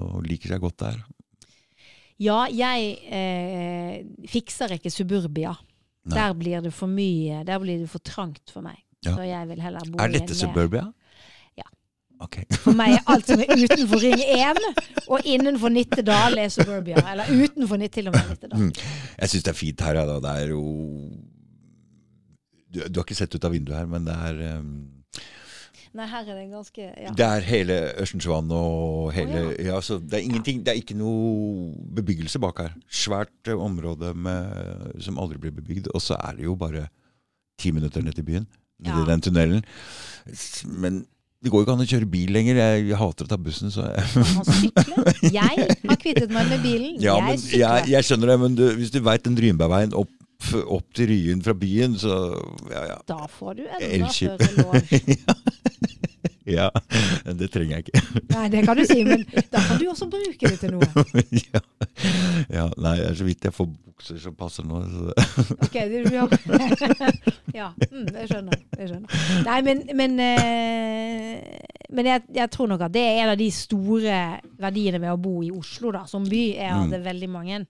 og 0.00 0.24
liker 0.24 0.54
seg 0.54 0.64
godt 0.64 0.80
der. 0.86 1.04
Ja, 2.24 2.46
jeg 2.48 2.94
eh, 3.12 4.00
fikser 4.32 4.78
ikke 4.78 4.92
suburbia. 4.92 5.52
Nei. 6.06 6.14
Der 6.14 6.34
blir 6.38 6.62
det 6.62 6.72
for 6.74 6.90
mye. 6.90 7.42
Der 7.46 7.58
blir 7.62 7.82
det 7.82 7.90
for 7.90 8.02
trangt 8.04 8.52
for 8.52 8.62
meg. 8.64 8.78
Ja. 9.04 9.14
Så 9.14 9.26
jeg 9.26 9.48
vil 9.50 9.60
heller 9.62 9.86
bo 9.90 9.98
Er 9.98 10.08
i 10.08 10.14
en 10.14 10.20
dette 10.20 10.34
suburbia? 10.38 10.84
Ja. 11.58 11.66
Ok. 12.22 12.40
For 12.62 12.76
meg 12.78 12.96
er 12.96 13.02
alt 13.12 13.28
som 13.28 13.42
er 13.42 13.52
utenfor 13.52 14.02
Ring 14.02 14.22
1 14.22 14.60
og 15.06 15.26
innenfor 15.26 15.72
Nittedal 15.74 16.38
er 16.42 16.52
suburbia. 16.54 17.02
Eller 17.12 17.30
utenfor 17.30 17.82
til 17.86 18.08
og 18.10 18.16
med 18.16 18.30
Nittedal. 18.30 18.60
Mm. 18.60 18.72
Jeg 19.20 19.32
syns 19.32 19.48
det 19.48 19.52
er 19.52 19.58
fint 19.58 19.86
her. 19.86 20.00
Da. 20.00 20.20
Det 20.24 20.36
er 20.42 20.54
jo 20.54 20.62
du, 22.66 22.80
du 22.88 23.00
har 23.00 23.04
ikke 23.04 23.18
sett 23.18 23.34
ut 23.34 23.46
av 23.46 23.54
vinduet 23.54 23.78
her, 23.78 23.90
men 23.90 24.06
det 24.06 24.16
er 24.30 24.60
um, 24.60 24.72
Nei, 25.96 26.06
her 26.10 26.26
er 26.28 26.36
det 26.36 26.46
ganske 26.52 26.86
ja. 26.86 27.12
Det 27.16 27.24
er 27.26 27.46
hele 27.48 27.76
Østensvann 28.02 28.50
og 28.52 29.10
hele 29.16 29.46
oh, 29.48 29.54
ja. 29.64 29.78
så 29.80 29.96
Det 30.02 30.18
er 30.18 30.26
ingenting, 30.26 30.60
det 30.66 30.74
er 30.74 30.80
ikke 30.82 30.96
noe 30.98 31.72
bebyggelse 31.96 32.40
bak 32.42 32.60
her. 32.60 32.76
Svært 32.92 33.48
eh, 33.48 33.56
område 33.56 34.12
med, 34.14 35.00
som 35.00 35.18
aldri 35.22 35.40
blir 35.40 35.54
bebygd. 35.56 35.88
Og 35.94 36.04
så 36.04 36.18
er 36.20 36.36
det 36.36 36.44
jo 36.48 36.54
bare 36.60 36.86
ti 37.58 37.72
minutter 37.72 38.04
ned 38.04 38.12
til 38.18 38.26
byen. 38.28 38.46
Nedi 38.84 38.92
Ja. 39.00 39.04
den 39.08 39.22
tunnelen. 39.24 39.64
Men 40.68 41.06
det 41.44 41.50
går 41.52 41.60
jo 41.60 41.64
ikke 41.66 41.74
an 41.76 41.84
å 41.84 41.88
kjøre 41.88 42.08
bil 42.10 42.30
lenger. 42.34 42.56
Jeg, 42.58 42.86
jeg 42.90 42.98
hater 43.00 43.24
å 43.26 43.30
ta 43.30 43.36
bussen, 43.40 43.70
så 43.72 43.86
jeg, 43.92 44.24
Man 44.36 44.46
sykler. 44.48 45.10
Jeg 45.36 45.66
har 45.88 45.98
kvittet 46.02 46.32
meg 46.34 46.48
med 46.50 46.62
bilen. 46.64 46.96
ja, 47.00 47.14
jeg 47.20 47.26
men, 47.28 47.40
sykler. 47.40 47.60
jeg, 47.62 47.90
jeg 47.92 48.08
skjønner 48.08 48.32
det, 48.32 48.36
men 48.42 48.56
du, 48.58 48.64
hvis 48.80 48.92
du 48.94 48.98
veit 49.04 49.24
den 49.24 49.36
Drynbergveien 49.38 49.94
opp, 49.96 50.10
opp 50.66 50.94
til 50.94 51.10
Ryen 51.10 51.42
fra 51.42 51.54
byen, 51.56 51.96
så 51.98 52.16
ja, 52.70 52.84
ja. 52.92 52.98
Da 53.08 53.26
får 53.30 53.54
du 53.54 53.64
enda 53.80 54.08
større 54.12 54.50
lår. 54.56 54.80
ja. 56.56 56.70
Det 57.24 57.48
trenger 57.50 57.76
jeg 57.76 57.86
ikke. 57.86 58.02
Nei, 58.30 58.46
det 58.52 58.62
kan 58.66 58.78
du 58.78 58.84
si, 58.86 59.00
men 59.06 59.24
da 59.50 59.62
kan 59.64 59.80
du 59.80 59.88
også 59.90 60.08
bruke 60.10 60.52
det 60.52 60.58
til 60.60 60.76
noe. 60.76 61.06
ja. 61.46 61.62
ja. 62.52 62.68
Nei, 62.76 62.94
det 63.00 63.08
er 63.10 63.18
så 63.18 63.26
vidt 63.26 63.48
jeg 63.48 63.56
får 63.56 63.68
bukser 63.72 64.20
som 64.22 64.36
passer 64.38 64.66
nå. 64.68 64.82
Så 64.92 65.08
det. 65.08 65.16
Du, 65.86 65.96
gjør. 66.10 66.32
ja, 67.54 67.70
mm, 67.72 68.08
jeg 68.12 68.28
skjønner. 68.30 68.62
Jeg 68.78 68.88
skjønner. 68.90 69.26
Nei, 69.46 69.58
men, 69.66 69.82
men, 69.98 70.16
øh, 70.22 71.76
men 71.96 72.10
jeg, 72.10 72.24
jeg 72.36 72.50
tror 72.52 72.70
nok 72.72 72.86
at 72.86 72.94
det 72.94 73.04
er 73.04 73.22
en 73.22 73.34
av 73.34 73.38
de 73.40 73.50
store 73.54 74.18
verdiene 74.60 75.00
med 75.02 75.14
å 75.14 75.20
bo 75.20 75.38
i 75.44 75.52
Oslo 75.54 75.92
da, 75.94 76.04
som 76.10 76.26
by, 76.26 76.44
er 76.56 76.74
at 76.74 76.90
det 76.92 77.00
er 77.00 77.08
veldig 77.10 77.30
mange 77.32 77.62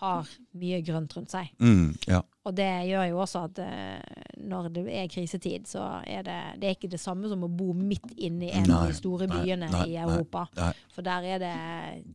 har 0.00 0.28
mye 0.60 0.80
grønt 0.84 1.14
rundt 1.16 1.32
seg. 1.32 1.52
Mm, 1.62 1.94
ja. 2.08 2.22
Og 2.46 2.54
det 2.54 2.68
gjør 2.86 3.06
jo 3.10 3.20
også 3.24 3.40
at 3.48 3.58
uh, 3.58 4.26
når 4.46 4.68
det 4.74 4.82
er 4.94 5.08
krisetid, 5.10 5.64
så 5.66 5.82
er 6.06 6.22
det, 6.26 6.36
det 6.60 6.68
er 6.68 6.76
ikke 6.76 6.90
det 6.92 7.00
samme 7.02 7.30
som 7.30 7.42
å 7.42 7.48
bo 7.50 7.72
midt 7.74 8.12
inne 8.14 8.46
i 8.46 8.50
en 8.54 8.70
av 8.70 8.84
de 8.86 8.94
store 8.94 9.26
nei, 9.26 9.40
byene 9.42 9.70
nei, 9.72 9.82
i 9.90 9.96
Europa. 9.98 10.44
nei. 10.58 10.68
For 10.94 11.06
der 11.06 11.26
er 11.32 11.42
det 11.42 11.54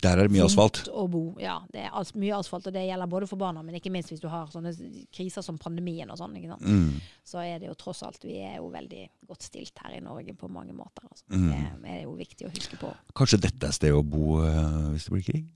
Der 0.04 0.22
er 0.22 0.30
det 0.30 0.36
mye 0.36 0.46
asfalt. 0.46 0.86
å 0.88 1.08
bo. 1.12 1.24
Ja, 1.42 1.58
det 1.74 1.84
er 1.88 1.98
as 2.00 2.14
mye 2.16 2.38
asfalt, 2.38 2.70
og 2.70 2.76
det 2.76 2.86
gjelder 2.86 3.12
både 3.12 3.28
for 3.28 3.42
barna, 3.42 3.64
men 3.66 3.76
ikke 3.80 3.92
minst 3.94 4.14
hvis 4.14 4.24
du 4.24 4.30
har 4.32 4.48
sånne 4.54 4.72
kriser 5.12 5.44
som 5.46 5.60
pandemien 5.62 6.10
og 6.14 6.22
sånn. 6.22 6.38
Mm. 6.62 7.02
Så 7.28 7.42
er 7.44 7.60
det 7.60 7.68
jo 7.68 7.76
tross 7.80 8.04
alt 8.08 8.24
Vi 8.24 8.38
er 8.46 8.62
jo 8.62 8.70
veldig 8.72 9.04
godt 9.28 9.44
stilt 9.50 9.82
her 9.84 9.98
i 9.98 10.04
Norge 10.04 10.36
på 10.38 10.48
mange 10.52 10.76
måter. 10.78 11.04
Altså. 11.10 11.26
Mm. 11.34 11.82
Det 11.82 11.98
er 11.98 12.06
jo 12.06 12.16
viktig 12.16 12.48
å 12.48 12.54
huske 12.54 12.80
på. 12.80 12.94
Kanskje 13.18 13.42
dette 13.50 13.68
er 13.68 13.76
stedet 13.76 14.00
å 14.00 14.06
bo 14.06 14.40
uh, 14.46 14.94
hvis 14.94 15.10
det 15.10 15.16
blir 15.18 15.28
krig? 15.28 15.52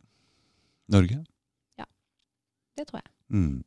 Norge? 0.92 1.22
Det 2.78 2.88
tror 2.90 3.02
jeg. 3.02 3.12
Mm. 3.36 3.64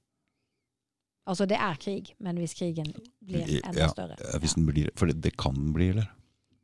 Altså, 1.28 1.44
det 1.48 1.58
er 1.60 1.76
krig, 1.80 2.14
men 2.24 2.38
hvis 2.40 2.54
krigen 2.56 2.88
blir 3.24 3.44
enda 3.60 3.82
Ja, 3.84 3.88
større. 3.92 4.16
ja, 4.20 4.38
hvis 4.40 4.54
den 4.56 4.64
blir, 4.68 4.88
for 4.96 5.06
det, 5.10 5.18
det 5.24 5.34
kan 5.36 5.56
bli, 5.74 5.90
eller? 5.92 6.08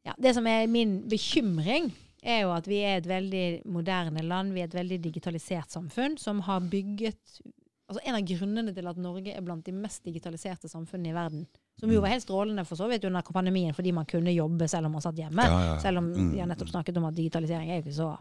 Ja, 0.05 0.15
det 0.21 0.35
som 0.37 0.47
er 0.49 0.67
min 0.69 1.03
bekymring, 1.09 1.91
er 2.25 2.43
jo 2.47 2.53
at 2.55 2.67
vi 2.69 2.79
er 2.85 2.97
et 3.03 3.09
veldig 3.09 3.63
moderne 3.69 4.23
land. 4.25 4.55
Vi 4.57 4.61
er 4.63 4.71
et 4.71 4.77
veldig 4.79 4.99
digitalisert 5.05 5.71
samfunn 5.73 6.17
som 6.21 6.41
har 6.49 6.61
bygget 6.61 7.41
Altså 7.85 8.01
En 8.09 8.15
av 8.17 8.23
grunnene 8.25 8.73
til 8.73 8.87
at 8.89 8.97
Norge 8.97 9.35
er 9.37 9.43
blant 9.45 9.67
de 9.67 9.73
mest 9.77 10.01
digitaliserte 10.09 10.71
samfunnene 10.73 11.11
i 11.11 11.13
verden, 11.13 11.43
som 11.81 11.91
jo 11.91 12.01
var 12.01 12.09
helt 12.13 12.23
strålende 12.23 12.63
for 12.65 12.77
så 12.79 12.87
vidt 12.89 13.05
under 13.05 13.23
pandemien 13.35 13.75
fordi 13.75 13.93
man 13.93 14.07
kunne 14.07 14.31
jobbe 14.35 14.69
selv 14.71 14.87
om 14.87 14.93
man 14.93 15.03
satt 15.03 15.17
hjemme. 15.19 15.43
Ja, 15.43 15.65
ja. 15.67 15.79
Selv 15.83 15.99
om 15.99 16.13
Mm. 16.13 16.31
vi 16.33 16.39
har 16.41 16.47
nettopp 16.47 16.69
snakket 16.71 16.97
om 16.97 17.05
at 17.09 17.15
digitalisering 17.17 17.71
er 17.71 17.81
jo 17.81 17.83
ikke 17.83 17.97
så 17.97 18.19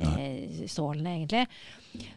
eh, 0.00 0.66
strålende, 0.66 1.10
egentlig. 1.14 1.46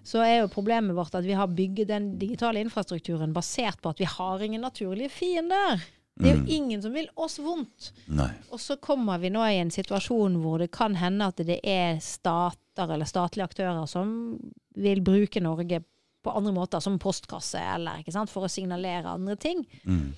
Så 0.03 0.19
er 0.25 0.39
jo 0.41 0.47
problemet 0.47 0.95
vårt 0.97 1.13
at 1.15 1.23
vi 1.25 1.33
har 1.37 1.47
bygget 1.47 1.87
den 1.87 2.17
digitale 2.19 2.59
infrastrukturen 2.59 3.33
basert 3.33 3.81
på 3.81 3.89
at 3.93 3.99
vi 3.99 4.05
har 4.05 4.41
ingen 4.41 4.61
naturlige 4.61 5.09
fiender. 5.09 5.79
Det 6.19 6.27
er 6.31 6.35
jo 6.35 6.41
Mm. 6.41 6.49
ingen 6.49 6.81
som 6.81 6.91
vil 6.93 7.07
oss 7.15 7.37
vondt. 7.39 7.91
Nei. 8.07 8.31
Og 8.51 8.59
så 8.59 8.75
kommer 8.81 9.19
vi 9.19 9.29
nå 9.29 9.39
i 9.47 9.59
en 9.61 9.69
situasjon 9.71 10.41
hvor 10.41 10.57
det 10.59 10.71
kan 10.71 10.95
hende 10.95 11.21
at 11.27 11.37
det 11.37 11.59
er 11.63 11.99
stater 11.99 12.89
eller 12.91 13.05
statlige 13.05 13.45
aktører 13.47 13.87
som 13.87 14.37
vil 14.75 14.99
bruke 15.01 15.39
Norge 15.41 15.83
på 16.23 16.35
andre 16.35 16.51
måter, 16.51 16.81
som 16.81 16.99
postkasse 16.99 17.55
eller 17.75 17.99
ikke 18.03 18.11
sant, 18.11 18.29
for 18.29 18.43
å 18.43 18.49
signalere 18.51 19.05
andre 19.05 19.37
ting. 19.37 19.65
Mm. 19.85 20.13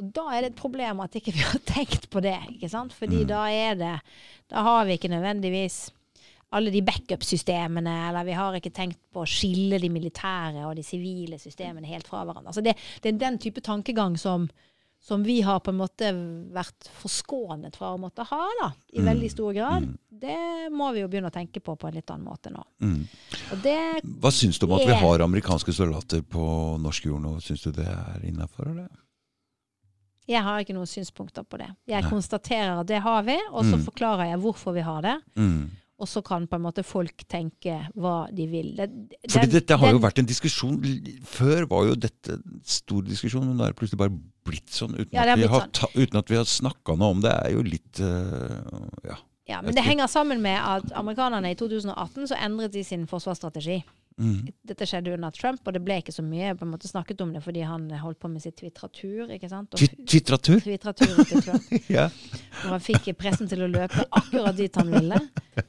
Og 0.00 0.10
da 0.16 0.24
er 0.32 0.40
det 0.46 0.52
et 0.54 0.60
problem 0.60 1.00
at 1.04 1.12
ikke 1.20 1.32
vi 1.36 1.44
har 1.52 1.60
tenkt 1.68 2.08
på 2.10 2.22
det. 2.24 2.36
ikke 2.56 2.70
sant? 2.72 2.92
Fordi 2.96 3.22
Mm. 3.22 3.28
da 3.28 3.44
er 3.52 3.74
det 3.76 3.96
Da 4.50 4.62
har 4.66 4.84
vi 4.88 4.96
ikke 4.98 5.10
nødvendigvis 5.12 5.90
alle 6.52 6.72
de 6.74 6.80
backup-systemene, 6.82 8.08
eller 8.08 8.24
vi 8.26 8.32
har 8.34 8.56
ikke 8.58 8.72
tenkt 8.74 8.98
på 9.14 9.22
å 9.22 9.28
skille 9.28 9.78
de 9.78 9.88
militære 9.88 10.64
og 10.66 10.74
de 10.74 10.82
sivile 10.82 11.38
systemene 11.38 11.86
helt 11.86 12.08
fra 12.10 12.24
hverandre. 12.24 12.50
Altså 12.50 12.64
det, 12.66 12.74
det 13.02 13.12
er 13.12 13.18
den 13.20 13.38
type 13.38 13.60
tankegang 13.62 14.16
som, 14.18 14.48
som 15.00 15.22
vi 15.22 15.36
har 15.46 15.60
på 15.62 15.70
en 15.70 15.78
måte 15.78 16.10
vært 16.50 16.88
forskånet 17.02 17.76
fra 17.78 17.92
å 17.94 18.00
måtte 18.02 18.26
ha, 18.26 18.42
da, 18.62 18.72
i 18.92 18.98
Mm. 18.98 19.06
veldig 19.12 19.30
stor 19.30 19.52
grad. 19.54 19.86
Mm. 19.86 19.98
Det 20.20 20.72
må 20.74 20.90
vi 20.92 21.00
jo 21.04 21.08
begynne 21.08 21.30
å 21.30 21.36
tenke 21.38 21.60
på 21.62 21.76
på 21.78 21.86
en 21.88 21.94
litt 21.94 22.10
annen 22.10 22.26
måte 22.26 22.50
nå. 22.50 22.64
Mm. 22.82 23.06
Og 23.52 23.62
det 23.62 24.02
Hva 24.20 24.32
syns 24.34 24.58
du 24.58 24.66
om 24.66 24.72
at 24.80 24.86
vi 24.90 24.98
har 25.04 25.22
amerikanske 25.22 25.72
soldater 25.72 26.22
på 26.26 26.42
norsk 26.82 27.06
jord 27.06 27.22
nå? 27.22 27.36
Syns 27.40 27.62
du 27.62 27.70
det 27.78 27.86
er 27.86 28.26
innafor, 28.26 28.66
eller? 28.74 28.88
Jeg 30.30 30.42
har 30.46 30.62
ikke 30.62 30.76
noen 30.76 30.86
synspunkter 30.88 31.42
på 31.44 31.58
det. 31.58 31.68
Jeg 31.90 32.04
Nei. 32.04 32.10
konstaterer 32.12 32.80
at 32.80 32.86
det 32.86 33.00
har 33.02 33.22
vi, 33.26 33.36
og 33.50 33.64
så 33.66 33.76
Mm. 33.76 33.84
forklarer 33.88 34.30
jeg 34.30 34.38
hvorfor 34.44 34.74
vi 34.76 34.80
har 34.86 35.02
det. 35.02 35.16
Mm. 35.36 35.70
Og 36.00 36.08
så 36.08 36.22
kan 36.24 36.46
på 36.48 36.56
en 36.56 36.62
måte 36.64 36.82
folk 36.86 37.24
tenke 37.28 37.74
hva 37.98 38.28
de 38.32 38.46
vil. 38.48 38.70
Det, 38.76 38.86
Fordi 39.28 39.50
dette 39.52 39.76
har 39.76 39.90
jo 39.92 39.98
vært 40.00 40.18
en 40.22 40.24
diskusjon 40.30 40.78
Før 41.28 41.66
var 41.68 41.84
jo 41.90 41.94
dette 41.94 42.38
stor 42.64 43.02
diskusjon, 43.04 43.44
men 43.44 43.58
nå 43.58 43.64
er 43.66 43.74
det 43.74 43.76
plutselig 43.76 43.98
bare 44.00 44.14
blitt 44.48 44.70
sånn 44.72 44.94
uten, 44.96 45.12
Ja, 45.12 45.26
blitt 45.26 45.34
at, 45.34 45.38
vi 45.42 45.46
har 45.52 45.60
sånn. 45.66 45.72
ta, 45.72 45.86
uten 45.94 46.16
at 46.22 46.28
vi 46.32 46.36
har 46.36 46.44
snakka 46.48 46.96
noe 46.96 47.10
om 47.10 47.20
det. 47.20 47.34
er 47.44 47.50
jo 47.52 47.62
litt 47.62 48.00
uh, 48.00 48.88
Ja. 49.04 49.18
Ja, 49.50 49.60
men 49.62 49.74
det 49.74 49.82
henger 49.82 50.06
sammen 50.06 50.40
med 50.40 50.56
at 50.62 50.92
amerikanerne 50.94 51.50
i 51.50 51.54
2018 51.58 52.28
så 52.30 52.36
endret 52.38 52.70
de 52.72 52.84
sin 52.84 53.04
forsvarsstrategi. 53.10 53.82
Mm. 54.20 54.50
Dette 54.68 54.86
skjedde 54.88 55.14
under 55.16 55.32
Trump, 55.32 55.62
og 55.64 55.72
det 55.72 55.80
ble 55.84 55.96
ikke 56.02 56.12
så 56.12 56.22
mye 56.24 56.52
på 56.58 56.66
en 56.66 56.72
måte 56.74 56.90
snakket 56.90 57.22
om 57.24 57.32
det 57.32 57.40
fordi 57.44 57.62
han 57.64 57.88
holdt 58.02 58.20
på 58.20 58.28
med 58.28 58.44
sitt 58.44 58.58
twitratur. 58.60 59.30
ikke 59.32 59.48
sant? 59.48 59.72
Twitratur? 59.80 60.60
Twitraturen 60.60 61.24
til 61.30 61.44
Trump. 61.46 61.72
Ja. 61.90 62.06
Hvor 62.60 62.76
han 62.76 62.82
fikk 62.84 63.08
pressen 63.18 63.48
til 63.50 63.64
å 63.64 63.70
løpe 63.70 64.04
akkurat 64.10 64.56
dit 64.58 64.76
han 64.76 64.92
ville, 64.92 65.18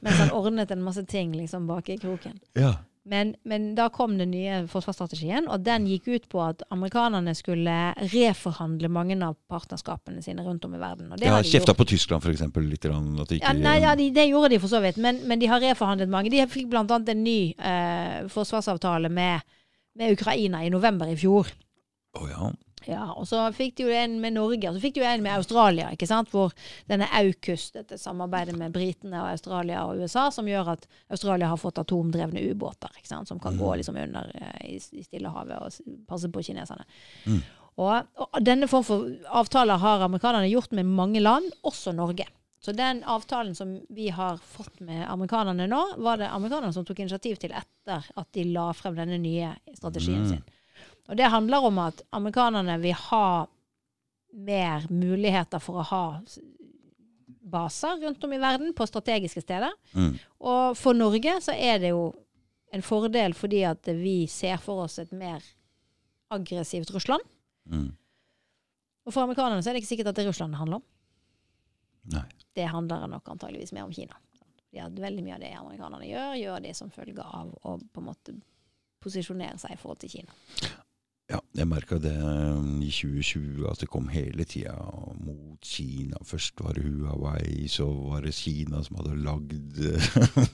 mens 0.00 0.20
han 0.20 0.30
ordnet 0.36 0.70
en 0.70 0.84
masse 0.84 1.02
ting 1.08 1.32
liksom 1.34 1.66
bak 1.70 1.88
i 1.88 1.98
kroken. 2.02 2.38
ja. 2.58 2.76
Men, 3.02 3.32
men 3.42 3.72
da 3.74 3.88
kom 3.90 4.14
den 4.14 4.30
nye 4.30 4.60
forsvarsstrategien, 4.70 5.48
og 5.50 5.64
den 5.66 5.88
gikk 5.90 6.06
ut 6.12 6.26
på 6.30 6.38
at 6.44 6.60
amerikanerne 6.70 7.34
skulle 7.34 7.74
reforhandle 8.12 8.90
mange 8.94 9.16
av 9.26 9.34
partnerskapene 9.50 10.22
sine 10.22 10.44
rundt 10.46 10.68
om 10.68 10.76
i 10.76 10.80
verden. 10.82 11.08
Og 11.10 11.18
det 11.18 11.26
ja, 11.26 11.32
har 11.34 11.42
de 11.42 11.50
kjefta 11.50 11.74
på 11.74 11.88
Tyskland, 11.90 12.22
f.eks. 12.22 12.44
litt. 12.62 12.86
At 12.86 13.32
de 13.32 13.40
ikke, 13.40 13.42
Ja, 13.42 13.56
nei, 13.58 13.80
ja, 13.82 13.96
de, 13.98 14.06
det 14.14 14.28
gjorde 14.30 14.52
de 14.54 14.60
for 14.62 14.70
så 14.70 14.78
vidt, 14.84 15.00
men, 15.02 15.18
men 15.26 15.42
de 15.42 15.50
har 15.50 15.64
reforhandlet 15.64 16.12
mange. 16.14 16.30
De 16.30 16.46
fikk 16.46 16.70
bl.a. 16.70 16.84
en 16.86 17.24
ny 17.26 17.38
eh, 17.58 18.20
forsvarsavtale 18.30 19.10
med, 19.10 19.42
med 19.98 20.14
Ukraina 20.14 20.62
i 20.62 20.70
november 20.70 21.10
i 21.10 21.18
fjor. 21.18 21.50
Å 22.20 22.28
ja. 22.30 22.52
Ja, 22.90 23.04
og 23.12 23.26
så 23.28 23.44
fikk 23.54 23.76
de 23.78 23.86
jo 23.86 23.94
en 23.94 24.18
med 24.22 24.34
Norge, 24.36 24.68
og 24.68 24.76
så 24.76 24.82
fikk 24.82 24.96
de 24.96 25.02
jo 25.02 25.06
en 25.08 25.22
med 25.22 25.36
Australia, 25.36 25.90
ikke 25.94 26.08
sant? 26.10 26.30
hvor 26.32 26.52
denne 26.90 27.08
AUKUS, 27.12 27.70
dette 27.76 27.98
samarbeidet 28.00 28.56
med 28.58 28.72
britene 28.74 29.20
og 29.22 29.30
Australia 29.32 29.84
og 29.86 30.02
USA, 30.02 30.28
som 30.34 30.48
gjør 30.48 30.74
at 30.74 30.86
Australia 31.10 31.48
har 31.52 31.60
fått 31.60 31.80
atomdrevne 31.82 32.44
ubåter, 32.50 32.92
ikke 32.98 33.08
sant? 33.08 33.28
som 33.28 33.40
kan 33.42 33.58
gå 33.58 33.74
liksom 33.80 33.96
under 33.96 34.30
eh, 34.34 34.74
i, 34.74 34.76
i 34.76 35.02
Stillehavet 35.06 35.58
og 35.58 35.98
passe 36.08 36.30
på 36.32 36.42
kineserne. 36.42 36.86
Mm. 37.26 37.42
Og, 37.80 38.20
og 38.20 38.38
denne 38.44 38.68
form 38.68 38.84
for 38.84 39.08
avtaler 39.32 39.80
har 39.80 40.04
amerikanerne 40.04 40.50
gjort 40.50 40.74
med 40.76 40.88
mange 40.88 41.20
land, 41.20 41.48
også 41.64 41.94
Norge. 41.96 42.26
Så 42.62 42.72
den 42.72 43.00
avtalen 43.10 43.54
som 43.58 43.80
vi 43.90 44.08
har 44.14 44.36
fått 44.38 44.80
med 44.80 45.02
amerikanerne 45.10 45.66
nå, 45.66 45.80
var 45.98 46.20
det 46.20 46.28
amerikanerne 46.30 46.72
som 46.72 46.84
tok 46.86 47.00
initiativ 47.02 47.40
til 47.42 47.54
etter 47.58 48.04
at 48.14 48.28
de 48.36 48.44
la 48.54 48.68
frem 48.76 48.94
denne 48.94 49.18
nye 49.18 49.48
strategien 49.74 50.22
Mm. 50.22 50.28
sin. 50.28 50.44
Og 51.10 51.18
det 51.18 51.30
handler 51.32 51.66
om 51.66 51.78
at 51.82 52.02
amerikanerne 52.14 52.78
vil 52.82 52.94
ha 53.08 53.26
mer 54.32 54.86
muligheter 54.88 55.60
for 55.60 55.82
å 55.82 55.86
ha 55.90 56.04
baser 57.52 57.98
rundt 58.00 58.24
om 58.24 58.32
i 58.32 58.40
verden 58.40 58.72
på 58.76 58.86
strategiske 58.86 59.42
steder. 59.44 59.72
Mm. 59.92 60.14
Og 60.38 60.78
for 60.78 60.96
Norge 60.96 61.36
så 61.44 61.56
er 61.56 61.82
det 61.82 61.92
jo 61.92 62.12
en 62.72 62.84
fordel 62.84 63.34
fordi 63.36 63.64
at 63.68 63.90
vi 63.98 64.22
ser 64.30 64.60
for 64.62 64.86
oss 64.86 64.98
et 65.02 65.12
mer 65.12 65.44
aggressivt 66.32 66.94
Russland. 66.94 67.26
Mm. 67.68 67.90
Og 69.02 69.12
for 69.12 69.26
amerikanerne 69.26 69.62
så 69.62 69.70
er 69.70 69.76
det 69.76 69.82
ikke 69.82 69.92
sikkert 69.92 70.12
at 70.12 70.20
det 70.20 70.24
er 70.24 70.30
Russland 70.30 70.54
det 70.54 70.62
handler 70.62 70.80
om. 70.80 70.86
Nei. 72.12 72.24
Det 72.56 72.68
handler 72.68 73.06
nok 73.10 73.28
antageligvis 73.34 73.74
mer 73.76 73.84
om 73.88 73.92
Kina. 73.94 74.16
Ja, 74.72 74.86
veldig 74.88 75.24
mye 75.24 75.36
av 75.36 75.42
det 75.44 75.52
amerikanerne 75.58 76.08
gjør, 76.08 76.34
gjør 76.40 76.64
de 76.64 76.72
som 76.76 76.90
følge 76.92 77.24
av 77.24 77.52
å 77.68 77.76
på 77.76 78.00
en 78.00 78.08
måte 78.08 78.34
posisjonere 79.02 79.58
seg 79.60 79.74
i 79.74 79.80
forhold 79.80 80.00
til 80.00 80.14
Kina. 80.14 80.36
Ja, 81.30 81.38
jeg 81.56 81.68
merka 81.70 81.96
det 82.02 82.12
um, 82.18 82.80
i 82.82 82.90
2020 82.90 83.62
at 83.70 83.80
det 83.80 83.88
kom 83.88 84.08
hele 84.12 84.44
tida 84.44 84.74
mot 85.22 85.62
Kina. 85.64 86.18
Først 86.26 86.58
var 86.60 86.74
det 86.76 86.82
Huawei, 86.84 87.68
så 87.70 87.86
var 88.10 88.24
det 88.26 88.34
Kina 88.34 88.82
som 88.84 88.98
hadde 88.98 89.14
lagd 89.22 89.52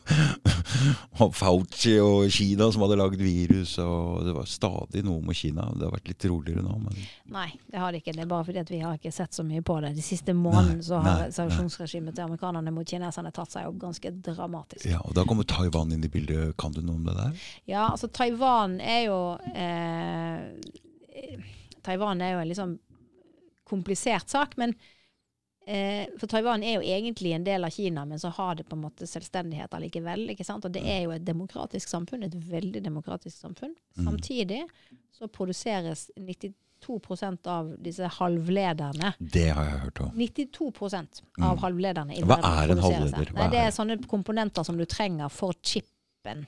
Og 1.24 1.32
Fauci 1.34 1.94
og 2.02 2.28
Kina 2.30 2.68
som 2.70 2.84
hadde 2.84 2.98
lagd 3.00 3.22
virus. 3.24 3.72
Og 3.82 4.26
det 4.26 4.34
var 4.36 4.46
stadig 4.50 5.02
noe 5.06 5.24
med 5.24 5.38
Kina. 5.38 5.64
Det 5.74 5.86
har 5.88 5.94
vært 5.96 6.12
litt 6.12 6.28
roligere 6.30 6.62
nå. 6.62 6.76
Men 6.84 7.00
Nei, 7.32 7.48
det 7.72 7.80
har 7.82 7.92
det 7.94 8.02
ikke. 8.02 8.14
Det 8.18 8.22
er 8.26 8.30
bare 8.30 8.46
fordi 8.46 8.62
at 8.62 8.72
vi 8.72 8.82
har 8.84 9.00
ikke 9.00 9.14
sett 9.14 9.34
så 9.34 9.46
mye 9.48 9.64
på 9.64 9.78
det. 9.82 9.94
De 9.96 10.04
siste 10.04 10.36
månedene 10.36 10.84
så 10.84 11.00
har 11.04 11.32
sanksjonsregimet 11.34 12.14
til 12.18 12.26
amerikanerne 12.28 12.74
mot 12.74 12.86
kineserne 12.88 13.32
tatt 13.34 13.56
seg 13.56 13.66
opp 13.70 13.80
ganske 13.82 14.12
dramatisk. 14.28 14.86
ja, 14.86 15.00
og 15.02 15.16
da 15.16 15.24
kommer 15.28 15.48
Taiwan 15.48 15.96
inn 15.96 16.04
i 16.04 16.12
bildet. 16.12 16.54
Kan 16.60 16.76
du 16.76 16.82
noe 16.84 17.00
om 17.00 17.08
det 17.08 17.16
der? 17.18 17.42
Ja, 17.72 17.88
altså 17.88 18.12
Taiwan 18.12 18.78
er 18.84 19.02
jo 19.08 19.18
eh, 19.56 20.67
Taiwan 21.82 22.20
er 22.20 22.34
jo 22.34 22.42
en 22.42 22.48
litt 22.50 22.58
sånn 22.60 22.78
komplisert 23.68 24.30
sak, 24.32 24.56
men 24.56 24.72
eh, 25.66 26.06
For 26.18 26.26
Taiwan 26.30 26.62
er 26.64 26.78
jo 26.78 26.84
egentlig 26.84 27.34
en 27.36 27.44
del 27.44 27.64
av 27.64 27.74
Kina, 27.74 28.04
men 28.08 28.20
så 28.20 28.30
har 28.32 28.56
det 28.56 28.64
på 28.68 28.76
en 28.76 28.84
måte 28.86 29.06
selvstendighet 29.08 29.74
allikevel. 29.76 30.30
ikke 30.32 30.46
sant? 30.46 30.64
Og 30.64 30.72
det 30.72 30.84
er 30.88 31.02
jo 31.04 31.12
et 31.16 31.26
demokratisk 31.26 31.90
samfunn, 31.92 32.24
et 32.24 32.34
veldig 32.34 32.82
demokratisk 32.84 33.36
samfunn. 33.36 33.74
Samtidig 34.00 34.62
så 35.12 35.28
produseres 35.28 36.08
92% 36.16 37.48
av 37.50 37.74
disse 37.82 38.06
halvlederne 38.18 39.12
Det 39.18 39.48
har 39.50 39.64
jeg 39.66 39.80
hørt 39.84 40.02
òg. 40.06 40.16
92% 40.16 41.22
av 41.42 41.60
halvlederne 41.64 42.16
i 42.16 42.22
Hva 42.24 42.38
er 42.38 42.72
en 42.72 42.84
halvleder? 42.84 43.34
Nei, 43.36 43.50
det 43.52 43.64
er 43.66 43.74
sånne 43.74 43.98
komponenter 44.08 44.64
som 44.64 44.78
du 44.78 44.86
trenger 44.88 45.28
for 45.28 45.56
chipen. 45.62 46.46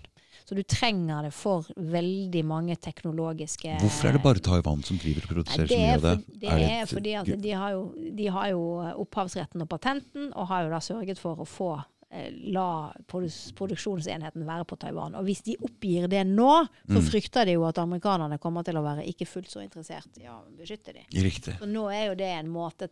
Så 0.50 0.56
du 0.58 0.64
trenger 0.66 1.22
det 1.28 1.30
for 1.32 1.62
veldig 1.78 2.40
mange 2.44 2.74
teknologiske 2.82 3.76
Hvorfor 3.78 4.08
er 4.08 4.16
det 4.18 4.22
bare 4.24 4.42
Taiwan 4.42 4.82
som 4.82 4.98
driver 4.98 5.22
og 5.28 5.30
produserer 5.36 5.68
det 5.68 5.76
så 5.76 5.78
mye 5.78 5.92
av 5.94 6.02
det? 6.08 6.14
for, 6.24 6.40
det 6.42 6.48
Er 6.50 6.58
er 6.58 6.80
det 6.80 6.88
fordi 6.90 7.12
at 7.20 7.30
de 7.44 7.52
har, 7.54 7.70
jo, 7.76 7.84
de 8.18 8.26
har 8.34 8.48
jo 8.50 8.64
opphavsretten 9.04 9.62
og 9.62 9.68
patenten, 9.70 10.32
og 10.34 10.48
har 10.50 10.64
jo 10.66 10.70
da 10.74 10.80
sørget 10.82 11.18
for 11.22 11.38
å 11.38 11.46
få 11.46 11.70
eh, 12.10 12.32
la 12.50 12.90
produksjonsenheten 13.06 14.42
være 14.48 14.64
på 14.66 14.76
Taiwan. 14.82 15.14
Og 15.14 15.28
hvis 15.28 15.42
de 15.46 15.54
oppgir 15.62 16.08
det 16.10 16.24
nå, 16.26 16.48
så 16.88 16.98
Mm. 16.98 17.06
frykter 17.06 17.46
de 17.46 17.52
jo 17.52 17.64
at 17.68 17.78
amerikanerne 17.78 18.38
kommer 18.42 18.64
til 18.66 18.74
å 18.74 18.82
være 18.82 19.06
ikke 19.06 19.26
fullt 19.30 19.50
så 19.50 19.62
interessert 19.62 20.18
i 20.18 20.26
å 20.26 20.40
beskytte 20.58 20.92
dem. 20.92 21.04
Riktig. 21.14 21.58
Så 21.60 21.66
nå 21.70 21.86
er 21.94 22.08
jo 22.08 22.14
det 22.16 22.26
en 22.40 22.48
måte 22.50 22.88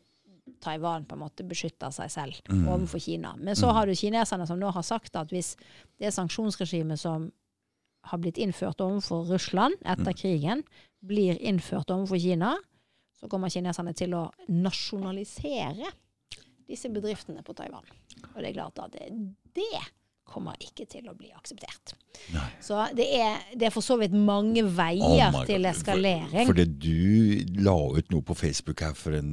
Taiwan 0.62 1.05
på 1.05 1.12
en 1.14 1.20
måte 1.26 1.44
beskytter 1.44 1.90
seg 1.93 2.09
selv 2.10 2.35
Mm. 2.48 2.68
overfor 2.68 2.98
Kina. 3.01 3.35
Men 3.36 3.55
så 3.55 3.72
har 3.72 3.86
du 3.86 3.93
kineserne 3.93 4.47
som 4.47 4.59
nå 4.59 4.70
har 4.72 4.82
sagt 4.82 5.14
at 5.16 5.28
hvis 5.30 5.56
det 6.01 6.14
sanksjonsregimet 6.14 6.98
som 6.98 7.30
har 8.10 8.20
blitt 8.22 8.40
innført 8.40 8.80
overfor 8.85 9.28
Russland 9.28 9.78
etter 9.85 10.16
krigen, 10.16 10.64
blir 11.05 11.39
innført 11.39 11.90
overfor 11.94 12.20
Kina, 12.20 12.56
så 13.18 13.28
kommer 13.30 13.51
kineserne 13.51 13.94
til 13.98 14.14
å 14.14 14.28
nasjonalisere 14.48 15.90
disse 16.68 16.90
bedriftene 16.93 17.43
på 17.47 17.55
Taiwan. 17.56 17.86
Og 18.35 18.43
det 18.43 18.51
er 18.51 18.59
klart 18.59 18.82
at 18.85 18.94
det, 18.94 19.09
det 19.56 19.86
kommer 20.28 20.59
ikke 20.60 20.85
til 20.90 21.09
å 21.09 21.14
bli 21.16 21.30
akseptert. 21.32 21.94
Nei. 22.35 22.44
Så 22.62 22.80
det 22.97 23.06
er, 23.16 23.40
det 23.56 23.68
er 23.68 23.74
for 23.74 23.85
så 23.85 23.97
vidt 24.01 24.12
mange 24.12 24.62
Oh 24.64 24.74
veier 24.76 25.32
oh 25.32 25.44
til 25.48 25.64
eskalering. 25.70 26.44
For, 26.44 26.52
fordi 26.52 26.66
du 26.85 27.62
la 27.64 27.76
ut 27.97 28.12
noe 28.12 28.26
på 28.26 28.36
Facebook 28.36 28.85
her 28.85 28.97
for 28.98 29.16
en, 29.16 29.32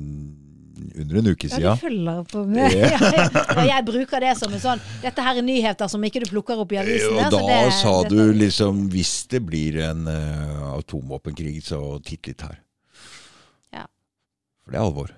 under 0.75 1.17
en 1.21 1.27
uke 1.31 1.49
siden. 1.49 1.63
Ja, 1.63 1.73
de 1.75 1.81
følger 1.85 2.23
på 2.31 2.43
meg. 2.49 2.75
ja 3.59 3.65
jeg 3.69 3.85
bruker 3.87 4.23
det 4.25 4.33
som 4.39 4.53
en 4.53 4.61
sånn 4.63 4.81
Dette 5.01 5.23
her 5.25 5.39
er 5.39 5.45
nyheter 5.45 5.89
som 5.91 6.03
ikke 6.07 6.23
du 6.25 6.29
plukker 6.29 6.59
opp 6.63 6.71
i 6.75 6.79
avisene. 6.81 7.17
Og 7.17 7.31
så 7.31 7.39
da 7.39 7.43
det- 7.49 7.73
sa 7.79 7.93
dette- 8.03 8.15
du 8.15 8.39
liksom 8.39 8.85
Hvis 8.93 9.13
det 9.31 9.41
blir 9.47 9.79
en 9.89 10.07
uh, 10.07 10.75
atomvåpenkrig, 10.77 11.57
så 11.63 11.81
titt 12.05 12.27
litt 12.31 12.41
her. 12.45 12.57
Ja. 13.73 13.85
For 14.65 14.71
det 14.75 14.79
er 14.81 14.85
alvor. 14.85 15.13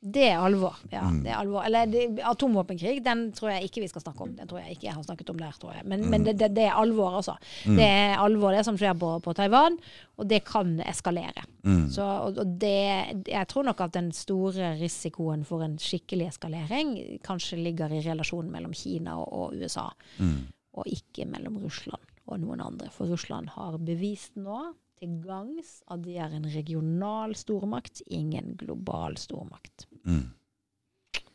Det 0.00 0.28
er 0.30 0.38
alvor. 0.38 0.76
Ja, 0.92 1.00
Mm. 1.02 1.22
det 1.24 1.30
er 1.32 1.36
alvor. 1.40 1.64
Eller 1.66 1.86
det, 1.90 2.20
atomvåpenkrig, 2.22 3.00
den 3.02 3.32
tror 3.32 3.50
jeg 3.50 3.64
ikke 3.66 3.80
vi 3.82 3.88
skal 3.88 4.02
snakke 4.04 4.22
om. 4.22 4.36
Den 4.36 4.46
tror 4.46 4.60
jeg 4.62 4.76
ikke 4.76 4.86
jeg 4.86 4.94
har 4.94 5.02
snakket 5.02 5.30
om 5.30 5.36
der, 5.40 5.52
tror 5.58 5.72
jeg. 5.74 5.82
Men, 5.90 6.04
men 6.10 6.22
det, 6.24 6.36
det, 6.38 6.52
det 6.54 6.64
er 6.68 6.76
alvor, 6.78 7.16
altså. 7.18 7.34
Mm. 7.66 7.76
Det 7.80 7.84
er 7.88 8.14
alvor, 8.22 8.52
det 8.54 8.64
som 8.64 8.78
skjer 8.78 8.94
på, 8.94 9.10
på 9.24 9.34
Taiwan. 9.34 9.76
Og 10.16 10.28
det 10.30 10.44
kan 10.46 10.76
eskalere. 10.86 11.42
Mm. 11.66 11.88
Så, 11.90 12.02
og 12.06 12.38
og 12.38 12.54
det, 12.62 13.26
jeg 13.26 13.48
tror 13.50 13.66
nok 13.66 13.80
at 13.80 13.92
den 13.98 14.12
store 14.14 14.76
risikoen 14.78 15.42
for 15.44 15.62
en 15.66 15.74
skikkelig 15.82 16.28
eskalering 16.30 16.94
kanskje 17.26 17.58
ligger 17.58 17.90
i 17.90 18.00
relasjonen 18.06 18.52
mellom 18.54 18.72
Kina 18.78 19.18
og, 19.18 19.32
og 19.32 19.58
USA. 19.58 19.88
Mm. 20.22 20.46
og 20.78 20.86
ikke 20.86 21.24
mellom 21.26 21.56
Russland 21.58 22.04
og 22.28 22.38
noen 22.38 22.60
andre. 22.62 22.86
For 22.94 23.10
Russland 23.10 23.48
har 23.56 23.78
bevist 23.82 24.36
nå 24.38 24.60
til 25.00 25.16
gangs 25.24 25.80
at 25.90 26.02
de 26.04 26.14
er 26.22 26.30
en 26.36 26.46
regional 26.54 27.34
stormakt, 27.34 28.02
ingen 28.06 28.54
global 28.60 29.16
stormakt. 29.18 29.87
Mm. 30.04 30.30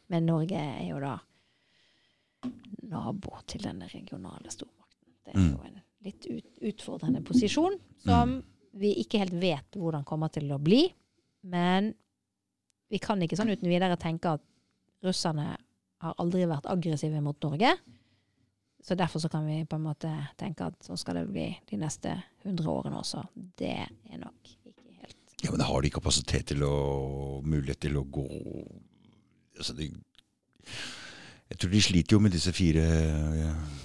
Men 0.10 0.26
Norge 0.26 0.56
er 0.60 0.88
jo 0.90 1.00
da 1.00 1.18
nabo 2.92 3.38
til 3.48 3.64
denne 3.64 3.88
regionale 3.92 4.52
stormakten. 4.52 5.14
Det 5.26 5.34
er 5.36 5.40
Mm. 5.40 5.52
jo 5.52 5.64
en 5.64 5.82
litt 6.04 6.26
ut, 6.30 6.60
utfordrende 6.62 7.24
posisjon 7.24 7.80
som 8.04 8.44
vi 8.74 8.96
ikke 9.04 9.20
helt 9.20 9.34
vet 9.40 9.72
hvordan 9.72 10.04
kommer 10.06 10.30
til 10.32 10.50
å 10.52 10.60
bli. 10.62 10.94
Men 11.44 11.94
vi 12.90 13.00
kan 13.00 13.20
ikke 13.22 13.38
sånn 13.38 13.50
uten 13.52 13.70
videre 13.70 13.98
tenke 13.98 14.34
at 14.34 14.42
russerne 15.04 15.58
har 16.02 16.16
aldri 16.20 16.46
vært 16.46 16.66
aggressive 16.66 17.22
mot 17.22 17.40
Norge. 17.42 17.78
Så 18.84 18.96
derfor 18.98 19.20
så 19.20 19.30
kan 19.32 19.46
vi 19.48 19.64
på 19.64 19.76
en 19.76 19.84
måte 19.84 20.12
tenke 20.38 20.66
at 20.66 20.78
sånn 20.84 20.98
skal 20.98 21.16
det 21.16 21.28
bli 21.32 21.58
de 21.70 21.78
neste 21.78 22.22
100 22.44 22.68
årene 22.68 23.00
også. 23.00 23.24
Det 23.56 23.88
er 24.12 24.18
nok 24.18 24.50
Ja, 25.44 25.52
men 25.52 25.62
har 25.68 25.82
de 25.84 25.90
kapasitet 25.92 26.46
til 26.54 26.64
å 26.64 27.42
Mulighet 27.44 27.80
til 27.84 27.98
å 28.00 28.04
gå 28.08 28.24
altså 29.60 29.74
de, 29.78 29.90
Jeg 31.52 31.58
tror 31.60 31.70
de 31.74 31.82
sliter 31.84 32.16
jo 32.16 32.20
med 32.24 32.32
disse 32.34 32.54
fire 32.56 32.84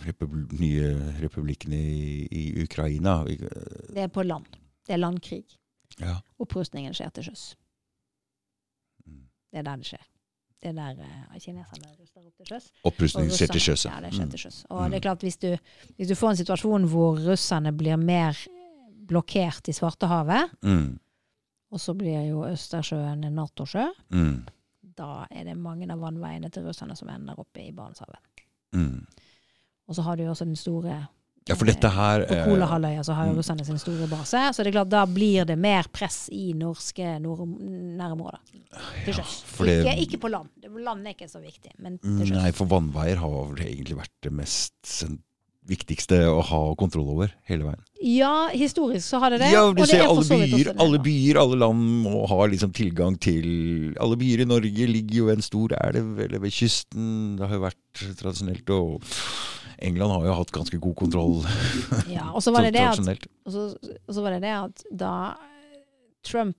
republi 0.06 0.58
nye 0.60 0.92
republikkene 1.20 1.76
i, 1.76 2.28
i 2.30 2.44
Ukraina. 2.64 3.18
Det 3.28 4.04
er 4.06 4.08
på 4.14 4.22
land. 4.24 4.46
Det 4.86 4.94
er 4.96 5.02
landkrig. 5.02 5.42
Ja. 6.00 6.14
Opprustningen 6.40 6.94
skjer 6.96 7.10
til 7.18 7.26
sjøs. 7.28 7.42
Mm. 9.06 9.26
Det 9.52 9.58
er 9.60 9.66
der 9.66 9.82
det 9.82 9.88
skjer. 9.90 10.06
Det 10.62 10.70
er 10.72 10.76
der 10.78 11.02
uh, 11.02 11.34
kineserne 11.38 11.90
ruster 11.98 12.22
opp 12.24 12.38
til 12.40 12.48
sjøs. 12.52 12.70
Opprustning 12.88 13.28
skjer 13.34 13.52
til 13.52 13.62
sjøs. 13.66 13.84
Ja, 13.90 13.98
det 14.02 14.14
skjer 14.14 14.24
Mm. 14.26 14.30
til 14.32 14.40
sjøs. 14.46 14.62
Og 14.70 14.80
Mm. 14.84 14.90
det 14.90 14.96
er 14.96 15.04
klart, 15.08 15.20
hvis 15.26 15.36
du, 15.38 15.50
hvis 15.98 16.08
du 16.08 16.14
får 16.14 16.30
en 16.30 16.40
situasjon 16.40 16.88
hvor 16.88 17.18
russerne 17.28 17.72
blir 17.76 17.96
mer 17.96 18.38
blokkert 19.08 19.68
i 19.68 19.72
Svartehavet, 19.76 20.50
Mm. 20.62 20.98
Og 21.70 21.78
så 21.80 21.94
blir 21.98 22.28
jo 22.28 22.44
Østersjøen 22.48 23.24
en 23.26 23.34
Nato-sjø, 23.36 23.86
Mm. 24.10 24.46
da 24.96 25.26
er 25.30 25.44
det 25.44 25.56
mange 25.56 25.90
av 25.92 25.98
vannveiene 26.00 26.50
til 26.50 26.64
russerne 26.64 26.96
som 26.96 27.08
ender 27.08 27.38
oppe 27.38 27.60
i 27.68 27.72
Barentshavet. 27.72 28.18
Mm. 28.74 29.06
Og 29.88 29.94
så 29.94 30.02
har 30.02 30.16
du 30.16 30.22
jo 30.24 30.30
også 30.32 30.44
den 30.44 30.56
store 30.56 31.08
Ja, 31.48 31.54
for 31.56 31.64
dette 31.64 31.88
her 31.88 32.26
På 32.28 32.34
eh, 32.34 32.44
Kolahalvøya 32.44 33.00
så 33.06 33.14
har 33.16 33.24
jo 33.26 33.32
mm. 33.32 33.38
russerne 33.38 33.64
sin 33.64 33.78
store 33.80 34.06
base. 34.10 34.36
Så 34.52 34.60
det 34.62 34.66
er 34.68 34.74
klart, 34.82 34.90
da 34.92 35.06
blir 35.06 35.46
det 35.48 35.56
mer 35.58 35.86
press 35.88 36.28
i 36.30 36.52
norske 36.52 37.14
nærområder. 37.22 38.38
Til 39.06 39.14
sjøs. 39.16 39.44
Ja, 39.58 39.64
det- 39.64 39.78
Ikke, 39.86 39.96
ikke 40.02 40.18
på 40.20 40.28
land. 40.28 40.48
Land 40.84 41.06
er 41.06 41.14
ikke 41.14 41.28
så 41.30 41.40
viktig, 41.40 41.72
men 41.78 41.96
til 41.98 42.26
sjøs. 42.26 42.36
Nei, 42.36 42.50
for 42.52 42.66
vannveier 42.66 43.16
har 43.16 43.28
vel 43.54 43.64
egentlig 43.64 43.96
vært 43.96 44.12
det 44.22 44.32
mest 44.32 44.74
sen- 44.84 45.22
viktigste 45.68 46.20
å 46.30 46.40
ha 46.48 46.60
kontroll 46.80 47.10
over 47.14 47.32
hele 47.48 47.66
veien. 47.68 47.82
Ja, 48.04 48.48
historisk 48.54 49.04
så 49.04 49.20
har 49.22 49.34
det 49.34 49.40
det. 49.42 49.50
Ja, 49.52 49.66
du 49.74 49.82
ser 49.86 50.04
er 50.04 50.08
alle 50.08 50.24
byer, 50.24 50.70
alle 50.80 51.00
byer, 51.02 51.40
alle 51.42 51.58
land 51.64 51.82
må 52.04 52.22
ha 52.30 52.38
liksom 52.46 52.70
tilgang 52.76 53.16
til 53.20 53.96
Alle 54.00 54.18
byer 54.20 54.44
i 54.44 54.48
Norge 54.48 54.86
ligger 54.88 55.24
jo 55.24 55.30
en 55.32 55.42
stor 55.44 55.74
elv 55.80 56.20
eller 56.24 56.42
ved 56.44 56.54
kysten. 56.54 57.36
Det 57.38 57.48
har 57.48 57.58
jo 57.58 57.64
vært 57.66 58.04
tradisjonelt. 58.20 58.72
Og 58.76 59.02
England 59.78 60.14
har 60.14 60.26
jo 60.28 60.38
hatt 60.40 60.54
ganske 60.54 60.78
god 60.82 60.96
kontroll 60.98 61.36
Ja, 62.16 62.30
og 62.32 62.42
så 62.42 62.54
var 62.54 62.66
det 62.66 62.74
det 62.78 62.86
at. 62.86 63.28
Og 63.46 63.54
så, 63.54 63.68
og 63.78 64.14
så 64.14 64.24
var 64.24 64.36
det 64.36 64.42
det 64.46 64.54
at 64.56 64.86
da 65.04 65.14
Trump 66.26 66.56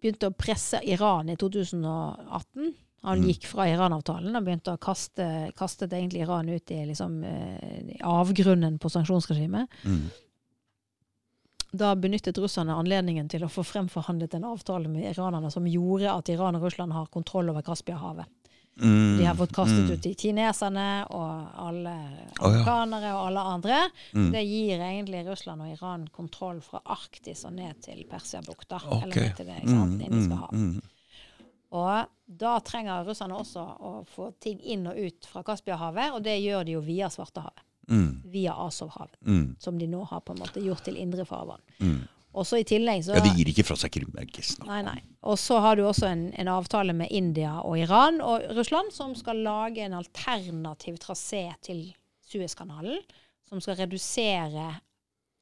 begynte 0.00 0.30
å 0.30 0.36
presse 0.36 0.80
Iran 0.88 1.28
i 1.32 1.36
2018 1.40 2.72
Han 3.02 3.18
Mm. 3.20 3.28
gikk 3.30 3.46
fra 3.46 3.64
Iran-avtalen 3.68 4.36
og 4.36 4.44
begynte 4.44 4.74
å 4.74 4.78
kaste 4.78 5.52
kastet 5.56 5.90
egentlig 5.92 6.20
Iran 6.22 6.48
ut 6.48 6.70
i 6.70 6.84
liksom, 6.86 7.24
eh, 7.24 7.94
i 7.96 7.98
avgrunnen 8.02 8.78
på 8.78 8.90
sanksjonsregimet. 8.90 9.68
Mm. 9.84 10.10
Da 11.72 11.94
benyttet 11.94 12.36
russerne 12.42 12.74
anledningen 12.74 13.28
til 13.30 13.44
å 13.46 13.48
få 13.48 13.62
fremforhandlet 13.64 14.34
en 14.34 14.44
avtale 14.50 14.88
med 14.90 15.04
iranerne 15.14 15.50
som 15.54 15.64
gjorde 15.70 16.10
at 16.12 16.28
Iran 16.28 16.56
og 16.58 16.62
Russland 16.66 16.92
har 16.92 17.06
kontroll 17.06 17.48
over 17.52 17.62
Kaspiahavet. 17.62 18.26
Mm. 18.80 19.18
De 19.18 19.24
har 19.24 19.34
fått 19.34 19.52
kastet 19.52 19.86
Mm. 19.86 19.90
ut 19.92 20.00
de 20.02 20.14
kineserne 20.14 21.06
og 21.10 21.48
alle 21.56 21.94
Å, 22.40 22.52
ja. 22.52 22.84
og 23.14 23.26
alle 23.26 23.40
andre. 23.40 23.90
Mm. 24.14 24.30
Det 24.32 24.44
gir 24.46 24.78
egentlig 24.78 25.26
Russland 25.26 25.62
og 25.62 25.68
Iran 25.76 26.08
kontroll 26.12 26.60
fra 26.60 26.80
Arktis 26.86 27.44
og 27.44 27.52
ned 27.52 27.80
til 27.82 28.04
Persiabukta. 28.10 28.80
Okay. 28.86 29.02
Eller 29.02 29.14
ned 29.14 29.36
til 29.36 29.46
det 29.46 29.56
ikke 29.62 29.68
sant, 29.68 30.00
Mm, 30.00 30.06
Indiske 30.10 30.36
hav. 30.38 30.50
Og 31.72 32.06
da 32.26 32.58
trenger 32.60 33.04
russerne 33.06 33.36
også 33.38 33.62
å 33.80 33.90
få 34.06 34.32
ting 34.40 34.58
inn 34.60 34.86
og 34.90 34.96
ut 34.98 35.26
fra 35.30 35.42
Kaspiahavet, 35.46 36.12
og 36.16 36.22
det 36.26 36.38
gjør 36.42 36.64
de 36.66 36.72
jo 36.72 36.80
via 36.80 37.08
Svartehavet. 37.08 37.62
Mm. 37.90 38.22
Via 38.30 38.52
Azovhavet, 38.54 39.16
Mm. 39.26 39.56
som 39.58 39.78
de 39.78 39.86
nå 39.86 40.04
har 40.06 40.20
på 40.20 40.32
en 40.32 40.38
måte 40.38 40.62
gjort 40.62 40.84
til 40.84 40.96
indre 40.96 41.24
farvann. 41.26 41.60
Mm. 41.80 42.08
Og 42.34 42.44
så 42.46 42.60
i 42.60 42.64
tillegg 42.64 43.02
så 43.02 43.16
Ja, 43.16 43.20
de 43.20 43.30
gir 43.34 43.48
ikke 43.50 43.64
fra 43.66 43.74
seg 43.76 43.90
Krim. 43.90 44.12
snakk. 44.12 44.66
Nei, 44.68 44.82
nei. 44.82 45.00
Og 45.24 45.36
så 45.38 45.58
har 45.60 45.74
du 45.76 45.82
også 45.82 46.06
en, 46.06 46.32
en 46.38 46.46
avtale 46.48 46.92
med 46.94 47.08
India 47.10 47.60
og 47.60 47.76
Iran 47.78 48.20
og 48.20 48.42
Russland 48.54 48.92
som 48.92 49.14
skal 49.16 49.36
lage 49.42 49.78
en 49.82 49.92
alternativ 49.94 50.98
trasé 50.98 51.52
til 51.60 51.92
Suezkanalen, 52.30 53.00
som 53.48 53.60
skal 53.60 53.74
redusere 53.76 54.80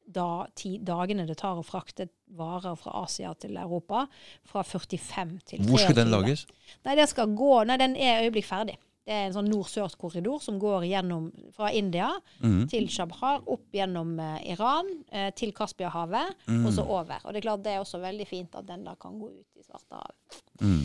da, 0.09 0.47
ti, 0.57 0.79
dagene 0.81 1.27
det 1.29 1.37
tar 1.41 1.59
å 1.61 1.65
frakte 1.67 2.09
varer 2.39 2.77
fra 2.81 3.03
Asia 3.05 3.35
til 3.37 3.57
Europa, 3.61 4.07
fra 4.49 4.63
45 4.65 5.39
til 5.45 5.59
23. 5.59 5.69
Hvor 5.69 5.79
skal 5.85 5.95
den 5.99 6.11
lages? 6.13 6.47
Nei, 6.87 6.95
det 6.97 7.09
skal 7.11 7.27
gå, 7.37 7.65
nei, 7.69 7.77
den 7.81 7.97
er 7.97 8.23
øyeblikk 8.25 8.47
ferdig. 8.49 8.79
Det 9.09 9.15
er 9.17 9.27
en 9.31 9.33
sånn 9.39 9.47
nord-sør-korridor 9.49 10.41
som 10.45 10.59
går 10.61 10.83
gjennom 10.85 11.31
fra 11.57 11.71
India 11.73 12.11
Mm. 12.45 12.67
til 12.69 12.89
Shabhar, 12.93 13.41
opp 13.49 13.65
gjennom 13.73 14.19
eh, 14.21 14.53
Iran, 14.53 14.87
eh, 15.11 15.31
til 15.37 15.53
Kaspiahavet, 15.53 16.35
Mm. 16.47 16.67
og 16.67 16.73
så 16.73 16.85
over. 16.85 17.21
Og 17.25 17.33
det 17.33 17.37
er 17.41 17.49
klart 17.49 17.63
det 17.65 17.73
er 17.73 17.81
også 17.81 18.01
veldig 18.03 18.27
fint 18.29 18.55
at 18.55 18.67
den 18.67 18.85
da 18.85 18.95
kan 19.01 19.19
gå 19.19 19.31
ut 19.31 19.57
i 19.57 19.63
Svartehavet. 19.65 20.43
Mm. 20.61 20.85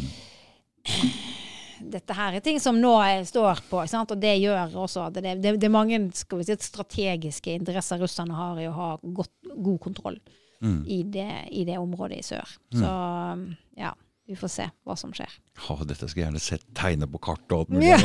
Dette 1.92 2.14
her 2.16 2.34
er 2.38 2.42
ting 2.46 2.60
som 2.62 2.78
nå 2.80 2.94
står 3.26 3.60
på, 3.70 3.82
sant? 3.90 4.12
og 4.12 4.20
det 4.22 4.38
gjør 4.42 4.72
også 4.86 5.00
at 5.08 5.14
det, 5.20 5.42
det, 5.44 5.56
det 5.60 5.68
er 5.68 5.74
mange 5.74 6.00
skal 6.16 6.38
vi 6.40 6.44
si, 6.48 6.56
strategiske 6.60 7.54
interesser 7.60 7.98
russerne 8.00 8.34
har 8.38 8.60
i 8.64 8.68
å 8.70 8.74
ha 8.78 8.92
godt, 9.04 9.32
god 9.58 9.80
kontroll 9.90 10.20
Mm. 10.64 10.86
i, 10.88 11.02
det, 11.04 11.26
i 11.52 11.66
det 11.68 11.76
området 11.76 12.22
i 12.22 12.24
sør. 12.24 12.48
Så 12.72 12.88
ja, 13.76 13.90
vi 14.30 14.36
får 14.40 14.48
se 14.54 14.64
hva 14.88 14.96
som 14.96 15.12
skjer. 15.12 15.28
Å, 15.68 15.76
dette 15.84 16.08
skulle 16.08 16.24
jeg 16.24 16.30
gjerne 16.30 16.40
sett 16.40 16.64
tegne 16.80 17.04
på 17.12 17.20
kartet 17.20 17.52
og 17.52 17.60
alt 17.66 17.70
mulig. 17.76 17.92
Ja. 17.92 18.00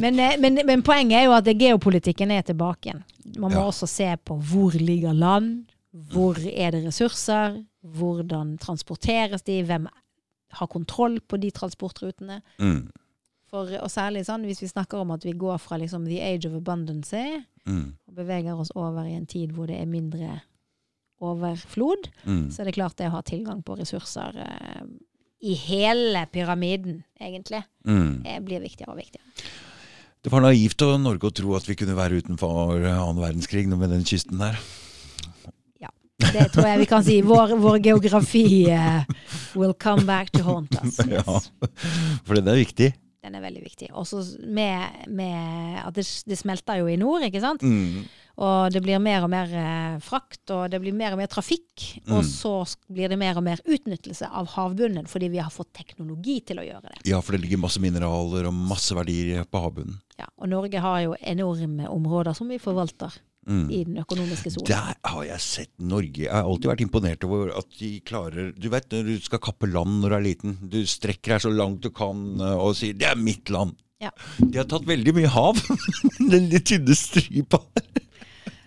Men, 0.00 0.18
eh, 0.18 0.34
men, 0.42 0.58
men 0.66 0.82
poenget 0.82 1.20
er 1.20 1.24
jo 1.28 1.34
at 1.36 1.46
geopolitikken 1.46 2.30
er 2.34 2.42
tilbake 2.46 2.88
igjen. 2.90 3.02
Man 3.38 3.52
må 3.54 3.60
Ja. 3.62 3.66
også 3.70 3.86
se 3.88 4.08
på 4.26 4.34
hvor 4.42 4.74
ligger 4.74 5.14
land, 5.14 5.70
hvor 5.92 6.38
er 6.40 6.70
det 6.72 6.84
ressurser, 6.86 7.58
hvordan 7.82 8.56
transporteres 8.58 9.42
de, 9.44 9.62
hvem 9.68 9.86
har 10.52 10.66
kontroll 10.68 11.18
på 11.20 11.38
de 11.40 11.50
transportrutene. 11.50 12.40
Mm. 12.60 12.90
For, 13.52 13.68
og 13.82 13.90
særlig 13.92 14.24
sånn 14.24 14.46
hvis 14.48 14.62
vi 14.62 14.68
snakker 14.70 15.02
om 15.02 15.10
at 15.12 15.24
vi 15.24 15.32
går 15.36 15.58
fra 15.60 15.76
liksom 15.76 16.06
the 16.08 16.20
age 16.24 16.46
of 16.48 16.54
abundance 16.56 17.44
Mm. 17.64 17.92
og 18.08 18.14
beveger 18.16 18.58
oss 18.58 18.72
over 18.74 19.04
i 19.06 19.12
en 19.14 19.26
tid 19.26 19.52
hvor 19.54 19.66
det 19.70 19.76
er 19.78 19.86
mindre 19.86 20.40
overflod, 21.22 22.08
Mm. 22.26 22.50
så 22.50 22.60
er 22.60 22.64
det 22.64 22.74
klart 22.74 22.96
det 22.96 23.06
å 23.06 23.10
ha 23.14 23.22
tilgang 23.22 23.62
på 23.62 23.76
ressurser 23.78 24.34
eh, 24.36 24.82
i 25.42 25.54
hele 25.54 26.26
pyramiden, 26.32 27.04
egentlig, 27.20 27.62
Mm. 27.84 28.22
eh, 28.26 28.40
blir 28.40 28.60
viktigere 28.60 28.90
og 28.90 28.96
viktigere. 28.98 29.22
Det 30.22 30.30
var 30.32 30.40
naivt 30.40 30.82
av 30.82 31.00
Norge 31.00 31.20
å 31.30 31.34
tro 31.34 31.54
at 31.54 31.64
vi 31.66 31.74
kunne 31.74 31.94
være 31.96 32.22
utenfor 32.22 32.78
annen 32.86 33.16
verdenskrig 33.22 33.66
med 33.68 33.90
den 33.90 34.04
kysten 34.04 34.38
der. 34.38 34.58
Det 36.32 36.48
tror 36.54 36.68
jeg 36.70 36.80
vi 36.82 36.88
kan 36.88 37.04
si. 37.04 37.20
Vår, 37.26 37.54
vår 37.60 37.78
geografi 37.84 38.46
uh, 38.72 39.04
will 39.58 39.74
come 39.76 40.06
back 40.08 40.32
to 40.32 40.42
haunt 40.46 40.74
us. 40.80 40.98
Yes. 41.06 41.12
Ja, 41.22 41.68
for 42.24 42.38
den 42.38 42.48
er 42.48 42.56
viktig. 42.56 42.92
Den 43.22 43.36
er 43.38 43.44
veldig 43.44 43.60
viktig. 43.62 43.88
Også 43.94 44.18
med, 44.50 45.04
med 45.14 45.78
at 45.78 45.94
det, 45.94 46.02
det 46.26 46.38
smelter 46.40 46.80
jo 46.80 46.88
i 46.90 46.96
nord, 46.98 47.22
ikke 47.28 47.42
sant? 47.44 47.62
Mm. 47.62 48.02
Og 48.42 48.72
det 48.72 48.80
blir 48.82 48.98
mer 49.02 49.22
og 49.22 49.30
mer 49.30 49.52
eh, 49.54 49.98
frakt, 50.02 50.40
og 50.50 50.72
det 50.72 50.80
blir 50.82 50.96
mer 50.96 51.14
og 51.14 51.20
mer 51.20 51.30
trafikk. 51.30 51.84
Mm. 52.02 52.16
Og 52.16 52.24
så 52.26 52.54
blir 52.90 53.12
det 53.12 53.20
mer 53.20 53.38
og 53.38 53.44
mer 53.46 53.62
utnyttelse 53.62 54.26
av 54.26 54.50
havbunnen, 54.56 55.06
fordi 55.10 55.30
vi 55.34 55.42
har 55.42 55.52
fått 55.54 55.70
teknologi 55.76 56.40
til 56.48 56.62
å 56.62 56.66
gjøre 56.66 56.88
det. 56.88 57.02
Ja, 57.12 57.20
for 57.22 57.36
det 57.36 57.44
ligger 57.44 57.62
masse 57.62 57.82
mineraler 57.84 58.48
og 58.50 58.56
masse 58.72 58.96
verdier 58.98 59.46
på 59.46 59.62
havbunnen. 59.68 60.00
Ja, 60.18 60.26
og 60.34 60.50
Norge 60.50 60.82
har 60.82 61.04
jo 61.04 61.14
enorme 61.20 61.86
områder 61.92 62.34
som 62.34 62.50
vi 62.50 62.58
forvalter 62.62 63.20
Mm. 63.42 63.64
i 63.74 63.78
den 63.82 63.96
økonomiske 63.98 64.52
sonen. 64.54 64.68
Der 64.70 64.98
har 65.02 65.22
jeg 65.26 65.42
sett 65.42 65.72
Norge. 65.82 66.26
Jeg 66.28 66.30
har 66.30 66.46
alltid 66.46 66.70
vært 66.70 66.84
imponert 66.84 67.24
over 67.26 67.50
at 67.58 67.78
de 67.80 67.88
klarer 68.06 68.52
Du 68.54 68.68
vet 68.70 68.86
når 68.94 69.08
du 69.08 69.16
skal 69.24 69.42
kappe 69.42 69.66
land 69.66 69.98
når 70.02 70.12
du 70.12 70.16
er 70.18 70.26
liten. 70.28 70.58
Du 70.62 70.78
strekker 70.86 71.34
deg 71.34 71.42
så 71.42 71.50
langt 71.50 71.82
du 71.82 71.90
kan 71.90 72.20
eh, 72.38 72.54
og 72.54 72.76
sier 72.78 72.94
'det 72.94 73.08
er 73.10 73.18
mitt 73.18 73.50
land'. 73.50 73.74
Ja. 74.02 74.10
De 74.38 74.58
har 74.58 74.66
tatt 74.70 74.86
veldig 74.86 75.14
mye 75.14 75.30
hav. 75.30 75.58
Den 76.18 76.48
lille 76.50 76.62
tynne 76.62 76.94
stripa. 76.98 77.62
Jeg 77.74 78.11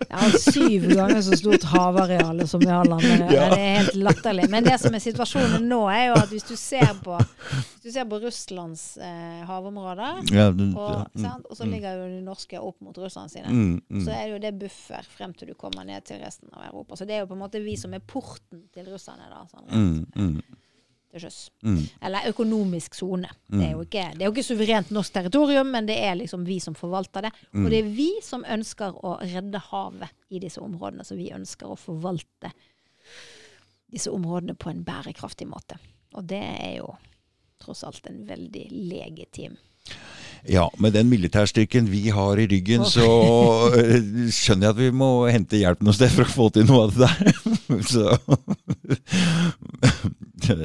har 0.10 0.38
syv 0.40 0.88
ganger 0.96 1.22
så 1.22 1.38
stort 1.38 1.64
havareal 1.64 2.48
som 2.48 2.60
vi 2.60 2.70
har 2.72 2.86
landet. 2.86 3.20
Ja. 3.20 3.28
Det 3.28 3.60
er 3.60 3.78
helt 3.80 3.96
latterlig. 3.96 4.50
Men 4.52 4.68
det 4.68 4.78
som 4.82 4.96
er 4.96 5.04
situasjonen 5.04 5.68
nå, 5.70 5.82
er 5.92 6.10
jo 6.10 6.18
at 6.20 6.32
hvis 6.32 6.48
du 6.48 6.56
ser 6.60 6.92
på, 7.04 7.18
hvis 7.18 7.86
du 7.86 7.90
ser 7.94 8.08
på 8.10 8.20
Russlands 8.24 8.86
eh, 8.98 9.46
havområder, 9.48 10.22
Ja, 10.34 10.50
det, 10.52 10.70
og, 10.74 10.92
ja, 10.92 11.06
mm, 11.14 11.24
sant? 11.24 11.48
og 11.50 11.60
så 11.60 11.70
ligger 11.70 12.00
jo 12.02 12.10
de 12.12 12.22
norske 12.26 12.60
opp 12.60 12.80
mot 12.86 12.98
Russland 12.98 13.34
sine, 13.34 13.52
mm, 13.52 13.80
mm. 13.90 14.04
så 14.06 14.14
er 14.16 14.26
det 14.26 14.36
jo 14.36 14.44
det 14.48 14.54
buffer 14.66 15.10
frem 15.18 15.34
til 15.38 15.54
du 15.54 15.58
kommer 15.60 15.88
ned 15.88 16.06
til 16.08 16.22
resten 16.24 16.52
av 16.54 16.68
Europa. 16.70 17.00
Så 17.00 17.08
det 17.08 17.18
er 17.18 17.24
jo 17.24 17.32
på 17.32 17.38
en 17.38 17.44
måte 17.46 17.64
vi 17.64 17.78
som 17.80 17.94
er 17.96 18.04
porten 18.06 18.68
til 18.76 18.92
russerne 18.92 19.32
da, 19.32 19.46
sånn, 19.52 19.64
Mm, 19.76 20.06
mm, 20.16 20.62
til 21.16 21.24
sjøs. 21.26 21.40
mm. 21.64 21.80
Eller 22.10 22.28
økonomisk 22.30 22.96
sone. 23.00 23.30
Det, 23.50 23.72
jo 23.72 23.82
ikke- 23.86 24.12
det 24.18 24.22
er 24.22 24.26
jo 24.30 24.34
ikke 24.36 24.44
suverent 24.46 24.92
norsk 24.92 25.14
territorium, 25.16 25.72
men 25.72 25.86
det 25.88 25.98
er 26.04 26.16
liksom 26.20 26.44
vi 26.46 26.60
som 26.60 26.76
forvalter 26.76 27.22
det. 27.28 27.32
Og 27.56 27.70
det 27.72 27.80
er 27.80 27.90
vi 27.96 28.10
som 28.22 28.44
ønsker 28.44 28.98
å 29.04 29.16
redde 29.24 29.62
havet 29.72 30.10
i 30.30 30.40
disse 30.44 30.60
områdene. 30.62 31.06
Så 31.08 31.16
vi 31.18 31.32
ønsker 31.32 31.72
å 31.72 31.78
forvalte 31.80 32.52
disse 33.92 34.12
områdene 34.12 34.56
på 34.60 34.70
en 34.70 34.84
bærekraftig 34.84 35.48
måte. 35.48 35.78
Og 36.16 36.26
det 36.28 36.42
er 36.44 36.78
jo 36.82 36.90
tross 37.62 37.84
alt 37.88 38.06
en 38.08 38.26
veldig 38.28 38.68
legitim 38.92 39.56
Ja, 40.48 40.68
med 40.78 40.94
den 40.94 41.10
militærstyrken 41.10 41.88
vi 41.90 42.10
har 42.14 42.38
i 42.38 42.46
ryggen, 42.50 42.86
så 42.86 43.06
eh, 43.74 43.98
skjønner 44.34 44.68
jeg 44.68 44.76
at 44.76 44.82
vi 44.82 44.90
må 44.94 45.10
hente 45.32 45.58
hjelp 45.58 45.82
noe 45.86 45.96
sted 45.98 46.12
for 46.14 46.28
å 46.28 46.34
få 46.34 46.50
til 46.54 46.68
noe 46.70 46.86
av 46.86 46.94
det 46.94 47.10
der. 47.10 47.34
Så 47.96 48.04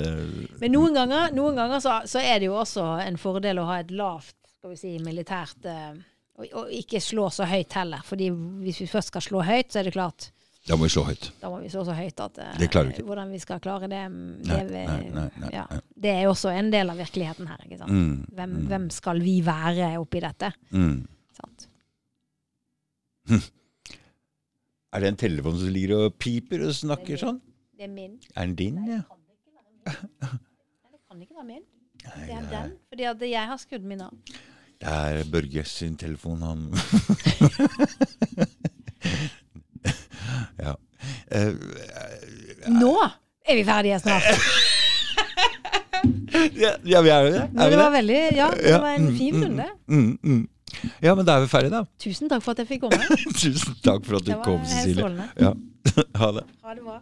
Men 0.61 0.75
noen 0.75 0.97
ganger, 0.97 1.33
noen 1.33 1.57
ganger 1.57 1.81
så, 1.81 1.95
så 2.05 2.21
er 2.21 2.43
det 2.43 2.51
jo 2.51 2.59
også 2.61 2.85
en 3.01 3.17
fordel 3.21 3.63
å 3.63 3.69
ha 3.71 3.79
et 3.81 3.93
lavt 3.97 4.37
skal 4.61 4.75
vi 4.75 4.77
si, 4.77 4.91
militært 5.01 5.65
eh, 5.73 5.95
og, 6.37 6.45
og 6.53 6.73
ikke 6.77 7.01
slå 7.01 7.31
så 7.33 7.47
høyt 7.49 7.73
heller. 7.79 8.05
Fordi 8.05 8.29
hvis 8.61 8.83
vi 8.83 8.89
først 8.91 9.09
skal 9.15 9.25
slå 9.25 9.45
høyt, 9.47 9.71
så 9.73 9.81
er 9.81 9.89
det 9.89 9.95
klart 9.97 10.29
Da 10.71 10.77
må 10.79 10.87
vi 10.87 10.93
slå 10.95 11.03
høyt. 11.09 11.25
Da 11.41 11.49
må 11.51 11.57
vi 11.65 11.69
slå 11.73 11.83
så 11.89 11.95
høyt 11.99 12.21
at 12.23 12.37
eh, 12.39 12.51
Det 12.61 12.69
klarer 12.71 12.87
vi 12.93 12.95
ikke. 12.95 13.07
Hvordan 13.09 13.33
vi 13.35 13.39
skal 13.43 13.59
klare 13.65 13.89
det, 13.91 14.03
mm, 14.07 14.35
det, 14.47 14.59
nei, 14.71 14.99
nei, 15.11 15.25
nei, 15.43 15.49
ja, 15.57 15.65
det 15.99 16.13
er 16.15 16.29
også 16.31 16.53
en 16.55 16.69
del 16.71 16.93
av 16.93 17.01
virkeligheten 17.01 17.49
her. 17.51 17.65
Ikke 17.67 17.79
sant? 17.81 17.91
Mm, 17.91 18.21
Hvem, 18.39 18.53
hvem 18.71 18.85
skal 18.95 19.19
vi 19.25 19.35
være 19.47 19.89
oppi 19.99 20.23
dette? 20.23 20.53
mm. 20.71 21.01
Sant? 21.41 21.67
Er 24.91 24.99
det 25.05 25.09
en 25.13 25.19
telefon 25.23 25.55
som 25.59 25.71
ligger 25.71 25.93
og 26.07 26.15
piper 26.19 26.65
og 26.67 26.73
snakker 26.75 27.19
sånn? 27.21 27.37
Det 27.79 27.85
er 27.87 27.93
min. 27.95 28.17
Er 28.35 28.49
den 28.49 28.55
din, 28.59 28.79
ja? 28.91 28.97
Nei, 29.87 29.95
det 30.91 30.99
kan 31.07 31.21
ikke 31.23 31.37
være 31.37 31.47
min. 31.47 31.63
Det 32.01 32.11
er 32.11 32.27
det 32.27 32.35
er- 32.39 32.51
den. 32.57 32.73
Fordi 32.91 33.07
at 33.11 33.23
jeg 33.31 33.51
har 33.53 33.61
skrudd 33.63 33.87
min 33.87 34.03
av. 34.07 34.11
Det 34.81 34.89
er 34.91 35.21
Børge 35.31 35.63
sin 35.69 35.95
telefon, 36.01 36.43
han 36.43 36.61
Ja. 40.61 40.75
Eh, 41.33 41.53
Nå 42.69 42.95
er 43.49 43.57
vi 43.57 43.65
ferdige 43.65 43.99
snart! 44.03 44.27
ja, 46.57 46.73
ja, 46.85 47.01
vi 47.05 47.09
er 47.13 47.21
jo 47.27 47.31
det. 47.35 47.43
Er 47.43 47.69
vi 47.69 47.71
det 47.71 47.79
var 47.81 47.91
det? 47.91 47.93
veldig 47.99 48.21
Ja, 48.37 48.49
det 48.57 48.81
var 48.81 48.95
en 48.97 49.07
mm, 49.09 49.17
fin 49.19 49.35
mm, 49.37 49.43
runde. 49.45 49.67
Mm, 49.89 50.19
mm. 50.23 50.49
Ja, 51.03 51.15
men 51.19 51.27
da 51.27 51.37
er 51.39 51.45
vi 51.45 51.49
ferdige, 51.51 51.73
da. 51.75 51.83
Tusen 52.01 52.29
takk 52.31 52.45
for 52.45 52.55
at 52.55 52.63
jeg 52.63 52.69
fikk 52.75 52.85
komme. 52.87 53.01
Tusen 53.43 53.75
takk 53.85 54.05
for 54.07 54.21
at 54.21 54.27
du 54.27 54.31
Det 54.31 54.37
var 54.39 54.45
kom, 54.47 54.61
helt 54.61 54.71
Cecilie. 54.71 55.01
strålende. 55.01 55.31
Ja. 55.41 55.55
Ha 56.21 56.29
det. 56.37 56.45
Ha 56.63 56.75
det 56.77 56.85
bra. 56.85 57.01